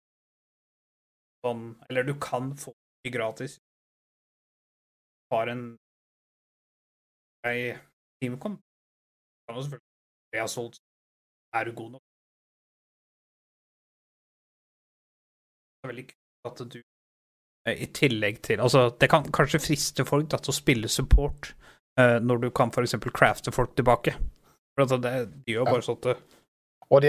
sånn 1.42 1.62
Eller 1.88 2.06
du 2.06 2.14
kan 2.22 2.52
få 2.58 2.70
det 3.04 3.10
gratis. 3.14 3.56
Har 5.32 5.50
en 5.50 5.64
ei 7.48 7.72
Teamcom. 8.22 8.58
Kan 9.48 9.56
jo 9.58 9.64
selvfølgelig 9.66 10.32
Det 10.32 10.40
er 10.40 10.50
solgt. 10.52 10.78
Er 11.54 11.64
du 11.68 11.72
god 11.76 11.90
nok? 11.96 12.04
Det 15.82 15.88
er 15.88 15.92
veldig 15.92 16.06
kult 16.12 16.50
at 16.52 16.60
du 16.72 16.78
eh, 17.66 17.82
i 17.84 17.88
tillegg 17.98 18.38
til 18.46 18.62
Altså, 18.62 18.84
det 19.00 19.08
kan 19.10 19.26
kanskje 19.34 19.60
friste 19.62 20.06
folk 20.08 20.30
da, 20.30 20.38
til 20.38 20.54
å 20.54 20.56
spille 20.56 20.90
support 20.92 21.50
uh, 21.98 22.18
når 22.22 22.44
du 22.46 22.48
kan 22.54 22.70
f.eks. 22.70 22.94
crafte 23.10 23.52
folk 23.54 23.74
tilbake. 23.78 24.14
For 24.76 24.86
at 24.86 24.94
det, 25.02 25.12
de 25.46 25.56
gjør 25.56 25.66
Ja. 25.66 25.72
bare 25.74 25.86
sånn 25.88 25.98
at 25.98 26.08
det, 26.08 26.16
Og 26.92 27.00
de 27.00 27.08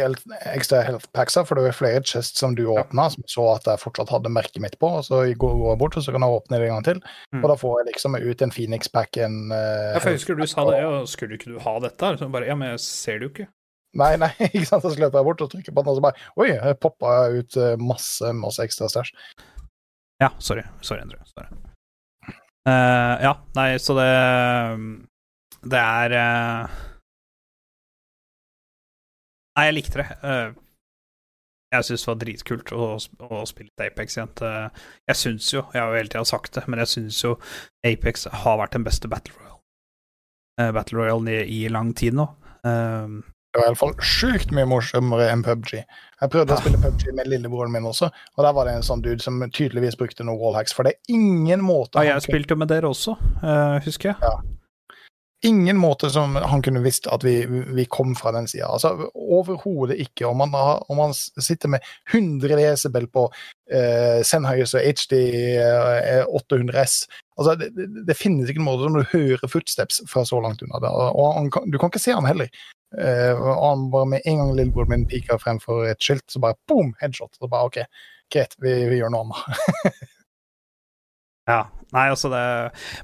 ekstra 0.54 0.80
health 0.88 1.10
packsa, 1.12 1.42
for 1.44 1.60
det 1.60 1.66
var 1.66 1.76
flere 1.76 2.04
chests 2.08 2.40
som 2.40 2.54
du 2.56 2.62
åpna, 2.72 3.10
som 3.12 3.26
så 3.28 3.48
at 3.58 3.66
jeg 3.68 3.82
fortsatt 3.82 4.14
hadde 4.14 4.32
merket 4.32 4.62
mitt 4.64 4.78
på. 4.80 4.88
og 5.00 5.04
Så 5.04 5.20
går 5.36 5.58
jeg 5.60 5.80
bort, 5.82 5.98
og 6.00 6.06
så 6.06 6.14
kan 6.16 6.24
jeg 6.24 6.38
åpne 6.38 6.60
det 6.62 6.70
en 6.70 6.76
gang 6.78 6.86
til. 6.88 7.02
Mm. 7.36 7.42
Og 7.42 7.50
da 7.52 7.58
får 7.60 7.74
jeg 7.82 7.90
liksom 7.90 8.16
ut 8.16 8.46
en 8.46 8.54
Phoenix 8.56 8.88
pack, 8.94 9.20
en 9.20 9.36
uh, 9.52 9.58
Ja, 9.92 10.00
for 10.00 10.14
jeg 10.14 10.22
husker 10.22 10.40
du 10.40 10.46
sa 10.48 10.64
det, 10.70 10.80
og- 10.88 11.10
skulle 11.12 11.36
ikke 11.36 11.52
du 11.52 11.60
ha 11.60 11.76
dette? 11.84 12.14
Så 12.22 12.30
bare, 12.32 12.48
ja, 12.48 12.56
men 12.56 12.72
jeg 12.72 12.80
ser 12.86 13.20
det 13.20 13.28
jo 13.28 13.34
ikke. 13.34 13.50
Nei, 14.00 14.16
nei, 14.18 14.32
ikke 14.54 14.66
sant. 14.72 14.88
Så 14.88 14.96
løper 14.96 15.20
jeg 15.20 15.28
bort 15.28 15.44
og 15.44 15.52
trykker 15.52 15.76
på 15.76 15.84
den, 15.84 15.92
og 15.92 16.00
så 16.00 16.06
bare 16.08 16.32
Oi, 16.40 16.48
jeg 16.56 16.80
poppa 16.82 17.12
ut 17.36 17.58
eh, 17.60 17.76
masse, 17.78 18.32
masse 18.40 18.64
ekstra 18.64 18.88
stæsj. 18.90 19.12
Ja, 20.24 20.32
sorry. 20.40 20.64
Sorry, 20.82 21.04
Endre. 21.04 21.20
Sorry. 21.34 21.52
Uh, 22.64 23.20
ja, 23.20 23.34
nei, 23.58 23.74
så 23.84 23.92
det 24.00 24.08
Det 25.68 25.80
er 25.80 26.14
eh, 26.16 26.82
Nei, 29.58 29.66
jeg 29.70 29.76
likte 29.78 30.02
det. 30.02 30.08
Eh, 30.26 30.54
jeg 31.74 31.88
syns 31.88 32.04
det 32.06 32.10
var 32.12 32.20
dritkult 32.22 32.72
å, 32.78 32.88
å 33.30 33.44
spille 33.50 33.72
Apex 33.88 34.18
igjen. 34.20 34.32
Jeg 35.10 35.18
syns 35.18 35.48
jo, 35.56 35.64
jeg 35.74 35.82
har 35.82 35.90
jo 35.94 35.98
hele 36.02 36.12
tida 36.14 36.26
sagt 36.30 36.54
det, 36.58 36.68
men 36.70 36.82
jeg 36.84 36.92
syns 36.92 37.22
jo 37.24 37.36
Apex 37.90 38.28
har 38.44 38.60
vært 38.62 38.76
den 38.78 38.86
beste 38.86 39.10
Battle 39.10 39.34
Royale. 39.40 39.60
Eh, 40.62 40.70
Battle 40.76 41.00
Royale 41.02 41.40
i, 41.42 41.64
i 41.64 41.70
lang 41.74 41.94
tid 41.98 42.14
nå. 42.20 42.28
Eh, 42.66 43.16
Det 43.54 43.62
var 43.62 43.68
iallfall 43.70 43.94
sjukt 44.02 44.54
mye 44.54 44.66
morsommere 44.70 45.28
enn 45.34 45.42
PubG. 45.46 45.76
Jeg 45.82 46.32
prøvde 46.34 46.56
å 46.56 46.62
spille 46.62 46.80
PubG 46.82 47.10
med 47.18 47.28
lillebroren 47.30 47.74
min 47.74 47.86
også, 47.90 48.08
og 48.10 48.46
der 48.46 48.54
var 48.58 48.66
det 48.70 48.78
en 48.80 48.86
sånn 48.86 49.02
dude 49.06 49.22
som 49.22 49.38
tydeligvis 49.54 49.98
brukte 50.00 50.26
noen 50.26 50.40
wallhacks, 50.42 50.74
for 50.74 50.86
det 50.90 50.96
er 50.96 51.14
ingen 51.18 51.62
måte 51.66 52.02
ja, 52.02 52.16
jeg 52.16 52.26
spilte 52.30 52.54
jo 52.56 52.62
med 52.64 52.70
dere 52.74 52.90
også, 52.90 53.14
eh, 53.42 53.76
husker 53.86 54.14
jeg. 54.14 54.34
Ingen 55.45 55.78
måte 55.78 56.10
som 56.10 56.36
han 56.36 56.61
kunne 56.64 56.82
visst 56.84 57.07
at 57.11 57.24
vi, 57.26 57.45
vi 57.48 57.86
kom 57.86 58.15
fra 58.15 58.32
den 58.36 58.48
sida. 58.48 58.70
Altså, 58.72 59.10
Overhodet 59.14 59.99
ikke. 60.02 60.28
Om 60.28 60.38
man, 60.44 60.53
har, 60.57 60.84
om 60.91 60.98
man 60.98 61.14
sitter 61.14 61.72
med 61.74 61.84
100 62.14 62.56
decibel 62.60 63.07
på 63.11 63.26
eh, 63.72 64.22
Sennheiser 64.26 64.84
HD 64.84 65.18
eh, 65.60 66.24
800S 66.26 67.03
altså, 67.38 67.56
det, 67.60 67.70
det, 67.76 68.06
det 68.07 68.18
finnes 68.18 68.49
ikke 68.49 68.64
en 68.64 68.70
måte 68.70 68.88
som 68.88 68.98
du 68.98 69.03
hører 69.11 69.52
footsteps 69.52 70.02
fra 70.10 70.26
så 70.28 70.40
langt 70.44 70.64
unna. 70.65 70.82
Det. 70.84 70.94
Og 70.94 71.36
han, 71.38 71.52
du 71.52 71.78
kan 71.78 71.91
ikke 71.91 72.03
se 72.03 72.15
han 72.15 72.30
heller. 72.30 72.49
Eh, 72.98 73.34
og 73.34 73.64
han 73.70 73.88
bare 73.94 74.10
Med 74.15 74.28
en 74.30 74.41
gang 74.41 74.56
lillebroren 74.57 74.94
min 74.94 75.07
piker 75.10 75.41
fremfor 75.41 75.88
et 75.90 76.03
skilt, 76.03 76.26
så 76.30 76.41
bare 76.44 76.60
boom, 76.70 76.94
headshot. 77.02 77.36
Så 77.40 77.52
bare 77.52 77.72
OK, 77.72 77.82
greit, 78.34 78.56
vi, 78.61 78.76
vi 78.91 79.02
gjør 79.02 79.14
noe 79.14 79.28
annet. 79.28 80.03
Ja. 81.44 81.65
Nei, 81.91 82.06
altså 82.07 82.30
det 82.32 82.44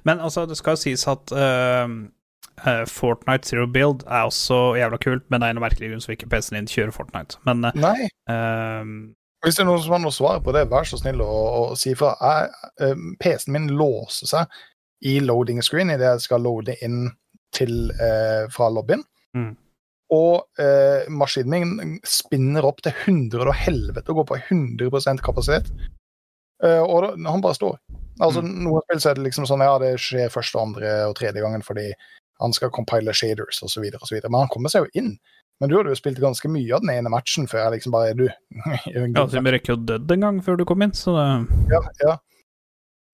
Men 0.08 0.22
altså, 0.24 0.46
det 0.48 0.56
skal 0.56 0.78
jo 0.78 0.80
sies 0.80 1.02
at 1.12 1.34
eh, 1.36 1.90
eh, 2.68 2.84
Fortnite 2.90 3.48
Zero 3.48 3.68
Build 3.68 4.04
er 4.08 4.28
også 4.28 4.76
jævla 4.80 5.00
kult, 5.02 5.26
men 5.30 5.42
det 5.42 5.50
er 5.50 5.56
en 5.56 5.64
merkelig 5.64 5.92
grunn 5.92 6.04
så 6.04 6.14
ikke 6.16 6.30
PC-en 6.32 6.60
din 6.60 6.70
kjører 6.72 6.96
Fortnite. 6.96 7.40
Men 7.48 7.64
eh, 7.70 7.80
Nei. 7.80 8.10
Uh, 8.30 9.14
Hvis 9.46 9.60
det 9.60 9.64
er 9.64 9.70
noen 9.70 9.82
som 9.84 9.96
har 9.96 10.04
noe 10.04 10.16
svar 10.16 10.42
på 10.46 10.54
det, 10.56 10.66
vær 10.72 10.88
så 10.88 11.00
snill 11.00 11.24
å, 11.24 11.30
å 11.30 11.64
si 11.80 11.94
ifra. 11.94 12.16
Jeg, 12.20 12.74
eh, 12.84 13.08
PC-en 13.22 13.56
min 13.56 13.72
låser 13.80 14.32
seg 14.32 14.60
i 15.08 15.20
loading 15.24 15.64
screen 15.64 15.94
idet 15.94 16.10
jeg 16.10 16.28
skal 16.28 16.44
loade 16.44 16.76
inn 16.86 17.06
til, 17.56 17.94
eh, 17.96 18.50
fra 18.54 18.68
lobbyen. 18.74 19.06
Mm. 19.38 19.54
Og 20.10 20.60
maskinen 21.14 21.76
min 21.78 21.92
spinner 22.02 22.66
opp 22.66 22.80
til 22.82 22.96
100 23.06 23.44
og 23.46 23.54
helvete 23.54 24.10
og 24.10 24.24
går 24.24 24.26
på 24.32 24.38
100 24.50 25.22
kapasitet. 25.22 25.70
Og 26.66 27.04
da, 27.06 27.12
han 27.30 27.44
bare 27.46 27.54
står. 27.60 27.76
Altså, 28.20 28.42
Noen 28.44 28.84
spill 28.84 29.02
så 29.04 29.12
er 29.12 29.20
det 29.20 29.28
liksom 29.28 29.46
sånn 29.48 29.64
ja, 29.64 29.76
det 29.80 29.94
skjer 30.02 30.32
første, 30.34 30.60
andre 30.60 30.96
og 31.08 31.16
tredje 31.20 31.44
gangen 31.44 31.64
fordi 31.64 31.88
han 32.40 32.56
skal 32.56 32.72
compile 32.76 33.14
shaders 33.14 33.62
osv. 33.66 33.86
Men 33.86 34.40
han 34.40 34.52
kommer 34.54 34.72
seg 34.72 34.88
jo 34.88 35.02
inn. 35.02 35.14
Men 35.60 35.72
du 35.72 35.76
hadde 35.76 35.92
jo 35.92 36.00
spilt 36.00 36.22
ganske 36.24 36.48
mye 36.52 36.72
av 36.76 36.86
den 36.86 36.94
ene 36.94 37.12
matchen 37.12 37.48
før 37.52 37.66
jeg 37.66 37.76
liksom 37.78 37.96
bare 37.96 38.14
er 38.14 38.20
Du. 38.20 38.26
ja, 38.96 39.26
så 39.28 39.44
vi 39.44 39.54
rekker 39.56 39.76
jo 39.76 39.82
dødd 39.92 40.16
en 40.16 40.26
gang 40.26 40.42
før 40.46 40.60
du 40.60 40.66
kom 40.68 40.86
inn, 40.86 40.96
så 40.96 41.18
det 41.18 41.28
ja, 41.74 41.82
ja. 42.06 42.16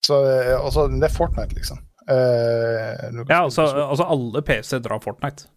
Så 0.06 0.20
eh, 0.30 0.54
altså, 0.54 0.86
det 0.92 1.08
er 1.08 1.14
Fortnite, 1.14 1.56
liksom. 1.58 1.82
Uh, 2.06 3.24
Ja, 3.26 3.40
altså, 3.42 3.64
altså 3.66 4.06
alle 4.06 4.42
PC 4.46 4.78
drar 4.84 5.02
Fortnite. 5.02 5.48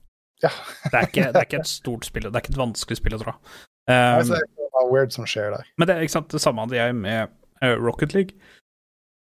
Ja. 0.41 0.49
det, 0.87 0.93
er 0.95 1.05
ikke, 1.05 1.27
det 1.27 1.35
er 1.35 1.45
ikke 1.45 1.59
et 1.59 1.69
stort 1.69 2.07
spill, 2.07 2.25
det 2.25 2.33
er 2.33 2.41
ikke 2.41 2.55
et 2.55 2.63
vanskelig 2.63 2.97
spill 2.97 3.17
å 3.19 3.21
dra. 3.21 3.35
Nei, 3.37 3.65
Um, 3.89 4.21
så 4.21 4.37
det 4.37 4.67
er 4.77 4.89
weird 4.93 5.13
som 5.15 5.25
skjer 5.25 5.47
der. 5.49 5.69
men 5.81 5.89
det 5.89 5.95
er 5.95 6.03
ikke 6.05 6.13
sant, 6.13 6.27
det 6.29 6.41
samme 6.43 6.61
hadde 6.61 6.77
jeg 6.77 6.93
med 6.93 7.31
eh, 7.65 7.73
Rocket 7.73 8.13
League. 8.13 8.35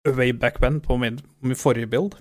Way 0.03 0.33
back 0.35 0.59
when, 0.59 0.81
på 0.83 0.97
min, 0.99 1.21
min 1.39 1.55
forrige 1.55 1.87
build. 1.87 2.17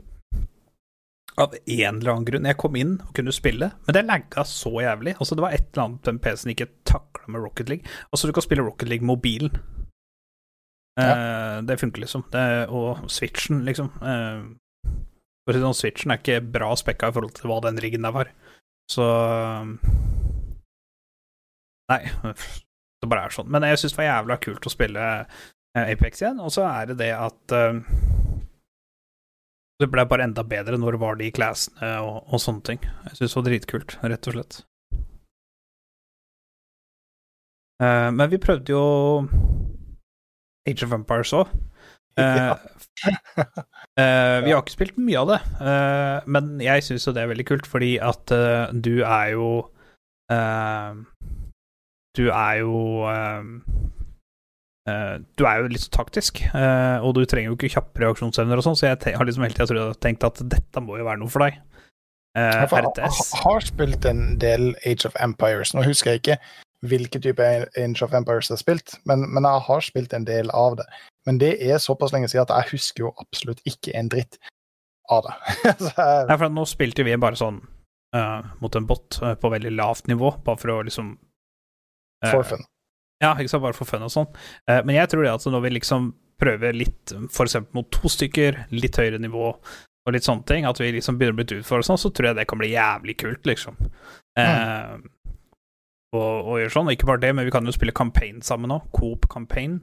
Av 1.38 1.54
en 1.54 1.98
eller 2.00 2.12
annen 2.12 2.26
grunn. 2.26 2.46
Jeg 2.50 2.58
kom 2.58 2.76
inn 2.80 2.96
og 3.04 3.12
kunne 3.14 3.34
spille, 3.34 3.70
men 3.86 3.94
det 3.94 4.04
lagga 4.08 4.42
så 4.48 4.72
jævlig. 4.82 5.14
Altså, 5.18 5.38
det 5.38 5.44
var 5.44 5.54
et 5.54 5.68
eller 5.70 5.84
annet 5.84 6.08
den 6.08 6.22
PC-en 6.24 6.54
ikke 6.54 6.70
takla 6.88 7.30
med 7.30 7.44
Rocket 7.44 7.70
League. 7.70 7.98
Altså, 8.10 8.26
du 8.26 8.34
kan 8.34 8.46
spille 8.46 8.64
Rocket 8.66 8.90
League 8.90 9.06
mobilen. 9.06 9.54
Eh, 10.98 11.58
det 11.62 11.78
funker, 11.78 12.02
liksom. 12.02 12.24
Det, 12.32 12.42
og 12.74 13.04
Switchen, 13.12 13.62
liksom. 13.68 13.92
Eh, 14.02 14.40
for 15.46 15.62
sånn, 15.62 15.78
Switchen 15.78 16.12
er 16.12 16.18
ikke 16.20 16.42
bra 16.58 16.72
spekka 16.76 17.08
i 17.08 17.14
forhold 17.14 17.36
til 17.38 17.48
hva 17.48 17.60
den 17.68 17.78
riggen 17.80 18.04
der 18.04 18.16
var. 18.16 18.32
Så 18.90 19.04
Nei, 21.88 22.02
det 23.00 23.08
bare 23.08 23.28
er 23.28 23.32
sånn. 23.32 23.48
Men 23.52 23.64
jeg 23.64 23.80
syns 23.80 23.94
det 23.94 24.00
var 24.02 24.08
jævla 24.10 24.36
kult 24.44 24.68
å 24.68 24.72
spille 24.72 25.04
eh, 25.22 25.84
Apex 25.94 26.20
igjen, 26.20 26.42
og 26.44 26.52
så 26.52 26.66
er 26.68 26.90
det 26.90 26.98
det 27.00 27.12
at 27.16 27.54
eh, 27.56 27.80
det 29.78 29.88
ble 29.92 30.04
bare 30.10 30.26
enda 30.26 30.42
bedre 30.46 30.78
når 30.80 30.96
det 30.96 31.02
var 31.02 31.18
de 31.20 31.30
classene 31.34 31.92
og, 32.02 32.24
og 32.26 32.42
sånne 32.42 32.64
ting. 32.66 32.82
Jeg 33.08 33.20
syns 33.20 33.34
det 33.34 33.38
var 33.38 33.46
dritkult, 33.46 33.96
rett 34.02 34.30
og 34.30 34.36
slett. 34.36 34.60
Uh, 37.78 38.10
men 38.10 38.26
vi 38.32 38.40
prøvde 38.42 38.74
jo 38.74 38.84
Age 40.68 40.84
of 40.84 40.94
Empires 40.96 41.32
òg. 41.36 41.52
Uh, 42.18 42.56
uh, 43.06 44.38
vi 44.42 44.50
har 44.50 44.58
ikke 44.58 44.74
spilt 44.74 44.96
mye 44.98 45.20
av 45.20 45.28
det, 45.30 45.36
eh, 45.62 46.16
men 46.34 46.56
jeg 46.62 46.82
syns 46.82 47.06
jo 47.06 47.12
det 47.14 47.22
er 47.22 47.30
veldig 47.30 47.46
kult, 47.46 47.68
fordi 47.70 47.92
at 48.02 48.32
eh, 48.34 48.72
du 48.74 49.04
er 49.06 49.34
jo 49.36 49.50
Du 52.18 52.24
er 52.34 52.54
jo 52.58 52.74
Du 55.38 55.44
er 55.48 55.62
jo 55.62 55.70
litt 55.72 55.84
så 55.84 55.90
taktisk, 55.94 56.40
eh, 56.48 56.98
og 57.04 57.16
du 57.16 57.24
trenger 57.28 57.52
jo 57.52 57.56
ikke 57.58 57.72
kjappe 57.76 58.04
reaksjonsevner 58.04 58.60
og 58.60 58.66
sånn, 58.66 58.78
så 58.78 58.90
jeg 58.90 59.16
har 59.16 59.28
liksom 59.28 59.46
hele 59.46 59.56
tida 59.58 59.88
tenkt 60.02 60.26
at 60.28 60.40
dette 60.50 60.82
må 60.84 61.00
jo 61.00 61.06
være 61.08 61.22
noe 61.22 61.32
for 61.32 61.44
deg. 61.46 61.58
Eh, 62.38 62.62
Jeg 62.62 62.68
har, 62.70 63.20
har 63.42 63.66
spilt 63.66 64.08
en 64.08 64.38
del 64.40 64.70
Age 64.86 65.08
of 65.08 65.16
Empires. 65.20 65.74
Nå 65.74 65.84
husker 65.86 66.14
jeg 66.14 66.22
ikke 66.22 66.38
hvilken 66.86 67.22
type 67.24 67.42
Age 67.42 68.04
of 68.04 68.14
Empires 68.14 68.50
jeg 68.50 68.54
har 68.54 68.62
spilt, 68.62 68.98
men, 69.08 69.24
men 69.34 69.46
jeg 69.48 69.64
har 69.66 69.82
spilt 69.82 70.14
en 70.14 70.26
del 70.28 70.52
av 70.54 70.78
det. 70.78 70.86
Men 71.26 71.40
det 71.42 71.56
er 71.64 71.80
såpass 71.82 72.14
lenge 72.14 72.30
siden 72.30 72.46
at 72.46 72.54
jeg 72.54 72.76
husker 72.76 73.08
jo 73.08 73.14
absolutt 73.18 73.60
ikke 73.68 73.96
en 73.98 74.10
dritt 74.12 74.38
av 75.10 75.24
det. 75.26 75.34
Jeg, 75.64 76.28
Nei, 76.28 76.36
for 76.36 76.52
nå 76.52 76.64
spilte 76.68 77.04
vi 77.04 77.16
bare 77.20 77.38
sånn 77.40 77.62
uh, 78.16 78.44
mot 78.60 78.74
en 78.76 78.86
bot 78.88 79.18
uh, 79.24 79.32
på 79.40 79.50
veldig 79.52 79.72
lavt 79.72 80.08
nivå, 80.10 80.34
bare 80.44 80.60
for 80.60 80.74
å 80.74 80.82
liksom 80.84 81.14
uh, 81.16 82.30
for 82.30 82.44
fun. 82.46 82.64
Ja, 83.22 83.34
ikke 83.34 83.50
sant, 83.50 83.64
bare 83.64 83.76
for 83.76 83.88
fun 83.88 84.06
og 84.06 84.12
sånn. 84.14 84.28
Eh, 84.70 84.80
men 84.86 84.96
jeg 84.98 85.10
tror 85.10 85.26
det 85.26 85.34
at 85.34 85.46
når 85.50 85.64
vi 85.66 85.74
liksom 85.76 86.12
prøver 86.38 86.76
litt, 86.76 87.12
eksempel 87.12 87.80
mot 87.80 87.88
to 87.90 88.10
stykker, 88.12 88.64
litt 88.70 88.98
høyere 89.00 89.18
nivå 89.18 89.48
og 89.50 90.14
litt 90.14 90.24
sånne 90.24 90.46
ting, 90.48 90.66
at 90.68 90.78
vi 90.80 90.92
liksom 90.94 91.18
begynner 91.18 91.34
å 91.34 91.40
bli 91.40 91.58
utfordret 91.58 91.88
sånn, 91.88 92.00
så 92.00 92.12
tror 92.14 92.30
jeg 92.30 92.38
det 92.38 92.46
kan 92.48 92.60
bli 92.60 92.70
jævlig 92.70 93.16
kult, 93.20 93.42
liksom. 93.50 93.76
Eh, 94.38 94.94
og, 96.14 96.30
og 96.48 96.60
gjøre 96.62 96.72
sånn. 96.72 96.88
Og 96.88 96.94
ikke 96.94 97.08
bare 97.10 97.22
det, 97.26 97.34
men 97.36 97.48
vi 97.48 97.52
kan 97.52 97.66
jo 97.68 97.74
spille 97.74 97.96
campaign 97.96 98.40
sammen 98.44 98.72
òg. 98.72 98.86
Coop 98.96 99.26
campaign. 99.32 99.80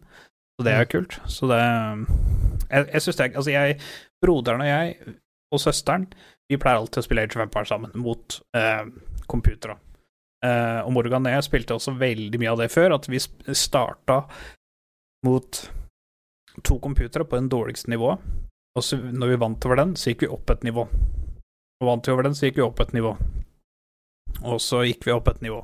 Så 0.56 0.66
det 0.66 0.74
er 0.74 0.86
jo 0.86 0.92
kult. 0.96 1.20
Så 1.28 1.50
det 1.52 1.60
Jeg, 1.60 2.88
jeg 2.94 3.02
syns 3.04 3.18
det 3.20 3.26
er 3.26 3.36
Altså, 3.36 3.52
jeg 3.52 3.80
Broderen 4.24 4.64
og 4.64 4.70
jeg 4.70 5.16
og 5.54 5.62
søsteren, 5.62 6.08
vi 6.50 6.58
pleier 6.60 6.80
alltid 6.80 7.00
å 7.00 7.06
spille 7.06 7.24
Age 7.24 7.38
of 7.38 7.44
Empire 7.46 7.70
sammen, 7.70 7.92
mot 8.02 8.40
eh, 8.58 8.88
computere. 9.30 9.78
Eh, 10.46 10.80
og 10.86 10.94
Morgan 10.94 11.26
og 11.26 11.36
jeg 11.36 11.48
spilte 11.48 11.78
også 11.78 11.96
veldig 12.00 12.42
mye 12.42 12.54
av 12.54 12.62
det 12.62 12.70
før, 12.74 12.98
at 12.98 13.10
vi 13.10 13.22
starta 13.22 14.22
mot 15.26 15.62
to 16.64 16.78
computere 16.84 17.26
på 17.28 17.40
den 17.40 17.50
dårligste 17.52 17.92
nivået, 17.92 18.22
og 18.76 18.84
så 18.84 19.00
når 19.00 19.34
vi 19.34 19.42
vant 19.42 19.66
over 19.68 19.82
den, 19.82 19.96
så 20.00 20.12
gikk 20.12 20.26
vi 20.26 20.32
opp 20.36 20.52
et 20.52 20.64
nivå. 20.68 20.86
Og 21.82 21.90
vant 21.90 22.08
vi 22.08 22.14
over 22.14 22.28
den, 22.28 22.36
så 22.38 22.48
gikk 22.48 22.60
vi 22.60 22.66
opp 22.66 22.80
et 22.84 22.94
nivå. 22.96 23.16
Og 24.44 24.60
så 24.64 24.84
gikk 24.86 25.08
vi 25.08 25.16
opp 25.16 25.30
et 25.32 25.44
nivå. 25.44 25.62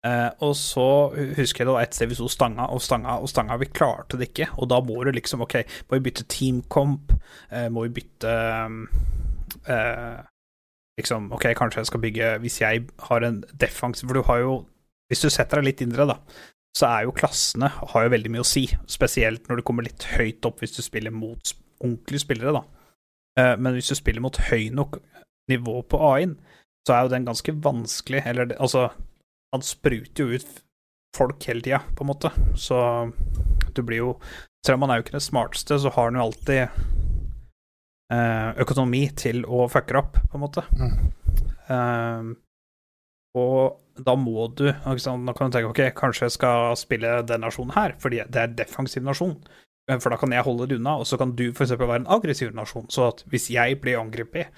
Uh, 0.00 0.30
og 0.46 0.54
så 0.56 0.84
husker 1.36 1.60
jeg 1.60 1.68
det 1.68 1.72
var 1.74 1.84
et 1.84 1.92
sted 1.92 2.08
vi 2.08 2.16
sto 2.16 2.24
stanga 2.32 2.70
og 2.72 2.80
stanga 2.80 3.18
og 3.20 3.28
stanga, 3.28 3.58
vi 3.60 3.66
klarte 3.68 4.16
det 4.16 4.30
ikke, 4.30 4.46
og 4.56 4.70
da 4.72 4.78
må 4.80 4.94
du 5.04 5.10
liksom 5.12 5.42
Ok, 5.44 5.58
må 5.90 5.98
vi 5.98 6.06
bytte 6.06 6.24
teamcomp? 6.24 7.12
Uh, 7.52 7.66
må 7.68 7.84
vi 7.84 7.92
bytte 7.98 8.32
eh, 9.68 10.22
Liksom, 10.98 11.30
ok, 11.32 11.46
kanskje 11.56 11.80
jeg 11.80 11.88
skal 11.88 12.02
bygge 12.02 12.30
Hvis 12.42 12.60
jeg 12.60 12.80
har 13.06 13.24
en 13.24 13.36
defensiv 13.62 14.08
For 14.10 14.18
du 14.18 14.24
har 14.26 14.40
jo 14.42 14.54
Hvis 15.08 15.22
du 15.22 15.30
setter 15.30 15.60
deg 15.60 15.68
litt 15.70 15.84
indre, 15.84 16.06
da, 16.10 16.16
så 16.76 16.88
er 16.90 17.06
jo 17.06 17.14
klassene 17.16 17.70
har 17.70 18.04
jo 18.04 18.12
veldig 18.12 18.30
mye 18.30 18.44
å 18.44 18.46
si. 18.46 18.66
Spesielt 18.90 19.48
når 19.48 19.58
du 19.58 19.64
kommer 19.66 19.86
litt 19.86 20.06
høyt 20.12 20.46
opp 20.46 20.62
hvis 20.62 20.76
du 20.76 20.82
spiller 20.86 21.14
mot 21.14 21.52
ordentlige 21.80 22.22
spillere, 22.22 22.60
da. 22.60 22.62
Eh, 23.40 23.56
men 23.58 23.74
hvis 23.74 23.90
du 23.90 23.96
spiller 23.98 24.22
mot 24.22 24.38
høy 24.50 24.68
nok 24.74 25.00
nivå 25.50 25.80
på 25.90 25.98
A-en, 26.12 26.36
så 26.86 26.94
er 26.94 27.02
jo 27.04 27.12
den 27.14 27.26
ganske 27.26 27.56
vanskelig. 27.66 28.22
Eller 28.26 28.54
altså 28.58 28.90
Han 29.50 29.66
spruter 29.66 30.22
jo 30.22 30.38
ut 30.38 30.62
folk 31.16 31.42
hele 31.50 31.64
tida, 31.66 31.80
på 31.96 32.04
en 32.04 32.12
måte. 32.12 32.30
Så 32.54 32.78
du 33.74 33.82
blir 33.82 34.04
jo 34.04 34.14
Selv 34.62 34.76
om 34.76 34.82
han 34.84 34.90
er 34.92 35.00
jo 35.00 35.06
ikke 35.06 35.16
det 35.16 35.24
smarteste, 35.24 35.78
så 35.80 35.88
har 35.88 36.10
han 36.10 36.18
jo 36.18 36.24
alltid 36.26 36.68
økonomi 38.10 39.04
til 39.14 39.44
å 39.46 39.68
fucke 39.70 39.98
opp, 40.00 40.18
på 40.30 40.38
en 40.38 40.42
måte. 40.42 40.64
Mm. 40.74 40.94
Eh, 41.70 42.30
og 43.38 43.78
da 44.00 44.14
må 44.18 44.48
du 44.56 44.66
sant, 44.98 45.26
Da 45.26 45.34
kan 45.36 45.50
du 45.50 45.56
tenke 45.56 45.70
ok, 45.70 45.82
kanskje 45.94 46.26
jeg 46.26 46.36
skal 46.38 46.76
spille 46.78 47.20
den 47.28 47.44
nasjonen 47.44 47.74
her, 47.76 47.94
fordi 48.02 48.22
det 48.26 48.42
er 48.42 48.56
defensiv 48.62 49.04
nasjon. 49.06 49.36
Eh, 49.90 49.98
For 49.98 50.10
da 50.10 50.18
kan 50.20 50.32
jeg 50.34 50.46
holde 50.46 50.68
det 50.70 50.80
unna, 50.80 50.98
og 50.98 51.06
så 51.06 51.18
kan 51.20 51.34
du 51.36 51.50
f.eks. 51.52 51.76
være 51.78 52.02
en 52.02 52.10
aggressiv 52.10 52.54
nasjon. 52.56 52.88
Så 52.90 53.10
at 53.10 53.24
hvis 53.30 53.50
jeg 53.52 53.80
blir 53.82 54.00
angrepet, 54.00 54.50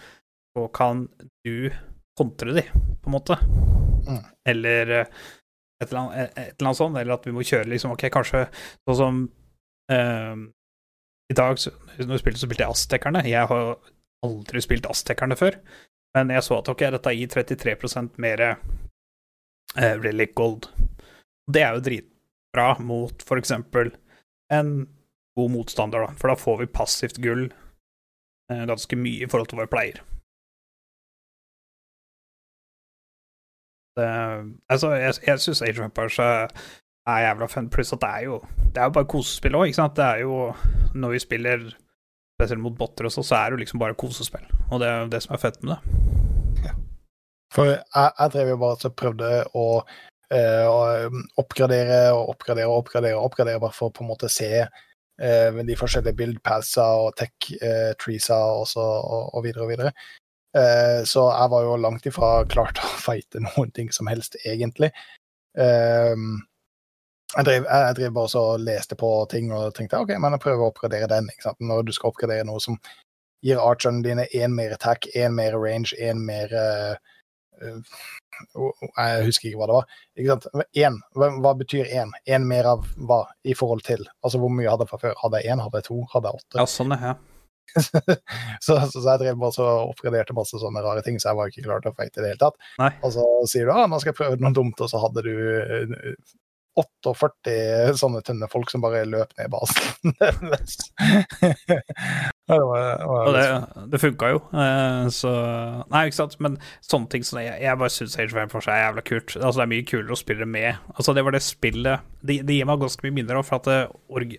så 0.56 0.68
kan 0.72 1.06
du 1.46 1.70
kontre 2.18 2.52
de, 2.52 2.66
på 3.02 3.10
en 3.10 3.16
måte. 3.16 3.38
Mm. 4.08 4.24
Eller 4.48 4.96
eh, 5.00 5.06
et 5.82 5.90
eller, 5.90 6.00
annet, 6.00 6.34
et 6.36 6.56
eller 6.56 6.68
annet 6.68 6.80
sånt. 6.80 6.98
Eller 6.98 7.16
at 7.16 7.26
vi 7.26 7.34
må 7.34 7.44
kjøre 7.46 7.70
liksom 7.72 7.96
Ok, 7.96 8.06
kanskje 8.14 8.46
sånn 8.86 8.98
som 8.98 9.22
eh, 9.92 10.36
I 11.32 11.36
dag, 11.38 11.56
når 12.02 12.14
vi 12.14 12.20
spilte, 12.20 12.40
så 12.40 12.48
spilte 12.48 12.66
jeg 12.66 12.74
Aztekerne. 12.74 13.24
Jeg 13.28 13.48
har 13.48 13.74
aldri 14.26 14.62
spilt 14.62 14.88
Aztekerne 14.90 15.38
før. 15.38 15.58
Men 16.16 16.32
jeg 16.34 16.44
så 16.44 16.58
at 16.60 16.68
ok, 16.68 16.86
dette 16.92 17.14
gir 17.16 17.30
33% 17.32 18.20
mer 18.20 18.42
eh, 18.44 19.94
relic 20.02 20.34
gold. 20.36 20.68
Det 21.48 21.62
er 21.64 21.76
jo 21.76 21.84
dritbra 21.86 22.66
mot 22.84 23.24
eksempel 23.38 23.94
en 24.52 24.74
god 25.38 25.50
motstander, 25.54 26.04
da. 26.04 26.16
For 26.20 26.28
da 26.28 26.36
får 26.36 26.58
vi 26.60 26.72
passivt 26.76 27.20
gull 27.24 27.46
eh, 27.48 28.64
ganske 28.68 28.98
mye 29.00 29.24
i 29.24 29.30
forhold 29.30 29.48
til 29.48 29.60
hva 29.60 29.66
vi 29.66 29.72
pleier. 29.72 30.02
Det, 33.96 34.08
altså, 34.72 34.92
jeg, 34.96 35.14
jeg 35.26 35.40
syns 35.40 35.62
Age 35.64 35.80
of 35.80 35.88
Empires 35.88 36.18
er, 36.18 36.52
er 37.08 37.24
jævla 37.26 37.48
fun, 37.50 37.68
pluss 37.72 37.92
at 37.92 38.00
det 38.00 38.08
er 38.08 38.22
jo 38.28 38.36
Det 38.72 38.78
er 38.80 38.84
jo 38.88 38.94
bare 38.96 39.08
kosespill 39.10 39.56
òg, 39.58 39.66
ikke 39.68 39.80
sant. 39.80 39.96
Det 39.98 40.04
er 40.04 40.20
jo 40.22 40.54
Når 40.94 41.10
vi 41.16 41.18
spiller 41.18 41.64
spesielt 42.38 42.62
mot 42.62 42.76
botter 42.78 43.06
og 43.08 43.12
så, 43.12 43.22
så 43.26 43.36
er 43.36 43.50
det 43.50 43.56
jo 43.58 43.62
liksom 43.64 43.78
bare 43.82 43.94
kosespill. 43.98 44.46
Og 44.70 44.80
det 44.80 44.88
er 44.88 45.02
jo 45.02 45.10
det 45.12 45.20
som 45.22 45.34
er 45.34 45.42
fett 45.42 45.58
med 45.62 45.74
det. 45.76 46.72
For 47.52 47.68
jeg, 47.68 47.82
jeg 47.92 48.32
drev 48.32 48.48
jo 48.54 48.56
bare 48.62 48.88
og 48.88 48.94
prøvde 48.96 49.28
å, 49.60 49.66
eh, 50.32 51.18
oppgradere 51.42 51.98
og 52.16 52.30
oppgradere 52.32 52.70
og 52.70 52.78
oppgradere, 52.80 53.18
og 53.18 53.26
oppgradere 53.28 53.60
bare 53.60 53.76
for 53.76 53.90
å 53.90 53.94
på 53.94 54.02
en 54.06 54.08
måte 54.08 54.30
se 54.32 54.48
eh, 54.62 55.60
de 55.68 55.76
forskjellige 55.76 56.16
build-passa 56.16 56.86
og 57.04 57.12
tech-treesa 57.20 58.38
og, 58.56 58.64
så- 58.70 58.80
og, 59.04 59.34
og 59.36 59.44
videre 59.44 59.66
og 59.66 59.72
videre. 59.74 59.92
Eh, 60.56 61.02
så 61.08 61.26
jeg 61.28 61.52
var 61.52 61.62
jo 61.68 61.76
langt 61.84 62.08
ifra 62.08 62.32
klart 62.48 62.80
å 62.80 62.88
fighte 63.06 63.44
noen 63.44 63.70
ting 63.76 63.92
som 63.92 64.08
helst, 64.10 64.40
egentlig. 64.48 64.88
Eh, 65.58 66.16
jeg 67.32 67.46
drev, 67.48 67.64
jeg, 67.64 67.94
drev 67.96 68.12
bare 68.16 68.28
så 68.28 68.42
og 68.54 68.64
leste 68.66 68.96
på 68.98 69.10
ting 69.32 69.52
og 69.56 69.72
tenkte 69.76 70.00
ok, 70.02 70.12
men 70.20 70.36
jeg 70.36 70.44
prøver 70.44 70.66
å 70.66 70.72
oppgradere 70.72 71.08
den. 71.10 71.30
ikke 71.32 71.48
sant? 71.48 71.62
Når 71.64 71.86
du 71.88 71.94
skal 71.96 72.12
oppgradere 72.12 72.46
noe 72.48 72.60
som 72.60 72.76
gir 73.42 73.62
archerne 73.62 74.04
dine 74.04 74.26
én 74.36 74.54
mer 74.54 74.74
attack, 74.76 75.08
én 75.16 75.34
mer 75.36 75.56
range, 75.58 75.96
én 75.98 76.20
mer 76.26 76.52
eh, 76.52 76.94
Jeg 77.62 79.24
husker 79.26 79.48
ikke 79.48 79.60
hva 79.60 79.68
det 79.70 79.76
var. 79.78 79.90
Ikke 80.18 80.36
sant? 80.36 80.68
Én, 80.84 81.00
hva, 81.16 81.32
hva 81.42 81.56
betyr 81.58 81.88
én? 81.88 82.12
Én 82.28 82.46
mer 82.48 82.68
av 82.74 82.86
hva 82.96 83.24
i 83.48 83.56
forhold 83.56 83.84
til? 83.86 84.04
Altså 84.22 84.40
hvor 84.42 84.52
mye 84.52 84.70
hadde 84.70 84.86
jeg 84.86 84.92
fra 84.92 85.02
før? 85.06 85.18
Hadde 85.22 85.42
jeg 85.42 85.54
én, 85.54 85.62
hadde 85.62 85.80
jeg 85.80 85.88
to, 85.88 86.00
hadde 86.12 86.32
jeg 86.32 86.42
åtte? 86.42 86.58
Ja, 86.60 86.66
sånn, 86.68 86.96
ja. 86.98 87.16
så, 88.60 88.76
så, 88.90 88.98
så 88.98 89.06
jeg 89.06 89.20
drev 89.22 89.38
bare 89.40 89.54
så 89.54 89.66
oppgraderte 89.86 90.34
masse 90.36 90.58
sånne 90.60 90.82
rare 90.84 91.04
ting, 91.06 91.16
så 91.22 91.30
jeg 91.30 91.38
var 91.38 91.52
ikke 91.52 91.64
klar 91.64 91.82
til 91.84 91.92
å 91.92 91.96
fighte 91.96 92.20
i 92.20 92.24
det 92.24 92.32
hele 92.34 92.42
tatt. 92.42 92.58
Nei. 92.82 92.90
Og 93.00 93.14
så 93.14 93.26
sier 93.48 93.68
du 93.68 93.74
ah, 93.74 93.86
nå 93.88 94.00
skal 94.02 94.12
jeg 94.12 94.18
prøve 94.18 94.40
noe 94.42 94.56
dumt, 94.56 94.82
og 94.82 94.90
så 94.90 95.00
hadde 95.00 95.24
du 95.24 95.32
eh, 95.32 96.18
48 96.78 97.92
sånne 98.00 98.22
tynne 98.24 98.48
folk 98.48 98.70
som 98.72 98.84
bare 98.84 99.04
løp 99.08 99.34
ned 99.38 99.52
basen. 99.52 100.14
Det 102.52 102.58
var, 102.58 103.06
var 103.06 103.28
det, 103.32 103.42
det 103.92 103.98
funka 104.02 104.28
jo, 104.32 104.38
eh, 104.58 105.04
så 105.14 105.30
Nei, 105.92 106.00
ikke 106.08 106.18
sant, 106.18 106.34
men 106.42 106.56
sånne 106.84 107.08
ting 107.12 107.22
som 107.24 107.38
jeg, 107.38 107.54
jeg 107.62 107.78
bare 107.78 107.94
syns 107.94 108.16
Age 108.18 108.34
of 108.34 108.40
Empires 108.42 108.66
er 108.68 108.80
jævla 108.80 109.04
kult. 109.06 109.36
Altså, 109.38 109.60
det 109.60 109.64
er 109.64 109.70
mye 109.70 109.86
kulere 109.88 110.16
å 110.16 110.18
spille 110.18 110.48
med. 110.50 110.80
Altså, 110.96 111.14
det 111.16 111.22
var 111.24 111.36
det 111.36 111.40
spillet 111.46 112.10
Det, 112.20 112.40
det 112.48 112.56
gir 112.58 112.68
meg 112.68 112.82
ganske 112.82 113.06
mye 113.06 113.14
minner 113.14 113.38
om, 113.38 113.46
for 113.46 113.62
at 113.62 113.70
det, 113.70 113.78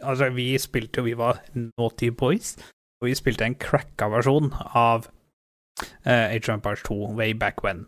altså, 0.03 0.29
vi 0.35 0.49
spilte 0.61 0.99
jo 0.99 1.07
Vi 1.07 1.15
var 1.17 1.39
Naughty 1.55 2.11
Boys, 2.11 2.57
og 3.01 3.07
vi 3.07 3.15
spilte 3.17 3.47
en 3.47 3.57
cracka 3.59 4.09
versjon 4.11 4.51
av 4.75 5.07
uh, 5.07 6.27
Age 6.27 6.49
of 6.49 6.57
Empires 6.57 6.83
2 6.85 7.15
way 7.17 7.33
back 7.33 7.63
when. 7.63 7.85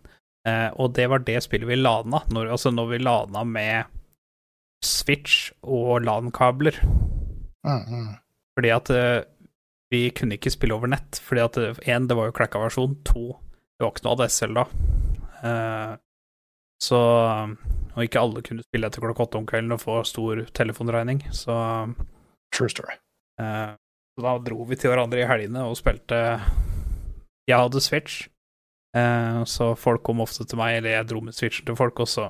Uh, 0.48 0.72
og 0.80 0.96
det 0.96 1.10
var 1.12 1.26
det 1.28 1.42
spillet 1.44 1.70
vi 1.70 1.78
lana, 1.80 2.24
når, 2.32 2.54
altså 2.56 2.72
når 2.72 2.92
vi 2.94 3.04
lana 3.04 3.44
med 3.44 3.92
Switch 4.86 5.52
og 5.62 6.06
LAN-kabler. 6.06 6.80
mm, 7.66 7.84
mm. 7.90 8.12
Fordi 8.56 8.72
at 8.72 8.90
eh, 8.94 9.24
vi 9.92 10.10
kunne 10.16 10.38
ikke 10.38 10.54
spille 10.54 10.76
over 10.76 10.92
nett. 10.92 11.20
Fordi 11.24 11.44
at 11.44 11.58
én, 11.86 12.08
det 12.08 12.18
var 12.18 12.30
jo 12.30 12.36
klekka 12.38 12.62
versjon. 12.62 12.98
To, 13.12 13.36
det 13.76 13.86
var 13.86 13.94
ikke 13.94 14.06
noe 14.08 14.18
ADSL 14.18 14.56
da. 14.56 14.66
Uh, 15.46 15.94
så 16.82 17.00
Og 17.96 18.04
ikke 18.04 18.20
alle 18.20 18.42
kunne 18.44 18.64
spille 18.66 18.88
etter 18.88 19.04
klokka 19.04 19.28
åtte 19.28 19.40
om 19.40 19.46
kvelden 19.48 19.76
og 19.76 19.84
få 19.84 20.02
stor 20.08 20.46
telefonregning. 20.58 21.22
Så, 21.32 21.56
True 22.56 22.72
story. 22.72 22.98
Uh, 23.40 23.76
så 24.16 24.24
da 24.24 24.38
dro 24.40 24.64
vi 24.64 24.78
til 24.80 24.92
hverandre 24.92 25.20
i 25.20 25.28
helgene 25.28 25.66
og 25.68 25.76
spilte 25.76 26.18
Jeg 27.50 27.60
hadde 27.60 27.82
Switch, 27.84 28.30
eh, 28.96 29.42
så 29.44 29.74
folk 29.76 30.06
kom 30.08 30.24
ofte 30.24 30.48
til 30.48 30.58
meg, 30.58 30.78
eller 30.78 30.96
jeg 30.96 31.10
dro 31.12 31.20
med 31.22 31.36
Switchen 31.36 31.68
til 31.68 31.76
folk, 31.76 32.00
og 32.00 32.08
så 32.08 32.30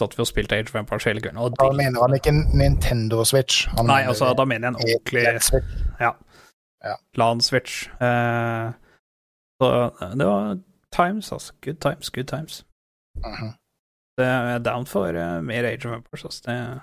satt 0.00 0.16
vi 0.16 0.22
og 0.24 0.28
spilte 0.28 0.56
Age 0.56 0.68
of 0.70 0.78
Empires 0.80 1.04
hele 1.08 1.20
kvelden. 1.20 1.40
Og 1.40 1.56
Da 1.56 1.70
mener 1.72 2.02
han 2.04 2.14
ikke 2.16 2.32
Nintendo 2.32 3.24
Switch. 3.24 3.66
Han 3.76 3.88
Nei, 3.88 4.02
altså, 4.04 4.32
da 4.36 4.44
mener 4.44 4.68
jeg 4.68 4.74
en 4.74 4.80
ordentlig 4.84 5.42
Switch. 5.42 5.68
LAN-switch. 7.16 7.88
Eh, 8.00 8.72
så 9.60 9.68
det 10.18 10.26
var 10.26 10.58
times, 10.92 11.32
altså. 11.32 11.52
Good 11.64 11.80
times, 11.80 12.10
good 12.10 12.24
times. 12.24 12.64
Mhm. 13.16 13.54
Det 14.18 14.24
jeg 14.26 14.54
er 14.54 14.58
down 14.58 14.86
for 14.86 15.08
uh, 15.08 15.44
mer 15.44 15.66
Age 15.66 15.88
of 15.88 15.94
Empires, 15.94 16.24
altså. 16.24 16.42
Det, 16.46 16.80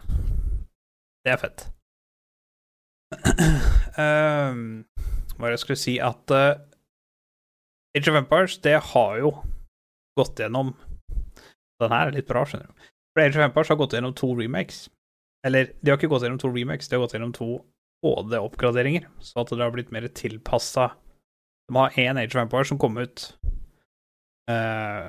det 1.25 1.31
er 1.31 1.37
fett. 1.37 1.69
um, 4.03 4.85
hva 5.33 5.39
var 5.39 5.47
det 5.47 5.57
jeg 5.57 5.63
skulle 5.63 5.81
si 5.81 5.97
at 5.97 6.33
uh, 6.33 6.61
Age 7.97 8.11
of 8.11 8.17
Empires, 8.17 8.57
det 8.57 8.79
har 8.93 9.17
jo 9.17 9.31
gått 10.17 10.39
gjennom 10.39 10.75
Den 11.81 11.91
her 11.91 12.07
er 12.07 12.15
litt 12.15 12.29
bra, 12.29 12.45
skjønner 12.45 12.69
du. 12.69 12.92
For 13.13 13.21
Age 13.23 13.37
of 13.37 13.43
Empires 13.45 13.69
har 13.69 13.77
gått 13.77 13.93
gjennom 13.93 14.13
to 14.17 14.35
remakes. 14.35 14.89
Eller, 15.45 15.69
de 15.81 15.91
har 15.91 15.97
ikke 15.99 16.09
gått 16.11 16.23
gjennom 16.25 16.39
to 16.41 16.49
remakes, 16.49 16.87
de 16.89 16.95
har 16.95 17.01
gått 17.03 17.13
gjennom 17.17 17.33
to 17.35 17.49
HD-oppgraderinger, 18.03 19.03
så 19.23 19.39
at 19.43 19.49
det 19.53 19.63
har 19.63 19.71
blitt 19.71 19.91
mer 19.95 20.07
tilpassa 20.11 20.85
De 21.69 21.75
har 21.77 21.89
én 21.99 22.17
Age 22.19 22.35
of 22.35 22.41
Empires 22.41 22.67
som 22.67 22.79
kom 22.79 22.97
ut 22.99 23.37
uh, 24.51 25.07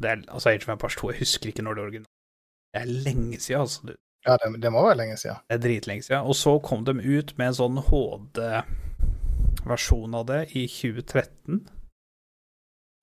det 0.00 0.08
er, 0.10 0.16
Altså, 0.28 0.48
Age 0.50 0.64
of 0.66 0.72
Empires 0.74 0.96
2, 0.98 1.10
jeg 1.12 1.20
husker 1.20 1.48
ikke 1.50 1.62
når 1.62 1.74
det 1.74 1.82
originale 1.84 2.12
Det 2.74 2.80
er 2.82 2.86
lenge 3.06 3.38
siden, 3.38 3.60
altså. 3.60 3.80
Du. 3.86 3.92
Ja, 4.26 4.32
det, 4.40 4.62
det 4.62 4.72
må 4.72 4.82
være 4.86 4.98
lenge 5.02 5.16
siden. 5.20 5.36
det 5.48 5.54
er 5.54 5.58
dritlenge 5.62 6.02
siden. 6.02 6.26
Og 6.26 6.34
så 6.34 6.58
kom 6.58 6.84
de 6.84 6.92
ut 6.98 7.38
med 7.38 7.46
en 7.46 7.54
sånn 7.60 7.78
HD-versjon 7.90 10.14
av 10.18 10.24
det 10.30 10.42
i 10.56 10.66
2013. 10.66 11.68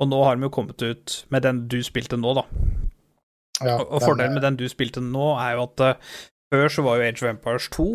Og 0.02 0.06
nå 0.10 0.24
har 0.26 0.36
de 0.36 0.42
jo 0.48 0.52
kommet 0.52 0.82
ut 0.82 1.26
med 1.30 1.42
den 1.46 1.68
du 1.70 1.84
spilte 1.86 2.18
nå, 2.18 2.34
da. 2.42 2.46
Ja, 3.66 3.78
Og, 3.80 3.92
og 3.92 4.02
fordelen 4.02 4.34
med 4.38 4.44
den 4.46 4.58
du 4.60 4.66
spilte 4.72 5.02
nå, 5.04 5.28
er 5.40 5.56
jo 5.58 5.64
at 5.68 5.84
uh, 5.86 6.16
før 6.54 6.68
så 6.74 6.84
var 6.86 6.98
jo 6.98 7.06
Age 7.08 7.24
of 7.26 7.30
Empires 7.30 7.68
2, 7.76 7.86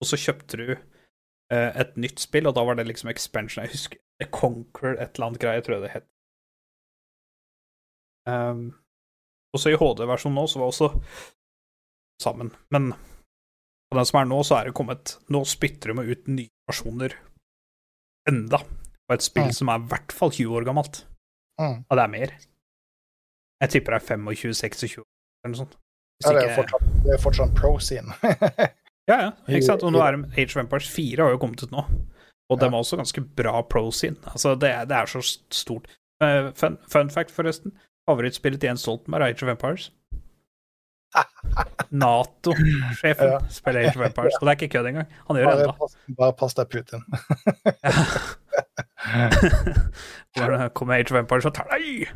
og 0.00 0.06
så 0.08 0.16
kjøpte 0.20 0.56
du 0.60 0.66
uh, 0.74 1.70
et 1.82 1.96
nytt 2.00 2.22
spill, 2.22 2.46
og 2.48 2.54
da 2.56 2.64
var 2.64 2.78
det 2.78 2.86
liksom 2.88 3.10
expansion. 3.12 3.64
Jeg 3.64 3.74
husker 3.74 3.98
The 4.20 4.28
Conquer 4.30 4.94
et 4.96 5.14
eller 5.16 5.26
annet 5.30 5.42
greie, 5.42 5.62
tror 5.64 5.78
jeg 5.78 5.84
det 5.86 5.94
het. 5.96 6.06
Um, 8.28 8.66
og 9.54 9.62
så 9.62 9.72
i 9.72 9.78
HD-versjonen 9.80 10.36
nå, 10.38 10.44
så 10.46 10.60
var 10.60 10.70
også 10.70 10.90
sammen. 12.22 12.52
Men 12.70 12.92
på 13.90 13.98
den 13.98 14.06
som 14.06 14.20
er 14.20 14.28
nå, 14.30 14.42
så 14.46 14.58
er 14.60 14.68
det 14.68 14.76
kommet 14.78 15.16
Nå 15.32 15.40
spytter 15.48 15.90
de 15.94 16.04
ut 16.12 16.28
nye 16.30 16.52
versjoner 16.70 17.16
enda 18.30 18.60
på 18.62 19.16
et 19.16 19.24
spill 19.24 19.48
Mm. 19.48 19.56
som 19.56 19.72
er 19.72 19.80
i 19.80 19.88
hvert 19.90 20.12
fall 20.14 20.30
20 20.30 20.54
år 20.60 20.66
gammelt. 20.68 21.00
Mm. 21.58 21.80
Og 21.88 21.96
det 21.98 22.02
er 22.04 22.12
mer. 22.12 22.34
Jeg 23.60 23.70
tipper 23.74 23.96
det 23.96 24.02
er 24.02 24.16
25-26 24.16 25.00
eller 25.00 25.52
noe 25.52 25.58
sånt. 25.62 25.74
Ja, 26.24 26.32
det 26.36 26.40
er 26.42 26.48
jo 26.50 26.56
fortsatt, 26.62 26.86
det 27.04 27.12
er 27.16 27.20
fortsatt 27.24 27.54
pro-scene. 27.56 28.12
Ja, 29.10 29.16
ja, 29.24 29.30
ikke 29.48 29.64
sant. 29.66 29.82
Og 29.82 29.90
nå 29.90 29.98
er 30.04 30.14
Age 30.38 30.52
of 30.54 30.60
Empires 30.60 30.86
4 30.94 31.24
har 31.24 31.32
jo 31.32 31.38
kommet 31.42 31.62
ut 31.64 31.72
nå. 31.74 31.80
Og 32.50 32.52
Ja. 32.54 32.60
de 32.60 32.68
har 32.70 32.78
også 32.78 32.96
ganske 33.00 33.22
bra 33.40 33.62
pro-scene. 33.66 34.16
Altså, 34.30 34.52
det, 34.60 34.68
er- 34.70 34.84
det 34.86 34.94
er 35.00 35.06
så 35.10 35.22
stort. 35.50 35.88
Eh, 36.22 36.52
fun, 36.54 36.76
fun 36.92 37.10
fact, 37.10 37.30
forresten. 37.34 37.72
Favorittspillet 38.06 38.60
til 38.60 38.68
Jens 38.70 38.84
Stoltenberg 38.86 39.22
er 39.24 39.32
Age 39.32 39.42
of 39.42 39.50
Empires. 39.50 39.88
Nato-sjefen 41.90 43.32
Ja. 43.32 43.40
spiller 43.50 43.80
Age 43.88 43.98
of 43.98 44.06
Empires. 44.06 44.34
Og 44.40 44.46
det 44.46 44.52
er 44.52 44.58
ikke 44.60 44.72
kødd 44.76 44.86
engang. 44.92 45.08
Han 45.26 45.36
gjør 45.40 45.56
det 45.56 45.66
ennå. 45.66 45.90
bare 46.20 46.32
pass 46.38 46.54
deg, 46.54 46.70
Putin. 46.70 47.02
Kommer 50.36 50.94
Age 51.00 51.10
of 51.10 51.18
Empires 51.18 51.48
og 51.48 51.54
tar 51.56 51.70
deg! 51.72 52.08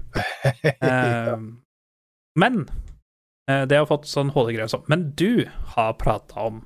Eh, 0.85 1.37
men 2.37 2.65
uh, 3.51 3.65
det 3.69 3.79
har 3.79 3.89
fått 3.89 4.09
sånn 4.11 4.33
HD-greier 4.35 4.71
sånn. 4.71 4.87
Men 4.91 5.11
du 5.17 5.47
har 5.75 5.97
prata 6.01 6.49
om 6.51 6.63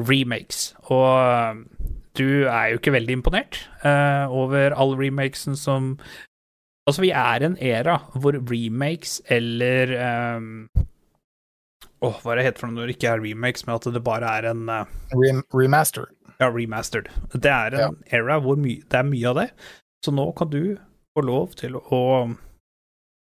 remakes, 0.00 0.72
og 0.88 1.06
eh, 1.20 1.88
du 2.18 2.48
er 2.48 2.72
jo 2.72 2.80
ikke 2.80 2.94
veldig 2.94 3.18
imponert 3.20 3.58
uh, 3.84 4.30
over 4.32 4.74
all 4.76 4.96
remakesen 4.98 5.58
som 5.58 5.96
Altså, 6.82 7.04
vi 7.04 7.12
er 7.14 7.44
i 7.44 7.46
en 7.46 7.52
era 7.62 7.92
hvor 8.18 8.34
remakes 8.50 9.20
eller 9.30 9.92
um, 10.34 10.48
Åh, 12.02 12.16
hva 12.24 12.32
er 12.32 12.40
det 12.40 12.46
heter 12.48 12.64
for 12.64 12.72
noe 12.72 12.80
når 12.80 12.90
det 12.90 12.96
ikke 12.96 13.12
er 13.12 13.22
remakes, 13.22 13.62
men 13.68 13.76
at 13.76 13.86
det 13.94 14.02
bare 14.02 14.32
er 14.40 14.48
en 14.50 14.64
Rem 15.14 15.44
remaster. 15.54 16.08
ja, 16.40 16.48
remastered. 16.50 17.06
Det 17.36 17.52
er 17.52 17.76
en 17.78 18.00
era 18.10 18.40
hvor 18.42 18.58
my 18.58 18.80
det 18.82 18.98
er 18.98 19.06
mye 19.06 19.30
av 19.30 19.38
det. 19.38 19.46
Så 20.04 20.14
nå 20.14 20.24
kan 20.38 20.50
du 20.50 20.76
få 21.14 21.24
lov 21.24 21.52
til 21.58 21.76
å 21.78 22.02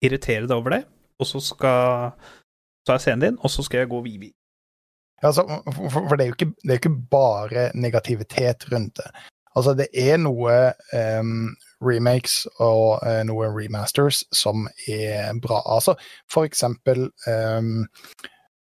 irritere 0.04 0.48
deg 0.48 0.56
over 0.56 0.78
det, 0.78 0.84
og 1.20 1.28
så 1.28 1.42
skal 1.44 2.14
er 2.90 3.02
scenen 3.04 3.26
din, 3.26 3.40
og 3.44 3.52
så 3.54 3.62
skal 3.66 3.84
jeg 3.84 3.92
gå 3.92 4.00
videre. 4.02 4.34
Altså, 5.22 5.44
for, 5.76 6.08
for 6.08 6.16
det 6.16 6.26
er 6.26 6.32
jo 6.32 6.38
ikke, 6.38 6.54
det 6.64 6.72
er 6.72 6.80
ikke 6.80 6.96
bare 7.12 7.66
negativitet 7.76 8.66
rundt 8.72 8.98
det. 8.98 9.10
Altså, 9.58 9.74
det 9.76 9.90
er 9.94 10.18
noe 10.22 10.56
um, 11.20 11.50
remakes 11.84 12.46
og 12.56 13.04
uh, 13.04 13.20
noe 13.28 13.50
remasters 13.52 14.24
som 14.32 14.70
er 14.88 15.36
bra. 15.44 15.60
Altså, 15.76 15.98
for 16.32 16.48
eksempel 16.48 17.10
um, 17.28 17.84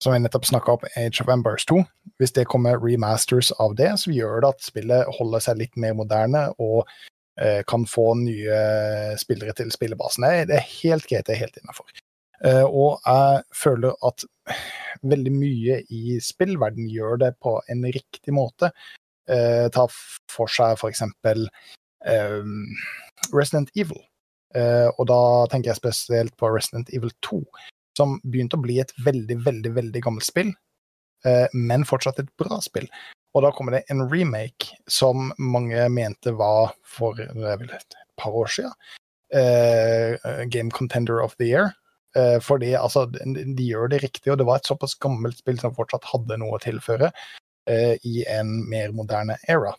som 0.03 0.13
jeg 0.13 0.23
nettopp 0.23 0.47
snakka 0.47 0.77
om, 0.77 0.87
Age 1.01 1.25
of 1.25 1.33
Embers 1.33 1.65
2. 1.67 1.81
Hvis 2.21 2.35
det 2.37 2.47
kommer 2.53 2.79
remasters 2.79 3.51
av 3.59 3.75
det, 3.79 3.91
så 3.99 4.13
gjør 4.13 4.45
det 4.45 4.53
at 4.55 4.65
spillet 4.69 5.13
holder 5.19 5.43
seg 5.43 5.61
litt 5.63 5.77
mer 5.81 5.97
moderne 5.97 6.47
og 6.63 6.85
eh, 6.85 7.07
kan 7.69 7.83
få 7.85 8.15
nye 8.17 8.59
spillere 9.21 9.53
til 9.53 9.69
spillebasen. 9.75 10.25
Er- 10.25 10.47
det 10.49 10.57
er 10.57 10.71
helt 10.83 11.05
greit, 11.05 11.27
det 11.27 11.35
er 11.35 11.43
helt 11.45 11.59
innafor. 11.61 11.85
og 12.65 13.01
jeg 13.05 13.43
føler 13.55 13.93
at 14.07 14.25
veldig 15.03 15.33
mye 15.33 15.81
i 15.93 16.19
spillverden 16.23 16.89
gjør 16.91 17.19
det 17.25 17.33
på 17.43 17.59
en 17.73 17.85
riktig 17.85 18.35
måte. 18.35 18.71
Eh, 19.29 19.69
ta 19.75 19.87
for 20.31 20.51
seg 20.51 20.77
for 20.79 20.93
eksempel 20.93 21.49
eh, 22.07 22.45
Resident 23.33 23.73
Evil. 23.77 23.99
Eh, 24.57 24.89
og 24.97 25.09
da 25.11 25.21
tenker 25.51 25.73
jeg 25.73 25.81
spesielt 25.81 26.37
på 26.39 26.51
Resident 26.53 26.93
Evil 26.95 27.13
2, 27.27 27.41
som 27.99 28.17
begynte 28.25 28.59
å 28.59 28.63
bli 28.63 28.79
et 28.81 28.95
veldig, 29.05 29.41
veldig, 29.45 29.73
veldig 29.77 30.03
gammelt 30.05 30.29
spill, 30.29 30.53
eh, 31.27 31.47
men 31.53 31.85
fortsatt 31.89 32.23
et 32.23 32.31
bra 32.41 32.61
spill. 32.65 32.89
Og 33.37 33.45
da 33.45 33.53
kommer 33.53 33.77
det 33.77 33.85
en 33.93 34.07
remake 34.09 34.79
som 34.89 35.29
mange 35.37 35.89
mente 35.93 36.33
var 36.33 36.73
for 36.89 37.21
er 37.21 37.59
vel 37.61 37.75
et 37.77 37.97
par 38.17 38.33
år 38.33 38.49
siden. 38.49 38.73
Eh, 39.37 40.47
Game 40.49 40.73
Contender 40.73 41.21
of 41.21 41.37
the 41.37 41.51
Year. 41.51 41.75
Eh, 42.17 42.41
fordi 42.41 42.73
altså, 42.79 43.05
de, 43.13 43.45
de 43.57 43.67
gjør 43.69 43.91
det 43.93 44.01
riktig, 44.07 44.31
og 44.33 44.39
det 44.41 44.47
var 44.49 44.63
et 44.63 44.69
såpass 44.69 44.97
gammelt 45.03 45.43
spill 45.43 45.59
som 45.61 45.75
fortsatt 45.77 46.07
hadde 46.09 46.39
noe 46.41 46.57
å 46.57 46.63
tilføre 46.63 47.11
eh, 47.69 47.97
i 48.09 48.23
en 48.33 48.63
mer 48.71 48.95
moderne 48.97 49.37
era. 49.53 49.75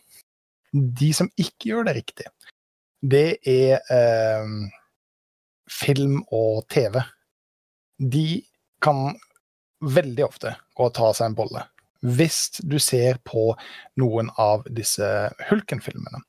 De 0.72 1.10
som 1.16 1.30
ikke 1.40 1.72
gjør 1.72 1.88
det 1.88 1.96
riktig, 1.98 2.28
det 3.02 3.40
er 3.48 3.80
eh, 3.94 4.52
film 5.72 6.20
og 6.30 6.62
TV. 6.70 7.00
De 7.98 8.26
kan 8.84 9.16
veldig 9.82 10.26
ofte 10.26 10.54
gå 10.78 10.86
og 10.86 10.94
ta 10.94 11.10
seg 11.16 11.32
en 11.32 11.38
bolle. 11.38 11.64
Hvis 12.06 12.60
du 12.62 12.78
ser 12.78 13.18
på 13.26 13.52
noen 13.98 14.30
av 14.38 14.66
disse 14.70 15.06
Hulken-filmene, 15.48 16.20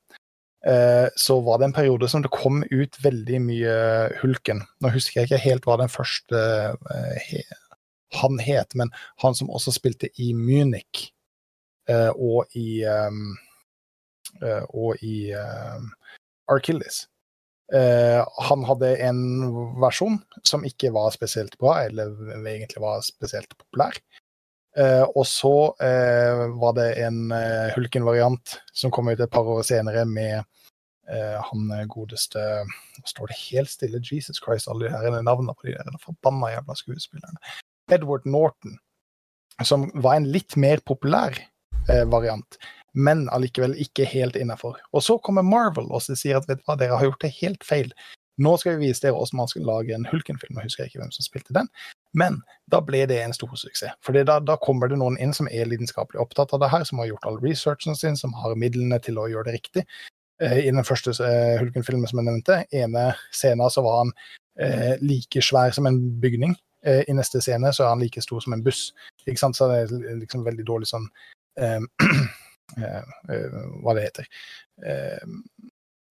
eh, 0.66 1.08
så 1.16 1.38
var 1.46 1.60
det 1.60 1.70
en 1.70 1.76
periode 1.78 2.10
som 2.10 2.24
det 2.26 2.34
kom 2.34 2.64
ut 2.72 2.98
veldig 3.04 3.42
mye 3.46 3.76
Hulken. 4.24 4.64
Nå 4.82 4.94
husker 4.96 5.22
jeg 5.22 5.30
ikke 5.30 5.44
helt 5.46 5.70
hva 5.70 5.78
den 5.82 5.94
første 5.94 6.42
eh, 6.74 7.54
han 8.18 8.42
het, 8.42 8.74
men 8.74 8.90
han 9.22 9.38
som 9.38 9.52
også 9.54 9.76
spilte 9.76 10.10
i 10.18 10.32
Munich 10.34 11.12
eh, 11.90 12.10
og 12.16 12.50
i 12.58 12.82
og 14.40 15.02
i 15.02 15.34
Archilles. 16.54 17.00
Han 18.50 18.66
hadde 18.68 18.92
en 19.04 19.22
versjon 19.82 20.20
som 20.46 20.64
ikke 20.66 20.92
var 20.94 21.10
spesielt 21.12 21.58
bra, 21.58 21.80
eller 21.88 22.14
egentlig 22.38 22.82
var 22.84 23.02
spesielt 23.04 23.50
populær. 23.58 23.98
Eh, 24.78 25.04
og 25.18 25.26
så 25.28 25.74
eh, 25.82 26.46
var 26.62 26.76
det 26.78 26.92
en 27.02 27.32
eh, 27.34 27.72
Hulken-variant 27.74 28.60
som 28.74 28.94
kom 28.94 29.10
ut 29.10 29.20
et 29.20 29.32
par 29.34 29.48
år 29.50 29.64
senere 29.66 30.06
med 30.06 30.36
eh, 31.10 31.38
han 31.42 31.72
godeste 31.90 32.44
Nå 32.68 33.08
står 33.10 33.32
det 33.32 33.40
helt 33.48 33.74
stille, 33.74 34.04
Jesus 34.04 34.42
Christ, 34.44 34.70
alle 34.70 34.88
de 34.88 34.94
her 34.94 35.24
navnene 35.26 35.56
på 35.58 35.70
de 35.70 35.78
der 35.78 36.04
forbanna 36.04 36.54
jævla 36.54 36.78
skuespillerne. 36.78 37.42
Edward 37.90 38.26
Norton, 38.30 38.78
som 39.66 39.90
var 39.94 40.20
en 40.20 40.30
litt 40.30 40.56
mer 40.56 40.84
populær 40.86 41.34
eh, 41.90 42.06
variant, 42.12 42.60
men 42.94 43.26
allikevel 43.34 43.74
ikke 43.82 44.08
helt 44.10 44.38
innafor. 44.38 44.78
Og 44.94 45.04
så 45.06 45.18
kommer 45.24 45.46
Marvel 45.46 45.90
og 45.90 46.04
så 46.06 46.18
sier 46.18 46.38
at 46.38 46.50
vet 46.50 46.62
du 46.62 46.68
hva, 46.68 46.78
dere 46.80 47.00
har 47.00 47.10
gjort 47.10 47.26
det 47.26 47.34
helt 47.42 47.66
feil. 47.66 47.94
Nå 48.40 48.56
skal 48.60 48.78
vi 48.78 48.88
vise 48.88 49.04
dere 49.04 49.18
hvordan 49.18 49.42
man 49.42 49.50
skal 49.52 49.66
lage 49.68 49.96
en 49.96 50.08
Hulken-film. 50.08 50.60
Jeg 50.60 50.70
husker 50.70 50.88
ikke 50.88 51.02
hvem 51.02 51.12
som 51.16 51.26
spilte 51.26 51.56
den. 51.58 51.68
Men 52.18 52.40
da 52.72 52.80
ble 52.86 53.04
det 53.10 53.20
en 53.22 53.34
stor 53.34 53.52
suksess. 53.58 53.98
For 54.06 54.18
da, 54.18 54.40
da 54.42 54.56
kommer 54.62 54.90
det 54.90 54.98
noen 55.02 55.18
inn 55.22 55.34
som 55.36 55.50
er 55.52 55.70
lidenskapelig 55.70 56.22
opptatt 56.22 56.54
av 56.56 56.64
det 56.64 56.72
her, 56.74 56.86
som 56.88 57.02
har 57.02 57.10
gjort 57.12 57.28
all 57.30 57.40
researchen 57.44 57.98
sin, 57.98 58.18
som 58.18 58.34
har 58.38 58.58
midlene 58.58 59.00
til 59.04 59.20
å 59.22 59.28
gjøre 59.30 59.50
det 59.50 59.60
riktig. 59.60 59.86
Eh, 60.42 60.66
I 60.66 60.72
den 60.72 60.86
første 60.88 61.14
eh, 61.26 61.60
Hulken-filmen 61.62 62.10
som 62.10 62.22
jeg 62.22 62.30
nevnte, 62.30 62.62
ene 62.76 63.10
scenen 63.36 63.74
så 63.74 63.84
var 63.86 64.04
han 64.04 64.14
eh, 64.62 64.96
like 65.04 65.44
svær 65.46 65.76
som 65.76 65.90
en 65.90 66.00
bygning. 66.22 66.56
Eh, 66.86 67.04
I 67.12 67.18
neste 67.18 67.42
scene 67.44 67.74
så 67.76 67.86
er 67.86 67.94
han 67.94 68.04
like 68.04 68.24
stor 68.24 68.42
som 68.46 68.56
en 68.56 68.64
buss. 68.66 68.90
Ikke 69.26 69.42
sant? 69.42 69.58
Så 69.58 69.70
det 69.70 69.84
er 69.84 70.22
liksom 70.22 70.46
veldig 70.48 70.66
dårlig 70.68 70.90
sånn 70.90 71.10
eh, 71.60 71.80
eh, 72.80 73.02
eh, 73.30 73.62
Hva 73.84 73.98
det 73.98 74.10
heter. 74.10 74.34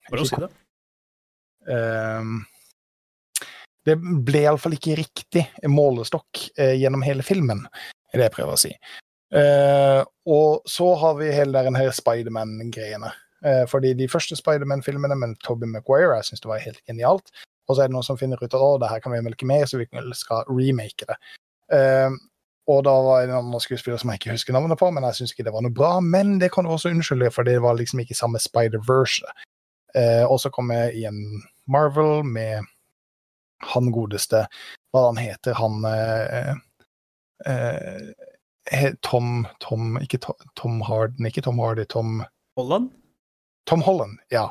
For 0.08 0.22
å 0.22 0.28
si 0.28 0.40
det. 0.44 0.52
Ehm, 1.68 2.38
det 3.88 3.96
ble 3.98 4.44
iallfall 4.44 4.76
ikke 4.76 4.98
riktig 4.98 5.44
målestokk 5.68 6.44
eh, 6.58 6.76
gjennom 6.80 7.04
hele 7.06 7.24
filmen, 7.26 7.64
er 8.12 8.20
det 8.20 8.28
jeg 8.28 8.36
prøver 8.36 8.54
å 8.54 8.60
si. 8.60 8.72
Eh, 9.34 10.00
og 10.30 10.68
så 10.68 10.92
har 11.02 11.18
vi 11.18 11.32
hele 11.34 11.64
den 11.66 11.78
her 11.78 11.90
Spiderman-greiene. 11.94 13.12
Eh, 13.44 13.64
fordi 13.70 13.92
de 13.98 14.08
første 14.10 14.38
Spiderman-filmene 14.38 15.18
med 15.18 15.36
Tobey 15.44 15.68
Maguire 15.70 16.16
jeg 16.18 16.30
synes 16.30 16.44
det 16.44 16.52
var 16.52 16.64
helt 16.64 16.82
genialt. 16.88 17.32
Og 17.68 17.76
så 17.76 17.84
er 17.84 17.90
det 17.90 17.96
noen 17.98 18.06
som 18.06 18.16
finner 18.20 18.40
ut 18.40 18.48
at 18.48 18.56
å, 18.56 18.76
det 18.80 18.88
her 18.88 19.02
kan 19.04 19.12
vi 19.12 19.20
melke 19.24 19.46
mer, 19.48 19.66
så 19.68 19.80
vi 19.80 19.86
skal 20.16 20.46
remake 20.48 21.04
det. 21.04 21.18
Og 22.68 22.82
da 22.84 22.94
var 23.04 23.22
det 23.22 23.30
en 23.30 23.38
annen 23.38 23.62
skuespiller 23.64 24.00
som 24.00 24.10
jeg 24.12 24.20
ikke 24.20 24.34
husker 24.34 24.56
navnet 24.56 24.80
på, 24.80 24.90
men 24.92 25.04
jeg 25.08 25.18
syns 25.18 25.32
ikke 25.32 25.46
det 25.46 25.54
var 25.54 25.64
noe 25.64 25.72
bra. 25.74 25.94
Men 26.04 26.36
det 26.40 26.50
kan 26.52 26.66
du 26.66 26.72
også 26.72 26.92
unnskylde, 26.92 27.30
for 27.32 27.48
det 27.48 27.56
var 27.64 27.78
liksom 27.78 28.02
ikke 28.02 28.16
samme 28.16 28.40
Spider-Verse. 28.44 29.24
Eh, 29.96 30.24
og 30.28 30.36
så 30.42 30.52
kom 30.52 30.72
jeg 30.74 30.98
igjen 30.98 31.22
Marvel 31.70 32.26
med 32.28 32.68
han 33.72 33.92
godeste 33.94 34.44
Hva 34.92 35.08
han 35.08 35.20
heter 35.20 35.56
han 35.58 35.84
eh, 35.88 36.52
eh, 37.46 38.92
Tom 39.00 39.46
Tom 39.64 39.98
Ikke 40.02 40.20
Tom, 40.22 40.36
Tom 40.58 40.80
Harden, 40.86 41.26
ikke 41.26 41.44
Tom 41.46 41.58
Hardy, 41.62 41.84
Tom 41.88 42.22
Holland? 42.58 42.90
Tom 43.68 43.82
Holland, 43.84 44.16
ja. 44.32 44.48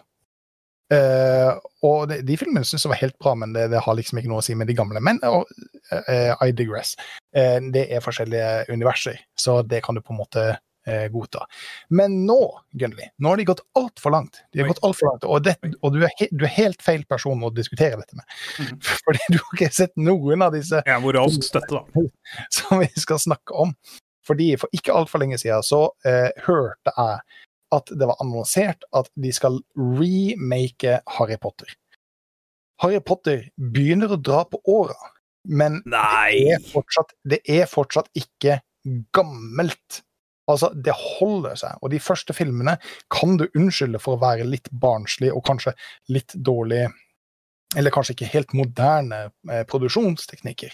Eh, 0.94 1.50
og 1.84 2.06
de, 2.08 2.22
de 2.24 2.36
filmene 2.40 2.64
syns 2.68 2.86
jeg 2.86 2.92
var 2.92 3.02
helt 3.02 3.18
bra, 3.20 3.34
men 3.36 3.52
det, 3.56 3.66
det 3.74 3.82
har 3.84 3.98
liksom 3.98 4.22
ikke 4.22 4.30
noe 4.32 4.44
å 4.44 4.46
si 4.46 4.56
med 4.56 4.70
de 4.70 4.76
gamle. 4.78 5.02
Men 5.04 5.20
og, 5.28 5.50
eh, 5.92 6.32
I 6.32 6.54
digress. 6.56 6.94
Eh, 7.36 7.58
det 7.74 7.88
er 7.92 8.04
forskjellige 8.04 8.70
universer, 8.72 9.20
så 9.40 9.60
det 9.66 9.82
kan 9.86 9.98
du 9.98 10.04
på 10.06 10.16
en 10.16 10.22
måte 10.22 10.46
eh, 10.88 11.08
godta. 11.14 11.46
Men 11.90 12.26
nå, 12.26 12.40
Gunnli, 12.72 13.10
nå 13.18 13.30
har 13.30 13.42
de 13.42 13.48
gått 13.50 13.64
altfor 13.78 14.16
langt. 14.16 14.42
De 14.52 14.62
har 14.62 14.68
Oi. 14.68 14.74
gått 14.74 14.84
alt 14.88 15.00
for 15.00 15.12
langt, 15.12 15.28
og, 15.28 15.44
det, 15.46 15.58
og 15.82 15.96
du, 15.96 16.02
er 16.08 16.14
he, 16.20 16.30
du 16.32 16.46
er 16.48 16.54
helt 16.58 16.84
feil 16.86 17.06
person 17.10 17.44
å 17.44 17.52
diskutere 17.54 18.00
dette 18.02 18.18
med. 18.18 18.38
Mm. 18.60 18.82
Fordi 19.06 19.24
du 19.34 19.40
har 19.40 19.56
ikke 19.60 19.72
sett 19.82 19.96
noen 20.00 20.46
av 20.46 20.56
disse 20.56 20.84
Ja, 20.88 21.00
støtte, 21.38 21.84
som 22.60 22.84
vi 22.84 22.92
skal 22.96 23.22
snakke 23.24 23.58
om. 23.66 23.76
Fordi 24.28 24.54
For 24.60 24.72
ikke 24.76 24.96
altfor 24.96 25.24
lenge 25.24 25.40
siden 25.40 25.64
så 25.64 25.86
eh, 26.08 26.32
hørte 26.48 26.92
jeg 26.92 27.20
at 27.76 27.92
det 28.00 28.08
var 28.08 28.20
annonsert 28.24 28.86
at 28.96 29.10
de 29.20 29.32
skal 29.36 29.60
remake 29.76 31.00
Harry 31.18 31.38
Potter. 31.40 31.70
Harry 32.84 33.00
Potter 33.04 33.48
begynner 33.58 34.14
å 34.14 34.20
dra 34.22 34.44
på 34.48 34.60
åra, 34.70 34.98
men 35.48 35.80
det 35.88 36.04
er, 36.54 36.64
fortsatt, 36.72 37.16
det 37.28 37.42
er 37.50 37.66
fortsatt 37.70 38.12
ikke 38.18 38.60
gammelt. 39.16 40.04
Altså, 40.48 40.70
det 40.74 40.94
holder 40.96 41.58
seg. 41.60 41.80
Og 41.84 41.92
de 41.92 42.00
første 42.00 42.34
filmene 42.34 42.78
kan 43.14 43.36
du 43.40 43.48
unnskylde 43.50 44.00
for 44.00 44.16
å 44.16 44.22
være 44.22 44.48
litt 44.48 44.70
barnslig 44.72 45.34
og 45.36 45.44
kanskje 45.48 45.74
litt 46.14 46.36
dårlig 46.36 46.86
Eller 47.76 47.92
kanskje 47.92 48.14
ikke 48.16 48.30
helt 48.32 48.54
moderne 48.56 49.26
eh, 49.52 49.66
produksjonsteknikker. 49.68 50.72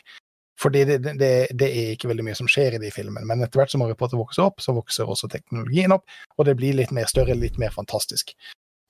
Fordi 0.62 0.84
det, 0.86 1.00
det, 1.04 1.30
det- 1.58 1.70
er 1.74 1.96
ikke 1.96 2.08
veldig 2.12 2.26
mye 2.28 2.38
som 2.38 2.48
skjer 2.48 2.76
i 2.78 2.82
de 2.84 2.92
filmene. 2.94 3.26
Men 3.26 3.42
etter 3.42 3.58
hvert 3.58 3.72
som 3.74 3.82
Harry 3.82 3.96
Potter 3.98 4.20
vokser 4.20 4.46
opp, 4.46 4.62
så 4.62 4.76
vokser 4.78 5.10
også 5.10 5.26
teknologien 5.34 5.92
opp, 5.96 6.06
og 6.38 6.46
det 6.46 6.54
blir 6.60 6.78
litt 6.78 6.94
mer 6.94 7.10
større, 7.10 7.34
litt 7.34 7.58
mer 7.58 7.74
fantastisk. 7.74 8.36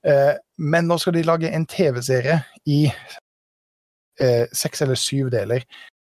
Eh, 0.03 0.33
men 0.59 0.91
nå 0.91 0.97
skal 0.99 1.15
de 1.15 1.23
lage 1.23 1.47
en 1.55 1.63
TV-serie 1.65 2.41
i 2.67 2.81
eh, 4.19 4.45
seks 4.51 4.83
eller 4.83 4.99
syv 4.99 5.31
deler, 5.33 5.63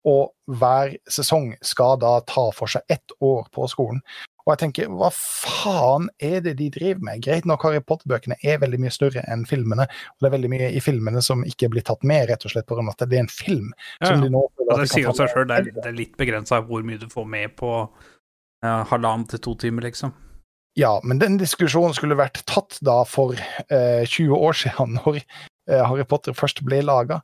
og 0.08 0.32
hver 0.58 0.96
sesong 1.12 1.52
skal 1.62 2.00
da 2.02 2.16
ta 2.26 2.48
for 2.56 2.72
seg 2.72 2.82
ett 2.90 3.14
år 3.22 3.44
på 3.54 3.68
skolen. 3.70 4.00
Og 4.42 4.52
jeg 4.52 4.60
tenker, 4.64 4.88
hva 4.90 5.08
faen 5.14 6.08
er 6.22 6.40
det 6.44 6.56
de 6.58 6.68
driver 6.74 7.04
med? 7.06 7.20
Greit 7.24 7.46
nok, 7.48 7.62
Harry 7.66 7.82
Potter-bøkene 7.86 8.38
er 8.42 8.58
veldig 8.62 8.80
mye 8.82 8.94
større 8.94 9.22
enn 9.30 9.44
filmene, 9.48 9.86
og 9.86 10.24
det 10.24 10.28
er 10.28 10.34
veldig 10.36 10.50
mye 10.52 10.70
i 10.74 10.82
filmene 10.82 11.22
som 11.22 11.44
ikke 11.46 11.70
blir 11.72 11.86
tatt 11.86 12.02
med, 12.08 12.26
rett 12.30 12.46
og 12.48 12.54
slett 12.54 12.66
grunn 12.70 12.90
at 12.90 13.04
det 13.04 13.20
er 13.20 13.24
en 13.26 13.30
film. 13.30 13.70
Ja, 14.00 14.10
som 14.10 14.18
ja. 14.18 14.26
de 14.26 14.32
nå 14.34 14.42
Ja, 14.62 14.66
det 14.72 14.80
de 14.82 14.90
sier 14.90 15.06
jo 15.06 15.14
seg 15.18 15.30
sjøl, 15.30 15.46
det, 15.50 15.62
er- 15.84 15.94
litt 15.96 16.18
begrensa 16.18 16.62
hvor 16.66 16.82
mye 16.86 16.98
du 16.98 17.06
får 17.12 17.28
med 17.28 17.54
på 17.60 17.72
ja, 18.64 18.82
halvannen 18.90 19.28
til 19.30 19.42
to 19.42 19.54
timer, 19.62 19.86
liksom. 19.86 20.14
Ja, 20.78 20.94
men 21.04 21.20
den 21.20 21.36
diskusjonen 21.36 21.92
skulle 21.94 22.16
vært 22.16 22.40
tatt 22.48 22.78
da 22.84 23.02
for 23.04 23.36
eh, 23.36 24.04
20 24.08 24.32
år 24.38 24.56
siden, 24.56 24.96
når 25.02 25.20
eh, 25.20 25.82
Harry 25.84 26.06
Potter 26.08 26.34
først 26.36 26.64
ble 26.66 26.80
laga. 26.86 27.20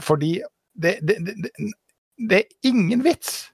Fordi 0.00 0.38
det, 0.80 0.98
det, 1.06 1.20
det, 1.26 1.36
det, 1.44 1.70
det 2.30 2.40
er 2.42 2.70
ingen 2.70 3.04
vits 3.06 3.50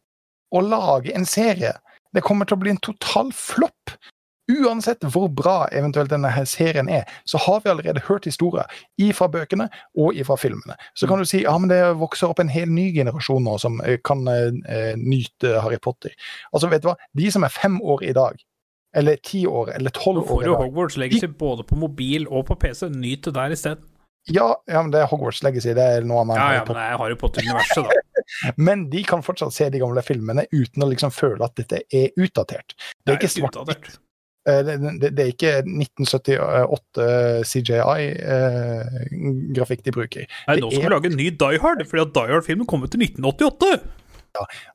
å 0.55 0.63
lage 0.65 1.13
en 1.17 1.27
serie. 1.29 1.75
Det 2.15 2.23
kommer 2.27 2.49
til 2.49 2.59
å 2.59 2.63
bli 2.63 2.75
en 2.75 2.83
total 2.85 3.33
flopp. 3.35 3.97
Uansett 4.47 5.03
hvor 5.11 5.27
bra 5.35 5.65
eventuelt 5.75 6.13
denne 6.13 6.31
her 6.31 6.45
serien 6.47 6.87
er, 6.93 7.03
så 7.27 7.39
har 7.43 7.65
vi 7.65 7.71
allerede 7.73 8.05
hørt 8.07 8.29
historier 8.29 8.71
ifra 9.03 9.27
bøkene 9.31 9.67
og 9.99 10.15
ifra 10.15 10.37
filmene. 10.39 10.77
Så 10.95 11.09
kan 11.11 11.19
du 11.19 11.27
si 11.27 11.43
ja, 11.43 11.57
men 11.59 11.73
det 11.73 11.81
vokser 11.99 12.31
opp 12.31 12.43
en 12.43 12.53
hel 12.53 12.71
ny 12.71 12.93
generasjon 12.95 13.43
nå 13.43 13.57
som 13.59 13.81
eh, 13.83 13.99
kan 14.07 14.23
eh, 14.31 14.93
nyte 15.01 15.57
Harry 15.65 15.81
Potter. 15.83 16.15
Altså, 16.53 16.71
vet 16.71 16.85
du 16.85 16.93
hva? 16.93 16.95
De 17.19 17.33
som 17.35 17.47
er 17.47 17.55
fem 17.55 17.81
år 17.83 18.07
i 18.07 18.15
dag, 18.15 18.39
eller 18.97 19.19
ti 19.27 19.43
år, 19.51 19.75
eller 19.75 19.91
tolv 19.91 20.23
år 20.23 20.29
får 20.31 20.43
i 20.43 20.47
du 20.47 20.51
jo 20.53 20.61
Hogwarts 20.63 20.97
Legacy 20.97 21.29
både 21.43 21.67
på 21.67 21.77
mobil 21.83 22.31
og 22.31 22.47
på 22.47 22.55
PC. 22.63 22.87
Nyt 22.95 23.27
det 23.27 23.35
der 23.35 23.51
isteden. 23.53 23.83
ja, 24.31 24.55
ja, 24.71 24.83
men 24.83 24.95
det 24.95 25.03
er 25.03 25.11
Hogwarts 25.11 25.43
Legacy. 25.43 25.75
Det 25.75 25.91
er 25.97 26.07
noe 26.07 26.23
annet. 26.23 26.39
Ja, 26.39 26.61
ja, 26.61 26.63
men 26.65 26.79
det 26.79 26.87
er 26.87 27.03
Harry 27.03 27.19
Potter-universet, 27.19 27.83
da. 27.83 28.03
Men 28.57 28.89
de 28.93 29.03
kan 29.07 29.23
fortsatt 29.27 29.55
se 29.57 29.69
de 29.71 29.79
gamle 29.83 30.03
filmene 30.07 30.47
uten 30.53 30.83
å 30.83 30.89
liksom 30.91 31.11
føle 31.15 31.45
at 31.47 31.55
dette 31.59 31.79
er 31.95 32.09
utdatert. 32.17 32.75
Det 33.05 33.13
er 33.15 33.19
ikke 33.21 33.35
svart-hvitt. 33.35 33.87
Eh, 34.47 34.63
Det, 34.67 34.75
det, 35.03 35.09
det 35.19 35.23
er 35.25 35.31
ikke 35.33 35.53
1978 35.67 37.07
CJI-grafikk 37.51 39.81
eh, 39.81 39.85
de 39.89 39.93
bruker. 39.95 40.25
Nei, 40.49 40.57
nå 40.61 40.71
skal 40.71 40.83
er- 40.83 40.87
vi 40.89 40.95
lage 40.95 41.07
en 41.11 41.17
ny 41.19 41.29
Die 41.31 41.59
Hard, 41.63 41.81
fordi 41.89 42.03
at 42.07 42.15
Die 42.15 42.33
Hard-filmen 42.33 42.67
kom 42.71 42.83
ut 42.87 42.95
i 42.95 42.99
1988! 43.09 43.81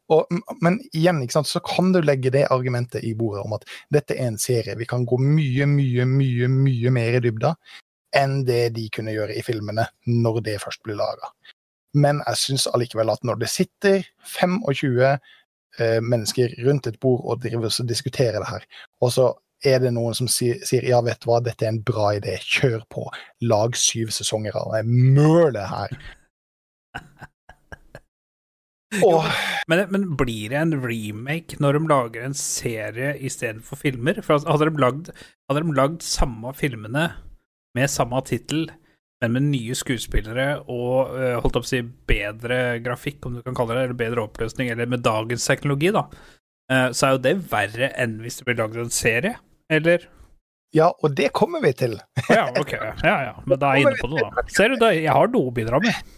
Og, 0.09 0.25
men 0.65 0.79
igjen, 0.97 1.19
sant, 1.29 1.45
så 1.47 1.59
kan 1.61 1.91
du 1.93 1.99
legge 2.01 2.31
det 2.33 2.47
argumentet 2.49 3.03
i 3.05 3.13
bordet 3.13 3.43
om 3.45 3.53
at 3.53 3.61
dette 3.93 4.15
er 4.17 4.25
en 4.31 4.37
serie. 4.41 4.73
Vi 4.79 4.85
kan 4.89 5.05
gå 5.05 5.19
mye, 5.21 5.67
mye, 5.69 6.05
mye, 6.09 6.47
mye 6.49 6.89
mer 6.91 7.13
i 7.19 7.21
dybda 7.27 7.53
enn 8.17 8.41
det 8.43 8.73
de 8.75 8.89
kunne 8.91 9.13
gjøre 9.15 9.35
i 9.37 9.41
filmene 9.45 9.85
når 10.09 10.41
det 10.43 10.57
først 10.63 10.81
blir 10.83 10.97
laga. 10.99 11.29
Men 11.93 12.21
jeg 12.23 12.39
syns 12.39 12.67
allikevel 12.71 13.11
at 13.11 13.23
når 13.27 13.41
det 13.41 13.49
sitter 13.51 14.05
25 14.37 15.01
eh, 15.03 15.99
mennesker 15.99 16.53
rundt 16.65 16.87
et 16.87 16.99
bord 17.03 17.23
og 17.25 17.41
driver 17.43 17.67
og 17.71 17.89
diskuterer 17.89 18.39
det 18.39 18.49
her, 18.49 18.67
og 19.01 19.11
så 19.15 19.31
er 19.65 19.81
det 19.83 19.91
noen 19.93 20.15
som 20.17 20.29
sier, 20.31 20.61
sier 20.65 20.85
ja, 20.89 21.01
vet 21.05 21.21
du 21.21 21.29
hva, 21.29 21.41
dette 21.43 21.67
er 21.67 21.73
en 21.75 21.83
bra 21.85 22.11
idé, 22.17 22.37
kjør 22.41 22.81
på, 22.91 23.05
lag 23.45 23.77
syv 23.77 24.09
sesonger 24.15 24.57
av 24.57 24.73
det, 24.75 24.85
møl 24.87 25.53
det 25.57 25.67
her. 25.69 25.99
Åh, 29.07 29.27
Men, 29.71 29.85
men 29.93 30.07
blir 30.19 30.51
det 30.51 30.57
en 30.59 30.73
remake 30.83 31.55
når 31.63 31.77
de 31.77 31.87
lager 31.87 32.25
en 32.27 32.33
serie 32.35 33.13
istedenfor 33.23 33.79
filmer? 33.79 34.19
For 34.19 34.35
altså, 34.35 34.51
hadde 34.51 34.67
de 34.67 34.83
lagd, 34.83 35.11
hadde 35.47 35.63
de 35.63 35.75
lagd 35.77 36.01
samme 36.03 36.51
filmene 36.57 37.05
med 37.77 37.87
samme 37.87 38.19
tittel, 38.27 38.65
men 39.21 39.35
med 39.37 39.49
nye 39.51 39.75
skuespillere 39.77 40.47
og 40.65 41.13
øh, 41.13 41.35
holdt 41.43 41.59
opp 41.59 41.67
å 41.67 41.69
si 41.69 41.81
bedre 42.09 42.79
grafikk, 42.83 43.19
om 43.27 43.37
du 43.37 43.43
kan 43.45 43.57
kalle 43.57 43.77
det, 43.77 43.83
eller 43.87 43.99
bedre 43.99 44.25
oppløsning, 44.25 44.71
eller 44.73 44.89
med 44.89 45.05
dagens 45.05 45.45
teknologi, 45.47 45.91
da, 45.93 46.07
eh, 46.71 46.87
så 46.97 47.07
er 47.07 47.13
jo 47.15 47.21
det 47.27 47.35
verre 47.51 47.91
enn 48.01 48.17
hvis 48.23 48.39
det 48.39 48.49
blir 48.49 48.59
lagd 48.63 48.81
en 48.81 48.93
serie, 48.93 49.37
eller? 49.71 50.09
ja, 50.75 50.87
og 51.03 51.15
det 51.15 51.29
kommer 51.35 51.61
vi 51.63 51.73
til. 51.75 51.97
Ja, 52.31 52.47
ok, 52.59 52.73
ja, 53.03 53.15
ja, 53.27 53.35
men 53.45 53.59
da 53.59 53.71
er 53.71 53.81
jeg 53.81 53.89
inne 53.89 54.01
på 54.01 54.09
det, 54.13 54.23
da. 54.23 54.43
Ser 54.55 54.71
du, 54.71 54.79
da, 54.79 54.91
jeg 54.95 55.11
har 55.11 55.31
noe 55.33 55.51
å 55.51 55.55
bidra 55.55 55.81
med. 55.83 56.11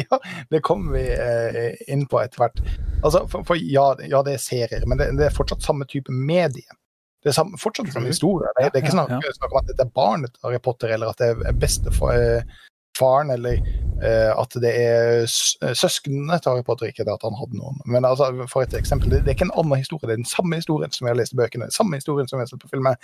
ja, 0.00 0.20
det 0.50 0.62
kommer 0.64 0.96
vi 0.96 1.04
eh, 1.12 1.74
inn 1.92 2.06
på 2.08 2.20
etter 2.22 2.44
hvert. 2.44 2.62
Altså, 3.02 3.24
for, 3.30 3.44
for 3.48 3.58
ja, 3.60 3.90
ja, 4.06 4.22
det 4.26 4.36
er 4.36 4.42
serier, 4.42 4.86
men 4.88 5.00
det, 5.00 5.10
det 5.18 5.28
er 5.28 5.34
fortsatt 5.34 5.66
samme 5.66 5.88
type 5.90 6.14
medie. 6.14 6.77
Det 7.24 7.32
er 7.32 7.34
samme, 7.34 7.58
fortsatt 7.58 7.90
samme 7.92 8.06
historie. 8.12 8.46
Det, 8.58 8.68
det 8.72 8.78
er 8.78 8.84
ikke 8.84 8.94
snakk, 8.94 9.10
Ja, 9.10 9.18
ja. 9.24 9.32
snakk 9.34 9.52
om 9.54 9.58
at 9.62 9.70
det 9.72 9.80
er 9.84 9.90
barnet 9.96 10.32
til 10.36 10.40
Harry 10.46 10.60
Potter, 10.62 10.88
eller 10.94 11.10
at 11.10 11.18
det 11.18 11.28
er 11.50 11.56
bestefaren, 11.64 13.30
eller 13.34 13.58
uh, 14.02 14.32
at 14.42 14.54
det 14.62 14.70
er 14.74 15.24
s- 15.26 15.56
søsknene 15.78 16.38
til 16.38 16.50
Harry 16.52 16.62
Potter, 16.66 16.86
ikke 16.90 17.04
det 17.06 17.12
at 17.14 17.22
han 17.26 17.34
hadde 17.38 17.58
noen. 17.58 17.80
Men 17.86 18.04
altså, 18.06 18.30
for 18.50 18.62
et 18.62 18.74
eksempel, 18.74 19.10
det, 19.10 19.20
det 19.24 19.32
er 19.32 19.36
ikke 19.38 19.48
en 19.50 19.56
annen 19.62 19.78
historie, 19.82 20.06
det 20.06 20.14
er 20.16 20.22
den 20.22 20.30
samme 20.30 20.56
historien 20.58 20.90
som 20.94 21.06
vi 21.06 21.10
har 21.12 21.18
lest 21.18 21.34
i 21.34 21.40
bøkene, 21.42 21.68
den 21.70 21.74
samme 21.78 21.98
historien 22.00 22.28
som 22.30 22.38
vi 22.38 22.42
har 22.46 22.50
sett 22.52 22.62
på 22.62 22.70
filmen. 22.72 22.96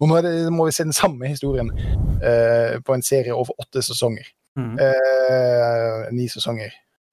Og 0.00 0.08
nå 0.08 0.20
det, 0.24 0.34
må 0.52 0.64
vi 0.66 0.72
se 0.76 0.84
den 0.88 0.96
samme 0.96 1.28
historien 1.28 1.68
uh, 1.72 2.76
på 2.84 2.94
en 2.96 3.02
serie 3.04 3.32
over 3.34 3.52
åtte 3.60 3.82
sesonger. 3.84 4.28
Mm. 4.56 4.74
Uh, 4.80 6.08
ni 6.12 6.28
sesonger. 6.28 6.72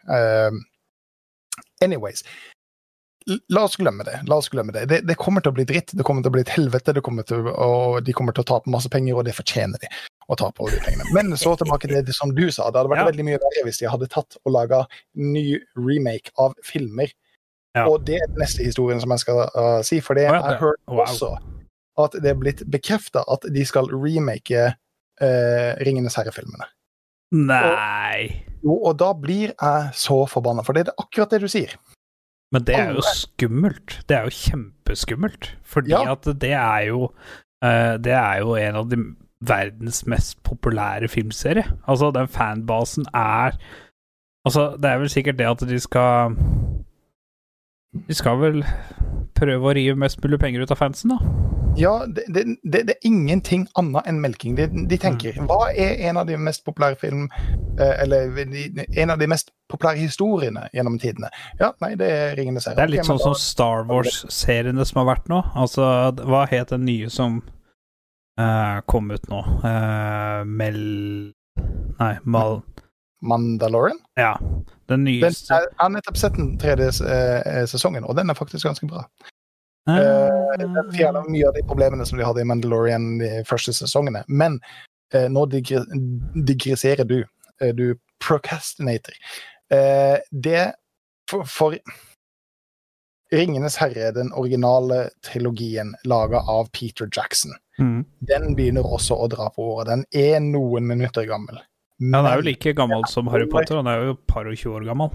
Eh, 0.09 0.51
anyways. 1.81 2.23
La 3.53 3.63
oss 3.67 3.77
glemme 3.79 4.03
det. 4.07 4.19
La 4.29 4.39
oss 4.41 4.49
glemme 4.49 4.73
det. 4.75 4.85
det. 4.89 4.99
Det 5.07 5.15
kommer 5.19 5.43
til 5.45 5.53
å 5.53 5.57
bli 5.57 5.65
dritt, 5.69 5.93
det 5.95 6.05
kommer 6.07 6.25
til 6.25 6.31
å 6.31 6.35
bli 6.37 6.43
et 6.45 6.53
helvete, 6.53 6.95
det 6.95 7.03
kommer 7.05 7.27
til, 7.27 7.47
og 7.49 7.99
de 8.05 8.15
kommer 8.15 8.35
til 8.35 8.45
å 8.45 8.49
tape 8.51 8.71
masse 8.73 8.89
penger, 8.91 9.17
og 9.17 9.27
det 9.27 9.35
fortjener 9.37 9.81
de. 9.81 9.91
å 10.29 10.35
tape 10.37 10.61
alle 10.61 10.77
de 10.77 10.83
pengene. 10.85 11.07
Men 11.15 11.33
så 11.41 11.55
tilbake 11.57 11.87
til 11.89 12.03
det 12.05 12.13
som 12.13 12.29
du 12.37 12.43
sa. 12.53 12.67
Det 12.69 12.77
hadde 12.77 12.91
vært 12.91 13.01
Ja. 13.01 13.09
veldig 13.09 13.25
mye 13.25 13.39
verre 13.41 13.63
hvis 13.65 13.79
de 13.81 13.87
hadde 13.89 14.07
tatt 14.13 14.37
og 14.45 14.53
laga 14.53 14.83
ny 15.15 15.57
remake 15.73 16.29
av 16.37 16.53
filmer. 16.63 17.09
Ja. 17.75 17.87
Og 17.89 18.05
det 18.05 18.19
er 18.21 18.27
den 18.27 18.37
neste 18.37 18.63
historien 18.63 19.01
som 19.01 19.09
jeg 19.09 19.23
skal 19.23 19.49
uh, 19.55 19.81
si, 19.81 19.99
for 20.01 20.13
det 20.13 20.27
Å 20.29 20.35
ja, 20.35 20.51
jeg 20.51 20.61
hørte 20.61 20.85
wow. 20.85 21.05
også 21.05 21.31
at 21.99 22.15
det 22.23 22.29
er 22.31 22.37
blitt 22.39 22.63
bekrefta 22.71 23.23
at 23.27 23.45
de 23.51 23.65
skal 23.65 23.89
remake 23.91 24.69
uh, 24.69 25.71
Ringenes 25.81 26.15
herre-filmene. 26.19 26.69
Nei. 27.35 28.45
Jo, 28.63 28.75
og 28.89 28.97
da 28.99 29.11
blir 29.13 29.51
jeg 29.53 29.91
så 29.97 30.23
forbanna, 30.29 30.63
for 30.65 30.77
det 30.77 30.87
er 30.87 30.93
akkurat 30.97 31.33
det 31.33 31.41
du 31.43 31.49
sier. 31.51 31.75
Men 32.51 32.63
det 32.65 32.75
er 32.75 32.93
jo 32.95 33.01
skummelt. 33.13 33.99
Det 34.09 34.17
er 34.17 34.23
jo 34.25 34.29
kjempeskummelt. 34.33 35.55
Fordi 35.63 35.91
Ja. 35.91 36.11
at 36.11 36.25
det 36.41 36.51
er 36.53 36.79
jo 36.87 37.11
eh, 37.63 37.97
Det 37.97 38.11
er 38.15 38.39
jo 38.39 38.55
en 38.55 38.75
av 38.75 38.89
de 38.89 38.97
verdens 39.41 40.05
mest 40.07 40.41
populære 40.43 41.07
filmserier. 41.07 41.69
Altså, 41.87 42.11
den 42.11 42.27
fanbasen 42.27 43.05
er 43.13 43.51
Altså, 44.47 44.77
det 44.81 44.85
er 44.89 44.97
vel 44.97 45.09
sikkert 45.09 45.37
det 45.37 45.45
at 45.45 45.59
de 45.69 45.79
skal 45.79 46.35
De 47.93 48.13
skal 48.13 48.37
vel 48.37 48.59
prøve 49.39 49.71
å 49.71 49.73
rive 49.73 49.97
mest 49.97 50.19
mulig 50.23 50.39
penger 50.41 50.61
ut 50.61 50.73
av 50.73 50.77
fansen, 50.77 51.15
da. 51.15 51.17
Ja, 51.77 51.93
det, 52.05 52.25
det, 52.33 52.43
det, 52.63 52.81
det 52.89 52.95
er 52.97 53.07
ingenting 53.07 53.67
annet 53.79 54.07
enn 54.09 54.19
melking. 54.21 54.55
De, 54.57 54.65
de 54.67 54.97
tenker 54.99 55.37
Mm. 55.39 55.45
hva 55.47 55.69
er 55.71 56.01
en 56.09 56.17
av 56.17 56.25
de 56.27 56.35
mest 56.37 56.65
populære 56.65 56.97
film 56.99 57.27
eh, 57.79 58.01
Eller 58.03 58.33
en 58.97 59.13
av 59.13 59.19
de 59.21 59.27
mest 59.29 59.51
populære 59.71 60.01
historiene 60.01 60.65
gjennom 60.73 60.97
tidene? 60.99 61.29
Ja, 61.61 61.71
nei, 61.81 61.93
det 61.99 62.09
er 62.09 62.35
Ringenes 62.35 62.67
herre. 62.67 62.75
Det 62.81 62.83
er 62.83 62.93
litt 62.95 63.03
okay, 63.03 63.11
sånn 63.13 63.21
som 63.21 63.37
Star 63.37 63.85
Wars-seriene 63.87 64.85
som 64.85 65.01
har 65.03 65.07
vært 65.13 65.29
nå. 65.31 65.39
Altså, 65.55 65.85
hva 66.25 66.43
het 66.51 66.73
den 66.73 66.85
nye 66.89 67.09
som 67.13 67.39
uh, 68.41 68.81
kom 68.89 69.13
ut 69.13 69.29
nå? 69.31 69.43
Uh, 69.63 70.43
Mel... 70.45 70.81
Nei, 71.99 72.13
Mal... 72.25 72.61
da- 73.21 73.27
Mandalorian? 73.27 73.99
Ja. 74.17 74.37
Den 74.87 75.05
Den, 75.05 75.21
jeg 75.21 75.67
har 75.77 75.89
nettopp 75.89 76.17
sett 76.17 76.35
den 76.35 76.57
tredje 76.57 76.87
eh, 77.05 77.65
sesongen, 77.65 78.03
og 78.05 78.15
den 78.15 78.29
er 78.29 78.33
faktisk 78.33 78.65
ganske 78.65 78.87
bra. 78.87 79.05
Uh, 79.89 79.95
Eh, 79.97 80.57
Den 80.59 80.91
fjerner 80.93 81.29
mye 81.29 81.47
av 81.47 81.53
de 81.55 81.63
problemene 81.65 82.05
som 82.05 82.17
de 82.19 82.25
hadde 82.25 82.41
i 82.41 82.45
Mandalorian 82.45 83.17
de 83.19 83.43
første 83.47 83.73
sesongene. 83.73 84.23
Men 84.27 84.59
eh, 85.13 85.27
nå 85.29 85.45
digre, 85.49 85.85
digresserer 86.45 87.05
du. 87.07 87.23
Eh, 87.61 87.73
du 87.73 87.95
procrastinator. 88.19 89.13
Eh, 89.71 90.17
det 90.31 90.73
for, 91.29 91.43
for 91.45 91.75
Ringenes 93.33 93.75
herre, 93.77 94.11
den 94.11 94.31
originale 94.33 95.09
trilogien 95.25 95.95
laga 96.03 96.39
av 96.49 96.69
Peter 96.73 97.07
Jackson, 97.15 97.51
Mm. 97.79 98.05
den 98.19 98.55
begynner 98.55 98.83
også 98.83 99.15
å 99.15 99.27
dra 99.29 99.49
på 99.55 99.63
året. 99.63 99.87
Den 99.87 100.05
er 100.11 100.39
noen 100.43 100.85
minutter 100.87 101.23
gammel. 101.25 101.59
Ja, 101.99 102.21
han 102.21 102.29
er 102.29 102.39
jo 102.39 102.47
like 102.47 102.73
gammel 102.77 103.03
som 103.11 103.27
Harry 103.27 103.47
Potter, 103.49 103.75
han 103.81 103.87
er 103.91 104.05
jo 104.05 104.13
et 104.15 104.21
par 104.31 104.47
og 104.47 104.55
tjue 104.55 104.77
år 104.79 104.87
gammel. 104.87 105.09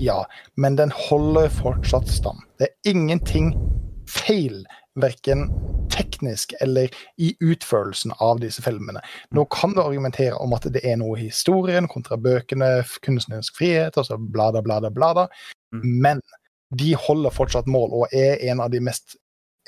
Ja, 0.00 0.22
men 0.56 0.78
den 0.78 0.92
holder 0.96 1.52
fortsatt 1.52 2.08
stand. 2.08 2.40
Det 2.58 2.70
er 2.70 2.94
ingenting 2.94 3.52
feil, 4.08 4.62
verken 4.96 5.50
teknisk 5.92 6.54
eller 6.64 6.88
i 7.20 7.34
utførelsen 7.44 8.14
av 8.20 8.40
disse 8.40 8.62
filmene. 8.64 9.02
Nå 9.36 9.44
kan 9.52 9.74
du 9.76 9.82
argumentere 9.82 10.38
om 10.40 10.54
at 10.56 10.64
det 10.72 10.80
er 10.88 10.96
noe 11.00 11.18
i 11.20 11.28
historien 11.28 11.88
kontra 11.90 12.16
bøkene, 12.16 12.78
kunstnerisk 13.04 13.58
frihet, 13.60 13.98
altså 14.00 14.16
blada, 14.16 14.64
blada, 14.64 14.90
blada, 14.90 15.28
Mm. 15.72 16.00
men 16.04 16.20
de 16.76 16.94
holder 16.94 17.32
fortsatt 17.32 17.66
mål 17.66 17.92
og 17.92 18.12
er 18.12 18.36
en 18.50 18.60
av 18.60 18.70
de 18.70 18.80
mest 18.80 19.16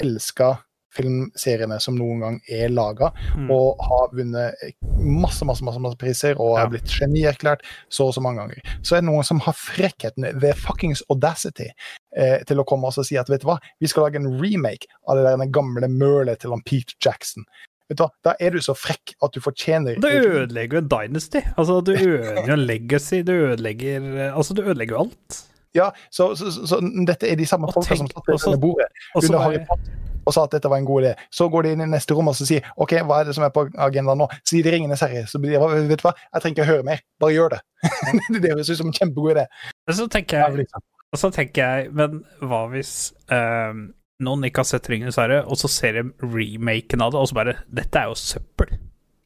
elska 0.02 0.58
filmseriene 0.94 1.80
som 1.82 1.96
noen 1.98 2.20
gang 2.24 2.40
er 2.50 2.68
laga, 2.72 3.10
Mm. 3.36 3.50
og 3.50 3.76
har 3.82 4.08
vunnet 4.14 4.54
masse, 4.98 5.44
masse, 5.44 5.62
masse, 5.64 5.80
masse 5.80 5.96
priser 6.00 6.34
og 6.40 6.56
Ja. 6.58 6.64
er 6.64 6.70
blitt 6.70 6.88
genierklært 6.88 7.60
så 7.90 8.06
og 8.08 8.14
så 8.14 8.20
mange 8.22 8.40
ganger. 8.40 8.60
Så 8.82 8.96
er 8.96 9.00
det 9.00 9.10
noen 9.10 9.24
som 9.24 9.40
har 9.40 9.52
frekkheten 9.54 10.40
ved 10.40 10.54
fuckings 10.54 11.02
audacity 11.10 11.68
eh, 12.16 12.42
til 12.46 12.56
å 12.58 12.64
komme 12.66 12.86
og 12.86 12.94
si 13.04 13.16
at 13.18 13.28
vet 13.28 13.40
du 13.42 13.46
hva, 13.46 13.58
vi 13.80 13.86
skal 13.90 14.04
lage 14.04 14.16
en 14.16 14.40
remake 14.40 14.86
av 15.08 15.16
det 15.16 15.24
der 15.24 15.36
den 15.36 15.52
gamle 15.52 15.88
mølet 15.88 16.38
til 16.40 16.50
han 16.50 16.62
Pete 16.62 16.94
Jackson. 17.04 17.44
Vet 17.88 17.98
du 17.98 18.04
hva, 18.04 18.10
Da 18.24 18.34
er 18.40 18.50
du 18.50 18.58
så 18.64 18.72
frekk 18.74 19.14
at 19.22 19.32
du 19.32 19.40
fortjener 19.40 20.00
Det 20.00 20.12
ødelegger 20.24 20.80
jo 20.80 20.88
dynasty. 20.88 21.42
Altså, 21.58 21.80
du 21.84 21.92
ødelegger 21.92 22.56
legacy. 22.56 23.22
Du 23.22 23.32
ødelegger 23.32 24.32
Altså, 24.34 24.54
du 24.54 24.62
ødelegger 24.62 24.96
jo 24.96 25.00
alt. 25.08 25.42
Ja, 25.74 25.90
så, 26.10 26.36
så, 26.38 26.50
så, 26.54 26.66
så 26.70 26.78
dette 27.06 27.26
er 27.28 27.34
de 27.36 27.44
samme 27.50 27.66
folka 27.74 27.96
som 27.98 28.06
satt 28.06 28.28
ved 28.46 28.60
bordet 28.62 28.86
under 29.16 29.38
Harry 29.42 29.58
Potter 29.66 29.90
og 30.24 30.34
sa 30.34 30.46
at 30.48 30.56
dette 30.56 30.70
var 30.70 30.80
en 30.80 30.88
god 30.88 31.04
idé. 31.04 31.12
Så 31.34 31.48
går 31.52 31.66
de 31.66 31.74
inn 31.74 31.84
i 31.84 31.90
neste 31.90 32.16
rom 32.16 32.30
og 32.32 32.36
så 32.38 32.48
sier 32.48 32.66
OK, 32.80 32.96
hva 33.06 33.20
er 33.20 33.28
det 33.30 33.36
som 33.36 33.46
er 33.46 33.52
på 33.54 33.66
agendaen 33.86 34.20
nå? 34.24 34.28
Sier 34.46 34.66
de 34.66 34.74
ringende 34.74 34.98
herre. 35.00 35.26
Så 35.30 35.40
blir 35.42 35.56
de, 35.56 35.84
vet 35.90 36.00
du 36.00 36.06
hva, 36.06 36.14
jeg 36.30 36.44
trenger 36.44 36.56
ikke 36.56 36.66
å 36.66 36.72
høre 36.72 36.88
mer, 36.88 37.04
bare 37.22 37.36
gjør 37.36 37.56
det. 37.56 37.60
det 38.40 38.54
høres 38.54 38.72
ut 38.72 38.80
som 38.80 38.90
en 38.90 38.96
kjempegod 38.96 39.36
idé. 39.36 39.46
Så 39.92 40.08
tenker 40.12 40.40
jeg 40.42 40.64
liksom. 40.64 40.88
Og 41.14 41.20
så 41.20 41.30
tenker 41.30 41.62
jeg, 41.62 41.92
men 41.94 42.24
hva 42.42 42.64
hvis 42.72 43.12
ehm, 43.30 43.84
noen 44.26 44.48
ikke 44.48 44.64
har 44.64 44.66
sett 44.66 44.88
Ringenes 44.90 45.18
herre, 45.20 45.44
og 45.46 45.60
så 45.60 45.70
ser 45.70 46.00
de 46.00 46.08
remaken 46.24 47.04
av 47.04 47.14
det, 47.14 47.20
og 47.20 47.30
så 47.30 47.38
bare 47.38 47.54
Dette 47.70 48.00
er 48.00 48.10
jo 48.10 48.18
søppel. 48.18 48.74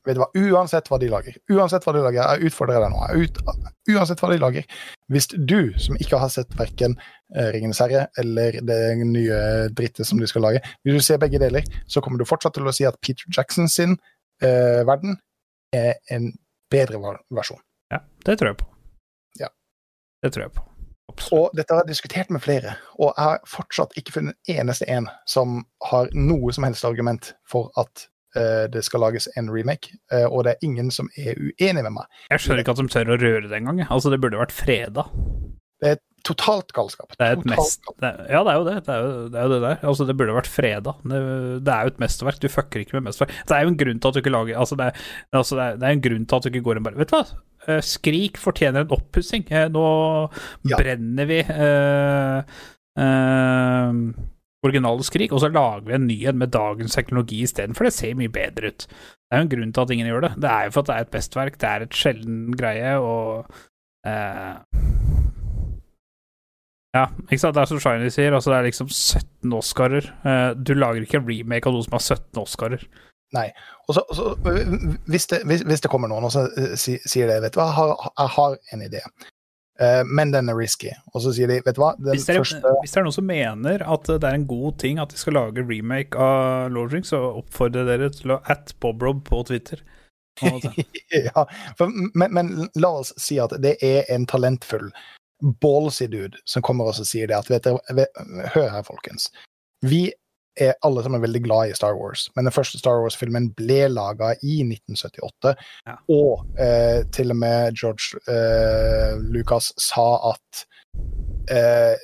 Vet 0.08 0.16
du 0.16 0.22
hva, 0.22 0.28
Uansett 0.40 0.86
hva 0.88 0.96
de 1.00 1.10
lager, 1.12 1.34
uansett 1.52 1.84
hva 1.84 1.92
de 1.92 2.00
lager, 2.00 2.22
jeg 2.22 2.48
utfordrer 2.48 2.80
deg 2.80 2.94
nå. 2.94 3.02
Ut, 3.20 3.40
uansett 3.92 4.22
hva 4.22 4.30
de 4.32 4.38
lager. 4.40 4.78
Hvis 5.12 5.28
du, 5.36 5.74
som 5.76 5.98
ikke 6.00 6.20
har 6.22 6.32
sett 6.32 6.54
verken 6.56 6.96
eh, 7.36 7.50
Ringenes 7.52 7.82
herre 7.84 8.06
eller 8.20 8.56
det 8.64 8.78
nye 9.02 9.40
drittet 9.76 10.08
som 10.08 10.20
de 10.20 10.28
skal 10.30 10.46
lage, 10.46 10.62
hvis 10.80 10.96
du 10.96 11.04
ser 11.04 11.20
begge 11.20 11.40
deler, 11.42 11.68
så 11.86 12.00
kommer 12.04 12.20
du 12.20 12.28
fortsatt 12.28 12.56
til 12.56 12.68
å 12.68 12.74
si 12.74 12.88
at 12.88 12.96
Peter 13.04 13.28
Jackson 13.28 13.68
sin 13.68 13.98
eh, 14.40 14.80
verden 14.88 15.18
er 15.76 16.00
en 16.14 16.32
bedre 16.72 17.18
versjon. 17.28 17.60
Ja, 17.92 18.00
det 18.24 18.40
tror 18.40 18.54
jeg 18.54 18.60
på. 18.62 18.72
Ja. 19.40 19.52
Det 20.24 20.32
tror 20.32 20.48
jeg 20.48 20.56
på. 20.56 20.64
Absolutt. 21.08 21.32
Og 21.36 21.56
dette 21.56 21.74
har 21.74 21.84
jeg 21.84 21.92
diskutert 21.92 22.30
med 22.32 22.44
flere, 22.44 22.76
og 22.96 23.12
jeg 23.12 23.24
har 23.24 23.40
fortsatt 23.48 23.96
ikke 23.96 24.16
funnet 24.18 24.36
en 24.48 24.62
eneste 24.62 24.88
en 24.88 25.08
som 25.28 25.62
har 25.88 26.08
noe 26.16 26.52
som 26.52 26.66
helst 26.68 26.88
argument 26.88 27.32
for 27.48 27.72
at 27.80 28.08
det 28.34 28.82
skal 28.84 29.00
lages 29.00 29.28
en 29.36 29.48
remake, 29.50 29.94
eh, 30.12 30.26
og 30.28 30.44
det 30.44 30.52
er 30.56 30.66
ingen 30.68 30.90
som 30.94 31.08
er 31.16 31.38
uenig 31.40 31.82
med 31.86 31.94
meg. 31.96 32.04
Jeg 32.30 32.44
skjønner 32.44 32.60
ikke 32.64 32.74
at 32.76 32.82
de 32.82 32.88
tør 32.92 33.14
å 33.14 33.20
røre 33.22 33.46
det 33.48 33.56
engang. 33.62 33.80
Altså, 33.88 34.10
det 34.12 34.20
burde 34.20 34.38
vært 34.40 34.52
freda. 34.52 35.06
Det 35.80 35.90
er 35.94 35.98
totalt 36.26 36.72
galskap. 36.74 37.12
Det 37.16 37.24
er 37.24 37.36
et 37.38 37.44
mest... 37.48 37.80
Det, 38.02 38.08
er- 38.08 38.32
ja, 38.34 38.40
det 38.44 38.50
er 38.52 38.56
jo 38.58 38.64
det. 38.66 38.76
Det 38.84 38.92
er 38.94 39.02
jo 39.04 39.10
det, 39.30 39.38
er 39.38 39.44
jo 39.46 39.52
det 39.54 39.60
der. 39.62 39.76
Altså, 39.88 40.06
det 40.08 40.16
burde 40.18 40.34
vært 40.36 40.50
freda. 40.50 40.94
Det, 41.06 41.20
det 41.64 41.74
er 41.74 41.86
jo 41.86 41.92
et 41.94 42.00
mesterverk. 42.02 42.40
Du 42.42 42.48
fucker 42.50 42.82
ikke 42.82 42.96
med 42.98 43.06
mesterverk. 43.06 43.36
Det 43.48 43.54
er 43.56 43.62
jo 43.64 43.70
en 43.72 43.78
grunn 43.80 44.00
til 44.02 44.08
at 44.10 44.16
du 44.18 44.20
ikke 44.24 44.32
lager 44.34 44.58
Altså, 44.58 44.76
det 44.80 44.88
er, 44.90 45.04
altså, 45.38 45.56
det 45.60 45.86
er, 45.86 45.92
en 45.94 46.02
grunn 46.08 46.26
til 46.26 46.36
at 46.40 46.42
du 46.42 46.50
ikke 46.50 46.64
går 46.66 46.80
inn 46.80 46.88
bare 46.88 46.98
Vet 46.98 47.12
du 47.12 47.16
hva? 47.16 47.22
Eh, 47.68 47.80
Skrik 47.86 48.40
fortjener 48.42 48.84
en 48.84 48.92
oppussing. 48.98 49.46
Eh, 49.54 49.68
Nå 49.72 49.84
Ja. 50.68 50.80
brenner 50.82 51.30
vi 51.30 51.38
eh, 51.46 52.58
eh, 52.98 54.02
originale 54.66 55.04
Skrik, 55.06 55.32
og 55.32 55.42
så 55.42 55.50
lager 55.52 55.86
vi 55.86 55.94
en 55.94 56.06
ny 56.08 56.18
en 56.26 56.38
med 56.40 56.52
dagens 56.54 56.96
teknologi 56.98 57.42
istedenfor. 57.46 57.88
Det 57.88 57.94
ser 57.94 58.18
mye 58.18 58.32
bedre 58.32 58.72
ut. 58.72 58.86
Det 58.88 59.36
er 59.36 59.42
jo 59.42 59.46
en 59.46 59.52
grunn 59.54 59.72
til 59.74 59.84
at 59.84 59.94
ingen 59.94 60.10
gjør 60.10 60.24
det. 60.26 60.32
Det 60.42 60.50
er 60.50 60.64
jo 60.66 60.74
for 60.74 60.82
at 60.82 60.90
det 60.90 60.96
er 60.96 61.06
et 61.06 61.14
bestverk, 61.14 61.60
det 61.60 61.68
er 61.68 61.84
et 61.86 61.98
sjelden 62.00 62.56
greie, 62.58 62.96
og 62.98 63.60
eh, 64.08 64.56
Ja, 66.96 67.04
ikke 67.28 67.42
sant. 67.42 67.54
Det 67.54 67.62
er 67.62 67.70
som 67.70 67.80
Shiny 67.84 68.08
sier, 68.10 68.34
altså 68.34 68.50
det 68.50 68.58
er 68.58 68.70
liksom 68.70 68.88
17 68.88 69.52
Oscarer. 69.54 70.08
Eh, 70.24 70.50
du 70.56 70.72
lager 70.74 71.04
ikke 71.04 71.20
en 71.20 71.28
remake 71.28 71.68
av 71.68 71.76
noe 71.76 71.84
som 71.84 71.98
har 71.98 72.02
17 72.02 72.42
Oscarer. 72.42 72.88
Nei. 73.36 73.50
og 73.84 73.92
så, 73.92 74.02
hvis, 75.04 75.26
hvis, 75.44 75.62
hvis 75.68 75.82
det 75.84 75.90
kommer 75.92 76.08
noen 76.08 76.24
og 76.24 76.32
øh, 76.32 76.70
sier 76.80 77.28
det, 77.28 77.42
vet 77.44 77.52
du 77.52 77.58
hva, 77.60 77.66
jeg 77.68 77.76
har, 77.76 77.90
jeg 78.08 78.32
har 78.38 78.54
en 78.72 78.84
idé, 78.86 79.02
Eh, 79.04 79.37
men 80.06 80.32
den 80.34 80.50
er 80.50 80.56
risky. 80.58 80.90
Og 81.14 81.22
så 81.22 81.30
sier 81.36 81.50
de, 81.50 81.60
vet 81.62 81.76
du 81.76 81.82
hva, 81.82 81.92
Hvis 82.02 82.26
det, 82.26 82.34
er, 82.34 82.40
første 82.42 82.72
hvis 82.82 82.94
det 82.94 83.00
er 83.00 83.06
noen 83.06 83.14
som 83.14 83.28
mener 83.28 83.84
at 83.86 84.08
det 84.10 84.26
er 84.26 84.38
en 84.38 84.48
god 84.50 84.78
ting 84.82 84.98
at 85.02 85.12
de 85.14 85.20
skal 85.20 85.38
lage 85.38 85.62
remake 85.62 86.18
av 86.18 86.72
Lord 86.74 86.96
Rings, 86.96 87.12
så 87.12 87.20
oppfordrer 87.42 87.86
dere 87.86 88.10
til 88.14 88.34
å 88.34 88.40
at 88.50 88.74
Bobrob 88.82 89.22
på 89.28 89.44
Twitter. 89.50 89.84
Ja, 91.10 91.42
for, 91.78 91.90
men, 92.14 92.34
men 92.34 92.50
la 92.78 92.90
oss 93.00 93.10
si 93.18 93.38
at 93.42 93.54
det 93.62 93.78
er 93.82 94.04
en 94.12 94.26
talentfull, 94.28 94.90
ballsy 95.62 96.06
dude 96.10 96.38
som 96.46 96.62
kommer 96.62 96.90
og 96.90 96.98
sier 96.98 97.30
det 97.30 97.38
at 97.38 97.50
vet 97.50 97.66
dere, 97.66 98.06
Hør 98.54 98.68
her, 98.70 98.84
folkens. 98.86 99.30
Vi 99.82 100.08
er 100.60 100.74
alle 100.86 101.02
sammen 101.04 101.22
veldig 101.22 101.42
glad 101.44 101.70
i 101.70 101.76
Star 101.76 101.96
Wars, 101.98 102.28
men 102.36 102.48
den 102.48 102.54
første 102.54 102.80
Star 102.80 103.02
Wars-filmen 103.02 103.50
ble 103.58 103.86
laga 103.92 104.34
i 104.42 104.60
1978, 104.66 105.54
Ja. 105.86 105.96
og 106.08 106.46
eh, 106.58 107.04
til 107.12 107.30
og 107.30 107.36
med 107.36 107.78
George 107.78 108.18
eh, 108.28 109.16
Lucas 109.32 109.72
sa 109.78 110.08
at 110.32 110.66
eh, 111.50 111.96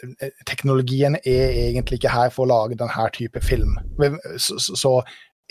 teknologien 0.46 1.16
er 1.24 1.52
egentlig 1.68 2.00
ikke 2.00 2.14
her 2.14 2.32
for 2.34 2.44
å 2.44 2.52
lage 2.52 2.78
denne 2.80 3.10
type 3.12 3.40
film. 3.44 3.78
Så, 4.36 4.58
så, 4.58 4.98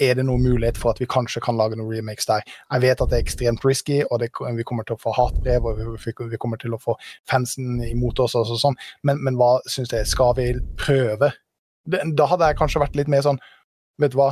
er 0.01 0.15
det 0.17 0.23
noen 0.25 0.41
mulighet 0.41 0.77
for 0.81 0.89
at 0.89 0.97
vi 0.97 1.05
kanskje 1.05 1.41
kan 1.45 1.53
lage 1.53 1.77
noen 1.77 1.91
remakes 1.93 2.25
der. 2.25 2.41
Jeg 2.73 2.81
vet 2.81 3.01
at 3.03 3.11
det 3.11 3.19
er 3.19 3.25
ekstremt 3.27 3.65
risky, 3.65 3.99
og 4.09 4.23
det, 4.23 4.31
vi 4.57 4.65
kommer 4.65 4.87
til 4.89 4.97
å 4.97 5.01
få 5.03 5.13
hatbrev, 5.13 5.67
og 5.69 5.77
vi, 5.77 6.13
vi 6.31 6.39
kommer 6.41 6.57
til 6.57 6.73
å 6.73 6.79
få 6.81 6.95
fansen 7.29 7.77
imot 7.85 8.23
oss, 8.23 8.33
og 8.33 8.49
sånn, 8.57 8.79
men, 9.05 9.21
men 9.21 9.37
hva 9.37 9.59
syns 9.69 9.93
dere? 9.93 10.09
Skal 10.09 10.33
vi 10.39 10.47
prøve? 10.81 11.29
Da 11.85 12.27
hadde 12.31 12.49
jeg 12.49 12.59
kanskje 12.59 12.81
vært 12.83 12.97
litt 12.99 13.11
mer 13.11 13.25
sånn 13.25 13.41
Vet 14.01 14.13
du 14.13 14.17
hva, 14.17 14.31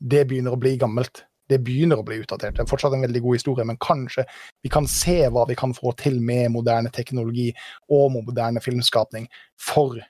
det 0.00 0.22
begynner 0.30 0.54
å 0.54 0.58
bli 0.60 0.78
gammelt. 0.80 1.26
Det 1.50 1.58
begynner 1.60 2.00
å 2.00 2.04
bli 2.06 2.22
utdatert. 2.22 2.54
Det 2.56 2.62
er 2.64 2.68
fortsatt 2.70 2.94
en 2.96 3.04
veldig 3.04 3.20
god 3.20 3.36
historie, 3.36 3.66
men 3.68 3.76
kanskje 3.84 4.24
vi 4.64 4.70
kan 4.72 4.86
se 4.88 5.18
hva 5.28 5.44
vi 5.50 5.56
kan 5.60 5.74
få 5.76 5.92
til 6.00 6.16
med 6.24 6.54
moderne 6.54 6.88
teknologi 6.94 7.50
og 7.92 8.14
moderne 8.14 8.62
filmskapning 8.64 9.28
for 9.60 10.00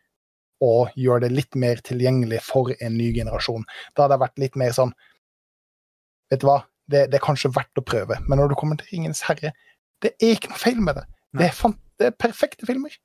å 0.63 0.75
gjøre 0.95 1.27
det 1.27 1.33
litt 1.35 1.59
mer 1.59 1.83
tilgjengelig 1.85 2.39
for 2.47 2.71
en 2.79 2.95
ny 2.95 3.11
generasjon. 3.17 3.67
Da 3.95 4.05
hadde 4.05 4.15
jeg 4.15 4.25
vært 4.25 4.45
litt 4.47 4.61
mer 4.63 4.77
sånn 4.77 4.95
Vet 6.33 6.41
du 6.41 6.47
hva, 6.49 6.63
det, 6.91 7.05
det 7.13 7.19
er 7.19 7.23
kanskje 7.23 7.51
verdt 7.53 7.79
å 7.79 7.85
prøve, 7.85 8.17
men 8.25 8.41
når 8.41 8.51
du 8.51 8.55
kommer 8.59 8.79
til 8.81 8.89
Ringenes 8.91 9.21
herre, 9.27 9.53
det 10.03 10.15
er 10.17 10.33
ikke 10.35 10.51
noe 10.51 10.63
feil 10.63 10.81
med 10.83 10.97
det. 10.97 11.05
Det 11.37 11.51
er, 11.51 11.75
det 12.01 12.09
er 12.09 12.17
perfekte 12.17 12.67
filmer. 12.67 12.97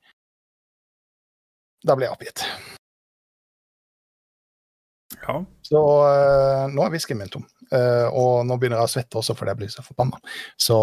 Da 1.85 1.99
ble 1.99 2.07
jeg 2.07 2.15
oppgitt. 2.15 2.45
Ja. 5.29 5.37
Så 5.69 5.79
uh, 6.01 6.65
nå 6.73 6.83
er 6.83 6.93
whiskyen 6.93 7.21
min 7.21 7.29
tom. 7.29 7.45
Uh, 7.69 8.07
og 8.09 8.47
nå 8.49 8.57
begynner 8.57 8.81
jeg 8.81 8.89
å 8.89 8.93
svette 8.95 9.19
også 9.21 9.35
fordi 9.37 9.53
jeg 9.53 9.61
blir 9.61 9.71
så 9.73 9.85
forbanna. 9.85 10.17
Så 10.57 10.81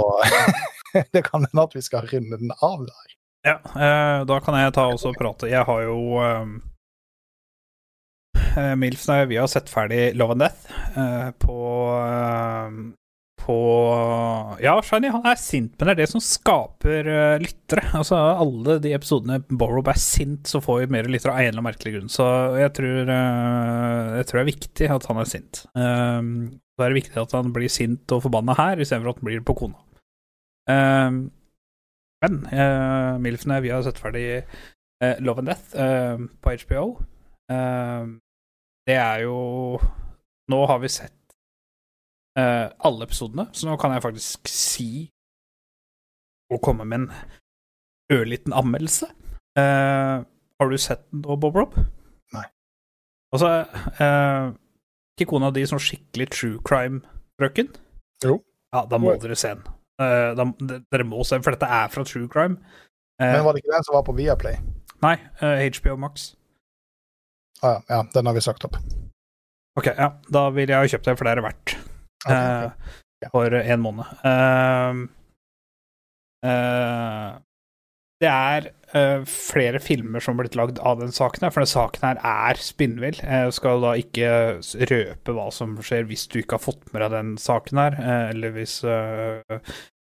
det 1.14 1.24
kan 1.26 1.42
hende 1.42 1.66
at 1.66 1.74
vi 1.74 1.82
skal 1.82 2.06
runde 2.06 2.38
den 2.38 2.54
av 2.62 2.86
der. 2.86 3.16
Ja, 3.46 3.58
uh, 3.62 4.26
da 4.26 4.40
kan 4.42 4.56
jeg 4.58 4.74
ta 4.74 4.88
også 4.90 5.12
og 5.12 5.20
prate. 5.20 5.50
Jeg 5.50 5.62
har 5.68 5.82
jo 5.86 5.98
eh, 6.18 6.48
eh, 8.58 8.72
Milf 8.78 9.04
vi 9.30 9.38
har 9.38 9.50
sett 9.50 9.70
ferdig 9.70 10.16
Love 10.18 10.34
and 10.34 10.42
Death 10.42 11.36
på 11.42 11.58
på 13.46 13.56
Ja, 14.60 14.74
Shiny 14.84 15.12
han 15.14 15.24
er 15.30 15.38
sint, 15.40 15.76
men 15.78 15.88
det 15.88 15.94
er 15.94 16.00
det 16.02 16.08
som 16.10 16.22
skaper 16.24 17.06
uh, 17.06 17.38
lyttere. 17.42 17.86
Altså, 17.96 18.18
alle 18.18 18.78
de 18.82 18.92
episodene 18.96 19.38
Borrow 19.46 19.86
er 19.86 20.00
sint, 20.02 20.50
så 20.50 20.60
får 20.64 20.82
vi 20.82 20.90
mer 20.96 21.08
lyttere 21.10 21.32
av 21.32 21.40
en 21.40 21.48
eller 21.48 21.60
annen 21.60 21.68
merkelig 21.70 21.94
grunn. 21.94 22.12
Så 22.12 22.26
jeg 22.58 22.74
tror, 22.76 23.10
uh, 23.12 24.16
jeg 24.18 24.28
tror 24.28 24.40
det 24.40 24.44
er 24.44 24.52
viktig 24.52 24.92
at 24.98 25.08
han 25.10 25.22
er 25.22 25.30
sint. 25.30 25.64
Um, 25.78 26.30
så 26.76 26.84
er 26.84 26.92
det 26.92 27.00
viktig 27.00 27.22
at 27.22 27.34
han 27.38 27.54
blir 27.56 27.72
sint 27.72 28.12
og 28.12 28.24
forbanna 28.26 28.58
her, 28.58 28.82
istedenfor 28.82 29.14
at 29.14 29.22
han 29.22 29.30
blir 29.30 29.44
på 29.46 29.56
kona. 29.62 29.82
Um, 30.66 31.20
men 32.24 32.40
uh, 32.50 33.16
Milfene, 33.22 33.62
vi 33.62 33.70
har 33.70 33.86
sett 33.86 34.00
ferdig 34.02 34.26
uh, 34.42 35.14
Love 35.22 35.44
and 35.44 35.52
Death 35.52 35.76
uh, 35.78 36.26
på 36.42 36.56
HBO. 36.66 36.88
Eh, 37.52 38.06
det 38.86 38.94
er 38.98 39.20
jo 39.22 39.78
Nå 40.50 40.58
har 40.66 40.80
vi 40.82 40.90
sett 40.90 41.25
eh, 42.38 42.66
alle 42.88 43.06
episodene, 43.06 43.48
så 43.52 43.68
nå 43.68 43.76
kan 43.80 43.94
jeg 43.94 44.04
faktisk 44.04 44.50
si 44.50 44.90
og 46.52 46.62
komme 46.62 46.86
med 46.86 47.04
en 47.04 47.08
ørliten 48.12 48.54
anmeldelse. 48.54 49.08
Uh, 49.58 50.22
har 50.60 50.70
du 50.70 50.76
sett 50.78 51.02
den 51.10 51.24
da, 51.24 51.34
Bob 51.40 51.56
Rob? 51.56 51.72
Nei. 52.36 52.44
Altså 53.34 53.48
uh, 53.64 54.52
Ikke 55.16 55.30
kona 55.30 55.48
di 55.50 55.64
sånn 55.66 55.80
skikkelig 55.80 56.26
true 56.34 56.60
crime-frøken? 56.68 57.72
Jo. 58.24 58.36
Ja, 58.74 58.84
da 58.84 59.00
må 59.00 59.14
Jo. 59.14 59.22
dere 59.24 59.38
se 59.40 59.54
den. 59.56 59.64
Uh, 59.96 60.36
da, 60.36 60.46
dere 60.92 61.08
må 61.08 61.24
se 61.24 61.38
den, 61.38 61.46
for 61.46 61.56
dette 61.56 61.70
er 61.72 61.88
fra 61.90 62.04
true 62.06 62.28
crime. 62.30 62.60
Men 63.18 63.42
var 63.46 63.56
det 63.56 63.64
ikke 63.64 63.72
den 63.72 63.88
som 63.88 63.96
var 63.96 64.04
på 64.04 64.12
Viaplay? 64.12 64.60
Nei, 65.00 65.16
HBO 65.40 65.96
Max. 66.00 66.34
Ah, 67.62 67.78
ja, 67.78 67.80
ja, 67.88 68.00
den 68.12 68.28
har 68.28 68.36
vi 68.36 68.44
sagt 68.44 68.64
opp. 68.68 68.76
Ok, 69.80 69.88
ja. 69.88 70.10
Da 70.32 70.48
vil 70.52 70.68
jeg 70.68 70.76
ha 70.76 70.90
kjøpt 70.92 71.08
den, 71.08 71.16
for 71.16 71.24
det 71.24 71.32
er 71.32 71.40
det 71.40 71.46
verdt. 71.48 71.76
Ok, 72.24 72.30
Eh, 72.32 72.70
Ja. 73.24 73.28
For 73.32 73.48
en 73.54 73.80
måned. 73.80 74.04
Ehm, 74.28 75.06
eh, 76.44 77.38
det 78.20 78.28
er 78.32 78.68
eh, 78.96 79.24
flere 79.28 79.80
filmer 79.82 80.20
som 80.24 80.36
har 80.36 80.44
blitt 80.44 80.56
lagd 80.56 80.78
av 80.80 81.00
den 81.00 81.12
saken 81.12 81.44
her, 81.46 81.52
for 81.52 81.64
den 81.64 81.70
saken 81.72 82.04
her 82.06 82.20
er 82.24 82.60
spinnvill. 82.60 83.18
Jeg 83.20 83.52
skal 83.56 83.80
da 83.84 83.94
ikke 84.00 84.30
røpe 84.92 85.34
hva 85.36 85.48
som 85.52 85.74
skjer 85.84 86.06
hvis 86.08 86.26
du 86.32 86.38
ikke 86.40 86.56
har 86.56 86.64
fått 86.64 86.86
med 86.92 87.02
deg 87.04 87.16
den 87.16 87.34
saken 87.40 87.80
her, 87.82 87.98
eh, 88.00 88.30
eller 88.34 88.54
hvis 88.56 88.78
eh, 88.84 89.58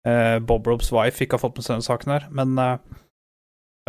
eh, 0.07 0.39
Bob 0.43 0.67
Robs 0.67 0.91
wife 0.95 1.23
ikke 1.23 1.37
har 1.37 1.45
fått 1.45 1.59
med 1.59 1.67
seg 1.67 1.77
den 1.79 1.87
saken 1.89 2.15
her, 2.17 2.27
men 2.31 2.57
eh, 2.59 2.77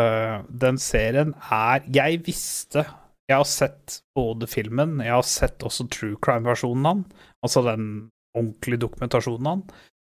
eh, 0.02 0.36
den 0.50 0.78
serien 0.82 1.34
er 1.50 1.82
Jeg 1.94 2.22
visste 2.26 2.84
Jeg 3.30 3.38
har 3.40 3.48
sett 3.48 4.00
både 4.14 4.46
filmen, 4.50 4.98
jeg 5.00 5.14
har 5.14 5.24
sett 5.26 5.62
også 5.64 5.86
true 5.90 6.18
crime-versjonen 6.22 6.86
av 6.90 6.98
den, 6.98 7.06
altså 7.44 7.62
den 7.66 7.88
ordentlige 8.34 8.82
dokumentasjonen 8.86 9.50
den. 9.50 9.64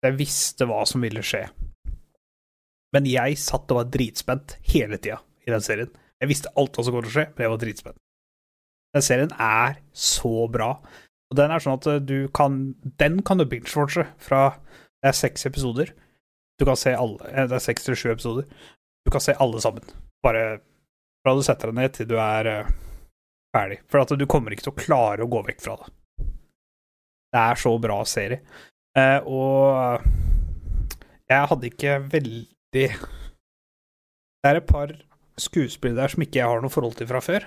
Jeg 0.02 0.18
visste 0.18 0.66
hva 0.68 0.82
som 0.88 1.04
ville 1.04 1.22
skje. 1.26 1.46
Men 2.92 3.08
jeg 3.08 3.38
satt 3.40 3.70
og 3.72 3.80
var 3.80 3.92
dritspent 3.92 4.58
hele 4.68 4.98
tida 5.00 5.20
i 5.46 5.52
den 5.52 5.64
serien. 5.64 5.90
Jeg 6.20 6.30
visste 6.30 6.52
alt 6.58 6.76
hva 6.76 6.84
som 6.84 6.94
kom 6.94 7.04
til 7.06 7.10
å 7.10 7.14
skje, 7.16 7.28
men 7.32 7.46
jeg 7.46 7.52
var 7.54 7.62
dritspent. 7.62 7.98
Den 8.92 9.04
serien 9.06 9.32
er 9.40 9.78
så 9.96 10.46
bra. 10.52 10.74
Og 11.32 11.38
den 11.38 11.54
er 11.54 11.64
sånn 11.64 11.78
at 11.78 11.88
eh, 11.88 12.02
du 12.04 12.28
kan 12.36 12.74
Den 13.00 13.22
kan 13.24 13.40
du 13.40 13.46
binge-watche 13.48 14.04
fra 14.20 14.42
Det 15.00 15.08
er 15.08 15.16
seks 15.16 15.46
episoder. 15.48 15.94
Du 16.60 16.66
kan 16.68 16.76
se 16.76 16.92
alle 16.92 17.30
eh, 17.30 17.48
Det 17.48 17.56
er 17.56 17.64
seks 17.64 17.88
til 17.88 17.96
sju 17.96 18.10
episoder. 18.12 18.44
Du 19.06 19.10
kan 19.14 19.24
se 19.24 19.34
alle 19.40 19.62
sammen. 19.64 19.86
Bare 20.22 20.60
fra 21.22 21.34
du 21.38 21.42
setter 21.46 21.70
deg 21.70 21.78
ned 21.78 21.96
til 21.96 22.10
du 22.10 22.18
er 22.20 22.50
eh, 22.50 22.70
ferdig. 23.56 23.80
For 23.88 24.04
at 24.04 24.12
du 24.18 24.28
kommer 24.28 24.52
ikke 24.52 24.68
til 24.68 24.74
å 24.74 24.82
klare 24.84 25.24
å 25.24 25.32
gå 25.32 25.40
vekk 25.48 25.64
fra 25.64 25.78
det. 25.80 25.88
Det 27.32 27.40
er 27.40 27.60
så 27.60 27.72
bra 27.80 27.98
serie. 28.08 28.42
Eh, 28.98 29.20
og 29.24 30.02
jeg 31.30 31.48
hadde 31.48 31.70
ikke 31.70 31.94
veldig 32.12 32.88
Det 32.92 34.50
er 34.50 34.58
et 34.58 34.68
par 34.68 34.92
skuespillere 35.40 36.02
der 36.02 36.12
som 36.12 36.24
ikke 36.24 36.42
jeg 36.42 36.50
har 36.50 36.60
noe 36.60 36.72
forhold 36.72 36.98
til 36.98 37.08
fra 37.08 37.22
før. 37.24 37.46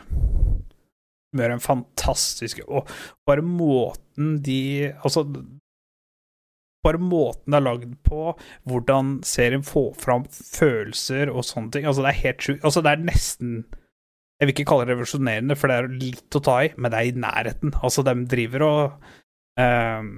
De 1.36 1.44
gjør 1.44 1.54
en 1.54 1.62
fantastisk 1.62 2.64
Og 2.66 2.90
bare 3.28 3.44
måten 3.46 4.40
de 4.42 4.90
Altså 4.96 5.26
bare 6.86 7.02
måten 7.02 7.50
det 7.50 7.58
er 7.58 7.66
lagd 7.66 7.94
på, 8.06 8.36
hvordan 8.70 9.20
serien 9.26 9.64
får 9.66 9.96
fram 9.98 10.28
følelser 10.30 11.32
og 11.34 11.46
sånne 11.48 11.74
ting. 11.74 11.88
Altså, 11.90 12.04
det 12.06 12.12
er 12.12 12.24
helt 12.28 12.46
sjukt. 12.46 12.62
Altså, 12.62 12.84
det 12.86 12.92
er 12.92 13.08
nesten 13.08 13.56
Jeg 14.36 14.46
vil 14.46 14.52
ikke 14.54 14.66
kalle 14.70 14.86
det 14.86 14.92
revolusjonerende, 14.94 15.56
for 15.58 15.72
det 15.72 15.76
er 15.80 15.94
litt 15.96 16.38
å 16.38 16.42
ta 16.44 16.56
i, 16.66 16.72
men 16.76 16.92
det 16.92 17.00
er 17.00 17.10
i 17.10 17.22
nærheten. 17.24 17.72
Altså, 17.82 18.04
de 18.04 18.14
driver 18.30 18.66
og 18.68 19.14
ehm, 19.62 20.14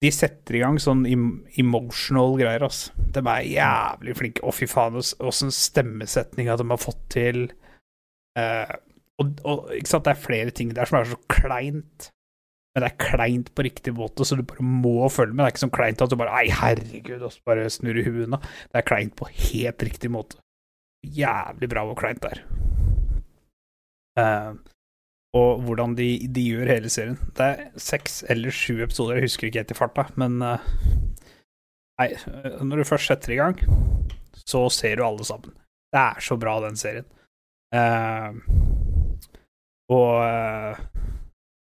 De 0.00 0.10
setter 0.14 0.56
i 0.56 0.62
gang 0.62 0.78
sånn 0.80 1.02
emotional 1.04 2.38
greier, 2.40 2.62
ass. 2.64 2.86
De 2.96 3.20
er 3.20 3.48
jævlig 3.50 4.14
flinke. 4.16 4.44
Å, 4.46 4.54
fy 4.56 4.68
faen, 4.70 4.96
åssen 4.96 5.52
stemmesetninga 5.52 6.56
de 6.56 6.70
har 6.70 6.80
fått 6.80 7.02
til. 7.12 7.42
Uh, 8.38 8.70
og, 9.20 9.42
og 9.44 9.74
ikke 9.76 9.90
sant, 9.90 10.06
det 10.06 10.14
er 10.14 10.22
flere 10.22 10.54
ting 10.56 10.72
der 10.72 10.88
som 10.88 11.02
er 11.02 11.10
så 11.10 11.20
kleint. 11.28 12.08
Men 12.70 12.84
det 12.84 12.90
er 12.92 13.02
kleint 13.02 13.48
på 13.52 13.64
riktig 13.66 13.92
måte, 13.98 14.24
så 14.24 14.38
du 14.38 14.44
bare 14.46 14.64
må 14.64 15.08
følge 15.10 15.34
med. 15.34 15.42
Det 15.42 15.48
er 15.48 15.54
ikke 15.54 15.64
sånn 15.64 15.74
kleint 15.74 16.04
at 16.04 16.12
du 16.12 16.16
bare 16.20 16.36
Ei, 16.38 16.52
herregud, 16.54 17.24
og 17.26 17.34
så 17.34 17.42
bare 17.50 17.70
snurrer 17.72 18.06
huet 18.06 18.28
unna. 18.28 18.38
Det 18.70 18.78
er 18.80 18.86
kleint 18.86 19.16
på 19.18 19.28
helt 19.28 19.84
riktig 19.84 20.12
måte. 20.14 20.38
Jævlig 21.02 21.68
bra 21.72 21.84
hvor 21.88 21.98
kleint 21.98 22.22
det 22.22 22.30
er. 22.36 22.42
Eh, 24.20 24.52
og 25.36 25.62
hvordan 25.62 25.94
de, 25.98 26.08
de 26.26 26.42
gjør 26.42 26.72
hele 26.72 26.90
serien. 26.90 27.18
Det 27.38 27.46
er 27.46 27.66
seks 27.78 28.24
eller 28.32 28.54
sju 28.54 28.80
episoder, 28.82 29.18
jeg 29.18 29.28
husker 29.28 29.48
ikke 29.48 29.62
helt 29.62 29.74
i 29.74 29.78
farta, 29.78 30.06
men 30.20 30.40
eh, 30.42 30.70
Nei, 32.00 32.08
eh, 32.16 32.60
når 32.64 32.80
du 32.80 32.88
først 32.88 33.10
setter 33.10 33.34
i 33.34 33.40
gang, 33.40 33.58
så 34.48 34.64
ser 34.72 34.96
du 34.96 35.04
alle 35.04 35.26
sammen. 35.26 35.52
Det 35.92 36.00
er 36.00 36.22
så 36.24 36.38
bra, 36.40 36.56
den 36.64 36.78
serien. 36.80 37.06
Uh, 37.70 38.32
og 39.92 40.14
uh, 40.18 40.78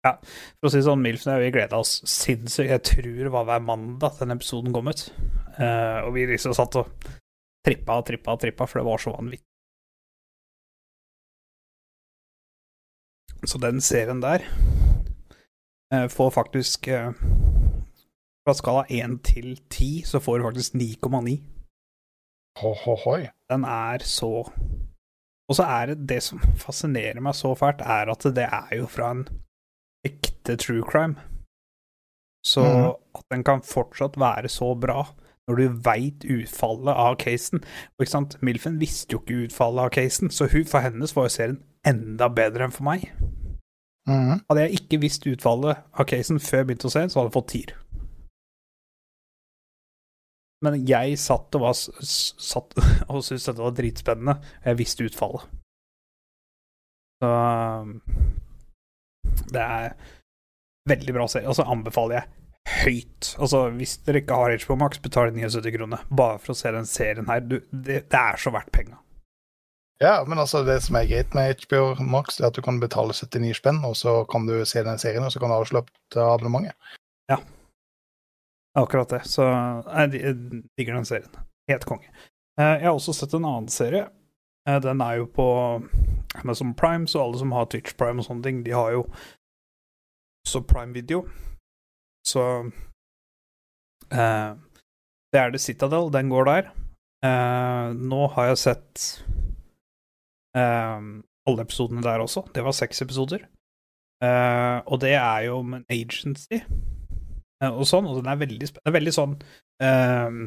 ja, 0.07 0.13
for 0.23 0.69
å 0.69 0.71
si 0.71 0.79
det 0.79 0.87
sånn, 0.87 1.03
Milfen 1.05 1.35
og 1.35 1.43
jeg 1.43 1.55
gleda 1.57 1.81
oss 1.81 1.99
sinnssykt. 2.09 2.71
Jeg 2.71 2.85
tror 2.87 3.19
det 3.19 3.33
var 3.35 3.49
hver 3.49 3.65
mandag 3.65 4.21
den 4.21 4.37
episoden 4.37 4.75
kom 4.77 4.93
ut. 4.93 5.09
Uh, 5.59 6.07
og 6.07 6.13
vi 6.15 6.29
liksom 6.31 6.55
satt 6.57 6.79
og 6.81 6.93
trippa 7.67 7.99
og 7.99 8.07
trippa 8.09 8.37
og 8.37 8.45
trippa, 8.45 8.69
for 8.69 8.81
det 8.81 8.89
var 8.89 9.03
så 9.03 9.17
vanvittig. 9.17 9.48
Så 13.47 13.59
den 13.59 13.81
serien 13.81 14.21
der 14.23 14.43
eh, 15.95 16.09
får 16.09 16.31
faktisk 16.31 16.89
eh, 16.89 17.13
Fra 18.47 18.55
skala 18.55 18.85
1 18.89 19.21
til 19.25 19.61
10 19.71 20.03
så 20.07 20.21
får 20.21 20.39
du 20.39 20.45
faktisk 20.49 20.75
9,9. 20.75 21.39
Ho-ho-hoi. 22.59 23.29
Den 23.51 23.65
er 23.65 23.99
så 24.03 24.51
Og 25.49 25.57
så 25.57 25.63
er 25.63 25.87
det 25.87 26.09
det 26.09 26.23
som 26.23 26.41
fascinerer 26.57 27.21
meg 27.21 27.35
så 27.35 27.55
fælt, 27.55 27.81
er 27.81 28.11
at 28.11 28.27
det 28.37 28.45
er 28.45 28.77
jo 28.77 28.87
fra 28.87 29.11
en 29.15 29.29
ekte 30.05 30.57
true 30.57 30.83
crime. 30.83 31.15
Så 32.45 32.61
mm. 32.61 32.85
at 33.19 33.25
den 33.31 33.45
kan 33.45 33.63
fortsatt 33.63 34.19
være 34.21 34.49
så 34.49 34.75
bra 34.75 35.07
når 35.49 35.57
du 35.57 35.81
veit 35.85 36.25
utfallet 36.29 36.93
av 36.93 37.17
casen. 37.17 37.63
Og 37.97 38.05
ikke 38.05 38.13
sant, 38.13 38.37
Milfen 38.45 38.77
visste 38.81 39.17
jo 39.17 39.23
ikke 39.23 39.47
utfallet 39.47 39.87
av 39.87 39.95
casen, 39.97 40.31
så 40.31 40.49
hun, 40.53 40.67
for 40.69 40.85
hennes 40.85 41.17
var 41.17 41.29
jo 41.29 41.33
serien 41.33 41.63
enda 41.89 42.29
bedre 42.33 42.69
enn 42.69 42.75
for 42.75 42.87
meg. 42.89 43.09
Mm. 44.09 44.39
Hadde 44.49 44.65
jeg 44.65 44.81
ikke 44.81 45.03
visst 45.03 45.27
utfallet 45.29 45.85
av 45.93 46.09
casen 46.09 46.41
før 46.41 46.63
jeg 46.63 46.71
begynte 46.71 46.89
å 46.89 46.95
se 46.95 47.05
så 47.09 47.21
hadde 47.21 47.29
jeg 47.29 47.37
fått 47.37 47.53
tier. 47.53 47.75
Men 50.65 50.81
jeg 50.89 51.19
satt 51.23 51.55
og, 51.55 51.63
var, 51.63 51.77
satt 51.79 52.79
og 53.13 53.23
syntes 53.23 53.47
dette 53.47 53.63
var 53.63 53.77
dritspennende. 53.79 54.39
og 54.39 54.71
Jeg 54.73 54.81
visste 54.81 55.07
utfallet. 55.07 55.45
Så 57.19 57.29
um, 57.29 57.95
Det 59.51 59.63
er 59.63 59.95
veldig 60.89 61.15
bra 61.15 61.29
serie. 61.31 61.49
Og 61.51 61.59
så 61.59 61.67
anbefaler 61.69 62.19
jeg 62.19 62.35
høyt. 62.83 63.35
Altså, 63.39 63.63
hvis 63.79 63.99
dere 64.07 64.23
ikke 64.23 64.39
har 64.41 64.57
HBO 64.65 64.79
Max, 64.83 65.01
betal 65.05 65.31
79 65.35 65.75
kroner 65.77 66.09
bare 66.11 66.41
for 66.43 66.55
å 66.55 66.59
se 66.59 66.73
den 66.75 66.89
serien 66.89 67.29
her. 67.31 67.45
Du, 67.45 67.61
det, 67.71 68.03
det 68.11 68.23
er 68.23 68.41
så 68.41 68.53
verdt 68.55 68.73
penga. 68.75 68.99
Ja, 70.01 70.25
men 70.29 70.39
altså 70.39 70.61
det 70.65 70.77
som 70.85 70.95
er 70.97 71.09
greit 71.11 71.33
med 71.35 71.57
HBO 71.67 71.95
Max, 72.07 72.39
er 72.41 72.47
at 72.47 72.55
du 72.55 72.63
kan 72.63 72.79
betale 72.81 73.13
79 73.17 73.57
spenn, 73.59 73.81
og 73.85 73.97
så 73.99 74.21
kan 74.31 74.47
du 74.47 74.65
se 74.65 74.83
den 74.87 74.99
serien, 74.99 75.25
og 75.27 75.33
så 75.35 75.41
kan 75.43 75.51
du 75.51 75.57
avslutte 75.57 76.23
abonnementet. 76.23 76.75
Ja, 77.31 77.37
Akkurat 78.79 79.09
det. 79.11 79.25
Så 79.27 79.43
jeg 79.43 80.11
di- 80.13 80.21
jeg 80.23 80.35
digger 80.79 80.95
den 80.95 81.05
serien. 81.05 81.33
Helt 81.69 81.85
konge. 81.85 82.07
Eh, 82.59 82.79
Jeg 82.79 82.83
har 82.85 82.93
også 82.95 83.13
sett 83.15 83.33
en 83.35 83.45
annen 83.45 83.69
serie. 83.69 84.05
Eh, 84.69 84.79
Den 84.81 85.01
er 85.01 85.17
jo 85.17 85.25
på 85.27 85.83
Amazon 86.45 86.75
Prime, 86.75 87.07
så 87.09 87.23
alle 87.25 87.39
som 87.39 87.51
har 87.53 87.65
Twitch 87.67 87.97
Prime 87.97 88.21
og 88.21 88.25
sånne 88.27 88.43
ting, 88.43 88.63
de 88.65 88.71
har 88.71 88.91
jo 88.93 89.03
også 90.47 90.61
Prime 90.69 90.93
Video. 90.95 91.27
Så 92.27 92.71
eh, 94.13 94.55
Det 95.33 95.41
er 95.41 95.51
The 95.51 95.59
Citadel, 95.59 96.11
den 96.13 96.29
går 96.31 96.45
der. 96.45 96.71
Eh, 97.25 97.93
nå 97.95 98.27
har 98.35 98.47
jeg 98.53 98.59
sett 98.59 99.25
eh, 100.57 101.09
alle 101.49 101.65
episodene 101.65 102.05
der 102.05 102.25
også. 102.25 102.47
Det 102.55 102.65
var 102.65 102.77
seks 102.77 103.03
episoder. 103.03 103.47
Uh, 104.19 104.83
og 104.91 104.99
det 105.01 105.13
er 105.15 105.45
jo 105.47 105.61
om 105.61 105.77
en 105.77 105.85
agency 105.95 106.59
uh, 106.59 107.69
og 107.71 107.85
sånn, 107.87 108.09
og 108.11 108.17
den 108.19 108.27
er 108.27 108.41
veldig, 108.41 108.67
er 108.83 108.95
veldig 108.97 109.13
sånn 109.15 109.37
uh, 109.39 110.39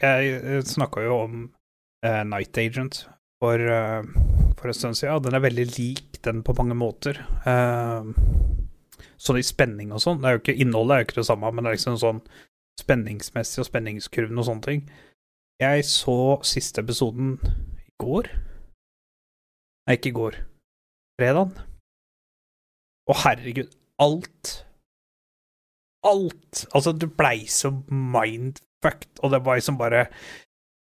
Jeg 0.00 0.62
snakka 0.64 1.02
jo 1.04 1.18
om 1.26 1.34
eh, 2.06 2.22
Night 2.24 2.56
Agent 2.56 3.02
for, 3.42 3.60
eh, 3.60 4.02
for 4.56 4.68
en 4.68 4.74
stund 4.74 4.96
siden, 4.96 5.14
og 5.14 5.24
den 5.24 5.34
er 5.36 5.44
veldig 5.44 5.66
lik 5.78 6.22
den 6.24 6.42
på 6.42 6.54
mange 6.56 6.76
måter. 6.76 7.20
Sånn 9.20 9.40
i 9.40 9.44
spenning 9.44 9.92
og 9.92 10.00
sånn. 10.00 10.24
Innholdet 10.24 10.94
er 10.94 11.02
jo 11.02 11.08
ikke 11.08 11.20
det 11.20 11.28
samme, 11.28 11.52
men 11.52 11.64
det 11.64 11.72
er 11.72 11.78
liksom 11.78 12.00
sånn 12.00 12.20
spenningsmessig 12.80 13.62
og 13.62 13.68
spenningskurven 13.68 14.40
og 14.40 14.48
sånne 14.48 14.64
ting. 14.64 14.82
Jeg 15.60 15.84
så 15.88 16.40
siste 16.44 16.80
episoden 16.80 17.36
i 17.44 17.92
går. 18.00 18.28
Nei, 19.88 19.96
ikke 19.96 20.10
i 20.12 20.16
går. 20.16 20.40
Fredag. 21.20 21.54
Å, 23.10 23.16
herregud. 23.24 23.70
Alt 24.00 24.60
alt 26.06 26.66
Altså, 26.72 26.92
du 26.92 27.06
blei 27.06 27.46
så 27.50 27.72
mindfucked, 27.88 29.20
og 29.20 29.34
det 29.34 29.42
var 29.44 29.58
liksom 29.58 29.78
bare 29.80 30.06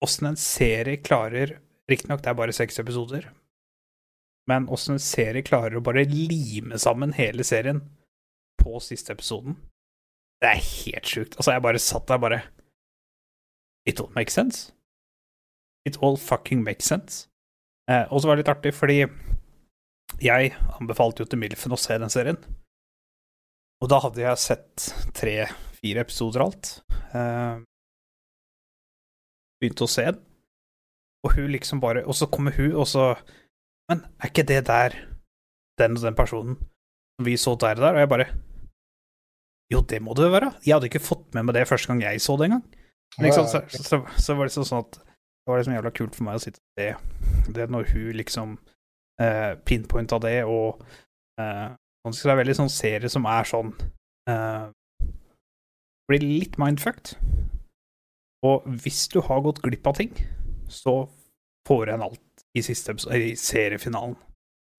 Åssen 0.05 0.29
en 0.29 0.37
serie 0.37 1.01
klarer 1.01 1.57
Riktignok, 1.89 2.21
det 2.21 2.29
er 2.29 2.37
bare 2.37 2.53
seks 2.53 2.79
episoder, 2.81 3.29
men 4.51 4.65
åssen 4.67 4.97
en 4.97 5.01
serie 5.01 5.39
klarer 5.41 5.77
å 5.79 5.81
bare 5.81 6.03
lime 6.11 6.75
sammen 6.83 7.13
hele 7.15 7.45
serien 7.47 7.79
på 8.59 8.81
siste 8.83 9.15
episoden, 9.15 9.55
det 10.43 10.49
er 10.51 10.59
helt 10.59 11.07
sjukt. 11.07 11.37
Altså, 11.39 11.53
jeg 11.55 11.63
bare 11.63 11.79
satt 11.79 12.11
der 12.11 12.19
bare 12.19 12.41
It 13.87 14.01
all 14.03 14.11
makes 14.19 14.35
sense. 14.35 14.73
It 15.87 15.95
all 16.03 16.19
fucking 16.19 16.59
makes 16.59 16.91
sense. 16.91 17.29
Eh, 17.87 18.05
og 18.11 18.19
så 18.19 18.27
var 18.27 18.35
det 18.35 18.43
litt 18.43 18.51
artig, 18.51 18.73
fordi 18.75 18.99
jeg 20.23 20.53
anbefalte 20.79 21.23
jo 21.23 21.29
til 21.29 21.39
Milfen 21.39 21.75
å 21.75 21.79
se 21.79 21.97
den 21.99 22.11
serien. 22.11 22.39
Og 23.83 23.91
da 23.91 23.99
hadde 24.01 24.23
jeg 24.23 24.41
sett 24.41 24.87
tre-fire 25.15 26.03
episoder 26.03 26.43
alt. 26.43 26.71
Eh, 27.15 27.59
begynte 29.61 29.85
å 29.85 29.91
se 29.91 30.07
den, 30.09 30.23
og 31.25 31.33
hun 31.33 31.47
liksom 31.49 31.79
bare 31.81 32.03
Og 32.05 32.13
så 32.13 32.27
kommer 32.29 32.53
hun, 32.53 32.75
og 32.77 32.85
så 32.85 33.15
Men 33.89 34.03
er 34.21 34.29
ikke 34.29 34.45
det 34.45 34.67
der 34.67 34.93
den 35.79 35.95
og 35.97 36.03
den 36.03 36.15
personen 36.15 36.57
som 36.59 37.25
vi 37.25 37.37
så 37.37 37.55
der 37.55 37.79
og 37.79 37.85
der? 37.85 37.95
Og 37.95 37.99
jeg 38.03 38.09
bare 38.11 38.27
Jo, 39.71 39.81
det 39.81 40.01
må 40.01 40.13
det 40.13 40.27
jo 40.27 40.31
være. 40.35 40.51
Jeg 40.63 40.75
hadde 40.75 40.89
ikke 40.91 41.03
fått 41.03 41.33
med 41.33 41.47
meg 41.47 41.55
det 41.55 41.67
første 41.67 41.87
gang 41.87 42.01
jeg 42.05 42.21
så 42.21 42.37
det 42.37 42.45
engang. 42.47 42.63
Liksom, 43.19 43.47
så, 43.49 43.63
så, 43.67 43.99
så 44.15 44.35
var 44.35 44.45
det 44.45 44.51
liksom 44.51 44.67
sånn 44.67 44.85
at 44.85 44.99
det 45.47 45.51
var 45.53 45.61
liksom 45.61 45.75
jævla 45.77 45.91
kult 45.95 46.15
for 46.17 46.27
meg 46.27 46.35
å 46.35 46.41
sitte 46.43 46.59
det. 46.75 46.89
Det 47.47 47.53
det 47.55 47.69
når 47.71 47.85
hun 47.93 48.07
liksom 48.19 48.57
eh, 49.23 49.53
pinpointa 49.63 50.19
det, 50.19 50.41
og 50.43 50.81
eh, 51.39 51.69
sånn, 52.03 52.15
så 52.17 52.27
det 52.27 52.33
er 52.33 52.41
veldig 52.41 52.55
sånn 52.57 52.73
serie 52.73 53.11
som 53.11 53.27
er 53.31 53.47
sånn 53.47 53.71
eh, 54.27 54.65
Blir 56.07 56.23
litt 56.23 56.59
mindfucked. 56.59 57.15
Og 58.47 58.67
hvis 58.83 59.05
du 59.11 59.21
har 59.23 59.41
gått 59.43 59.63
glipp 59.63 59.87
av 59.87 59.97
ting, 59.97 60.11
så 60.71 61.01
får 61.67 61.93
en 61.95 62.05
alt 62.05 62.45
i 62.55 62.63
siste 62.63 62.95
i 63.15 63.33
seriefinalen. 63.39 64.15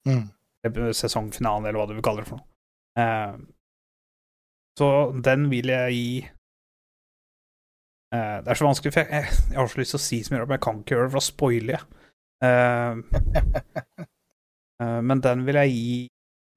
Mm. 0.08 0.22
Sesongfinalen, 0.96 1.68
eller 1.68 1.80
hva 1.80 1.88
du 1.88 1.96
vil 1.96 2.04
kalle 2.04 2.24
det 2.24 2.30
for 2.30 2.40
noe. 2.40 2.48
Eh, 3.00 3.36
så 4.80 4.88
den 5.24 5.48
vil 5.52 5.72
jeg 5.72 5.96
gi 5.96 6.10
eh, 8.14 8.36
Det 8.44 8.52
er 8.52 8.58
så 8.58 8.66
vanskelig, 8.66 8.92
for 8.94 9.00
jeg, 9.00 9.10
jeg, 9.12 9.40
jeg 9.50 9.58
har 9.58 9.70
så 9.72 9.80
lyst 9.80 9.94
til 9.94 10.00
å 10.00 10.04
si 10.04 10.18
så 10.22 10.34
mye, 10.34 10.44
men 10.44 10.56
jeg 10.56 10.64
kan 10.66 10.82
ikke 10.82 10.94
gjøre 10.94 11.06
det, 11.06 11.12
for 11.12 11.20
da 11.20 11.26
spoiler 11.28 11.74
jeg. 11.76 11.84
Uh, 12.38 12.92
uh, 14.82 15.00
men 15.02 15.24
den 15.24 15.42
vil 15.48 15.58
jeg 15.58 15.74
gi 15.74 15.98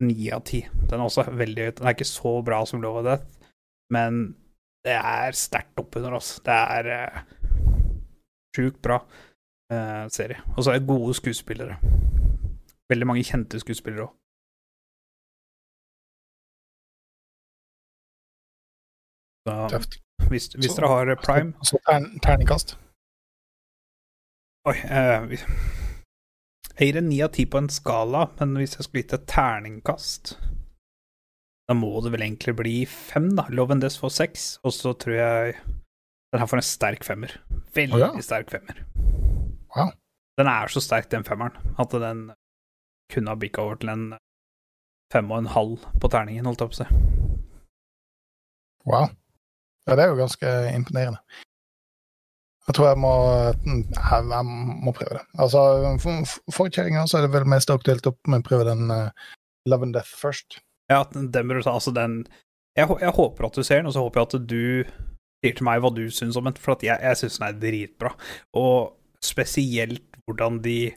ni 0.05 0.29
av 0.33 0.43
ti. 0.45 0.61
Den 0.89 0.99
er 0.99 1.07
også 1.07 1.25
veldig 1.29 1.67
høyt. 1.67 1.79
Den 1.79 1.89
er 1.89 1.97
ikke 1.97 2.09
så 2.09 2.35
bra 2.45 2.61
som 2.69 2.83
Love 2.83 3.01
of 3.01 3.07
Death, 3.09 3.49
men 3.93 4.21
det 4.85 4.95
er 4.97 5.37
sterkt 5.37 5.81
oppunder, 5.81 6.17
altså. 6.17 6.41
Det 6.45 6.61
er 6.77 6.91
uh, 6.93 7.21
sjukt 8.57 8.81
bra 8.83 9.01
serie. 10.11 10.41
Og 10.57 10.65
så 10.65 10.73
er 10.73 10.81
det 10.81 10.87
gode 10.89 11.13
skuespillere. 11.15 11.77
Veldig 12.91 13.05
mange 13.07 13.23
kjente 13.23 13.59
skuespillere 13.61 14.09
òg. 14.09 14.17
Tøft. 19.71 20.01
Hvis, 20.30 20.49
hvis 20.56 20.72
Så- 20.72 20.77
dere 20.80 20.88
har 20.88 21.15
Prime 21.15 21.53
Så 21.64 21.80
tern, 21.88 22.19
terningkast. 22.19 22.76
Oi 24.69 24.77
eh, 24.77 25.38
Jeg 26.80 26.88
gir 26.88 26.98
en 26.98 27.10
ni 27.10 27.22
av 27.22 27.31
ti 27.34 27.45
på 27.45 27.57
en 27.57 27.69
skala, 27.69 28.27
men 28.39 28.56
hvis 28.60 28.77
jeg 28.77 28.85
skulle 28.85 29.03
gitt 29.03 29.14
et 29.18 29.27
terningkast 29.27 30.35
Da 31.69 31.73
må 31.77 31.89
det 32.03 32.11
vel 32.14 32.26
egentlig 32.26 32.56
bli 32.56 32.85
fem, 32.85 33.31
da. 33.35 33.48
Love 33.49 33.72
and 33.72 33.81
Death 33.81 33.99
får 34.02 34.11
seks, 34.11 34.60
og 34.64 34.73
så 34.76 34.93
tror 34.93 35.15
jeg 35.15 35.56
den 36.31 36.39
her 36.39 36.48
får 36.48 36.57
en 36.61 36.64
sterk 36.68 37.03
femmer. 37.03 37.31
Veldig 37.76 37.95
oh, 37.95 37.99
ja. 37.99 38.22
sterk 38.23 38.52
femmer. 38.52 38.84
Wow. 39.76 39.91
Den 40.39 40.48
er 40.48 40.68
så 40.68 40.81
sterk, 40.84 41.10
den 41.11 41.23
femmeren, 41.27 41.56
at 41.80 41.91
den 41.91 42.31
kunne 43.11 43.31
ha 43.31 43.35
bikka 43.35 43.61
over 43.61 43.76
til 43.76 43.91
en 43.91 44.06
fem 45.11 45.31
og 45.31 45.41
en 45.41 45.52
halv 45.52 45.85
på 46.02 46.11
terningen, 46.11 46.48
holdt 46.48 46.64
jeg 46.64 46.72
på 46.72 46.76
å 46.76 46.80
si. 46.80 46.88
Wow. 48.88 49.10
Ja, 49.89 49.95
det 49.97 50.03
er 50.03 50.11
jo 50.11 50.19
ganske 50.19 50.51
imponerende. 50.75 51.21
Jeg 52.67 52.77
tror 52.77 52.91
jeg 52.91 52.99
må, 53.01 53.13
jeg, 53.65 53.85
jeg 54.31 54.45
må 54.85 54.93
prøve 54.95 55.17
det. 55.17 55.23
Altså, 55.41 55.61
for, 56.03 56.35
for 56.53 56.69
så 56.71 57.17
er 57.17 57.25
det 57.25 57.33
vel 57.33 57.49
mest 57.49 57.73
aktuelt 57.73 58.05
å 58.07 58.13
prøve 58.45 58.67
den 58.69 58.93
uh, 58.93 59.09
Love 59.67 59.89
and 59.89 59.97
Death 59.97 60.13
først. 60.21 60.61
Ja, 60.91 61.03
den 61.11 61.31
du 61.31 61.61
ta. 61.61 61.73
Altså, 61.73 61.91
den 61.95 62.21
jeg, 62.77 62.87
jeg 63.01 63.15
håper 63.17 63.47
at 63.47 63.57
du 63.57 63.63
ser 63.63 63.81
den, 63.81 63.89
og 63.89 63.95
så 63.95 64.03
håper 64.05 64.21
jeg 64.21 64.29
at 64.29 64.47
du 64.47 64.63
sier 65.41 65.55
til 65.57 65.67
meg 65.67 65.81
hva 65.83 65.91
du 65.93 66.05
syns 66.13 66.37
om 66.39 66.47
den, 66.47 66.59
for 66.61 66.85
jeg, 66.85 66.95
jeg 67.01 67.19
syns 67.19 67.39
den 67.39 67.47
er 67.49 67.59
dritbra. 67.59 68.13
Og 68.61 68.93
spesielt 69.25 70.21
hvordan 70.25 70.61
de 70.63 70.93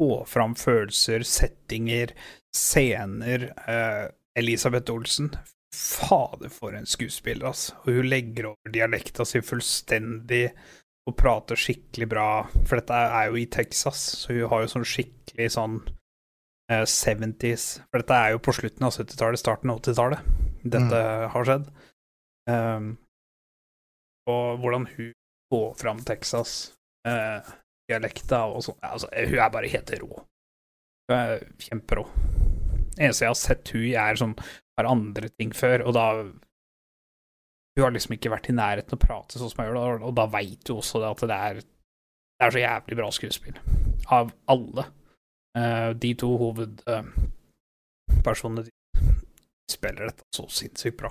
får 0.00 0.26
fram 0.30 0.54
følelser, 0.58 1.24
settinger, 1.26 2.14
scener. 2.54 3.50
Eh, 3.66 4.04
Elisabeth 4.38 4.92
Olsen, 4.92 5.32
fader 5.72 6.52
for 6.52 6.76
en 6.76 6.86
skuespiller, 6.88 7.48
altså. 7.48 7.76
Og 7.84 7.98
hun 7.98 8.08
legger 8.10 8.50
over 8.52 8.72
dialekta 8.74 9.26
si 9.28 9.40
fullstendig 9.44 10.46
og 11.08 11.16
prater 11.18 11.58
skikkelig 11.58 12.08
bra. 12.12 12.28
For 12.68 12.78
dette 12.78 12.98
er 13.18 13.30
jo 13.30 13.40
i 13.40 13.48
Texas, 13.50 14.02
så 14.22 14.36
hun 14.36 14.50
har 14.52 14.64
jo 14.64 14.72
sånn 14.74 14.88
skikkelig 14.88 15.48
sånn 15.56 15.78
uh, 15.82 16.84
70s 16.84 17.66
For 17.88 18.02
dette 18.02 18.18
er 18.18 18.34
jo 18.34 18.42
på 18.44 18.54
slutten 18.56 18.86
av 18.86 18.94
70-tallet, 18.94 19.40
starten 19.40 19.72
av 19.72 19.80
80-tallet 19.82 20.28
dette 20.62 20.98
har 21.32 21.48
skjedd. 21.48 21.64
Um, 22.50 22.92
og 24.30 24.60
hvordan 24.62 24.86
hun 24.94 25.10
får 25.52 25.74
fram 25.80 26.02
Texas, 26.06 26.72
eh, 27.08 27.48
dialekta 27.90 28.44
og 28.48 28.62
sånn. 28.66 28.78
Altså, 28.86 29.10
hun 29.12 29.40
er 29.42 29.50
bare 29.52 29.70
helt 29.72 29.90
rå. 30.00 30.22
Hun 31.10 31.16
er 31.16 31.42
kjemperå. 31.60 32.06
Eneste 33.00 33.26
jeg 33.26 33.32
har 33.32 33.40
sett 33.40 33.72
hun 33.74 33.82
i, 33.82 33.94
er 33.98 34.20
sånn 34.20 34.36
har 34.78 34.90
andre 34.90 35.28
ting 35.36 35.50
før, 35.56 35.78
og 35.86 35.92
da 35.98 36.06
Hun 37.72 37.86
har 37.86 37.92
liksom 37.94 38.12
ikke 38.12 38.28
vært 38.28 38.50
i 38.52 38.52
nærheten 38.52 38.98
å 38.98 39.00
prate 39.00 39.40
sånn 39.40 39.48
som 39.48 39.62
jeg 39.62 39.72
gjør, 39.72 40.02
og 40.04 40.12
da 40.16 40.26
veit 40.28 40.60
du 40.68 40.74
også 40.74 41.00
det 41.00 41.08
at 41.08 41.22
det 41.30 41.38
er 41.48 41.54
Det 41.62 42.46
er 42.46 42.52
så 42.52 42.58
jævlig 42.58 42.96
bra 42.98 43.10
skuespill. 43.14 43.56
Av 44.10 44.32
alle. 44.50 44.84
Uh, 45.52 45.92
de 45.92 46.14
to 46.18 46.28
hovedpersonene 46.40 48.62
de 48.66 48.72
spiller 49.70 50.08
dette 50.08 50.24
så 50.34 50.44
sinnssykt 50.48 50.98
bra. 51.00 51.10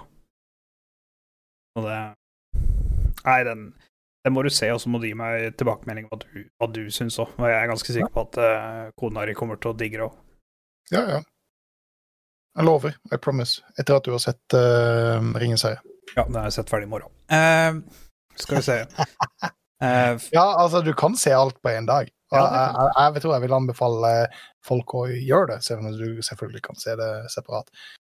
Og 1.77 1.83
det 1.87 2.01
Nei, 3.21 3.43
den, 3.45 3.59
den 4.25 4.33
må 4.33 4.41
du 4.41 4.49
se, 4.49 4.65
og 4.73 4.81
så 4.81 4.89
må 4.89 4.97
du 4.99 5.05
gi 5.05 5.13
meg 5.17 5.53
tilbakemelding 5.61 6.05
om 6.07 6.11
hva 6.15 6.19
du, 6.23 6.27
hva 6.57 6.67
du 6.73 6.83
syns 6.93 7.19
òg. 7.21 7.29
Og 7.37 7.45
jeg 7.47 7.57
er 7.59 7.69
ganske 7.69 7.93
sikker 7.93 8.13
på 8.15 8.23
at 8.25 8.33
uh, 8.41 8.89
kona 8.97 9.25
di 9.29 9.37
kommer 9.37 9.55
til 9.61 9.71
å 9.71 9.77
digge 9.77 9.97
det 10.01 10.07
òg. 10.07 10.15
Ja, 10.91 11.01
ja. 11.05 11.19
Jeg 12.57 12.67
lover. 12.67 12.95
I 13.13 13.19
promise. 13.21 13.63
Etter 13.79 13.97
at 13.97 14.07
du 14.07 14.13
har 14.15 14.21
sett 14.23 14.55
uh, 14.57 15.19
Ringens 15.39 15.63
herre. 15.67 15.81
Ja, 16.15 16.25
den 16.25 16.35
har 16.35 16.49
jeg 16.49 16.57
sett 16.57 16.71
ferdig 16.71 16.89
i 16.89 16.91
morgen. 16.91 17.11
Uh, 17.31 17.79
skal 18.39 18.57
vi 18.57 18.63
se 18.65 18.77
uh, 19.85 20.15
Ja, 20.33 20.43
altså, 20.43 20.81
du 20.83 20.91
kan 20.97 21.15
se 21.19 21.33
alt 21.35 21.61
på 21.63 21.71
én 21.71 21.87
dag. 21.87 22.11
Ja, 22.31 22.43
jeg, 22.43 22.67
jeg, 22.75 23.15
jeg, 23.15 23.23
tror 23.23 23.33
jeg 23.35 23.43
vil 23.43 23.55
anbefale 23.55 24.11
folk 24.63 24.93
å 24.95 25.07
gjøre 25.11 25.55
det, 25.55 25.57
selv 25.65 25.83
om 25.83 25.95
du 25.95 26.21
selvfølgelig 26.23 26.61
kan 26.63 26.79
se 26.79 26.95
det 26.99 27.09
separat. 27.33 27.71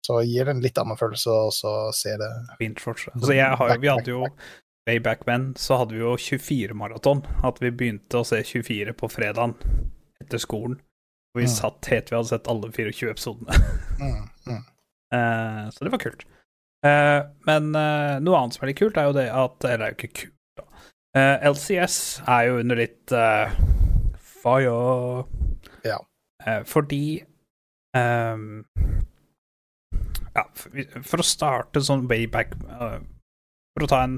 Så 0.04 0.18
gi 0.26 0.40
det 0.42 0.52
en 0.52 0.60
litt 0.64 0.80
annen 0.82 0.98
følelse, 0.98 1.32
og 1.32 1.54
så 1.56 1.72
se 1.96 2.16
det 2.20 2.28
Fint. 2.58 2.82
Altså, 2.88 3.32
jeg 3.36 3.56
har, 3.56 3.76
vi 3.80 3.88
hadde 3.88 4.12
jo 4.12 4.26
Way 4.86 4.98
back 4.98 5.20
when 5.26 5.54
så 5.54 5.76
hadde 5.78 5.94
vi 5.94 6.00
jo 6.00 6.16
24-maraton. 6.18 7.22
At 7.46 7.60
vi 7.62 7.70
begynte 7.70 8.18
å 8.18 8.26
se 8.26 8.40
24 8.42 8.96
på 8.98 9.10
fredagen 9.12 9.54
etter 10.22 10.42
skolen. 10.42 10.80
Og 11.32 11.40
vi 11.40 11.46
Mm. 11.48 11.54
satt 11.54 11.86
helt 11.88 12.10
vi 12.10 12.16
hadde 12.16 12.28
sett 12.28 12.48
alle 12.48 12.68
24 12.72 13.10
episodene. 13.10 13.56
mm, 13.98 14.28
mm. 14.46 14.62
Uh, 15.12 15.70
så 15.72 15.84
det 15.84 15.92
var 15.92 15.98
kult. 16.02 16.24
Uh, 16.84 17.20
men 17.46 17.70
uh, 17.76 18.18
noe 18.20 18.36
annet 18.40 18.54
som 18.56 18.64
er 18.64 18.72
litt 18.72 18.80
kult, 18.80 18.96
er 18.98 19.06
jo 19.08 19.14
det 19.16 19.28
at 19.30 19.64
Eller 19.64 19.78
det 19.78 19.86
er 19.86 19.92
jo 19.92 19.98
ikke 20.00 20.18
kult, 20.20 20.38
da. 20.58 20.64
LCS 21.52 21.96
er 22.26 22.42
jo 22.48 22.58
under 22.58 22.76
litt 22.80 23.12
fire. 24.42 25.24
Ja. 25.84 25.98
Fordi 26.66 27.22
um, 27.94 28.64
Ja, 30.34 30.44
for, 30.56 30.70
for 31.04 31.22
å 31.22 31.26
starte 31.28 31.82
sånn 31.84 32.08
way 32.10 32.24
back 32.26 32.56
For 32.64 33.84
å 33.84 33.90
ta 33.92 34.00
en 34.08 34.16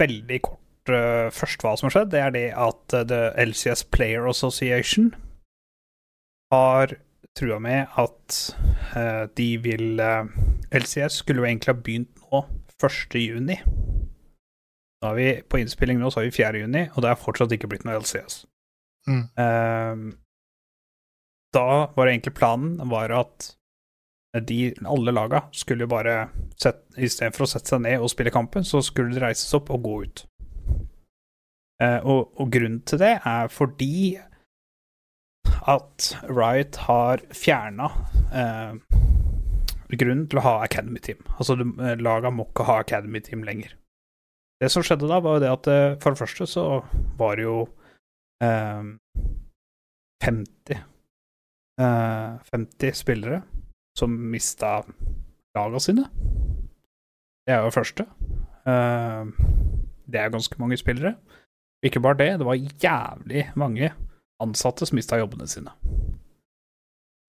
veldig 0.00 0.38
kort 0.46 0.94
først 1.34 1.60
hva 1.60 1.74
som 1.76 1.88
har 1.90 1.96
skjedd, 1.98 2.12
det 2.14 2.20
er 2.24 2.30
det 2.34 2.46
at 2.56 2.94
The 3.10 3.20
LCS 3.38 3.84
Player 3.92 4.24
Association 4.30 5.10
har 6.50 6.96
trua 7.38 7.58
med 7.62 7.86
at 8.00 8.38
uh, 8.96 9.26
de 9.38 9.48
vil 9.62 10.00
uh, 10.02 10.26
LCS 10.74 11.20
skulle 11.22 11.42
jo 11.42 11.48
egentlig 11.48 11.74
ha 11.74 11.82
begynt 11.82 12.24
nå 12.24 12.42
1. 12.80 13.16
juni. 13.20 13.58
Nå 15.00 15.10
er 15.12 15.16
vi 15.16 15.28
på 15.48 15.60
innspilling 15.60 16.00
nå, 16.00 16.10
så 16.10 16.20
har 16.20 16.28
vi 16.28 16.36
4. 16.36 16.64
juni, 16.64 16.86
og 16.94 17.04
det 17.04 17.12
er 17.12 17.22
fortsatt 17.22 17.54
ikke 17.56 17.70
blitt 17.70 17.86
noe 17.88 18.00
LCS. 18.00 18.42
Mm. 19.08 19.24
Uh, 19.38 20.12
da 21.54 21.70
var 21.96 22.06
det 22.06 22.12
egentlig 22.14 22.36
planen 22.38 22.76
var 22.90 23.12
at 23.14 23.52
de, 24.46 24.74
alle 24.86 25.10
laga 25.10 25.42
skulle 25.52 25.88
bare 25.90 26.28
sette, 26.54 26.86
Istedenfor 27.00 27.46
å 27.46 27.50
sette 27.50 27.72
seg 27.72 27.82
ned 27.82 28.02
og 28.02 28.12
spille 28.12 28.30
kampen, 28.30 28.66
så 28.66 28.82
skulle 28.84 29.14
de 29.14 29.22
reises 29.22 29.50
opp 29.56 29.72
og 29.74 29.82
gå 29.82 29.94
ut. 30.04 30.22
Eh, 31.82 31.98
og, 32.04 32.28
og 32.36 32.50
grunnen 32.52 32.82
til 32.86 33.00
det 33.00 33.16
er 33.26 33.50
fordi 33.50 34.18
at 35.68 36.10
Riot 36.28 36.76
har 36.86 37.22
fjerna 37.36 37.90
eh, 38.32 38.72
grunnen 40.00 40.26
til 40.30 40.40
å 40.40 40.44
ha 40.46 40.54
Academy 40.64 41.00
Team. 41.02 41.20
Altså, 41.36 41.56
eh, 41.58 41.96
laga 42.00 42.32
må 42.32 42.48
ikke 42.48 42.66
ha 42.68 42.80
Academy 42.84 43.20
Team 43.24 43.44
lenger. 43.46 43.74
Det 44.60 44.70
som 44.72 44.84
skjedde 44.84 45.08
da, 45.08 45.20
var 45.24 45.38
jo 45.38 45.44
det 45.44 45.52
at 45.52 45.70
eh, 45.72 45.98
for 46.02 46.14
det 46.14 46.22
første 46.22 46.48
så 46.48 46.64
var 47.20 47.38
det 47.38 47.46
jo 47.46 47.58
eh, 48.44 48.90
50 50.24 50.76
eh, 51.80 52.32
50 52.52 52.96
spillere 52.96 53.42
som 53.98 54.12
mista 54.32 54.80
laga 55.56 55.80
sine. 55.82 56.06
Det 57.46 57.54
er 57.54 57.64
jo 57.64 57.70
det 57.70 57.78
første. 57.78 58.06
Eh, 58.68 59.32
det 60.10 60.20
er 60.20 60.32
ganske 60.32 60.60
mange 60.60 60.78
spillere. 60.80 61.16
Ikke 61.86 62.02
bare 62.04 62.18
det, 62.20 62.30
det 62.40 62.46
var 62.46 62.60
jævlig 62.60 63.46
mange 63.56 63.92
ansatte 64.40 64.86
som 64.86 64.96
mista 64.98 65.18
jobbene 65.20 65.46
sine. 65.48 65.72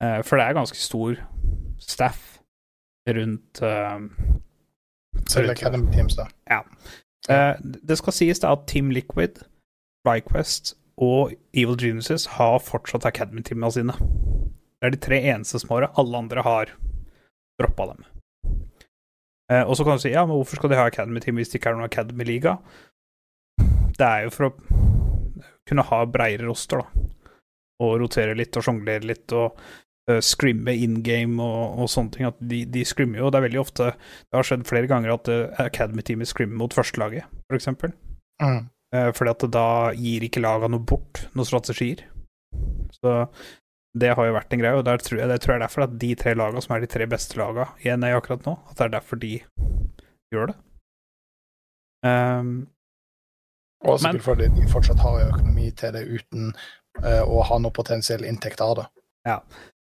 Eh, 0.03 0.21
for 0.25 0.37
det 0.39 0.45
er 0.47 0.57
ganske 0.57 0.77
stor 0.81 1.19
staff 1.81 2.39
rundt 3.09 3.61
eh, 3.61 3.99
Selv 5.29 5.47
rundt- 5.49 5.57
Academy 5.57 5.91
Teams, 5.93 6.15
da. 6.15 6.27
Eh, 7.29 7.55
det 7.61 7.97
skal 7.99 8.13
sies 8.13 8.39
da 8.41 8.53
at 8.55 8.65
Team 8.67 8.89
Liquid, 8.91 9.43
Ryquest 10.07 10.73
og 10.97 11.33
Evil 11.53 11.77
Geniuses 11.77 12.25
har 12.37 12.59
fortsatt 12.59 13.05
Academy-teamene 13.05 13.71
sine. 13.71 13.93
Det 14.81 14.87
er 14.89 14.95
de 14.95 14.97
tre 15.01 15.19
eneste 15.33 15.59
som 15.61 15.69
har 15.75 15.85
det. 15.85 15.91
Alle 15.97 16.17
andre 16.17 16.41
har 16.45 16.71
droppa 17.61 17.91
dem. 17.93 18.05
Og 19.67 19.75
så 19.75 19.83
kan 19.83 19.97
du 19.97 20.01
si 20.01 20.09
ja, 20.13 20.23
men 20.25 20.37
hvorfor 20.39 20.55
skal 20.55 20.69
de 20.71 20.77
ha 20.79 20.85
Academy-team 20.87 21.35
hvis 21.35 21.49
det 21.51 21.59
ikke 21.59 21.69
er 21.73 21.75
noen 21.75 21.89
Academy-liga? 21.89 22.53
Det 23.97 24.07
er 24.07 24.23
jo 24.23 24.29
for 24.33 24.47
å 24.47 24.90
kunne 25.71 25.87
ha 25.87 26.01
breiere 26.09 26.49
roster, 26.49 26.83
da. 26.83 27.07
Og 27.81 27.95
rotere 28.03 28.35
litt 28.37 28.57
og 28.59 28.65
sjonglere 28.67 29.07
litt 29.09 29.33
og 29.33 29.55
uh, 30.11 30.19
scrimme 30.21 30.75
in 30.77 30.99
game 31.05 31.41
og, 31.41 31.79
og 31.81 31.89
sånne 31.89 32.15
ting. 32.15 32.27
At 32.29 32.37
de, 32.51 32.63
de 32.69 32.83
scrimmer 32.85 33.23
jo. 33.23 33.31
Det 33.31 33.39
er 33.39 33.47
veldig 33.47 33.63
ofte 33.63 33.93
det 33.95 34.37
har 34.37 34.47
skjedd 34.47 34.67
flere 34.69 34.91
ganger 34.91 35.15
at 35.15 35.31
uh, 35.31 35.63
Academy-teamet 35.65 36.29
scrimmer 36.29 36.61
mot 36.61 36.77
førstelaget, 36.77 37.27
f.eks. 37.47 37.61
eksempel 37.63 37.97
Mm. 38.41 38.71
Uh, 38.89 39.11
fordi 39.13 39.29
at 39.29 39.43
da 39.53 39.67
gir 39.93 40.23
ikke 40.25 40.41
laga 40.41 40.65
noe 40.71 40.81
bort, 40.81 41.19
noen 41.37 41.45
strategier. 41.45 41.99
Så 42.95 43.11
det 43.93 44.13
har 44.15 44.27
jo 44.27 44.33
vært 44.33 44.55
en 44.55 44.61
greie, 44.63 44.79
og 44.79 44.85
der 44.87 45.03
tror 45.03 45.19
jeg, 45.19 45.29
det 45.29 45.37
tror 45.43 45.53
jeg 45.53 45.59
er 45.59 45.65
derfor 45.65 45.85
at 45.85 45.95
de 46.01 46.09
tre 46.17 46.33
laga 46.33 46.63
som 46.63 46.73
er 46.75 46.83
de 46.83 46.89
tre 46.89 47.05
beste 47.11 47.37
laga 47.39 47.67
i 47.85 47.91
NA 47.93 48.13
akkurat 48.15 48.47
nå, 48.47 48.55
at 48.71 48.79
det 48.79 48.87
er 48.87 48.93
derfor 48.95 49.19
de 49.21 49.33
gjør 50.33 50.51
det. 50.51 50.57
Ehm, 52.07 52.53
Og 53.87 53.99
sikkert 53.99 54.25
fordi 54.25 54.49
de 54.55 54.67
fortsatt 54.69 55.01
har 55.01 55.23
økonomi 55.27 55.71
til 55.77 55.93
det 55.95 56.03
uten 56.09 56.51
uh, 57.03 57.23
å 57.25 57.41
ha 57.47 57.59
noe 57.61 57.73
potensiell 57.73 58.25
inntekt 58.27 58.61
av 58.61 58.75
det. 58.77 58.87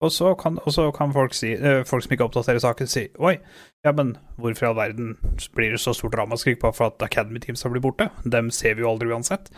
og, 0.03 0.11
så 0.11 0.33
kan, 0.39 0.57
kan 0.97 1.13
folk 1.15 1.35
si, 1.37 1.53
uh, 1.57 1.83
folk 1.87 2.05
som 2.05 2.15
ikke 2.15 2.25
oppdaterer 2.27 2.63
saken, 2.63 2.89
si 2.89 3.05
oi, 3.21 3.37
ja, 3.85 3.93
men 3.95 4.15
hvorfor 4.41 4.67
i 4.67 4.69
all 4.71 4.79
verden 4.79 5.13
blir 5.55 5.75
det 5.75 5.81
så 5.83 5.93
stort 5.95 6.17
ramaskrik 6.19 6.59
bare 6.63 6.75
for 6.75 6.91
at 6.91 7.05
Academy 7.05 7.39
Teams 7.43 7.63
har 7.63 7.73
blitt 7.73 7.85
borte? 7.85 8.09
Dem 8.25 8.51
ser 8.51 8.75
vi 8.77 8.85
jo 8.85 8.91
aldri 8.91 9.13
uansett. 9.13 9.51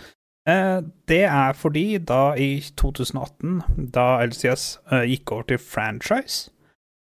Eh, 0.50 0.82
det 1.10 1.24
er 1.26 1.58
fordi 1.58 1.98
da 1.98 2.36
i 2.38 2.60
2018, 2.78 3.90
da 3.96 4.20
LCS 4.26 4.68
gikk 5.10 5.34
over 5.34 5.50
til 5.50 5.62
franchise, 5.62 6.52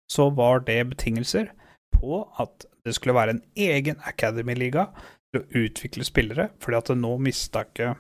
så 0.10 0.30
var 0.34 0.64
det 0.66 0.80
betingelser 0.96 1.52
på 1.94 2.24
at 2.40 2.66
det 2.86 2.96
skulle 2.96 3.18
være 3.18 3.36
en 3.36 3.44
egen 3.60 4.00
Academy-liga 4.08 4.88
til 5.38 5.64
å 5.64 5.66
utvikle 5.66 6.06
spillere, 6.08 6.50
fordi 6.64 6.80
at 6.82 6.94
nå 6.98 7.18
mista 7.22 7.66
ikke 7.68 7.96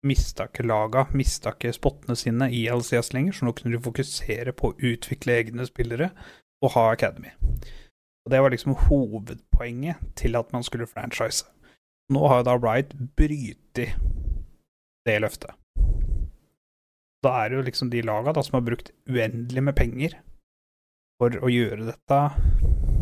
Mista 0.00 0.46
ikke 0.48 0.64
laga, 0.64 1.02
mista 1.12 1.50
ikke 1.52 1.74
spottene 1.76 2.14
sine 2.16 2.46
i 2.56 2.62
LCS 2.72 3.10
lenger, 3.12 3.34
så 3.36 3.44
nå 3.44 3.52
kunne 3.52 3.74
de 3.74 3.82
fokusere 3.84 4.54
på 4.56 4.70
å 4.70 4.76
utvikle 4.80 5.34
egne 5.36 5.66
spillere 5.68 6.08
og 6.64 6.72
ha 6.72 6.86
Academy. 6.94 7.34
Og 8.24 8.32
Det 8.32 8.40
var 8.40 8.54
liksom 8.54 8.78
hovedpoenget 8.86 10.00
til 10.16 10.40
at 10.40 10.52
man 10.56 10.64
skulle 10.64 10.88
franchise. 10.88 11.44
Nå 12.08 12.24
har 12.28 12.40
jo 12.40 12.48
da 12.48 12.56
Riot 12.56 12.94
brytet 13.16 13.92
det 15.04 15.18
løftet. 15.20 15.52
Da 17.20 17.34
er 17.42 17.50
det 17.50 17.58
jo 17.58 17.66
liksom 17.68 17.92
de 17.92 18.00
laga 18.00 18.32
som 18.40 18.56
har 18.56 18.64
brukt 18.64 18.92
uendelig 19.04 19.62
med 19.62 19.76
penger 19.76 20.16
for 21.20 21.36
å 21.44 21.52
gjøre 21.52 21.92
dette. 21.92 22.20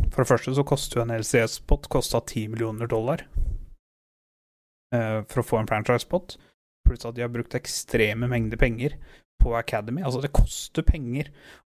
For 0.08 0.22
det 0.22 0.30
første 0.30 0.54
så 0.56 0.64
koster 0.66 1.00
jo 1.00 1.04
en 1.06 1.14
LCS-spot 1.18 1.88
kosta 1.92 2.20
10 2.24 2.54
millioner 2.54 2.90
dollar 2.90 3.24
eh, 4.94 5.20
for 5.28 5.42
å 5.42 5.46
få 5.46 5.60
en 5.60 5.70
franchise-spot. 5.70 6.38
Pluss 6.88 7.06
at 7.06 7.16
de 7.18 7.24
har 7.26 7.32
brukt 7.32 7.56
ekstreme 7.58 8.30
mengder 8.30 8.60
penger 8.60 8.96
på 9.42 9.54
Academy. 9.58 10.02
Altså, 10.02 10.22
det 10.24 10.34
koster 10.36 10.86
penger. 10.86 11.28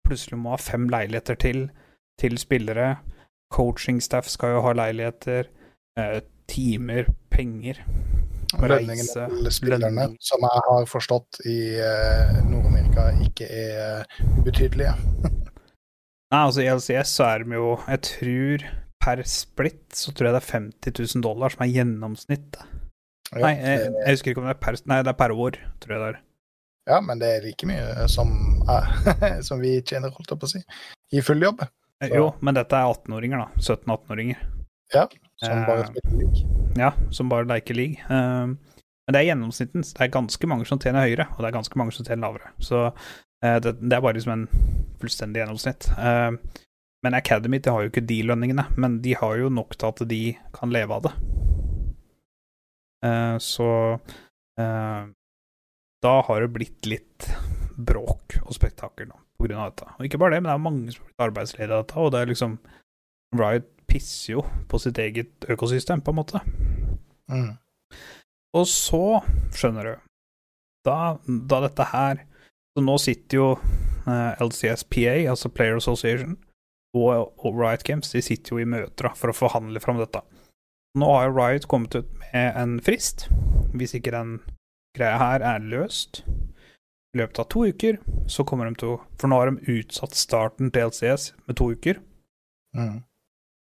Plutselig 0.06 0.38
må 0.42 0.54
ha 0.54 0.62
fem 0.62 0.90
leiligheter 0.92 1.40
til 1.42 1.68
til 2.20 2.38
spillere. 2.38 2.96
Coaching-staff 3.54 4.28
skal 4.28 4.56
jo 4.56 4.62
ha 4.66 4.74
leiligheter. 4.74 5.50
Eh, 6.00 6.22
timer, 6.48 7.06
penger. 7.30 7.82
Lønningene 8.62 9.08
til 9.08 9.52
spillerne, 9.52 9.90
lønning. 9.90 10.18
som 10.22 10.44
jeg 10.46 10.62
har 10.68 10.86
forstått 10.88 11.42
i 11.50 11.58
eh, 11.82 12.38
Nord-Amerika, 12.48 13.10
ikke 13.26 13.48
er 13.50 14.04
eh, 14.06 14.22
ubetydelige. 14.40 14.94
Nei, 16.34 16.42
altså 16.42 16.64
i 16.64 16.70
LCS 16.74 17.12
så 17.20 17.26
er 17.30 17.44
de 17.46 17.54
jo 17.58 17.76
Jeg 17.88 18.02
tror 18.10 18.64
per 19.06 19.22
splitt 19.30 19.94
så 19.94 20.12
tror 20.16 20.30
jeg 20.32 20.34
det 20.36 20.42
er 20.42 20.52
50 20.56 20.96
000 21.16 21.22
dollar 21.24 21.54
som 21.54 21.62
er 21.62 21.70
gjennomsnittet. 21.76 22.64
Ja, 23.36 23.42
Nei, 23.44 23.52
jeg, 23.60 23.92
jeg 23.94 24.16
husker 24.16 24.32
ikke 24.32 24.42
om 24.42 24.48
det 24.50 24.56
er 24.56 24.62
per 24.64 24.78
Nei, 24.90 24.98
det 25.06 25.12
er 25.14 25.20
per 25.20 25.34
år, 25.36 25.60
tror 25.84 25.94
jeg 25.96 26.02
det 26.02 26.10
er. 26.14 26.20
ja, 26.90 27.00
men 27.06 27.22
det 27.22 27.30
er 27.36 27.46
like 27.46 27.68
mye 27.70 28.08
som, 28.10 28.32
eh, 28.70 29.40
som 29.48 29.62
vi 29.62 29.76
tjener, 29.82 30.10
holdt 30.16 30.34
jeg 30.34 30.42
på 30.42 30.50
å 30.50 30.54
si, 30.56 30.62
i 31.14 31.22
full 31.26 31.42
jobb. 31.46 31.62
Eh, 32.02 32.10
Så- 32.10 32.16
Jo, 32.18 32.26
men 32.42 32.58
dette 32.58 32.76
er 32.78 32.90
18-åringer, 32.94 33.46
da. 33.46 33.48
17-18-åringer. 33.62 34.42
Ja, 34.94 35.06
Som 35.42 35.66
bare 35.68 35.82
Eh, 35.86 35.92
spiller 35.94 36.18
league. 36.24 36.74
Ja, 36.78 36.92
som 37.12 37.30
bare 37.30 37.46
leker 37.50 37.76
league. 37.78 37.98
Men 38.10 39.14
det 39.14 39.22
er 39.22 39.28
gjennomsnitten. 39.36 39.82
Det 39.86 40.02
er 40.02 40.08
ganske 40.14 40.48
mange 40.50 40.66
som 40.66 40.80
tjener 40.82 41.06
høyere, 41.06 41.28
og 41.36 41.38
det 41.44 41.48
er 41.52 41.58
ganske 41.60 41.78
mange 41.78 41.94
som 41.94 42.06
tjener 42.06 42.26
lavere. 42.28 42.52
Så 42.60 42.88
det, 43.44 43.76
det 43.82 43.98
er 43.98 44.04
bare 44.04 44.16
liksom 44.16 44.32
en 44.34 44.46
fullstendig 45.02 45.42
gjennomsnitt. 45.42 45.90
Um, 46.00 46.40
men 47.06 47.14
Academy 47.14 47.60
de 47.62 47.70
har 47.70 47.84
jo 47.84 47.92
ikke 47.92 48.06
de 48.10 48.22
lønningene, 48.26 48.64
men 48.82 48.98
de 49.04 49.12
har 49.20 49.36
jo 49.38 49.52
nok 49.54 49.76
til 49.78 49.92
at 49.92 50.00
de 50.10 50.22
kan 50.56 50.72
leve 50.74 50.96
av 50.96 51.04
det. 51.06 51.12
Eh, 53.06 53.38
så 53.38 53.70
eh, 54.60 55.04
da 56.02 56.16
har 56.28 56.42
det 56.42 56.54
blitt 56.56 56.90
litt 56.90 57.28
bråk 57.76 58.40
og 58.42 58.56
spektakel 58.56 59.10
nå, 59.12 59.20
på 59.38 59.46
grunn 59.46 59.62
av 59.62 59.74
dette. 59.74 59.92
Og 59.98 60.08
ikke 60.08 60.22
bare 60.22 60.34
det, 60.34 60.42
men 60.42 60.50
det 60.50 60.56
er 60.56 60.66
mange 60.66 60.96
som 60.96 61.04
har 61.04 61.12
blitt 61.12 61.28
arbeidsledige 61.28 61.78
av 61.78 61.86
dette, 61.86 62.02
og 62.02 62.12
det 62.14 62.24
er 62.24 62.34
liksom 62.34 62.58
Riot 63.36 63.72
pisser 63.86 64.38
jo 64.38 64.44
på 64.70 64.80
sitt 64.82 64.98
eget 65.02 65.46
økosystem, 65.52 66.02
på 66.02 66.14
en 66.14 66.18
måte. 66.24 66.42
Mm. 67.30 67.52
Og 68.56 68.66
så, 68.72 69.20
skjønner 69.54 69.92
du, 69.92 70.06
da, 70.88 70.98
da 71.52 71.60
dette 71.68 71.92
her 71.92 72.24
Så 72.76 72.84
nå 72.84 72.98
sitter 73.00 73.40
jo 73.40 73.46
eh, 73.56 74.42
LCSPA, 74.44 75.30
altså 75.32 75.50
Player 75.50 75.80
Association, 75.80 76.36
og, 76.96 77.32
og 77.40 77.60
Riot 77.60 77.84
Games, 77.88 78.12
de 78.12 78.22
sitter 78.24 78.56
jo 78.56 78.64
i 78.64 78.68
møter 78.68 79.12
for 79.16 79.32
å 79.32 79.36
forhandle 79.36 79.80
fram 79.84 80.02
dette. 80.02 80.22
Nå 81.00 81.08
har 81.12 81.30
jo 81.30 81.38
Riot 81.38 81.68
kommet 81.72 81.96
ut 81.96 82.12
med 82.20 82.60
en 82.60 82.78
frist, 82.84 83.28
hvis 83.76 83.96
ikke 83.98 84.14
den 84.16 84.38
greia 84.96 85.20
her 85.20 85.44
er 85.44 85.64
løst. 85.64 86.24
I 87.16 87.22
løpet 87.22 87.40
av 87.40 87.48
to 87.52 87.64
uker 87.68 88.00
så 88.32 88.44
kommer 88.48 88.68
de 88.68 88.76
til 88.80 88.90
å 88.92 89.02
For 89.20 89.32
nå 89.32 89.38
har 89.40 89.52
de 89.52 89.76
utsatt 89.80 90.16
starten 90.20 90.72
til 90.76 90.90
LCS 90.90 91.30
med 91.48 91.56
to 91.60 91.72
uker. 91.72 92.02
Mm. 92.76 93.06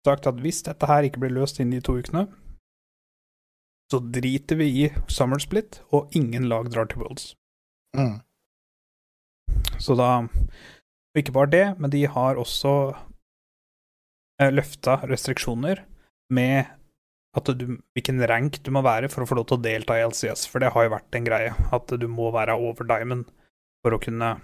sagt 0.06 0.24
at 0.30 0.38
hvis 0.40 0.62
dette 0.64 0.86
her 0.88 1.04
ikke 1.04 1.20
blir 1.20 1.34
løst 1.34 1.58
innen 1.60 1.76
de 1.76 1.84
to 1.84 1.98
ukene, 1.98 2.22
så 3.92 3.98
driter 4.00 4.56
vi 4.56 4.68
i 4.84 4.86
Summer 5.12 5.42
Split, 5.42 5.82
og 5.92 6.14
ingen 6.16 6.46
lag 6.48 6.70
drar 6.72 6.88
til 6.88 7.02
Worlds. 7.02 7.34
Mm. 7.96 8.22
Så 9.82 9.96
da 9.98 10.10
Og 10.26 11.20
ikke 11.20 11.32
bare 11.32 11.48
det, 11.48 11.66
men 11.80 11.90
de 11.92 12.02
har 12.12 12.36
også 12.36 12.70
eh, 14.40 14.50
løfta 14.52 14.98
restriksjoner 15.08 15.80
med 16.28 16.66
at 17.36 17.48
du, 17.56 17.78
hvilken 17.96 18.20
rank 18.28 18.58
du 18.64 18.70
må 18.72 18.82
være 18.84 19.08
for 19.12 19.24
å 19.24 19.28
få 19.28 19.38
lov 19.38 19.46
til 19.48 19.58
å 19.58 19.64
delta 19.64 19.96
i 19.96 20.04
LCS, 20.04 20.46
for 20.48 20.60
det 20.60 20.72
har 20.74 20.86
jo 20.86 20.92
vært 20.92 21.16
en 21.16 21.26
greie, 21.26 21.54
at 21.72 21.92
du 22.00 22.06
må 22.08 22.30
være 22.34 22.56
over 22.56 22.88
diamond 22.88 23.28
for 23.84 23.96
å 23.96 24.00
kunne 24.02 24.34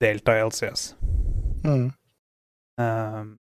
delta 0.00 0.36
i 0.36 0.44
LCS. 0.44 0.86
Mm. 1.64 1.88
Ehm, 2.80 3.34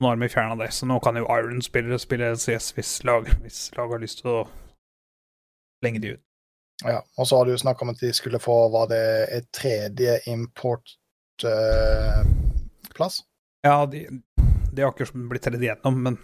nå 0.00 0.10
har 0.10 0.18
de 0.18 0.30
fjerna 0.30 0.58
det, 0.58 0.70
så 0.74 0.88
nå 0.90 0.98
kan 1.04 1.18
jo 1.20 1.28
Iron-spillere 1.30 2.00
spille 2.02 2.32
LCS 2.34 2.72
hvis 2.76 2.92
lag, 3.06 3.30
hvis 3.44 3.68
lag 3.78 3.94
har 3.94 4.02
lyst 4.02 4.22
til 4.22 4.32
å 4.32 4.44
slenge 5.82 6.02
de 6.02 6.16
ut. 6.16 6.24
Ja, 6.82 7.04
og 7.16 7.28
så 7.28 7.36
har 7.38 7.46
du 7.46 7.58
snakka 7.58 7.84
om 7.84 7.90
at 7.92 8.00
de 8.02 8.12
skulle 8.16 8.38
få 8.42 8.68
var 8.72 8.88
det 8.90 9.28
et 9.36 9.52
tredje 9.54 10.18
importplass? 10.26 10.74
Ja, 13.62 13.86
de, 13.86 14.08
de 14.72 14.82
har 14.82 14.92
ikke 14.92 15.06
blitt 15.30 15.44
tredd 15.46 15.62
igjennom, 15.62 16.02
men 16.08 16.18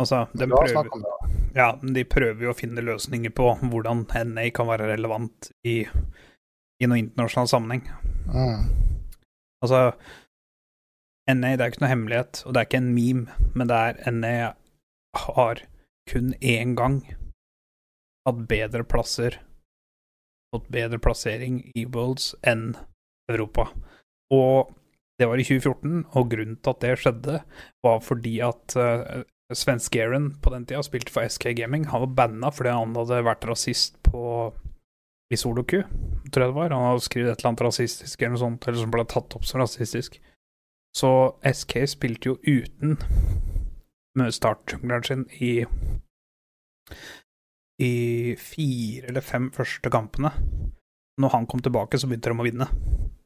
altså 0.00 0.26
de 0.32 0.46
prøver, 0.48 0.88
ja, 1.56 1.72
de 1.82 2.04
prøver 2.06 2.44
jo 2.46 2.50
å 2.54 2.56
finne 2.56 2.84
løsninger 2.86 3.32
på 3.34 3.46
hvordan 3.64 4.06
NA 4.30 4.50
kan 4.54 4.70
være 4.70 4.88
relevant 4.92 5.50
i, 5.66 5.82
i 5.82 6.86
noen 6.86 7.02
internasjonal 7.08 7.48
sammenheng. 7.50 7.84
Mm. 8.30 8.60
Altså 9.64 9.80
NA 11.28 11.50
det 11.58 11.64
er 11.64 11.72
ikke 11.72 11.82
noe 11.82 11.92
hemmelighet, 11.92 12.42
og 12.46 12.54
det 12.54 12.60
er 12.60 12.66
ikke 12.70 12.80
en 12.80 12.94
meme, 12.94 13.50
men 13.58 13.68
det 13.68 13.76
er 13.76 14.14
NA 14.14 14.36
har 15.26 15.56
kun 16.08 16.32
én 16.40 16.72
gang 16.78 17.02
hatt 18.28 18.40
bedre 18.48 18.84
plasser, 18.88 19.36
fått 20.54 20.68
bedre 20.72 21.00
plassering 21.02 21.60
i 21.76 21.84
Worlds 21.84 22.32
enn 22.46 22.72
Europa. 23.30 23.68
Og 24.34 24.72
det 25.18 25.26
var 25.26 25.40
i 25.40 25.46
2014, 25.46 26.06
og 26.14 26.30
grunnen 26.30 26.58
til 26.62 26.74
at 26.74 26.84
det 26.84 26.94
skjedde, 27.02 27.40
var 27.84 28.00
fordi 28.04 28.38
at 28.46 28.76
uh, 28.78 29.24
Sven 29.52 29.80
Aaron 29.98 30.30
på 30.42 30.52
den 30.54 30.66
tida 30.68 30.82
spilte 30.84 31.12
for 31.12 31.28
SK 31.28 31.50
Gaming. 31.58 31.88
Han 31.90 32.04
var 32.06 32.16
banna 32.20 32.50
fordi 32.54 32.74
han 32.76 32.96
hadde 32.96 33.24
vært 33.26 33.46
rasist 33.48 33.98
på 34.06 34.22
i 35.32 35.36
Soloku, 35.36 35.82
tror 36.32 36.44
jeg 36.44 36.52
det 36.52 36.56
var. 36.56 36.72
Han 36.72 36.90
hadde 36.92 37.04
skrevet 37.04 37.32
et 37.32 37.40
eller 37.40 37.50
annet 37.52 37.64
rasistisk 37.66 38.22
eller 38.22 38.36
noe 38.36 38.44
sånt, 38.44 38.68
eller 38.68 38.80
som 38.80 38.92
ble 38.94 39.04
tatt 39.08 39.36
opp 39.36 39.48
som 39.48 39.60
rasistisk. 39.60 40.20
Så 40.96 41.10
SK 41.44 41.82
spilte 41.90 42.32
jo 42.32 42.38
uten 42.46 42.96
startjungleren 44.32 45.04
sin 45.04 45.26
i 45.38 45.52
i 47.82 48.34
fire 48.40 49.10
eller 49.10 49.24
fem 49.24 49.50
første 49.54 49.90
kampene. 49.92 50.32
Når 51.18 51.34
han 51.34 51.46
kom 51.50 51.62
tilbake, 51.62 51.98
så 51.98 52.10
begynte 52.10 52.30
de 52.30 52.38
å 52.38 52.46
vinne. 52.46 52.68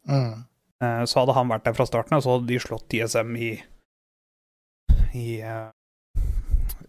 Mm. 0.08 0.44
Eh, 0.82 1.04
så 1.08 1.22
hadde 1.22 1.36
han 1.36 1.50
vært 1.52 1.66
der 1.68 1.76
fra 1.76 1.86
starten 1.88 2.16
av, 2.16 2.24
så 2.24 2.36
hadde 2.36 2.48
de 2.50 2.60
slått 2.60 2.96
ISM 2.96 3.36
i 3.36 3.52
i, 5.12 5.42
uh, 5.42 5.70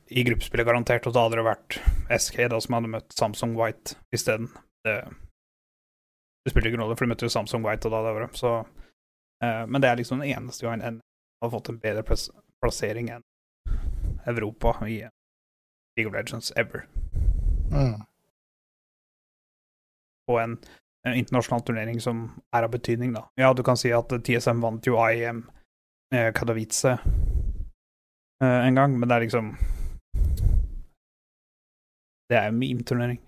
i 0.07 0.23
gruppespillet, 0.23 0.65
garantert. 0.67 1.07
Og 1.07 1.15
da 1.15 1.25
hadde 1.25 1.39
det 1.39 1.47
vært 1.47 1.79
SK 2.19 2.45
da 2.51 2.59
som 2.63 2.77
hadde 2.77 2.93
møtt 2.95 3.15
Samsung 3.15 3.57
White 3.59 3.97
isteden. 4.15 4.49
Det, 4.85 4.95
det 6.43 6.53
spilte 6.53 6.71
ikke 6.71 6.79
noen 6.79 6.87
rolle, 6.87 6.99
for 6.99 7.07
de 7.07 7.13
møtte 7.13 7.27
jo 7.27 7.33
Samsung 7.33 7.65
White 7.65 7.89
og 7.89 7.95
da 7.95 8.03
det 8.05 8.15
året. 8.17 8.39
Så, 8.39 8.53
uh, 8.63 9.63
men 9.67 9.83
det 9.83 9.91
er 9.91 9.99
liksom 9.99 10.23
den 10.23 10.31
eneste 10.31 10.67
gangen 10.67 10.85
en 10.87 11.01
har 11.43 11.51
fått 11.51 11.73
en 11.73 11.81
bedre 11.83 12.05
plass 12.07 12.29
plassering 12.63 13.09
enn 13.11 13.23
Europa 14.31 14.77
i 14.87 15.01
League 15.97 16.07
of 16.07 16.15
Legends 16.15 16.53
ever. 16.55 16.85
Mm. 17.73 18.01
På 20.27 20.39
en, 20.39 20.57
en 21.07 21.13
internasjonal 21.13 21.61
turnering 21.61 22.01
som 22.01 22.25
er 22.55 22.63
av 22.63 22.71
betydning, 22.71 23.13
da. 23.13 23.25
Ja, 23.35 23.53
du 23.53 23.63
kan 23.63 23.77
si 23.77 23.91
at 23.93 24.13
TSM 24.13 24.61
vant 24.63 24.87
jo 24.87 24.99
IEM 25.01 25.43
eh, 26.13 26.29
Katowice 26.33 26.97
eh, 28.43 28.59
en 28.67 28.75
gang, 28.75 28.99
men 28.99 29.09
det 29.09 29.15
er 29.15 29.25
liksom 29.27 29.55
Det 32.29 32.37
er 32.39 32.45
jo 32.47 32.55
meme-turnering. 32.55 33.19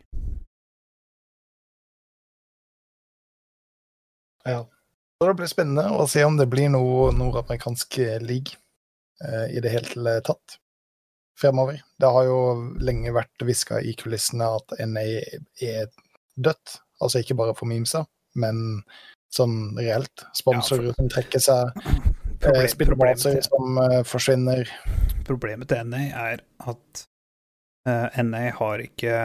Ja. 4.46 4.62
Så 5.20 5.28
det 5.28 5.34
blir 5.38 5.50
spennende 5.52 5.84
å 5.94 6.06
se 6.10 6.24
om 6.26 6.38
det 6.40 6.48
blir 6.50 6.72
noe 6.72 7.12
nordamerikansk 7.14 7.98
league 8.24 8.56
eh, 9.22 9.58
i 9.58 9.62
det 9.62 9.74
hele 9.74 10.16
tatt 10.26 10.58
fremover. 11.40 11.82
Det 12.00 12.10
har 12.16 12.28
jo 12.28 12.38
lenge 12.80 13.12
vært 13.16 13.44
hviska 13.44 13.82
i 13.84 13.94
kulissene 14.00 14.48
at 14.58 14.76
NA 14.88 15.04
er 15.66 15.90
dødt. 16.36 16.78
Altså 17.04 17.20
ikke 17.22 17.36
bare 17.40 17.56
for 17.58 17.68
memesa, 17.68 18.06
men 18.40 18.82
sånn 19.36 19.76
reelt. 19.78 20.24
Sponsorer 20.38 20.90
Ja, 20.90 20.94
for- 20.94 21.02
som 21.02 21.10
trekker 21.12 21.44
seg, 21.44 21.72
eh, 21.76 22.40
Problem- 22.40 22.72
spillebaser 22.72 23.36
problemet, 23.36 23.50
som 23.50 23.78
uh, 23.82 24.02
forsvinner. 24.08 24.72
problemet 25.28 25.68
til 25.72 25.88
NA 25.92 26.04
er 26.16 26.44
at 26.72 27.06
uh, 27.90 28.24
NA 28.24 28.46
har 28.60 28.84
ikke 28.86 29.16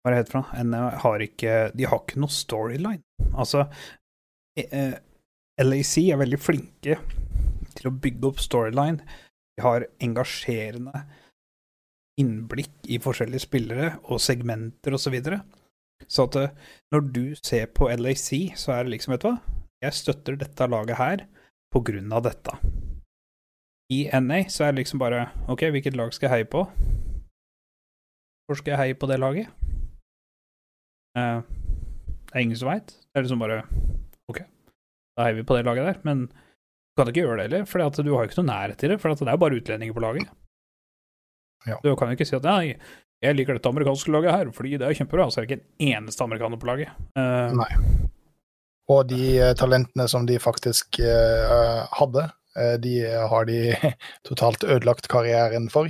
Hva 0.00 0.10
er 0.10 0.14
det 0.14 0.20
heter 0.22 0.32
for 0.32 0.40
noe? 0.42 0.64
NA 0.64 0.82
har 1.02 1.24
ikke 1.24 1.54
De 1.76 1.84
har 1.88 2.00
ikke 2.04 2.20
noe 2.22 2.32
storyline. 2.32 3.02
Altså 3.36 3.66
uh, 3.68 4.94
LAC 5.60 5.94
er 6.08 6.20
veldig 6.20 6.38
flinke 6.40 6.96
til 7.76 7.88
å 7.90 7.92
bygge 8.02 8.30
opp 8.30 8.40
storyline. 8.42 9.00
Har 9.64 9.86
engasjerende 10.02 11.04
innblikk 12.20 12.90
i 12.90 12.98
forskjellige 13.00 13.46
spillere 13.46 13.94
og 14.10 14.20
segmenter 14.22 14.94
osv. 14.96 15.06
Så, 15.06 15.14
videre. 15.14 15.40
så 16.06 16.26
at 16.28 16.36
eh, 16.36 16.54
når 16.92 17.06
du 17.14 17.24
ser 17.38 17.70
på 17.72 17.88
LAC, 17.88 18.28
så 18.56 18.74
er 18.76 18.84
det 18.84 18.96
liksom, 18.96 19.14
vet 19.14 19.24
du 19.24 19.30
hva, 19.30 19.38
jeg 19.80 19.96
støtter 19.96 20.36
dette 20.40 20.68
laget 20.68 21.00
her 21.00 21.24
på 21.72 21.82
grunn 21.86 22.12
av 22.12 22.26
dette. 22.26 22.56
I 23.90 24.04
NA 24.22 24.44
så 24.52 24.66
er 24.66 24.74
det 24.74 24.84
liksom 24.84 25.00
bare 25.02 25.30
OK, 25.50 25.64
hvilket 25.72 25.96
lag 25.98 26.12
skal 26.14 26.28
jeg 26.28 26.34
heie 26.36 26.50
på? 26.50 26.66
Hvor 28.46 28.58
skal 28.58 28.74
jeg 28.74 28.80
heie 28.82 28.98
på 28.98 29.08
det 29.10 29.18
laget? 29.22 29.48
Eh, 31.18 31.40
det 32.30 32.34
er 32.34 32.44
ingen 32.44 32.58
som 32.58 32.70
veit. 32.70 32.92
Det 32.92 33.18
er 33.18 33.26
liksom 33.26 33.42
bare 33.42 33.64
OK, 34.30 34.44
da 35.16 35.26
heier 35.26 35.40
vi 35.40 35.46
på 35.46 35.56
det 35.56 35.64
laget 35.66 35.88
der. 35.88 35.98
Men 36.06 36.28
du 37.00 37.06
kan 37.06 37.14
ikke 37.14 37.24
gjøre 37.24 37.36
det 37.38 37.44
heller, 37.48 37.66
for 37.68 37.80
du 37.80 38.10
har 38.12 38.24
jo 38.24 38.28
ikke 38.28 38.42
noe 38.42 38.50
nærhet 38.50 38.80
til 38.80 38.92
det. 38.92 38.98
For 39.00 39.12
det 39.12 39.24
er 39.24 39.36
jo 39.36 39.40
bare 39.40 39.56
utlendinger 39.56 39.96
på 39.96 40.02
laget. 40.04 40.32
Ja. 41.68 41.78
Du 41.84 41.94
kan 41.96 42.10
jo 42.10 42.16
ikke 42.16 42.26
si 42.28 42.36
at 42.36 42.44
nei, 42.48 42.74
jeg 43.24 43.36
liker 43.36 43.56
dette 43.56 43.72
amerikanske 43.72 44.12
laget 44.12 44.32
her, 44.32 44.50
fordi 44.56 44.76
det 44.80 44.88
er 44.88 44.96
kjempebra. 44.98 45.28
Så 45.28 45.40
er 45.40 45.46
det 45.46 45.50
ikke 45.50 45.64
en 45.64 45.94
eneste 45.94 46.24
amerikaner 46.24 46.60
på 46.60 46.68
laget. 46.68 46.92
Uh, 47.16 47.56
Nei. 47.56 47.70
Og 48.90 49.08
de 49.08 49.24
uh, 49.40 49.54
talentene 49.56 50.06
som 50.12 50.28
de 50.28 50.36
faktisk 50.42 51.00
uh, 51.04 51.88
hadde, 51.96 52.28
de 52.82 52.94
har 53.30 53.44
de 53.46 53.58
totalt 54.28 54.64
ødelagt 54.66 55.06
karrieren 55.08 55.68
for. 55.70 55.86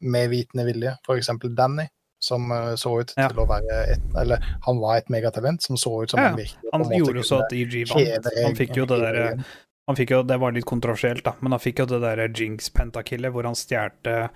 med 0.00 0.28
vitende 0.28 0.66
vilje. 0.66 0.92
Eksempel 1.14 1.54
Danny, 1.56 1.86
som 2.20 2.50
eh, 2.52 2.74
så 2.76 3.00
ut 3.00 3.14
Ja. 3.16 3.28
til 3.28 3.38
å 3.42 3.46
være 3.48 3.78
et 3.94 4.00
Eller 4.20 4.38
han 4.66 4.78
var 4.80 4.96
et 4.98 5.08
megatalent 5.08 5.62
som 5.62 5.76
så 5.76 6.02
ut 6.02 6.10
som 6.10 6.20
Ja, 6.20 6.28
han 6.28 6.36
virkelig 6.36 6.70
han 6.72 6.84
gjorde 6.98 7.24
så 7.24 7.38
at 7.44 7.52
EG 7.52 7.84
vant. 7.88 8.28
Han 8.44 8.54
fikk 8.56 8.76
jo 8.76 8.84
det 8.86 9.00
derre 9.00 9.44
Han 9.88 9.96
fikk 9.96 10.10
jo, 10.10 10.22
Det 10.22 10.38
var 10.38 10.52
litt 10.52 10.64
kontroversielt, 10.66 11.24
da, 11.24 11.32
men 11.40 11.50
han 11.52 11.58
fikk 11.60 11.78
jo 11.80 11.86
det 11.86 12.00
derre 12.02 12.28
Jinx 12.36 12.68
pentakillet 12.70 13.32
hvor 13.32 13.42
han 13.48 13.54
stjerte 13.58 14.30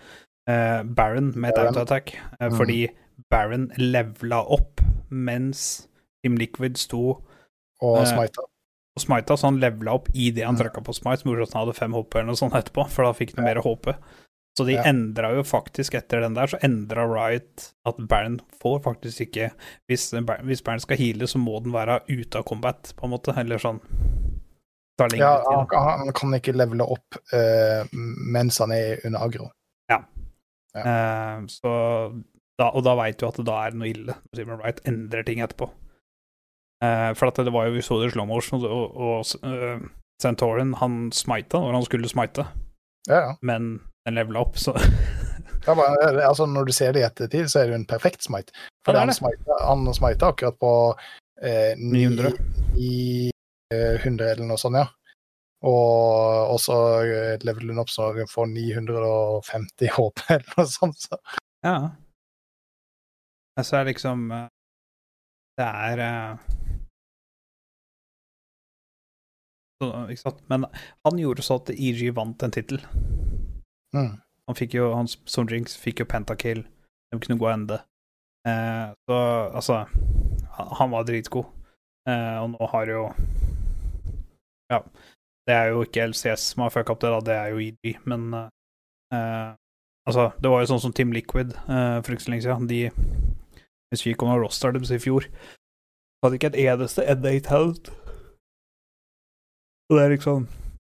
eh, 0.48 0.82
Baron 0.82 1.32
med 1.36 1.52
et 1.54 1.58
autoattack, 1.58 2.14
eh, 2.40 2.48
Mm. 2.50 2.56
fordi 2.58 2.88
Baron 3.30 3.70
levela 3.78 4.40
opp 4.50 4.80
mens 5.10 5.86
Team 6.24 6.36
Liquid 6.36 6.76
sto 6.76 7.20
Og 7.82 7.98
Eh, 8.00 8.04
smita. 8.04 8.40
og 8.96 9.00
smita, 9.02 9.36
så 9.36 9.44
han 9.50 9.60
levela 9.60 9.92
opp 9.94 10.08
i 10.14 10.30
det 10.30 10.44
han 10.44 10.54
Mm. 10.56 10.60
trykka 10.64 10.82
på 10.84 10.94
smite, 10.94 11.20
som 11.22 11.30
gjorde 11.32 11.42
at 11.48 11.52
han 11.54 11.66
hadde 11.66 11.76
fem 11.76 11.92
HP 11.92 12.14
eller 12.18 12.26
noe 12.26 12.36
sånt 12.36 12.54
etterpå, 12.54 12.88
for 12.88 13.04
da 13.04 13.12
fikk 13.12 13.34
han 13.36 13.44
mer 13.44 13.56
HP. 13.62 13.94
Så 14.54 14.64
de 14.68 14.76
Ja. 14.76 14.84
endra 14.86 15.32
jo 15.34 15.42
faktisk 15.42 15.94
etter 15.98 16.20
den 16.22 16.34
der, 16.36 16.46
så 16.46 16.58
endra 16.62 17.04
Riot 17.10 17.72
at 17.86 17.96
Baron 18.08 18.40
får 18.62 18.82
faktisk 18.84 19.20
ikke 19.26 19.48
Hvis, 19.90 20.12
hvis 20.46 20.62
Baron 20.62 20.80
skal 20.80 20.96
heale, 20.96 21.26
så 21.26 21.38
må 21.42 21.58
den 21.64 21.72
være 21.74 22.00
ute 22.08 22.38
av 22.38 22.44
combat, 22.44 22.92
på 22.96 23.04
en 23.04 23.10
måte, 23.10 23.34
eller 23.36 23.58
sånn. 23.58 23.80
Ja, 25.18 25.42
han, 25.50 25.66
han 25.74 26.12
kan 26.14 26.34
ikke 26.36 26.54
levele 26.54 26.86
opp 26.86 27.16
uh, 27.34 27.82
mens 28.30 28.60
han 28.62 28.70
er 28.70 29.00
under 29.04 29.24
aggro. 29.26 29.48
Eh, 30.74 31.40
så 31.46 31.70
da, 32.58 32.66
og 32.74 32.82
da 32.82 32.94
veit 32.98 33.18
du 33.20 33.28
at 33.28 33.36
det 33.38 33.46
da 33.46 33.60
er 33.66 33.76
noe 33.78 33.90
ille. 33.90 34.14
Simon 34.34 34.58
Wright 34.58 34.80
endrer 34.90 35.22
ting 35.26 35.42
etterpå. 35.44 35.68
Uh, 36.82 37.12
for 37.14 37.30
at 37.30 37.38
det 37.46 37.52
var 37.54 37.68
jo, 37.68 37.76
vi 37.76 37.82
så 37.86 38.00
det 38.00 38.10
i 38.10 38.14
slow 38.16 38.26
motion, 38.26 38.64
og, 38.66 38.96
og 38.98 39.46
uh, 39.46 39.84
Santorin 40.22 40.74
han 40.80 41.12
smita 41.14 41.60
når 41.62 41.78
han 41.78 41.86
skulle 41.86 42.10
smite, 42.10 42.46
Ja, 43.08 43.20
ja. 43.20 43.32
men 43.42 43.80
den 44.04 44.14
levela 44.14 44.40
opp, 44.40 44.58
så 44.58 44.76
Ja, 45.66 45.74
men, 45.74 46.18
eh, 46.18 46.28
altså, 46.28 46.46
når 46.46 46.64
du 46.64 46.72
ser 46.76 46.92
det 46.92 47.00
i 47.00 47.06
ettertid, 47.06 47.48
så 47.48 47.60
er 47.60 47.68
det 47.68 47.72
jo 47.72 47.80
en 47.80 47.86
perfekt 47.88 48.22
smite. 48.22 48.52
For 48.84 48.92
Ja, 48.92 49.06
det 49.06 49.16
det. 49.16 49.60
han 49.64 49.94
smita 49.96 50.28
akkurat 50.28 50.58
på 50.60 50.72
eh, 51.40 51.72
900. 51.78 52.32
900. 52.34 52.76
i 52.76 53.30
eh, 53.72 53.94
100 54.02 54.30
eller 54.32 54.44
noe 54.44 54.60
sånt, 54.60 54.76
ja. 54.76 54.88
Og, 55.64 56.60
så 56.60 56.76
eh, 57.08 57.38
leveler 57.40 57.72
hun 57.72 57.80
opp 57.80 57.88
så 57.88 58.10
hun 58.12 58.28
får 58.28 58.50
950 58.52 59.88
HP 59.96 60.20
eller 60.36 60.52
noe 60.58 60.66
sånt. 60.68 61.00
Så. 61.00 61.16
Ja. 61.64 61.78
Altså 63.56 63.78
er 63.78 63.86
liksom 63.88 64.28
Det 65.56 65.64
er 65.64 66.00
så, 69.80 69.88
Ikke 70.10 70.20
sant. 70.20 70.44
Men 70.50 70.66
han 71.06 71.18
gjorde 71.18 71.42
så 71.46 71.56
at 71.62 71.72
EG 71.72 72.10
vant 72.16 72.42
en 72.44 72.52
tittel. 72.52 72.84
Mm. 73.94 74.12
Han 74.46 74.58
fikk 74.58 74.76
jo 74.76 74.90
han 74.92 75.08
som 75.08 75.48
Jinx 75.48 75.76
fikk 75.80 76.02
jo 76.02 76.08
pentakill. 76.10 76.64
De 77.12 77.20
kunne 77.20 77.38
gå 77.40 77.48
ende. 77.48 77.80
Eh, 78.48 78.92
så 79.08 79.18
altså 79.54 79.84
han, 80.78 80.90
var 80.90 81.06
dritgod. 81.08 81.46
Eh, 82.08 82.36
og 82.42 82.50
nå 82.54 82.70
har 82.74 82.90
jo 82.90 83.08
Ja. 84.72 84.82
Det 85.44 85.52
er 85.52 85.66
jo 85.74 85.82
ikke 85.84 86.06
LCS 86.08 86.40
som 86.40 86.62
har 86.64 86.72
fucka 86.72 86.94
opp 86.94 87.00
det, 87.02 87.10
da. 87.12 87.20
Det 87.20 87.34
er 87.36 87.48
jo 87.52 87.58
EG. 87.60 87.98
Men 88.08 88.32
eh, 88.34 88.48
eh, 89.12 89.50
altså, 90.08 90.30
det 90.40 90.50
var 90.50 90.62
jo 90.62 90.70
sånn 90.72 90.80
som 90.86 90.94
Team 90.96 91.12
Liquid 91.12 91.52
eh, 91.52 91.98
for 92.00 92.14
ikke 92.14 92.24
så 92.24 92.32
lenge 92.32 92.46
siden. 92.46 92.68
De 92.68 92.90
Hvis 93.92 94.06
vi 94.06 94.14
kom 94.18 94.32
om 94.32 94.40
roster 94.40 94.72
deres 94.72 94.90
i 94.90 94.98
fjor, 94.98 95.28
hadde 96.24 96.38
ikke 96.40 96.50
et 96.54 96.62
eneste 96.64 97.04
NA-talent. 97.04 97.92
Og 99.90 99.98
det 99.98 100.04
er 100.04 100.14
liksom 100.16 100.48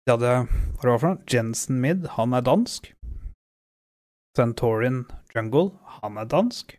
De 0.05 0.13
hadde 0.13 0.33
Hva 0.45 0.83
var 0.83 0.91
det 0.91 1.01
for 1.01 1.09
noe? 1.09 1.23
Jensen 1.31 1.79
Mid, 1.81 2.05
han 2.13 2.35
er 2.37 2.45
dansk. 2.45 2.91
Centaurin 4.37 5.05
Jungle, 5.33 5.71
han 6.01 6.19
er 6.21 6.27
dansk. 6.29 6.75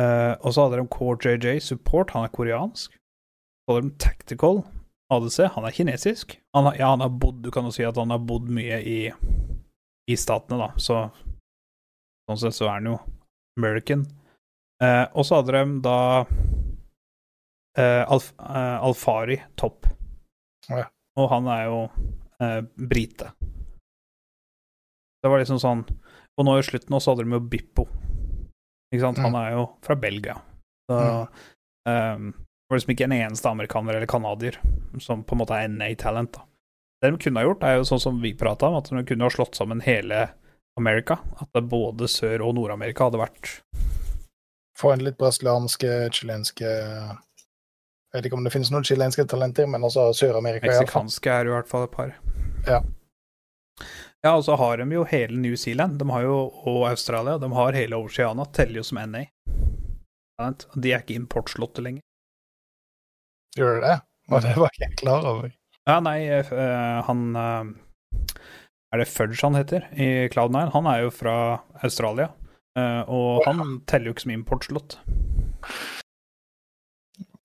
Eh, 0.00 0.34
og 0.40 0.54
så 0.54 0.66
hadde 0.66 0.80
de 0.80 0.88
Core 0.90 1.36
JJ 1.36 1.60
Support, 1.62 2.14
han 2.16 2.26
er 2.26 2.34
koreansk. 2.34 2.96
Så 2.96 3.74
hadde 3.74 3.88
de 3.88 3.98
Tactical 4.02 4.62
ADC, 5.10 5.38
han 5.54 5.66
er 5.66 5.76
kinesisk. 5.76 6.38
Han 6.56 6.70
har, 6.70 6.78
ja, 6.80 6.90
han 6.90 7.04
har 7.04 7.12
bodd, 7.22 7.42
du 7.44 7.50
kan 7.54 7.66
jo 7.68 7.74
si 7.74 7.86
at 7.86 7.98
han 7.98 8.10
har 8.14 8.22
bodd 8.22 8.50
mye 8.50 8.80
i, 8.86 8.98
i 10.10 10.18
statene, 10.18 10.58
da, 10.62 10.70
så 10.78 11.04
sånn 12.30 12.40
sett 12.44 12.58
så 12.58 12.68
er 12.68 12.76
han 12.78 12.92
jo 12.92 12.98
American. 13.58 14.06
Eh, 14.82 15.06
og 15.12 15.26
så 15.26 15.40
hadde 15.40 15.58
de 15.58 15.80
da 15.84 15.98
eh, 17.78 18.04
Alf, 18.06 18.32
eh, 18.38 18.76
Alfari 18.86 19.40
topp. 19.60 19.90
Ja. 20.70 20.86
Og 21.20 21.28
han 21.32 21.48
er 21.52 21.64
jo 21.68 21.78
eh, 22.40 22.60
brite. 22.90 23.30
Det 25.20 25.28
var 25.28 25.42
liksom 25.42 25.60
sånn 25.60 25.82
Og 26.38 26.46
nå 26.46 26.54
i 26.56 26.64
slutten 26.64 26.94
også 26.96 27.12
hadde 27.12 27.26
de 27.26 27.34
jo 27.36 27.40
Bippo. 27.52 27.84
Ikke 28.94 29.02
sant? 29.04 29.18
Han 29.20 29.34
Mm. 29.34 29.40
er 29.42 29.50
jo 29.58 29.64
fra 29.84 29.94
Belgia. 30.00 30.36
Så 30.88 30.96
ehm, 31.86 32.30
det 32.32 32.70
var 32.70 32.78
liksom 32.78 32.94
ikke 32.94 33.04
en 33.04 33.12
eneste 33.18 33.50
amerikaner 33.50 33.94
eller 33.98 34.06
canadier 34.08 34.56
som 34.98 35.22
på 35.22 35.34
en 35.36 35.38
måte 35.42 35.58
er 35.58 35.68
NA-talent. 35.68 36.32
da. 36.32 36.46
Det 37.02 37.10
de 37.12 37.18
kunne 37.18 37.40
ha 37.40 37.46
gjort, 37.46 37.62
er 37.62 37.76
jo 37.76 37.84
sånn 37.84 38.00
som 38.00 38.20
vi 38.22 38.32
prata 38.34 38.66
om, 38.68 38.76
at 38.76 38.88
de 38.88 39.04
kunne 39.04 39.22
ha 39.28 39.30
slått 39.30 39.54
sammen 39.54 39.80
hele 39.82 40.30
Amerika. 40.78 41.18
At 41.40 41.52
både 41.68 42.08
Sør- 42.08 42.46
og 42.48 42.54
Nord-Amerika 42.54 43.04
hadde 43.10 43.20
vært 43.20 43.60
Få 44.78 44.94
inn 44.94 45.04
litt 45.04 45.18
brasilianske, 45.18 46.10
chilenske 46.10 46.68
Jeg 48.10 48.18
vet 48.18 48.26
ikke 48.26 48.38
om 48.40 48.46
det 48.46 48.50
finnes 48.50 48.70
noen 48.74 48.86
chilenske 48.86 49.22
talenter, 49.30 49.68
men 49.70 49.84
også 49.86 50.08
Sør-Amerika. 50.18 50.66
Meksikanske 50.66 51.30
er 51.30 51.46
i 51.46 51.52
hvert 51.54 51.68
fall 51.70 51.84
et 51.86 51.92
par. 51.94 52.10
Ja. 52.66 52.80
Ja, 54.20 54.32
og 54.36 54.42
så 54.44 54.56
har 54.60 54.80
de 54.82 54.86
jo 54.92 55.04
hele 55.08 55.38
New 55.40 55.54
Zealand 55.56 55.94
de 56.00 56.08
har 56.10 56.22
jo, 56.26 56.40
og 56.68 56.82
Australia. 56.90 57.38
De 57.40 57.48
har 57.54 57.72
hele 57.78 57.96
Oceana, 57.96 58.44
teller 58.52 58.82
jo 58.82 58.84
som 58.84 58.98
NA. 59.12 59.22
De 60.74 60.90
er 60.92 61.00
ikke 61.04 61.14
importslottet 61.20 61.84
lenger. 61.86 62.02
Gjør 63.56 63.78
de 63.78 63.86
det? 63.86 63.96
Og 64.30 64.42
det 64.44 64.52
var 64.58 64.74
ikke 64.74 64.84
jeg 64.88 64.98
klar 65.00 65.24
over. 65.26 65.48
Ja, 65.88 65.96
nei, 66.04 66.18
eh, 66.28 66.98
han 67.06 67.22
eh, 67.40 67.64
Er 68.92 69.00
det 69.00 69.08
Fudge 69.10 69.40
han 69.42 69.56
heter 69.58 69.86
i 69.94 70.28
Cloud9? 70.30 70.66
Han 70.74 70.86
er 70.90 71.06
jo 71.06 71.10
fra 71.14 71.34
Australia. 71.82 72.28
eh, 72.78 73.02
og 73.08 73.46
han 73.46 73.80
teller 73.86 74.10
jo 74.10 74.14
ikke 74.16 74.26
som 74.26 74.34
importslått. 74.36 74.98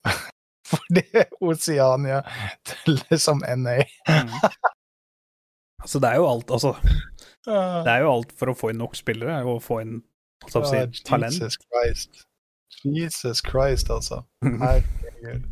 Fordi 0.75 1.03
Oceania 1.41 2.21
teller 2.67 3.17
som 3.17 3.43
NA. 3.63 3.79
Altså, 5.85 5.99
det 6.01 6.09
er 6.09 6.15
jo 6.17 6.23
alt, 6.25 6.49
altså. 6.49 6.71
Det 7.45 7.91
er 7.91 7.99
jo 8.01 8.07
alt 8.09 8.31
for 8.39 8.49
å 8.49 8.55
få 8.57 8.71
inn 8.73 8.79
nok 8.81 8.95
spillere, 8.97 9.35
og 9.45 9.59
få 9.61 9.75
inn 9.83 9.99
altså, 10.41 10.63
å 10.63 10.69
si, 10.71 10.79
Ah, 10.81 11.01
talent. 11.05 11.35
Jesus 11.37 11.59
Christ. 11.61 12.23
Jesus 12.81 13.43
Christ, 13.45 13.91
altså. 13.93 14.23
Herregud. 14.63 15.45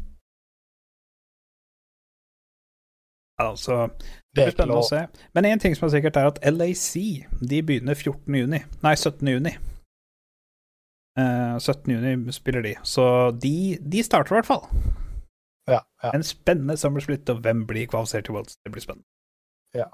Altså, 3.43 3.77
Det 4.33 4.47
blir 4.47 4.55
spennende 4.55 4.79
å 4.81 4.87
se. 4.87 5.03
Men 5.37 5.47
én 5.51 5.61
ting 5.61 5.75
som 5.77 5.85
er 5.87 5.93
sikkert, 5.99 6.17
er 6.17 6.31
at 6.31 6.41
LAC 6.49 6.89
de 7.41 7.61
begynner 7.65 7.93
14. 7.97 8.35
juni. 8.41 8.63
Nei, 8.85 8.95
17. 8.97 9.29
juni. 9.35 9.53
Eh, 11.19 11.55
17. 11.61 11.93
juni 11.93 12.33
spiller 12.33 12.65
de, 12.65 12.73
så 12.89 13.05
de, 13.37 13.77
de 13.77 14.01
starter 14.05 14.33
i 14.33 14.39
hvert 14.39 14.49
fall. 14.49 14.65
Ja, 15.69 15.79
ja. 16.03 16.11
En 16.11 16.23
spennende 16.23 16.77
Summer 16.77 17.03
Split, 17.03 17.29
og 17.31 17.43
hvem 17.45 17.63
blir 17.67 17.87
kvalifisert 17.87 18.27
til 18.27 18.35
Worlds? 18.35 18.57
Det 18.63 18.71
blir 18.73 18.83
spennende. 18.83 19.07
Ja. 19.77 19.87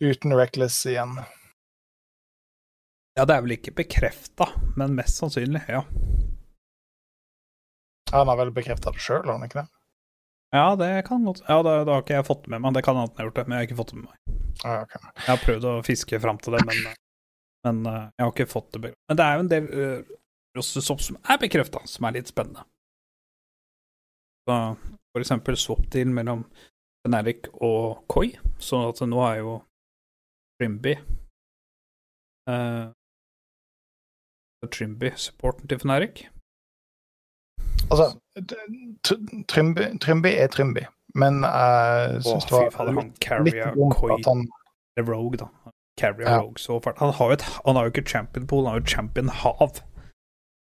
Uten 0.00 0.32
Reckless 0.36 0.78
igjen. 0.88 1.18
Ja, 3.16 3.24
det 3.24 3.36
er 3.36 3.44
vel 3.44 3.56
ikke 3.56 3.72
bekrefta, 3.76 4.50
men 4.76 4.96
mest 4.96 5.20
sannsynlig, 5.20 5.62
ja. 5.72 5.84
Han 8.12 8.28
har 8.28 8.38
vel 8.38 8.52
bekrefta 8.54 8.92
det 8.92 9.02
sjøl, 9.02 9.24
har 9.24 9.38
han 9.38 9.46
ikke 9.48 9.62
det? 9.62 9.70
Ja, 10.54 10.76
det 10.78 10.90
kan 11.08 11.24
godt 11.26 11.42
Ja, 11.48 11.58
det, 11.62 11.72
det 11.84 11.92
har 11.92 12.04
ikke 12.04 12.20
jeg 12.20 12.26
fått 12.28 12.46
med 12.46 12.62
meg. 12.62 12.76
Det 12.76 12.82
kan 12.86 12.96
hende 12.96 13.10
han 13.10 13.18
har 13.18 13.28
gjort 13.28 13.40
det, 13.40 13.46
men 13.46 13.56
jeg 13.56 13.62
har 13.64 13.68
ikke 13.68 13.78
fått 13.80 13.92
det 13.92 13.98
med 13.98 14.06
meg. 14.06 14.36
Ah, 14.64 14.78
okay. 14.84 15.00
Jeg 15.18 15.28
har 15.28 15.42
prøvd 15.42 15.66
å 15.68 15.72
fiske 15.84 16.20
fram 16.22 16.38
til 16.40 16.56
det, 16.56 16.62
men, 16.68 16.86
men 17.66 17.82
eh, 17.90 18.04
jeg 18.14 18.24
har 18.24 18.32
ikke 18.32 18.48
fått 18.52 18.70
det. 18.76 18.92
Men 19.10 19.18
det 19.18 19.26
er 19.26 19.34
jo 19.34 19.44
en 19.44 19.50
del 19.52 19.66
uh, 19.74 20.14
som 20.86 21.18
er 21.18 21.42
bekrefta, 21.42 21.82
som 21.90 22.08
er 22.08 22.16
litt 22.16 22.30
spennende. 22.32 22.64
Så 24.46 25.20
eksempel 25.20 25.56
swap-deal 25.56 26.10
mellom 26.12 26.44
Fnatic 27.06 27.48
og 27.52 28.04
Koi, 28.08 28.36
så 28.58 28.88
at 28.90 29.00
nå 29.08 29.20
er 29.26 29.40
jo 29.40 29.54
Trimby 30.60 30.94
uh, 32.50 32.92
Trimby 34.72 35.10
supporten 35.16 35.68
til 35.68 35.78
Fnatic. 35.78 36.26
Altså, 37.90 38.18
Trimby, 39.48 39.98
Trimby 40.02 40.30
er 40.34 40.46
Trimby, 40.46 40.84
men 41.14 41.42
jeg 41.44 42.22
syns 42.22 42.44
det 42.44 42.50
fader, 42.74 42.92
var 42.92 43.02
han 43.02 43.10
litt 43.10 43.20
carrier 43.22 43.74
Koi 43.94 44.14
at 44.18 44.26
han 44.26 44.46
Rogue, 44.96 45.36
da. 45.36 45.46
Carrier 46.00 46.28
Ja. 46.28 46.40
Rogue 46.40 46.58
så 46.58 46.80
fælt. 46.80 46.98
Han 46.98 47.12
har 47.12 47.26
jo 47.26 47.32
et, 47.32 47.42
han 47.66 47.76
har 47.76 47.82
jo 47.82 47.92
ikke 47.92 48.08
champion 48.08 48.46
pool, 48.46 48.64
han 48.64 48.72
har 48.72 48.80
jo 48.80 48.86
champion 48.86 49.28
hav. 49.28 49.80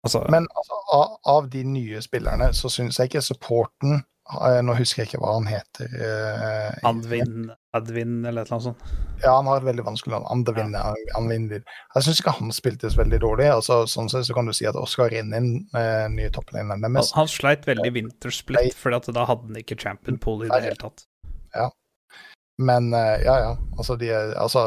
Altså, 0.03 0.25
Men 0.33 0.47
altså, 0.57 0.77
av, 0.97 1.17
av 1.29 1.49
de 1.53 1.63
nye 1.67 2.01
spillerne 2.01 2.47
så 2.57 2.69
syns 2.73 2.97
jeg 2.97 3.11
ikke 3.11 3.21
supporten 3.21 3.99
eh, 3.99 4.59
Nå 4.65 4.73
husker 4.79 5.03
jeg 5.03 5.11
ikke 5.11 5.19
hva 5.21 5.35
han 5.35 5.49
heter. 5.49 5.91
eh, 5.93 6.79
Advin, 6.89 7.51
Advin 7.77 8.15
eller 8.25 8.41
et 8.41 8.49
eller 8.49 8.55
annet 8.57 8.65
sånt. 8.71 8.95
Ja, 9.21 9.35
han 9.35 9.49
har 9.51 9.61
et 9.61 9.67
veldig 9.67 9.85
vanskelig 9.85 10.15
navn. 10.15 10.25
Andevin, 10.33 10.73
Anvin. 11.19 11.45
Jeg 11.51 12.07
syns 12.07 12.21
ikke 12.23 12.33
han 12.39 12.49
spilte 12.55 12.89
så 12.89 13.03
veldig 13.03 13.19
dårlig. 13.21 13.51
Altså, 13.53 13.83
sånn 13.91 14.09
sett 14.09 14.25
så 14.25 14.33
kan 14.37 14.49
du 14.49 14.55
si 14.57 14.65
at 14.65 14.79
Oskar 14.79 15.11
Rinnin, 15.13 15.51
eh, 15.77 16.07
nye 16.09 16.31
topplinjen 16.33 16.73
Han, 16.73 16.81
deres 16.87 17.13
han 17.19 17.29
sleit 17.29 17.69
veldig 17.69 17.93
vintersplitt, 17.93 18.71
vintersplit, 18.71 18.79
for 18.81 19.13
da 19.13 19.27
hadde 19.29 19.51
han 19.51 19.61
ikke 19.61 19.77
champion 19.77 20.17
pool 20.17 20.47
i 20.47 20.49
det 20.49 20.63
hele 20.65 20.81
tatt. 20.81 21.05
Ja. 21.53 21.69
Men 22.61 22.93
eh, 22.97 23.21
ja, 23.25 23.37
ja. 23.45 23.53
Altså, 23.77 23.95
de 24.01 24.09
er 24.13 24.33
Altså 24.39 24.65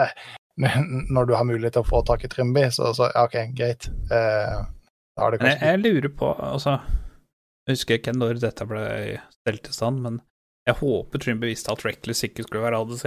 Når 0.60 1.26
du 1.28 1.34
har 1.34 1.44
mulighet 1.48 1.72
til 1.78 1.82
å 1.84 1.88
få 1.88 2.02
tak 2.06 2.24
i 2.24 2.28
Trimby, 2.28 2.66
så, 2.74 2.90
så 2.96 3.08
ja, 3.14 3.24
OK, 3.24 3.36
greit. 3.56 3.86
Eh, 4.12 4.58
da 5.16 5.30
det 5.32 5.40
kanskje 5.40 5.56
jeg, 5.56 5.66
jeg 5.68 5.80
lurer 5.84 6.12
på, 6.16 6.28
altså 6.36 6.76
Jeg 7.68 7.74
husker 7.76 7.98
ikke 8.00 8.12
når 8.16 8.40
dette 8.42 8.66
ble 8.68 8.84
stelt 9.40 9.68
i 9.68 9.72
stand, 9.76 10.00
men 10.04 10.20
jeg 10.68 10.76
håper 10.80 11.18
Trimby 11.22 11.48
visste 11.50 11.72
at 11.72 11.84
Reckless 11.86 12.22
ikke 12.28 12.44
skulle 12.46 12.62
være 12.66 12.80
ADC. 12.84 13.04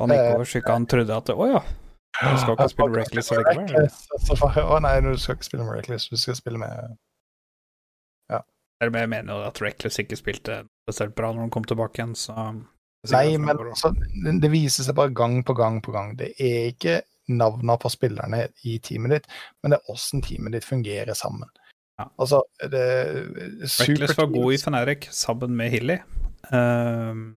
Han 0.00 0.12
gikk 0.14 0.20
Eh, 0.24 0.34
over, 0.34 0.44
så 0.48 0.62
han 0.66 0.86
trodde 0.88 1.16
at 1.16 1.28
Å 1.34 1.46
ja, 1.50 1.60
jeg 2.22 2.38
skal 2.40 2.54
ikke 2.56 2.68
spille 2.72 3.02
Reckless 3.02 3.28
for- 4.40 4.60
Å 4.64 4.78
nei, 4.82 4.94
du 5.04 5.10
skal 5.20 5.36
ikke 5.36 5.48
spille 5.50 5.66
med 5.66 5.76
Reckless, 5.80 6.08
du 6.08 6.16
skal 6.16 6.38
spille 6.38 6.58
med 6.62 6.96
Ja. 8.30 8.40
jeg 8.80 8.92
mener 8.94 9.34
jo 9.34 9.42
at 9.50 9.60
Reckless 9.60 9.98
ikke 10.00 10.16
spilte 10.18 10.62
spesielt 10.86 11.14
bra 11.18 11.32
når 11.34 11.46
han 11.48 11.50
kom 11.54 11.64
tilbake 11.68 12.00
igjen, 12.00 12.14
så 12.16 12.34
Nei, 13.08 13.38
men 13.40 13.56
altså, 13.56 13.94
det, 14.42 14.50
viser 14.52 14.84
seg 14.84 14.96
bare 14.98 15.14
gang 15.16 15.38
på 15.46 15.54
gang 15.56 15.78
på 15.84 15.94
gang. 15.94 16.12
Det 16.18 16.34
er 16.36 16.68
ikke 16.74 16.98
navnene 17.32 17.78
på 17.80 17.88
spillerne 17.92 18.42
i 18.68 18.76
teamet 18.82 19.14
ditt, 19.14 19.28
men 19.62 19.72
det 19.72 19.78
er 19.78 19.92
åssen 19.94 20.20
teamet 20.24 20.56
ditt 20.56 20.66
fungerer 20.68 21.16
sammen. 21.16 21.48
Ja. 22.00 22.08
Altså, 22.20 22.42
det 22.72 22.84
Reckless 23.80 24.18
var 24.18 24.28
god 24.32 24.52
i 24.52 24.60
Feneric 24.60 25.08
sammen 25.16 25.56
med 25.56 25.72
Hilly. 25.72 25.96
Uh, 26.50 27.32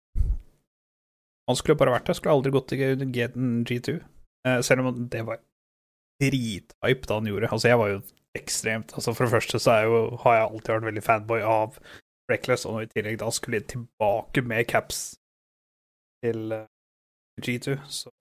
han 1.47 1.59
skulle 1.59 1.79
bare 1.79 1.95
vært 1.95 2.11
der, 2.11 2.19
skulle 2.19 2.35
aldri 2.35 2.53
gått 2.55 2.73
til 2.73 3.07
G2. 3.15 3.97
Uh, 4.47 4.59
selv 4.65 4.83
om 4.83 5.07
det 5.11 5.23
var 5.27 5.39
drithype 6.23 7.07
da 7.07 7.19
han 7.19 7.31
gjorde. 7.31 7.51
Altså, 7.51 7.71
jeg 7.71 7.79
var 7.79 7.95
jo 7.95 8.03
ekstremt 8.33 8.95
Altså, 8.97 9.13
for 9.13 9.27
det 9.27 9.31
første 9.35 9.59
så 9.61 9.75
jo, 9.85 9.97
har 10.23 10.39
jeg 10.39 10.47
alltid 10.47 10.73
vært 10.73 10.87
veldig 10.89 11.03
fanboy 11.05 11.43
av 11.45 11.75
Reckless, 12.31 12.63
og 12.65 12.81
i 12.81 12.87
tillegg 12.91 13.19
da 13.21 13.27
skulle 13.35 13.59
jeg 13.59 13.69
tilbake 13.75 14.41
med 14.47 14.65
caps 14.71 15.13
til 16.23 16.55
eh, 16.55 16.67
G2, 17.43 17.77
så 17.89 18.11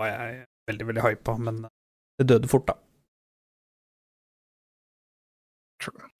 var 0.00 0.08
jeg 0.08 0.44
veldig, 0.70 0.86
veldig 0.90 1.04
hypa, 1.04 1.34
men 1.36 1.64
det 2.20 2.28
døde 2.28 2.48
fort, 2.48 2.68
da. 2.68 2.76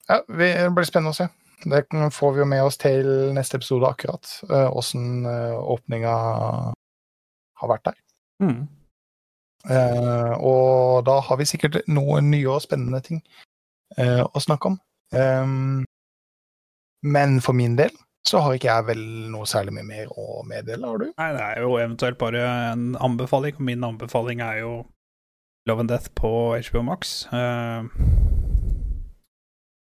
Ja, 0.09 0.19
vi, 0.29 0.49
det 0.49 0.73
blir 0.75 0.89
spennende 0.89 1.13
å 1.15 1.19
se. 1.19 1.29
Det 1.61 1.85
får 2.17 2.35
vi 2.35 2.41
jo 2.41 2.49
med 2.49 2.65
oss 2.65 2.79
til 2.81 3.09
neste 3.37 3.61
episode 3.61 3.89
akkurat, 3.89 4.31
åssen 4.73 5.27
åpninga 5.29 6.15
har 7.61 7.69
vært 7.69 7.91
der. 7.91 7.99
Mm. 8.41 8.63
Eh, 9.69 10.33
og 10.41 11.05
da 11.05 11.19
har 11.21 11.37
vi 11.37 11.49
sikkert 11.49 11.83
noen 11.89 12.31
nye 12.33 12.49
og 12.49 12.63
spennende 12.65 13.03
ting 13.05 13.21
eh, 13.99 14.23
å 14.25 14.41
snakke 14.41 14.73
om. 14.73 14.79
Ehm, 15.13 15.83
men 17.05 17.41
for 17.45 17.57
min 17.57 17.77
del 17.77 17.93
så 18.29 18.41
har 18.45 18.57
ikke 18.57 18.69
jeg 18.69 18.87
vel 18.91 19.03
noe 19.33 19.49
særlig 19.49 19.75
mye 19.77 19.87
mer 19.89 20.11
å 20.21 20.43
meddele, 20.49 20.87
har 20.87 21.01
du? 21.01 21.07
Nei, 21.11 21.29
det 21.37 21.45
er 21.45 21.63
jo 21.65 21.77
eventuelt 21.79 22.19
bare 22.21 22.43
en 22.73 22.91
anbefaling, 23.01 23.57
og 23.57 23.69
min 23.69 23.87
anbefaling 23.87 24.43
er 24.45 24.61
jo 24.61 24.73
Love 25.69 25.85
and 25.85 25.93
Death 25.93 26.11
på 26.19 26.33
HBO 26.69 26.83
Max. 26.83 27.25
Eh, 27.33 27.85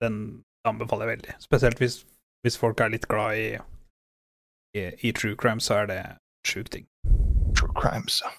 den 0.03 0.19
anbefaler 0.67 1.07
jeg 1.07 1.17
veldig. 1.17 1.37
Spesielt 1.41 1.81
hvis, 1.81 2.01
hvis 2.45 2.57
folk 2.57 2.79
er 2.81 2.93
litt 2.93 3.07
glad 3.09 3.37
i, 3.41 3.47
i, 4.77 4.89
i 5.01 5.13
true 5.17 5.35
crime, 5.35 5.61
så 5.61 5.81
er 5.81 5.89
det 5.89 6.01
sjuk 6.47 6.69
ting. 6.73 6.85
True 7.57 7.73
Crimes. 7.73 8.21
ja. 8.25 8.33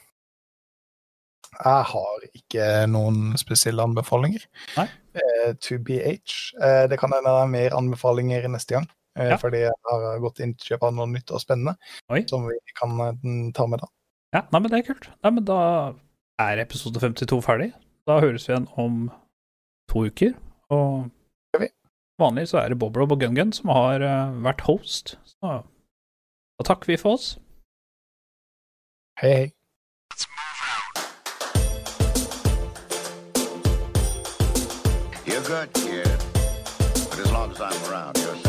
Jeg 1.59 1.85
har 1.91 2.25
ikke 2.39 2.65
noen 2.87 3.33
spesielle 3.41 3.83
anbefalinger. 3.83 4.45
Nei. 4.77 4.87
Uh, 5.17 5.55
to 5.59 5.79
BH. 5.83 6.53
Uh, 6.61 6.85
det 6.91 7.01
kan 7.01 7.11
hende 7.11 7.33
det 7.33 7.41
er 7.43 7.51
mer 7.51 7.75
anbefalinger 7.75 8.47
neste 8.53 8.77
gang. 8.77 8.87
Eh, 9.17 9.31
Ja. 9.33 9.37
Fordi 9.41 9.59
jeg 9.65 9.73
har 9.91 10.19
gått 10.21 10.41
inn 10.45 10.55
til 10.55 10.67
å 10.67 10.79
kjøpe 10.79 10.93
noe 10.95 11.07
nytt 11.11 11.31
og 11.33 11.41
spennende 11.41 11.77
Oi. 12.13 12.25
som 12.29 12.45
vi 12.47 12.57
kan 12.79 12.93
eh, 13.01 13.53
ta 13.55 13.67
med 13.67 13.81
da. 13.81 13.89
Ja, 14.35 14.43
nei, 14.53 14.61
men 14.61 14.71
det 14.71 14.79
er 14.83 14.89
kult. 14.93 15.09
Nei, 15.25 15.31
men 15.39 15.45
da 15.49 15.61
er 16.39 16.59
episode 16.63 17.01
52 17.01 17.41
ferdig. 17.43 17.73
Da 18.07 18.21
høres 18.21 18.45
vi 18.49 18.53
igjen 18.55 18.69
om 18.77 19.11
to 19.91 20.05
uker. 20.09 20.35
Og 20.71 21.09
Vanlig 22.19 22.49
så 22.51 22.59
er 22.59 22.73
det 22.73 22.79
Boblob 22.83 23.13
og 23.15 23.21
Gun 23.23 23.37
Gun 23.39 23.53
som 23.55 23.71
har 23.71 24.03
eh, 24.03 24.33
vært 24.43 24.65
host. 24.67 25.15
Så 25.23 25.53
da 25.63 26.65
takker 26.67 26.91
vi 26.91 26.97
for 26.99 27.15
oss. 27.15 27.37
Hei, 29.23 29.31
hei. 29.31 29.47
You're 35.27 35.43
good, 35.43 35.73
kid. 35.75 36.09
But 37.11 37.19
as 37.21 37.31
long 37.33 37.51
as 37.53 37.61
I'm 37.61 37.91
around, 37.91 38.17
you're 38.17 38.35
second 38.37 38.48